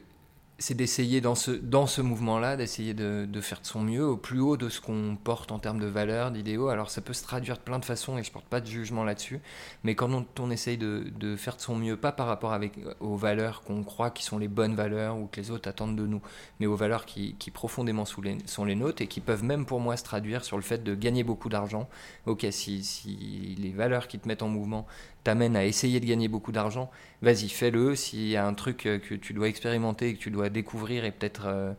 c'est 0.57 0.73
d'essayer 0.73 1.19
dans 1.19 1.35
ce, 1.35 1.51
dans 1.51 1.85
ce 1.85 2.01
mouvement-là, 2.01 2.55
d'essayer 2.55 2.93
de, 2.93 3.27
de 3.29 3.41
faire 3.41 3.59
de 3.59 3.65
son 3.65 3.81
mieux 3.81 4.05
au 4.05 4.15
plus 4.15 4.39
haut 4.39 4.55
de 4.55 4.69
ce 4.69 4.79
qu'on 4.79 5.17
porte 5.21 5.51
en 5.51 5.59
termes 5.59 5.79
de 5.79 5.85
valeurs, 5.85 6.31
d'idéaux. 6.31 6.69
Alors 6.69 6.89
ça 6.89 7.01
peut 7.01 7.13
se 7.13 7.23
traduire 7.23 7.57
de 7.57 7.61
plein 7.61 7.77
de 7.77 7.85
façons 7.85 8.17
et 8.17 8.23
je 8.23 8.31
porte 8.31 8.45
pas 8.45 8.61
de 8.61 8.65
jugement 8.65 9.03
là-dessus. 9.03 9.41
Mais 9.83 9.95
quand 9.95 10.09
on, 10.39 10.51
essaye 10.51 10.77
de, 10.77 11.11
de 11.19 11.35
faire 11.35 11.57
de 11.57 11.61
son 11.61 11.75
mieux, 11.75 11.97
pas 11.97 12.13
par 12.13 12.27
rapport 12.27 12.53
avec, 12.53 12.79
aux 13.01 13.17
valeurs 13.17 13.63
qu'on 13.63 13.83
croit 13.83 14.11
qui 14.11 14.23
sont 14.23 14.37
les 14.37 14.47
bonnes 14.47 14.75
valeurs 14.75 15.17
ou 15.17 15.27
que 15.27 15.41
les 15.41 15.51
autres 15.51 15.67
attendent 15.67 15.97
de 15.97 16.07
nous, 16.07 16.21
mais 16.59 16.67
aux 16.67 16.75
valeurs 16.75 17.05
qui, 17.05 17.35
qui 17.35 17.51
profondément 17.51 18.05
sont 18.05 18.65
les 18.65 18.75
nôtres 18.75 19.01
et 19.01 19.07
qui 19.07 19.19
peuvent 19.19 19.43
même 19.43 19.65
pour 19.65 19.81
moi 19.81 19.97
se 19.97 20.03
traduire 20.03 20.45
sur 20.45 20.55
le 20.55 20.63
fait 20.63 20.83
de 20.83 20.95
gagner 20.95 21.23
beaucoup 21.23 21.49
d'argent. 21.49 21.89
Ok, 22.27 22.45
si, 22.51 22.83
si 22.83 23.55
les 23.59 23.71
valeurs 23.71 24.07
qui 24.07 24.19
te 24.19 24.27
mettent 24.27 24.43
en 24.43 24.47
mouvement 24.47 24.85
t'amènent 25.25 25.57
à 25.57 25.65
essayer 25.65 25.99
de 25.99 26.05
gagner 26.05 26.29
beaucoup 26.29 26.53
d'argent, 26.53 26.89
vas-y, 27.21 27.49
fais-le. 27.49 27.95
S'il 27.97 28.27
y 28.29 28.37
a 28.37 28.47
un 28.47 28.53
truc 28.53 28.85
euh, 28.85 28.97
que 28.99 29.13
tu 29.15 29.33
dois 29.33 29.49
expérimenter 29.49 30.13
que 30.13 30.19
tu 30.19 30.31
dois 30.31 30.47
découvrir 30.49 31.03
et 31.03 31.11
peut-être... 31.11 31.47
euh, 31.47 31.73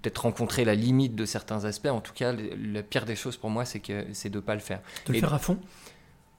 peut-être 0.00 0.22
rencontrer 0.22 0.64
la 0.64 0.74
limite 0.74 1.14
de 1.14 1.26
certains 1.26 1.66
aspects. 1.66 1.88
En 1.88 2.00
tout 2.00 2.14
cas, 2.14 2.32
la 2.32 2.82
pire 2.82 3.04
des 3.04 3.16
choses 3.16 3.36
pour 3.36 3.50
moi, 3.50 3.66
c'est 3.66 3.80
que 3.80 4.06
c'est 4.12 4.30
de 4.30 4.40
pas 4.40 4.54
le 4.54 4.60
faire. 4.60 4.80
De 5.06 5.12
le 5.12 5.18
Et- 5.18 5.20
faire 5.20 5.34
à 5.34 5.38
fond? 5.38 5.58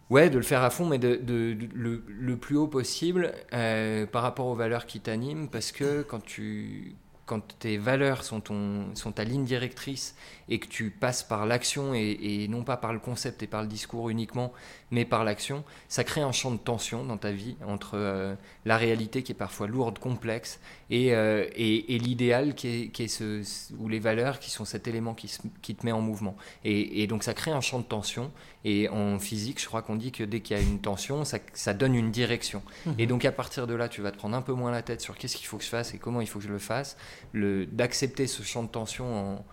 Ouais, 0.10 0.30
de 0.32 0.38
le 0.38 0.44
faire 0.44 0.64
à 0.64 0.70
fond, 0.72 0.86
mais 0.88 0.98
de, 1.00 1.16
de- 1.16 1.54
de- 1.54 1.70
le, 1.74 2.04
le 2.08 2.38
plus 2.38 2.58
haut 2.58 2.68
possible 2.68 3.34
euh, 3.54 4.06
par 4.08 4.24
rapport 4.24 4.48
aux 4.48 4.56
valeurs 4.56 4.86
qui 4.88 5.00
t'animent, 5.00 5.48
parce 5.48 5.72
que 5.72 6.02
quand 6.02 6.24
tu 6.24 6.96
quand 7.26 7.58
tes 7.60 7.78
valeurs 7.78 8.24
sont, 8.24 8.40
ton, 8.42 8.94
sont 8.96 9.12
ta 9.12 9.24
ligne 9.24 9.46
directrice 9.46 10.16
et 10.48 10.60
que 10.60 10.68
tu 10.68 10.92
passes 10.92 11.24
par 11.24 11.46
l'action 11.48 11.94
et, 11.96 12.18
et 12.22 12.48
non 12.48 12.64
pas 12.64 12.78
par 12.78 12.94
le 12.94 13.00
concept 13.00 13.42
et 13.42 13.48
par 13.48 13.62
le 13.64 13.68
discours 13.68 14.10
uniquement, 14.10 14.54
mais 14.92 15.06
par 15.06 15.24
l'action, 15.24 15.64
ça 15.90 16.04
crée 16.04 16.22
un 16.22 16.32
champ 16.32 16.52
de 16.52 16.58
tension 16.58 17.04
dans 17.04 17.18
ta 17.18 17.32
vie 17.32 17.56
entre 17.68 17.92
euh, 17.96 18.36
la 18.66 18.78
réalité 18.78 19.24
qui 19.24 19.32
est 19.32 19.36
parfois 19.36 19.66
lourde, 19.68 19.98
complexe, 19.98 20.60
et, 20.92 21.16
euh, 21.16 21.48
et, 21.56 21.96
et 21.96 21.98
l'idéal 21.98 22.54
qui 22.54 22.68
est, 22.68 22.88
qui 22.90 23.04
est 23.04 23.08
ce, 23.08 23.42
ou 23.80 23.90
les 23.90 24.00
valeurs 24.00 24.40
qui 24.40 24.52
sont 24.52 24.66
cet 24.66 24.88
élément 24.88 25.16
qui, 25.16 25.28
se- 25.28 25.42
qui 25.64 25.74
te 25.74 25.84
met 25.84 25.92
en 25.92 26.02
mouvement. 26.02 26.38
Et, 26.64 27.08
donc 27.08 27.24
ça 27.24 27.34
crée 27.34 27.52
un 27.52 27.62
champ 27.62 27.80
de 27.80 27.86
tension. 27.86 28.32
Et 28.68 28.90
en 28.90 29.20
physique, 29.20 29.62
je 29.62 29.68
crois 29.68 29.84
qu'on 29.84 29.96
dit 29.96 30.12
que 30.12 30.24
dès 30.24 30.40
qu'il 30.40 30.58
y 30.58 30.60
a 30.60 30.64
une 30.64 30.80
tension, 30.80 31.24
ça, 31.24 31.38
ça 31.54 31.74
donne 31.76 31.94
une 31.94 32.10
direction. 32.12 32.64
Mhm. 32.88 32.96
Et 32.98 33.06
donc 33.08 33.24
à 33.26 33.32
partir 33.32 33.68
de 33.68 33.76
là, 33.76 33.90
tu 33.90 34.02
vas 34.02 34.12
te 34.12 34.18
prendre 34.18 34.36
un 34.36 34.42
peu 34.42 34.54
moins 34.54 34.72
la 34.72 34.82
tête 34.82 35.02
sur 35.02 35.16
qu'est-ce 35.18 35.36
qu'il 35.38 35.46
faut 35.46 35.58
que 35.58 35.64
je 35.64 35.70
fasse 35.70 35.94
et 35.94 35.98
comment 36.00 36.20
il 36.22 36.28
faut 36.28 36.40
que 36.40 36.46
je 36.46 36.52
le 36.52 36.58
fasse. 36.60 36.98
D'accepter 37.34 38.28
ce 38.28 38.44
champ 38.44 38.64
de 38.64 38.70
tension 38.70 39.38
en, 39.38 39.46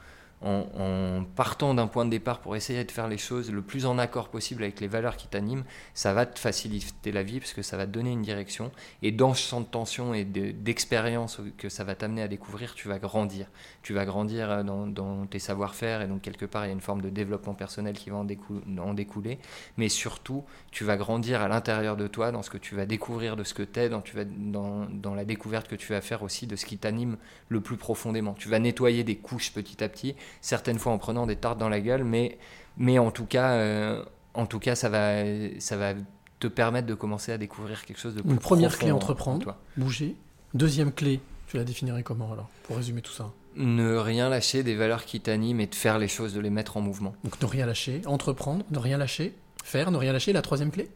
en, 0.45 1.25
partant 1.37 1.75
d'un 1.75 1.87
point 1.87 2.05
de 2.05 2.11
départ 2.11 2.41
pour 2.41 2.57
essayer 2.57 2.85
de 2.85 2.91
faire 2.91 3.09
les 3.09 3.19
choses 3.19 3.51
le 3.51 3.63
plus 3.63 3.87
en 3.87 3.99
accord 3.99 4.29
possible 4.29 4.63
avec 4.63 4.81
les 4.81 4.89
valeurs 4.89 5.17
qui 5.17 5.29
t'animent, 5.29 5.65
ça 5.95 6.13
va 6.13 6.27
te 6.27 6.39
faciliter 6.39 7.13
la 7.13 7.23
vie 7.23 7.41
parce 7.41 7.53
que 7.53 7.63
ça 7.63 7.77
va 7.77 7.87
te 7.87 7.93
donner 7.93 8.11
une 8.13 8.23
direction. 8.23 8.71
Et 9.03 9.13
dans 9.13 9.35
ce 9.35 9.49
champ 9.49 9.61
de 9.61 9.67
tension 9.67 10.15
et 10.15 10.25
de- 10.25 10.51
d'expérience 10.51 11.41
que 11.59 11.69
ça 11.69 11.85
va 11.85 11.95
t'amener 11.95 12.23
à 12.23 12.29
découvrir, 12.29 12.75
tu 12.75 12.89
vas 12.89 12.99
grandir. 12.99 13.47
Tu 13.83 13.93
vas 13.93 14.05
grandir 14.05 14.51
euh, 14.51 14.63
dans, 14.63 15.27
tes 15.27 15.39
savoir-faire 15.39 16.03
et 16.03 16.07
donc 16.07 16.23
quelque 16.23 16.47
part 16.47 16.65
il 16.65 16.69
y 16.69 16.71
a 16.71 16.75
une 16.75 16.81
forme 16.81 17.01
de 17.03 17.11
développement 17.11 17.55
personnel 17.55 17.95
qui 17.95 18.11
va 18.11 18.17
en, 18.17 18.25
décou- 18.25 18.63
en 18.79 18.95
découler. 18.95 19.39
Mais 19.77 19.89
surtout, 19.89 20.45
tu 20.71 20.85
vas 20.85 20.97
grandir 20.97 21.41
à 21.41 21.49
l'intérieur 21.49 21.97
de 21.97 22.07
toi 22.07 22.33
dans 22.33 22.43
ce 22.43 22.51
que 22.51 22.59
tu 22.59 22.75
vas 22.75 22.87
découvrir 22.87 23.37
de 23.37 23.45
ce 23.45 23.55
que 23.55 23.63
tu 23.63 23.81
es, 23.81 23.89
dans, 23.89 24.01
tu 24.01 24.17
vas, 24.17 24.25
dans, 24.25 24.87
dans 24.91 25.15
la 25.15 25.25
découverte 25.25 25.69
que 25.69 25.77
tu 25.77 25.93
vas 25.93 26.01
faire 26.01 26.23
aussi 26.23 26.47
de 26.47 26.57
ce 26.57 26.67
qui 26.67 26.79
t'anime 26.79 27.17
le 27.49 27.61
plus 27.61 27.77
profondément. 27.77 28.35
Tu 28.35 28.49
vas 28.49 28.59
nettoyer 28.59 29.05
des 29.05 29.17
couches 29.17 29.53
petit 29.53 29.83
à 29.83 29.89
petit, 29.89 30.15
certaines 30.41 30.79
fois 30.79 30.93
en 30.93 30.99
prenant 30.99 31.27
des 31.27 31.37
tartes 31.37 31.59
dans 31.59 31.69
la 31.69 31.81
gueule, 31.81 32.05
mais, 32.05 32.39
mais 32.77 32.99
en 32.99 33.11
tout 33.11 33.27
cas, 33.27 33.53
euh, 33.53 34.05
en 34.35 34.47
tout 34.47 34.59
cas 34.59 34.75
ça, 34.75 34.89
va, 34.89 35.23
ça 35.59 35.77
va 35.77 35.95
te 36.41 36.47
permettre 36.49 36.87
de 36.89 36.95
commencer 36.95 37.31
à 37.33 37.39
découvrir 37.39 37.85
quelque 37.85 37.99
chose 38.01 38.15
de 38.15 38.23
plus 38.23 38.31
Une 38.31 38.39
première 38.39 38.77
clé, 38.79 38.91
en- 38.91 38.95
en 38.95 38.97
entreprendre, 38.97 39.43
toi. 39.43 39.59
bouger. 39.77 40.17
Deuxième 40.55 40.93
clé, 40.93 41.21
tu 41.47 41.57
la 41.57 41.65
définirais 41.65 42.03
comment 42.03 42.33
alors, 42.33 42.49
pour 42.65 42.77
résumer 42.77 43.03
tout 43.03 43.13
ça? 43.13 43.31
Ne 43.57 43.97
rien 43.97 44.29
lâcher 44.31 44.63
des 44.63 44.75
valeurs 44.75 45.05
qui 45.05 45.21
t'animent 45.21 45.61
et 45.61 45.67
de 45.67 45.75
faire 45.75 45.99
les 45.99 46.09
choses, 46.09 46.33
de 46.35 46.41
les 46.41 46.49
mettre 46.51 46.79
en 46.79 46.81
mouvement. 46.81 47.15
Donc 47.23 47.41
ne 47.41 47.47
rien 47.47 47.67
lâcher, 47.67 48.01
entreprendre, 48.07 48.65
ne 48.71 48.79
rien 48.79 48.97
lâcher, 48.99 49.35
faire, 49.63 49.91
ne 49.91 49.97
rien 49.99 50.13
lâcher. 50.13 50.33
La 50.33 50.41
troisième 50.43 50.71
clé? 50.71 50.89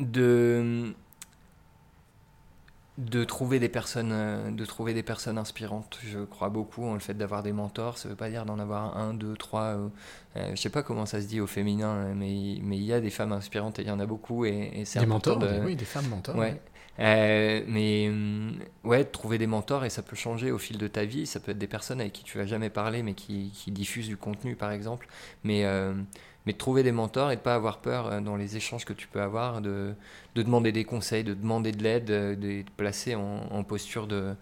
De 0.00 0.94
de 2.98 3.24
trouver 3.24 3.58
des 3.58 3.70
personnes 3.70 4.10
euh, 4.12 4.50
de 4.50 4.64
trouver 4.66 4.92
des 4.92 5.02
personnes 5.02 5.38
inspirantes 5.38 5.98
je 6.04 6.18
crois 6.20 6.50
beaucoup 6.50 6.84
en 6.84 6.92
le 6.94 7.00
fait 7.00 7.14
d'avoir 7.14 7.42
des 7.42 7.52
mentors 7.52 7.96
ça 7.96 8.08
veut 8.08 8.16
pas 8.16 8.28
dire 8.28 8.44
d'en 8.44 8.58
avoir 8.58 8.98
un 8.98 9.14
deux 9.14 9.34
trois 9.34 9.62
euh, 9.76 9.88
euh, 10.36 10.50
je 10.54 10.60
sais 10.60 10.68
pas 10.68 10.82
comment 10.82 11.06
ça 11.06 11.22
se 11.22 11.26
dit 11.26 11.40
au 11.40 11.46
féminin 11.46 11.88
euh, 11.94 12.14
mais 12.14 12.58
mais 12.62 12.76
il 12.76 12.84
y 12.84 12.92
a 12.92 13.00
des 13.00 13.08
femmes 13.10 13.32
inspirantes 13.32 13.78
et 13.78 13.82
il 13.82 13.88
y 13.88 13.90
en 13.90 14.00
a 14.00 14.04
beaucoup 14.06 14.44
et, 14.44 14.70
et 14.74 14.84
c'est 14.84 14.98
Des 14.98 15.06
mentors, 15.06 15.38
de 15.38 15.60
oui, 15.64 15.74
des 15.74 15.86
femmes 15.86 16.08
mentors. 16.08 16.36
ouais 16.36 16.60
Euh, 16.98 17.62
mais 17.66 18.08
hum, 18.10 18.58
ouais, 18.84 19.04
trouver 19.04 19.38
des 19.38 19.46
mentors 19.46 19.84
et 19.84 19.90
ça 19.90 20.02
peut 20.02 20.16
changer 20.16 20.50
au 20.52 20.58
fil 20.58 20.76
de 20.78 20.88
ta 20.88 21.04
vie. 21.04 21.26
Ça 21.26 21.40
peut 21.40 21.52
être 21.52 21.58
des 21.58 21.66
personnes 21.66 22.00
avec 22.00 22.12
qui 22.12 22.22
tu 22.22 22.36
vas 22.36 22.44
jamais 22.46 22.68
parler, 22.70 23.02
mais 23.02 23.14
qui, 23.14 23.50
qui 23.54 23.70
diffusent 23.72 24.08
du 24.08 24.16
contenu, 24.18 24.56
par 24.56 24.70
exemple. 24.72 25.08
Mais, 25.42 25.64
euh, 25.64 25.94
mais 26.46 26.52
de 26.52 26.58
trouver 26.58 26.82
des 26.82 26.92
mentors 26.92 27.30
et 27.30 27.36
de 27.36 27.40
pas 27.40 27.54
avoir 27.54 27.78
peur 27.78 28.06
euh, 28.06 28.20
dans 28.20 28.36
les 28.36 28.56
échanges 28.56 28.84
que 28.84 28.92
tu 28.92 29.06
peux 29.08 29.20
avoir, 29.20 29.60
de, 29.60 29.94
de 30.34 30.42
demander 30.42 30.72
des 30.72 30.84
conseils, 30.84 31.24
de 31.24 31.34
demander 31.34 31.72
de 31.72 31.82
l'aide, 31.82 32.10
euh, 32.10 32.34
de 32.36 32.62
te 32.62 32.70
placer 32.76 33.14
en, 33.14 33.46
en 33.50 33.62
posture 33.64 34.06
de 34.06 34.34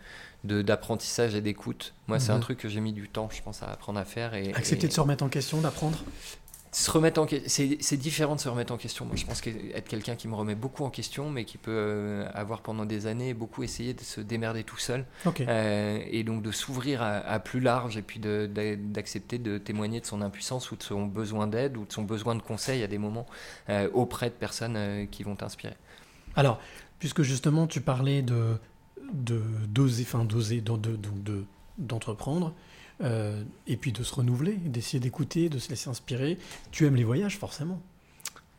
d'apprentissage 0.43 1.35
et 1.35 1.43
d'écoute. 1.43 1.93
Moi, 2.09 2.19
c'est 2.19 2.33
un 2.33 2.39
truc 2.41 2.57
que 2.59 2.69
j'ai 2.71 2.81
mis 2.81 2.95
du 2.95 3.09
temps, 3.11 3.29
je 3.31 3.43
pense, 3.43 3.63
à 3.63 3.67
apprendre 3.67 3.99
à 4.01 4.07
faire. 4.07 4.33
Et, 4.35 4.55
Accepter 4.55 4.87
et- 4.87 4.89
de 4.89 4.95
se 4.95 5.01
remettre 5.01 5.23
en 5.23 5.29
question, 5.29 5.61
d'apprendre? 5.61 5.99
Se 6.73 6.89
remettre 6.91 7.21
en 7.21 7.27
c'est 7.47 7.97
différent 7.97 8.37
de 8.37 8.41
se 8.41 8.49
remettre 8.49 8.73
en 8.73 8.77
question. 8.77 9.05
Moi, 9.05 9.17
je 9.17 9.27
pense 9.27 9.41
qu'être 9.41 9.89
quelqu'un 9.89 10.15
qui 10.15 10.29
me 10.29 10.37
remet 10.37 10.55
beaucoup 10.55 10.85
en 10.85 10.91
question, 10.91 11.29
mais 11.29 11.45
qui 11.45 11.59
peut 11.59 11.73
euh, 11.75 12.31
avoir 12.33 12.61
pendant 12.61 12.85
des 12.87 13.07
années 13.09 13.35
beaucoup 13.35 13.65
essayé 13.65 13.93
de 13.93 14.01
se 14.03 14.21
démerder 14.21 14.63
tout 14.63 14.77
seul. 14.79 15.05
Euh, 15.49 15.99
et 16.11 16.23
donc 16.23 16.43
de 16.43 16.53
s'ouvrir 16.53 17.03
à, 17.03 17.17
à 17.19 17.41
plus 17.41 17.59
large 17.59 17.97
et 17.97 18.03
puis 18.03 18.21
d'accepter 18.21 19.39
de, 19.39 19.59
témoigner 19.59 20.01
de 20.01 20.07
son 20.07 20.23
impuissance 20.23 20.71
ou 20.71 20.77
de 20.77 20.83
son 20.85 21.07
besoin 21.07 21.47
d'aide 21.49 21.77
ou 21.77 21.85
de 21.87 21.93
son 21.93 22.03
besoin 22.03 22.37
de 22.37 22.43
conseil 22.43 22.83
à 22.85 22.87
des 22.87 22.99
moments 22.99 23.27
euh, 23.69 23.89
auprès 23.93 24.31
de 24.31 24.35
personnes 24.35 24.77
euh, 24.77 25.07
qui 25.07 25.23
vont 25.25 25.35
t'inspirer. 25.37 25.75
Alors, 26.37 26.61
puisque 27.01 27.23
justement 27.23 27.67
tu 27.67 27.81
parlais 27.81 28.23
de 28.23 28.57
de 29.13 29.43
d'oser, 29.67 30.05
enfin 30.05 30.25
d'oser, 30.25 30.61
de- 30.61 30.77
de- 30.77 30.95
de- 30.95 31.09
de- 31.25 31.45
d'entreprendre, 31.79 32.55
euh, 33.03 33.43
et 33.67 33.77
puis 33.77 33.93
de 33.93 34.03
se 34.03 34.15
renouveler, 34.15 34.55
d'essayer 34.55 35.01
d'écouter, 35.01 35.49
de 35.49 35.59
se 35.59 35.69
laisser 35.71 35.89
inspirer. 35.91 36.39
Tu 36.71 36.87
aimes 36.87 36.97
les 36.97 37.05
voyages, 37.05 37.39
forcément. 37.39 37.81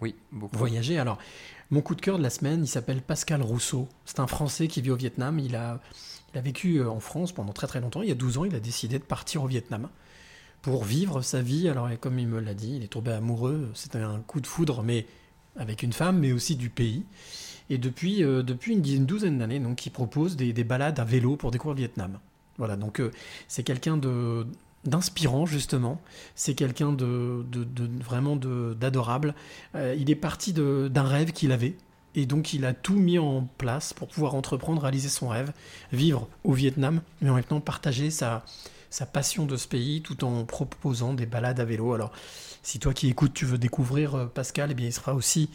Oui, 0.02 0.16
beaucoup. 0.32 0.58
Voyager. 0.58 0.98
Alors, 0.98 1.18
mon 1.70 1.82
coup 1.82 1.94
de 1.96 2.02
cœur 2.02 2.18
de 2.18 2.24
la 2.24 2.30
semaine, 2.32 2.64
il 2.64 2.68
s'appelle 2.68 3.02
Pascal 3.02 3.42
Rousseau. 3.42 3.88
C'est 4.06 4.20
un 4.20 4.28
Français 4.28 4.68
qui 4.68 4.82
vit 4.82 4.90
au 4.92 4.96
Vietnam. 4.96 5.38
Il 5.40 5.56
a, 5.56 5.80
il 6.34 6.38
a 6.38 6.42
vécu 6.42 6.78
euh, 6.78 6.90
en 6.90 7.00
France 7.00 7.32
pendant 7.32 7.54
très 7.54 7.68
très 7.68 7.82
longtemps. 7.82 8.02
Il 8.02 8.10
y 8.10 8.12
a 8.12 8.16
12 8.16 8.40
ans, 8.40 8.46
il 8.46 8.56
a 8.56 8.60
décidé 8.60 8.98
de 9.00 9.04
partir 9.04 9.44
au 9.44 9.48
Vietnam 9.48 9.90
pour 10.64 10.84
vivre 10.84 11.22
sa 11.22 11.42
vie. 11.42 11.70
Alors, 11.70 11.88
comme 12.00 12.18
il 12.20 12.28
me 12.28 12.40
l'a 12.40 12.54
dit, 12.56 12.76
il 12.78 12.84
est 12.84 12.88
tombé 12.88 13.12
amoureux. 13.12 13.70
C'était 13.76 14.00
un 14.00 14.20
coup 14.22 14.42
de 14.42 14.48
foudre, 14.48 14.82
mais 14.84 15.06
avec 15.56 15.84
une 15.84 15.94
femme, 15.94 16.18
mais 16.20 16.32
aussi 16.32 16.56
du 16.56 16.70
pays. 16.70 17.04
Et 17.70 17.78
depuis, 17.78 18.24
euh, 18.24 18.42
depuis 18.44 18.74
une, 18.74 18.82
dizaine- 18.82 19.06
douzaine 19.06 19.38
d'années, 19.38 19.60
donc, 19.60 19.86
il 19.86 19.92
propose 19.92 20.36
des, 20.36 20.52
des 20.52 20.64
balades 20.64 21.00
à 21.00 21.06
vélo 21.06 21.36
pour 21.38 21.52
découvrir 21.52 21.76
le 21.76 21.80
Vietnam. 21.82 22.20
Voilà, 22.62 22.76
donc 22.76 23.00
euh, 23.00 23.10
c'est 23.48 23.64
quelqu'un 23.64 24.00
d'inspirant 24.84 25.48
justement, 25.48 26.00
c'est 26.36 26.54
quelqu'un 26.54 26.94
de, 26.94 27.44
vraiment 28.04 28.36
d'adorable. 28.36 29.34
Euh, 29.74 29.96
il 29.98 30.12
est 30.12 30.16
parti 30.16 30.54
d'un 30.54 31.04
rêve 31.04 31.32
qu'il 31.32 31.54
avait 31.54 31.76
et 32.14 32.28
donc 32.28 32.54
il 32.54 32.66
a 32.66 32.74
tout 32.76 32.94
mis 32.94 33.18
en 33.18 33.50
place 33.58 33.94
pour 33.94 34.10
pouvoir 34.10 34.36
entreprendre, 34.36 34.84
réaliser 34.84 35.10
son 35.10 35.30
rêve, 35.30 35.52
vivre 35.92 36.28
au 36.44 36.54
Vietnam, 36.54 37.02
mais 37.20 37.32
en 37.32 37.34
même 37.34 37.44
temps 37.44 37.62
partager 37.62 38.12
sa, 38.12 38.44
passion 39.12 39.48
de 39.48 39.58
ce 39.58 39.68
pays 39.68 40.04
tout 40.04 40.24
en 40.24 40.46
proposant 40.46 41.16
des 41.16 41.26
balades 41.26 41.60
à 41.60 41.66
vélo. 41.66 41.94
Alors, 41.94 42.12
si 42.62 42.78
toi 42.78 42.94
qui 42.94 43.08
écoutes, 43.08 43.34
tu 43.34 43.46
veux 43.46 43.58
découvrir 43.58 44.14
euh, 44.14 44.26
Pascal, 44.28 44.70
eh 44.70 44.76
bien, 44.76 44.86
il 44.86 44.94
sera 44.94 45.16
aussi 45.16 45.50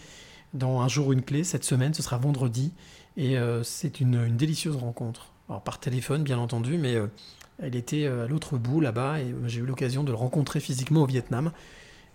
dans 0.55 0.81
Un 0.81 0.89
jour 0.89 1.13
une 1.13 1.23
clé 1.23 1.45
cette 1.45 1.63
semaine, 1.63 1.95
ce 1.95 2.03
sera 2.03 2.19
vendredi, 2.19 2.73
et 3.17 3.37
c'est 3.63 4.01
une 4.01 4.37
délicieuse 4.37 4.77
rencontre. 4.77 5.31
Alors, 5.49 5.63
par 5.63 5.79
téléphone, 5.79 6.23
bien 6.23 6.39
entendu, 6.39 6.77
mais 6.77 6.97
euh, 6.97 7.07
elle 7.59 7.77
était 7.77 8.05
euh, 8.05 8.25
à 8.25 8.29
l'autre 8.29 8.59
bout 8.59 8.81
là-bas, 8.81 9.21
et 9.21 9.31
euh, 9.31 9.47
j'ai 9.47 9.61
eu 9.61 9.67
l'occasion 9.67 10.03
de 10.03 10.11
le 10.11 10.17
rencontrer 10.17 10.61
physiquement 10.61 11.03
au 11.03 11.07
Vietnam. 11.07 11.53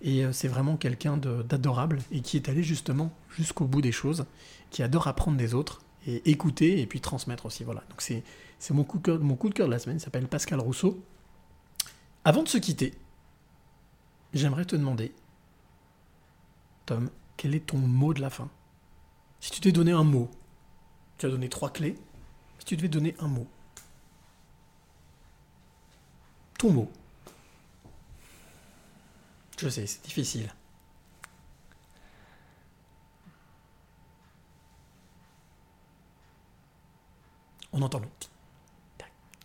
Et 0.04 0.24
c'est 0.32 0.48
vraiment 0.48 0.78
quelqu'un 0.78 1.16
d'adorable 1.16 2.00
et 2.12 2.22
qui 2.22 2.36
est 2.36 2.50
allé 2.50 2.64
justement 2.64 3.12
jusqu'au 3.30 3.66
bout 3.66 3.82
des 3.82 3.92
choses, 3.92 4.26
qui 4.72 4.82
adore 4.82 5.06
apprendre 5.06 5.38
des 5.38 5.54
autres 5.54 5.84
et 6.08 6.28
écouter 6.32 6.82
et 6.82 6.88
puis 6.88 7.02
transmettre 7.02 7.46
aussi. 7.46 7.64
Voilà. 7.64 7.84
Donc 7.92 8.02
c'est 8.02 8.24
mon 8.72 8.88
mon 9.20 9.36
coup 9.36 9.50
de 9.50 9.54
cœur 9.54 9.68
de 9.68 9.72
la 9.72 9.78
semaine. 9.78 9.98
Il 9.98 10.00
s'appelle 10.00 10.28
Pascal 10.28 10.60
Rousseau. 10.60 11.04
Avant 12.26 12.42
de 12.42 12.48
se 12.48 12.58
quitter, 12.58 12.96
j'aimerais 14.34 14.66
te 14.66 14.76
demander, 14.76 15.14
Tom, 16.88 17.12
quel 17.38 17.54
est 17.54 17.68
ton 17.68 17.78
mot 17.78 18.16
de 18.16 18.22
la 18.22 18.32
fin? 18.32 18.50
Si 19.40 19.52
tu 19.52 19.60
t'es 19.60 19.72
donné 19.72 19.92
un 19.92 20.04
mot, 20.04 20.32
tu 21.20 21.28
as 21.28 21.30
donné 21.30 21.48
trois 21.48 21.70
clés. 21.70 21.96
Si 22.62 22.66
tu 22.66 22.78
devais 22.78 22.90
donner 22.90 23.16
un 23.18 23.28
mot, 23.28 23.48
ton 26.60 26.72
mot. 26.72 26.92
Je 29.58 29.68
sais, 29.68 29.88
c'est 29.88 30.04
difficile. 30.04 30.54
On 37.74 37.82
entend 37.82 38.00
le 38.00 38.06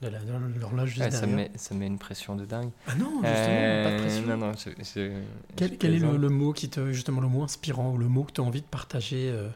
de 0.03 0.61
l'horloge 0.61 0.91
juste 0.91 1.01
Ah, 1.03 1.11
ça, 1.11 1.21
derrière. 1.27 1.37
met, 1.37 1.51
ça 1.57 1.75
met 1.75 1.87
une 1.87 1.99
pression 1.99 2.37
de 2.37 2.45
dingue. 2.45 2.69
Ah 2.87 2.95
non, 2.97 3.07
justement, 3.07 3.23
pas 3.23 3.31
de 3.31 3.95
Euh, 3.95 3.99
pression. 4.03 4.27
Non, 4.27 4.37
non, 4.37 4.53
je- 4.53 4.71
je- 4.85 5.23
Quel, 5.57 5.71
je 5.71 5.75
quel 5.77 5.95
est 5.95 5.99
le 5.99 6.29
mot 6.29 6.53
qui 6.53 6.69
te, 6.69 6.93
justement, 6.93 7.23
le 7.23 7.29
mot 7.29 7.43
inspirant 7.43 7.93
ou 7.93 7.97
le 7.97 8.07
mot 8.07 8.25
que 8.25 8.33
tu 8.33 8.43
as 8.43 8.45
envie 8.45 8.61
de 8.61 8.67
partager 8.67 9.31
euh, 9.31 9.49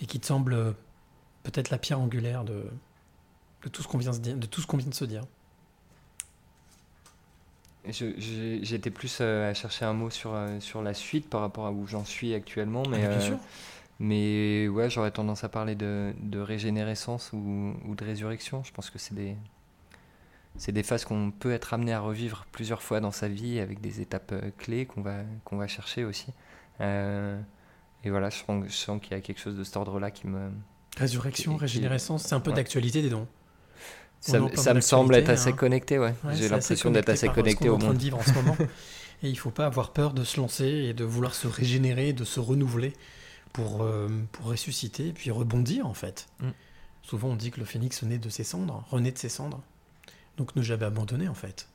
et 0.00 0.06
qui 0.06 0.18
te 0.18 0.26
semble 0.26 0.52
euh, 0.54 0.72
peut-être 1.44 1.70
la 1.70 1.78
pierre 1.78 2.00
angulaire 2.00 2.44
de, 2.44 2.66
de 3.62 3.68
tout 3.68 3.82
ce 3.82 3.88
qu'on 3.88 3.98
vient, 3.98 4.10
de 4.10 4.16
se 4.16 4.20
dire- 4.20 4.36
de 4.36 4.46
tout 4.46 4.60
ce 4.60 4.66
qu'on 4.66 4.76
vient 4.76 4.88
de 4.88 4.94
se 4.94 5.04
dire 5.04 5.22
J'étais 7.86 8.90
plus 8.90 9.18
euh, 9.20 9.50
à 9.50 9.54
chercher 9.54 9.84
un 9.84 9.92
mot 9.92 10.08
sur, 10.08 10.32
euh, 10.32 10.58
sur 10.60 10.80
la 10.82 10.94
suite 10.94 11.28
par 11.28 11.42
rapport 11.42 11.66
à 11.66 11.70
où 11.72 11.86
j'en 11.86 12.04
suis 12.04 12.32
actuellement. 12.32 12.82
Mais, 12.88 13.04
Ah, 13.04 13.08
bien 13.08 13.32
euh, 13.32 13.36
mais 14.00 14.68
ouais, 14.68 14.88
j'aurais 14.88 15.10
tendance 15.10 15.44
à 15.44 15.50
parler 15.50 15.74
de, 15.74 16.14
de 16.18 16.38
régénérescence 16.40 17.30
ou, 17.34 17.74
ou 17.86 17.94
de 17.94 18.04
résurrection. 18.04 18.64
Je 18.64 18.72
pense 18.72 18.88
que 18.88 18.98
c'est 18.98 19.14
des, 19.14 19.36
c'est 20.56 20.72
des 20.72 20.82
phases 20.82 21.04
qu'on 21.04 21.30
peut 21.30 21.52
être 21.52 21.74
amené 21.74 21.92
à 21.92 22.00
revivre 22.00 22.46
plusieurs 22.52 22.82
fois 22.82 23.00
dans 23.00 23.12
sa 23.12 23.28
vie 23.28 23.60
avec 23.60 23.82
des 23.82 24.00
étapes 24.00 24.34
clés 24.56 24.86
qu'on 24.86 25.02
va, 25.02 25.18
qu'on 25.44 25.58
va 25.58 25.66
chercher 25.68 26.04
aussi. 26.04 26.28
Et 26.80 28.10
voilà, 28.10 28.30
je 28.30 28.36
sens, 28.38 28.64
je 28.66 28.72
sens 28.72 29.00
qu'il 29.00 29.12
y 29.12 29.14
a 29.14 29.20
quelque 29.20 29.40
chose 29.40 29.56
de 29.56 29.64
cet 29.64 29.76
ordre-là 29.76 30.10
qui 30.10 30.26
me. 30.26 30.50
Résurrection, 30.96 31.56
régénérescence, 31.56 32.22
c'est 32.24 32.34
un 32.34 32.40
peu 32.40 32.50
ouais. 32.50 32.56
d'actualité, 32.56 33.02
dis 33.02 33.10
donc. 33.10 33.26
Ça, 34.20 34.38
me 34.40 34.80
semble 34.80 35.14
être 35.14 35.28
l'actualité, 35.28 35.30
assez 35.32 35.50
hein. 35.50 35.52
connecté, 35.52 35.98
ouais. 35.98 36.14
Ouais, 36.24 36.34
J'ai 36.34 36.48
l'impression 36.48 36.90
d'être 36.90 37.08
assez 37.10 37.28
connecté 37.28 37.68
au 37.68 37.74
en 37.74 37.78
train 37.78 37.88
monde. 37.88 37.96
de 37.98 38.02
vivre 38.02 38.18
en 38.18 38.22
ce 38.22 38.32
moment. 38.32 38.56
Et 39.22 39.28
il 39.28 39.38
faut 39.38 39.50
pas 39.50 39.66
avoir 39.66 39.92
peur 39.92 40.12
de 40.14 40.24
se 40.24 40.38
lancer 40.38 40.64
et 40.66 40.94
de 40.94 41.04
vouloir 41.04 41.34
se 41.34 41.46
régénérer, 41.46 42.12
de 42.12 42.24
se 42.24 42.40
renouveler 42.40 42.92
pour, 43.52 43.82
euh, 43.82 44.08
pour 44.32 44.46
ressusciter 44.46 45.08
et 45.08 45.12
puis 45.12 45.30
rebondir 45.30 45.86
en 45.86 45.94
fait. 45.94 46.26
Mm. 46.40 46.48
Souvent 47.02 47.28
on 47.28 47.36
dit 47.36 47.50
que 47.50 47.60
le 47.60 47.66
phénix 47.66 48.02
naît 48.02 48.18
de 48.18 48.28
ses 48.28 48.44
cendres, 48.44 48.84
renaît 48.90 49.12
de 49.12 49.18
ses 49.18 49.28
cendres. 49.28 49.62
Donc 50.36 50.56
ne 50.56 50.62
jamais 50.62 50.84
abandonner 50.84 51.28
en 51.28 51.34
fait. 51.34 51.68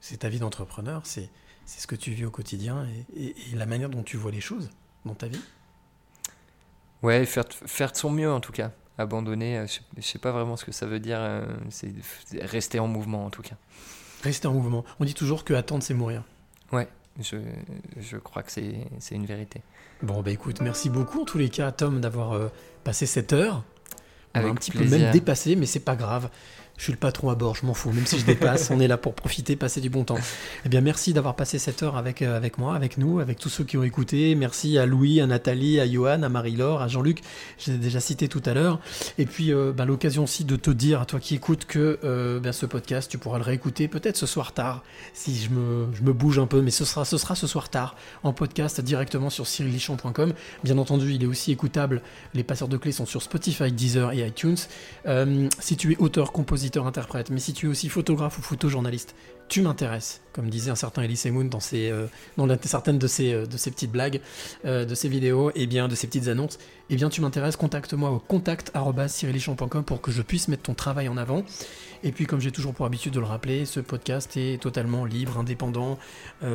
C'est 0.00 0.18
ta 0.18 0.28
vie 0.28 0.38
d'entrepreneur, 0.38 1.02
c'est 1.04 1.28
c'est 1.66 1.80
ce 1.80 1.86
que 1.86 1.94
tu 1.96 2.10
vis 2.12 2.24
au 2.24 2.30
quotidien 2.30 2.86
et, 3.14 3.26
et- 3.26 3.34
et 3.52 3.56
la 3.56 3.66
manière 3.66 3.90
dont 3.90 4.02
tu 4.02 4.16
vois 4.16 4.32
les 4.32 4.40
choses 4.40 4.70
dans 5.04 5.14
ta 5.14 5.28
vie. 5.28 5.40
Ouais, 7.02 7.24
faire, 7.26 7.44
faire 7.48 7.92
de 7.92 7.96
son 7.96 8.10
mieux 8.10 8.30
en 8.30 8.40
tout 8.40 8.52
cas. 8.52 8.70
Abandonner, 8.98 9.58
euh, 9.58 9.66
je, 9.66 9.78
je 9.96 10.06
sais 10.06 10.18
pas 10.18 10.30
vraiment 10.32 10.56
ce 10.56 10.64
que 10.64 10.72
ça 10.72 10.86
veut 10.86 11.00
dire. 11.00 11.18
euh, 11.20 11.44
c'est 11.70 11.92
rester 12.42 12.78
en 12.78 12.86
mouvement 12.86 13.24
en 13.24 13.30
tout 13.30 13.42
cas. 13.42 13.56
Rester 14.22 14.46
en 14.48 14.52
mouvement. 14.52 14.84
On 14.98 15.04
dit 15.04 15.14
toujours 15.14 15.44
que 15.44 15.54
attendre 15.54 15.82
c'est 15.82 15.94
mourir. 15.94 16.22
Ouais, 16.72 16.86
je, 17.18 17.38
je 17.98 18.16
crois 18.18 18.42
que 18.42 18.52
c'est 18.52 19.14
une 19.14 19.24
vérité. 19.26 19.62
Bon 20.02 20.22
bah 20.22 20.30
écoute, 20.30 20.60
merci 20.60 20.90
beaucoup 20.90 21.22
en 21.22 21.24
tous 21.24 21.38
les 21.38 21.48
cas 21.48 21.72
Tom 21.72 22.00
d'avoir 22.00 22.32
euh, 22.32 22.48
passé 22.84 23.06
cette 23.06 23.32
heure. 23.32 23.64
On 24.34 24.38
a 24.38 24.40
Avec 24.40 24.52
un 24.52 24.54
petit 24.54 24.70
peu 24.70 24.84
même 24.84 25.10
dépassé, 25.10 25.56
mais 25.56 25.66
c'est 25.66 25.80
pas 25.80 25.96
grave. 25.96 26.30
Je 26.80 26.84
suis 26.84 26.92
le 26.94 26.98
patron 26.98 27.28
à 27.28 27.34
bord, 27.34 27.56
je 27.56 27.66
m'en 27.66 27.74
fous. 27.74 27.92
Même 27.92 28.06
si 28.06 28.18
je 28.18 28.24
dépasse, 28.24 28.70
on 28.70 28.80
est 28.80 28.88
là 28.88 28.96
pour 28.96 29.12
profiter, 29.12 29.54
passer 29.54 29.82
du 29.82 29.90
bon 29.90 30.02
temps. 30.04 30.16
Eh 30.64 30.70
bien, 30.70 30.80
merci 30.80 31.12
d'avoir 31.12 31.36
passé 31.36 31.58
cette 31.58 31.82
heure 31.82 31.98
avec, 31.98 32.22
euh, 32.22 32.34
avec 32.34 32.56
moi, 32.56 32.74
avec 32.74 32.96
nous, 32.96 33.20
avec 33.20 33.38
tous 33.38 33.50
ceux 33.50 33.64
qui 33.64 33.76
ont 33.76 33.82
écouté. 33.82 34.34
Merci 34.34 34.78
à 34.78 34.86
Louis, 34.86 35.20
à 35.20 35.26
Nathalie, 35.26 35.78
à 35.78 35.86
Johan, 35.86 36.22
à 36.22 36.30
Marie-Laure, 36.30 36.80
à 36.80 36.88
Jean-Luc. 36.88 37.20
Je 37.58 37.72
l'ai 37.72 37.76
déjà 37.76 38.00
cité 38.00 38.28
tout 38.28 38.40
à 38.46 38.54
l'heure. 38.54 38.80
Et 39.18 39.26
puis, 39.26 39.52
euh, 39.52 39.72
ben, 39.76 39.84
l'occasion 39.84 40.24
aussi 40.24 40.46
de 40.46 40.56
te 40.56 40.70
dire, 40.70 41.02
à 41.02 41.04
toi 41.04 41.20
qui 41.20 41.34
écoutes, 41.34 41.66
que 41.66 41.98
euh, 42.02 42.40
ben, 42.40 42.52
ce 42.52 42.64
podcast, 42.64 43.10
tu 43.10 43.18
pourras 43.18 43.36
le 43.36 43.44
réécouter 43.44 43.86
peut-être 43.86 44.16
ce 44.16 44.24
soir 44.24 44.52
tard, 44.52 44.82
si 45.12 45.36
je 45.36 45.50
me, 45.50 45.86
je 45.92 46.00
me 46.00 46.14
bouge 46.14 46.38
un 46.38 46.46
peu, 46.46 46.62
mais 46.62 46.70
ce 46.70 46.86
sera, 46.86 47.04
ce 47.04 47.18
sera 47.18 47.34
ce 47.34 47.46
soir 47.46 47.68
tard, 47.68 47.94
en 48.22 48.32
podcast 48.32 48.80
directement 48.80 49.28
sur 49.28 49.46
cyrillichon.com. 49.46 50.32
Bien 50.64 50.78
entendu, 50.78 51.12
il 51.12 51.22
est 51.24 51.26
aussi 51.26 51.52
écoutable. 51.52 52.00
Les 52.32 52.42
passeurs 52.42 52.68
de 52.68 52.78
clés 52.78 52.92
sont 52.92 53.04
sur 53.04 53.20
Spotify, 53.20 53.70
Deezer 53.70 54.12
et 54.12 54.26
iTunes. 54.26 54.56
Si 55.58 55.76
tu 55.76 55.92
es 55.92 55.98
auteur, 55.98 56.32
compositeur, 56.32 56.69
interprète, 56.78 57.30
mais 57.30 57.40
si 57.40 57.52
tu 57.52 57.66
es 57.66 57.68
aussi 57.68 57.88
photographe 57.88 58.38
ou 58.38 58.42
photojournaliste, 58.42 59.14
tu 59.50 59.62
m'intéresses, 59.62 60.22
comme 60.32 60.48
disait 60.48 60.70
un 60.70 60.76
certain 60.76 61.02
Elise 61.02 61.26
Moon 61.26 61.44
dans, 61.44 61.58
ses, 61.58 61.90
euh, 61.90 62.06
certaines 62.62 62.98
de 62.98 63.06
ses, 63.08 63.32
euh, 63.32 63.46
de 63.46 63.56
ses 63.56 63.72
petites 63.72 63.90
blagues, 63.90 64.20
euh, 64.64 64.84
de 64.84 64.94
ses 64.94 65.08
vidéos, 65.08 65.50
et 65.56 65.66
bien 65.66 65.88
de 65.88 65.96
ses 65.96 66.06
petites 66.06 66.28
annonces, 66.28 66.58
eh 66.88 66.94
bien 66.94 67.08
tu 67.08 67.20
m'intéresses, 67.20 67.56
contacte-moi 67.56 68.10
au 68.10 68.20
contact@cyrillichon.com 68.20 69.82
pour 69.82 70.00
que 70.00 70.12
je 70.12 70.22
puisse 70.22 70.46
mettre 70.46 70.62
ton 70.62 70.74
travail 70.74 71.08
en 71.08 71.16
avant. 71.16 71.42
Et 72.04 72.12
puis 72.12 72.26
comme 72.26 72.40
j'ai 72.40 72.52
toujours 72.52 72.72
pour 72.72 72.86
habitude 72.86 73.12
de 73.12 73.18
le 73.18 73.26
rappeler, 73.26 73.66
ce 73.66 73.80
podcast 73.80 74.36
est 74.36 74.62
totalement 74.62 75.04
libre, 75.04 75.36
indépendant, 75.36 75.98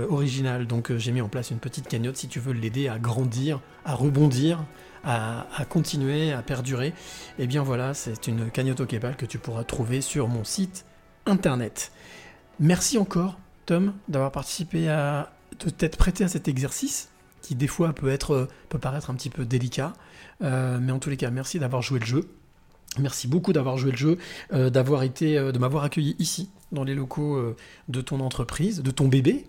original. 0.09 0.65
Donc 0.65 0.91
j'ai 0.97 1.11
mis 1.11 1.21
en 1.21 1.27
place 1.27 1.51
une 1.51 1.59
petite 1.59 1.87
cagnotte 1.87 2.17
si 2.17 2.27
tu 2.27 2.39
veux 2.39 2.53
l'aider 2.53 2.87
à 2.87 2.97
grandir, 2.97 3.59
à 3.83 3.93
rebondir, 3.93 4.65
à, 5.05 5.65
continuer, 5.69 6.33
à 6.33 6.41
perdurer. 6.41 6.93
Et 7.39 7.47
bien 7.47 7.63
voilà, 7.63 7.93
c'est 7.93 8.27
une 8.27 8.49
cagnotte 8.49 8.81
au 8.81 8.85
que 8.85 9.25
tu 9.25 9.37
pourras 9.37 9.63
trouver 9.63 10.01
sur 10.01 10.27
mon 10.27 10.43
site 10.43 10.85
internet. 11.25 11.91
Merci 12.59 12.97
encore, 12.97 13.37
Tom, 13.65 13.93
d'avoir 14.07 14.31
participé 14.31 14.89
à 14.89 15.31
de 15.63 15.69
t'être 15.69 15.97
prêté 15.97 16.23
à 16.23 16.27
cet 16.27 16.47
exercice 16.47 17.09
qui 17.41 17.55
des 17.55 17.67
fois 17.67 17.93
peut 17.93 18.09
être 18.09 18.49
peut 18.69 18.79
paraître 18.79 19.09
un 19.09 19.15
petit 19.15 19.29
peu 19.29 19.45
délicat, 19.45 19.93
Euh, 20.41 20.79
mais 20.81 20.91
en 20.91 20.99
tous 20.99 21.09
les 21.09 21.15
cas, 21.15 21.29
merci 21.29 21.59
d'avoir 21.59 21.81
joué 21.81 21.99
le 21.99 22.05
jeu. 22.05 22.27
Merci 22.99 23.27
beaucoup 23.27 23.53
d'avoir 23.53 23.77
joué 23.77 23.91
le 23.91 23.97
jeu, 23.97 24.17
euh, 24.51 24.69
d'avoir 24.69 25.03
été, 25.03 25.37
euh, 25.37 25.53
de 25.53 25.59
m'avoir 25.59 25.83
accueilli 25.85 26.15
ici, 26.19 26.49
dans 26.73 26.83
les 26.83 26.93
locaux 26.93 27.55
de 27.87 28.01
ton 28.01 28.19
entreprise, 28.19 28.81
de 28.81 28.91
ton 28.91 29.07
bébé, 29.07 29.47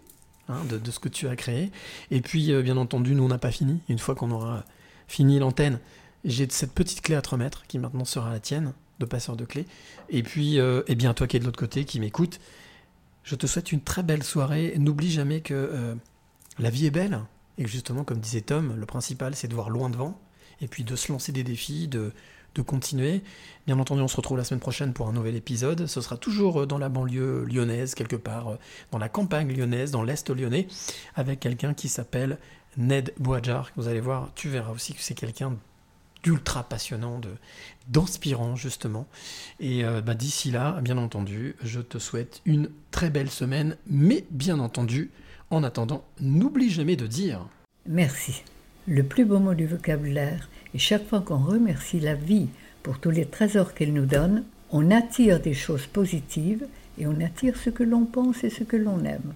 hein, 0.48 0.60
de, 0.70 0.78
de 0.78 0.90
ce 0.92 1.00
que 1.00 1.08
tu 1.08 1.26
as 1.26 1.34
créé. 1.34 1.72
Et 2.12 2.20
puis, 2.20 2.52
bien 2.62 2.76
entendu, 2.76 3.14
nous, 3.16 3.24
on 3.24 3.28
n'a 3.28 3.38
pas 3.38 3.50
fini. 3.50 3.80
Une 3.88 3.98
fois 3.98 4.14
qu'on 4.14 4.30
aura 4.30 4.64
fini 5.06 5.38
l'antenne, 5.38 5.80
j'ai 6.24 6.48
cette 6.50 6.72
petite 6.72 7.02
clé 7.02 7.14
à 7.14 7.22
te 7.22 7.30
remettre, 7.30 7.66
qui 7.66 7.78
maintenant 7.78 8.04
sera 8.04 8.30
la 8.30 8.40
tienne, 8.40 8.72
de 8.98 9.04
passeur 9.04 9.36
de 9.36 9.44
clés. 9.44 9.66
Et 10.08 10.22
puis, 10.22 10.58
euh, 10.58 10.82
eh 10.86 10.94
bien, 10.94 11.14
toi 11.14 11.26
qui 11.26 11.36
es 11.36 11.40
de 11.40 11.44
l'autre 11.44 11.58
côté, 11.58 11.84
qui 11.84 12.00
m'écoute, 12.00 12.40
je 13.22 13.34
te 13.34 13.46
souhaite 13.46 13.72
une 13.72 13.80
très 13.80 14.02
belle 14.02 14.22
soirée. 14.22 14.74
N'oublie 14.78 15.10
jamais 15.10 15.40
que 15.40 15.54
euh, 15.54 15.94
la 16.58 16.70
vie 16.70 16.86
est 16.86 16.90
belle, 16.90 17.20
et 17.58 17.64
que 17.64 17.70
justement, 17.70 18.04
comme 18.04 18.18
disait 18.18 18.40
Tom, 18.40 18.74
le 18.76 18.86
principal, 18.86 19.34
c'est 19.34 19.48
de 19.48 19.54
voir 19.54 19.70
loin 19.70 19.90
devant, 19.90 20.18
et 20.60 20.68
puis 20.68 20.84
de 20.84 20.96
se 20.96 21.12
lancer 21.12 21.32
des 21.32 21.44
défis, 21.44 21.88
de 21.88 22.12
de 22.56 22.62
continuer. 22.62 23.22
Bien 23.66 23.78
entendu, 23.78 24.00
on 24.00 24.08
se 24.08 24.16
retrouve 24.16 24.38
la 24.38 24.44
semaine 24.44 24.60
prochaine 24.60 24.92
pour 24.92 25.08
un 25.08 25.12
nouvel 25.12 25.36
épisode. 25.36 25.86
Ce 25.86 26.00
sera 26.00 26.16
toujours 26.16 26.62
euh, 26.62 26.66
dans 26.66 26.78
la 26.78 26.88
banlieue 26.88 27.44
lyonnaise, 27.44 27.94
quelque 27.94 28.16
part 28.16 28.48
euh, 28.48 28.56
dans 28.90 28.98
la 28.98 29.08
campagne 29.08 29.52
lyonnaise, 29.54 29.90
dans 29.90 30.02
l'Est 30.02 30.30
lyonnais, 30.30 30.66
avec 31.14 31.40
quelqu'un 31.40 31.74
qui 31.74 31.88
s'appelle 31.88 32.38
Ned 32.76 33.12
Boadjar. 33.18 33.70
Vous 33.76 33.88
allez 33.88 34.00
voir, 34.00 34.30
tu 34.34 34.48
verras 34.48 34.72
aussi 34.72 34.94
que 34.94 35.02
c'est 35.02 35.14
quelqu'un 35.14 35.56
d'ultra 36.22 36.64
passionnant, 36.64 37.20
d'inspirant 37.88 38.56
justement. 38.56 39.06
Et 39.60 39.84
euh, 39.84 40.00
bah, 40.00 40.14
d'ici 40.14 40.50
là, 40.50 40.80
bien 40.80 40.98
entendu, 40.98 41.54
je 41.62 41.80
te 41.80 41.98
souhaite 41.98 42.40
une 42.44 42.70
très 42.90 43.10
belle 43.10 43.30
semaine, 43.30 43.76
mais 43.86 44.24
bien 44.30 44.58
entendu, 44.58 45.10
en 45.50 45.62
attendant, 45.62 46.04
n'oublie 46.20 46.70
jamais 46.70 46.96
de 46.96 47.06
dire 47.06 47.46
Merci. 47.86 48.42
Le 48.88 49.02
plus 49.02 49.24
beau 49.24 49.38
mot 49.38 49.54
du 49.54 49.66
vocabulaire, 49.66 50.48
et 50.74 50.78
chaque 50.78 51.06
fois 51.06 51.20
qu'on 51.20 51.38
remercie 51.38 52.00
la 52.00 52.14
vie 52.14 52.48
pour 52.82 52.98
tous 52.98 53.10
les 53.10 53.26
trésors 53.26 53.74
qu'elle 53.74 53.92
nous 53.92 54.06
donne, 54.06 54.44
on 54.70 54.90
attire 54.90 55.40
des 55.40 55.54
choses 55.54 55.86
positives 55.86 56.66
et 56.98 57.06
on 57.06 57.20
attire 57.20 57.56
ce 57.56 57.70
que 57.70 57.82
l'on 57.82 58.04
pense 58.04 58.42
et 58.44 58.50
ce 58.50 58.64
que 58.64 58.76
l'on 58.76 59.04
aime. 59.04 59.34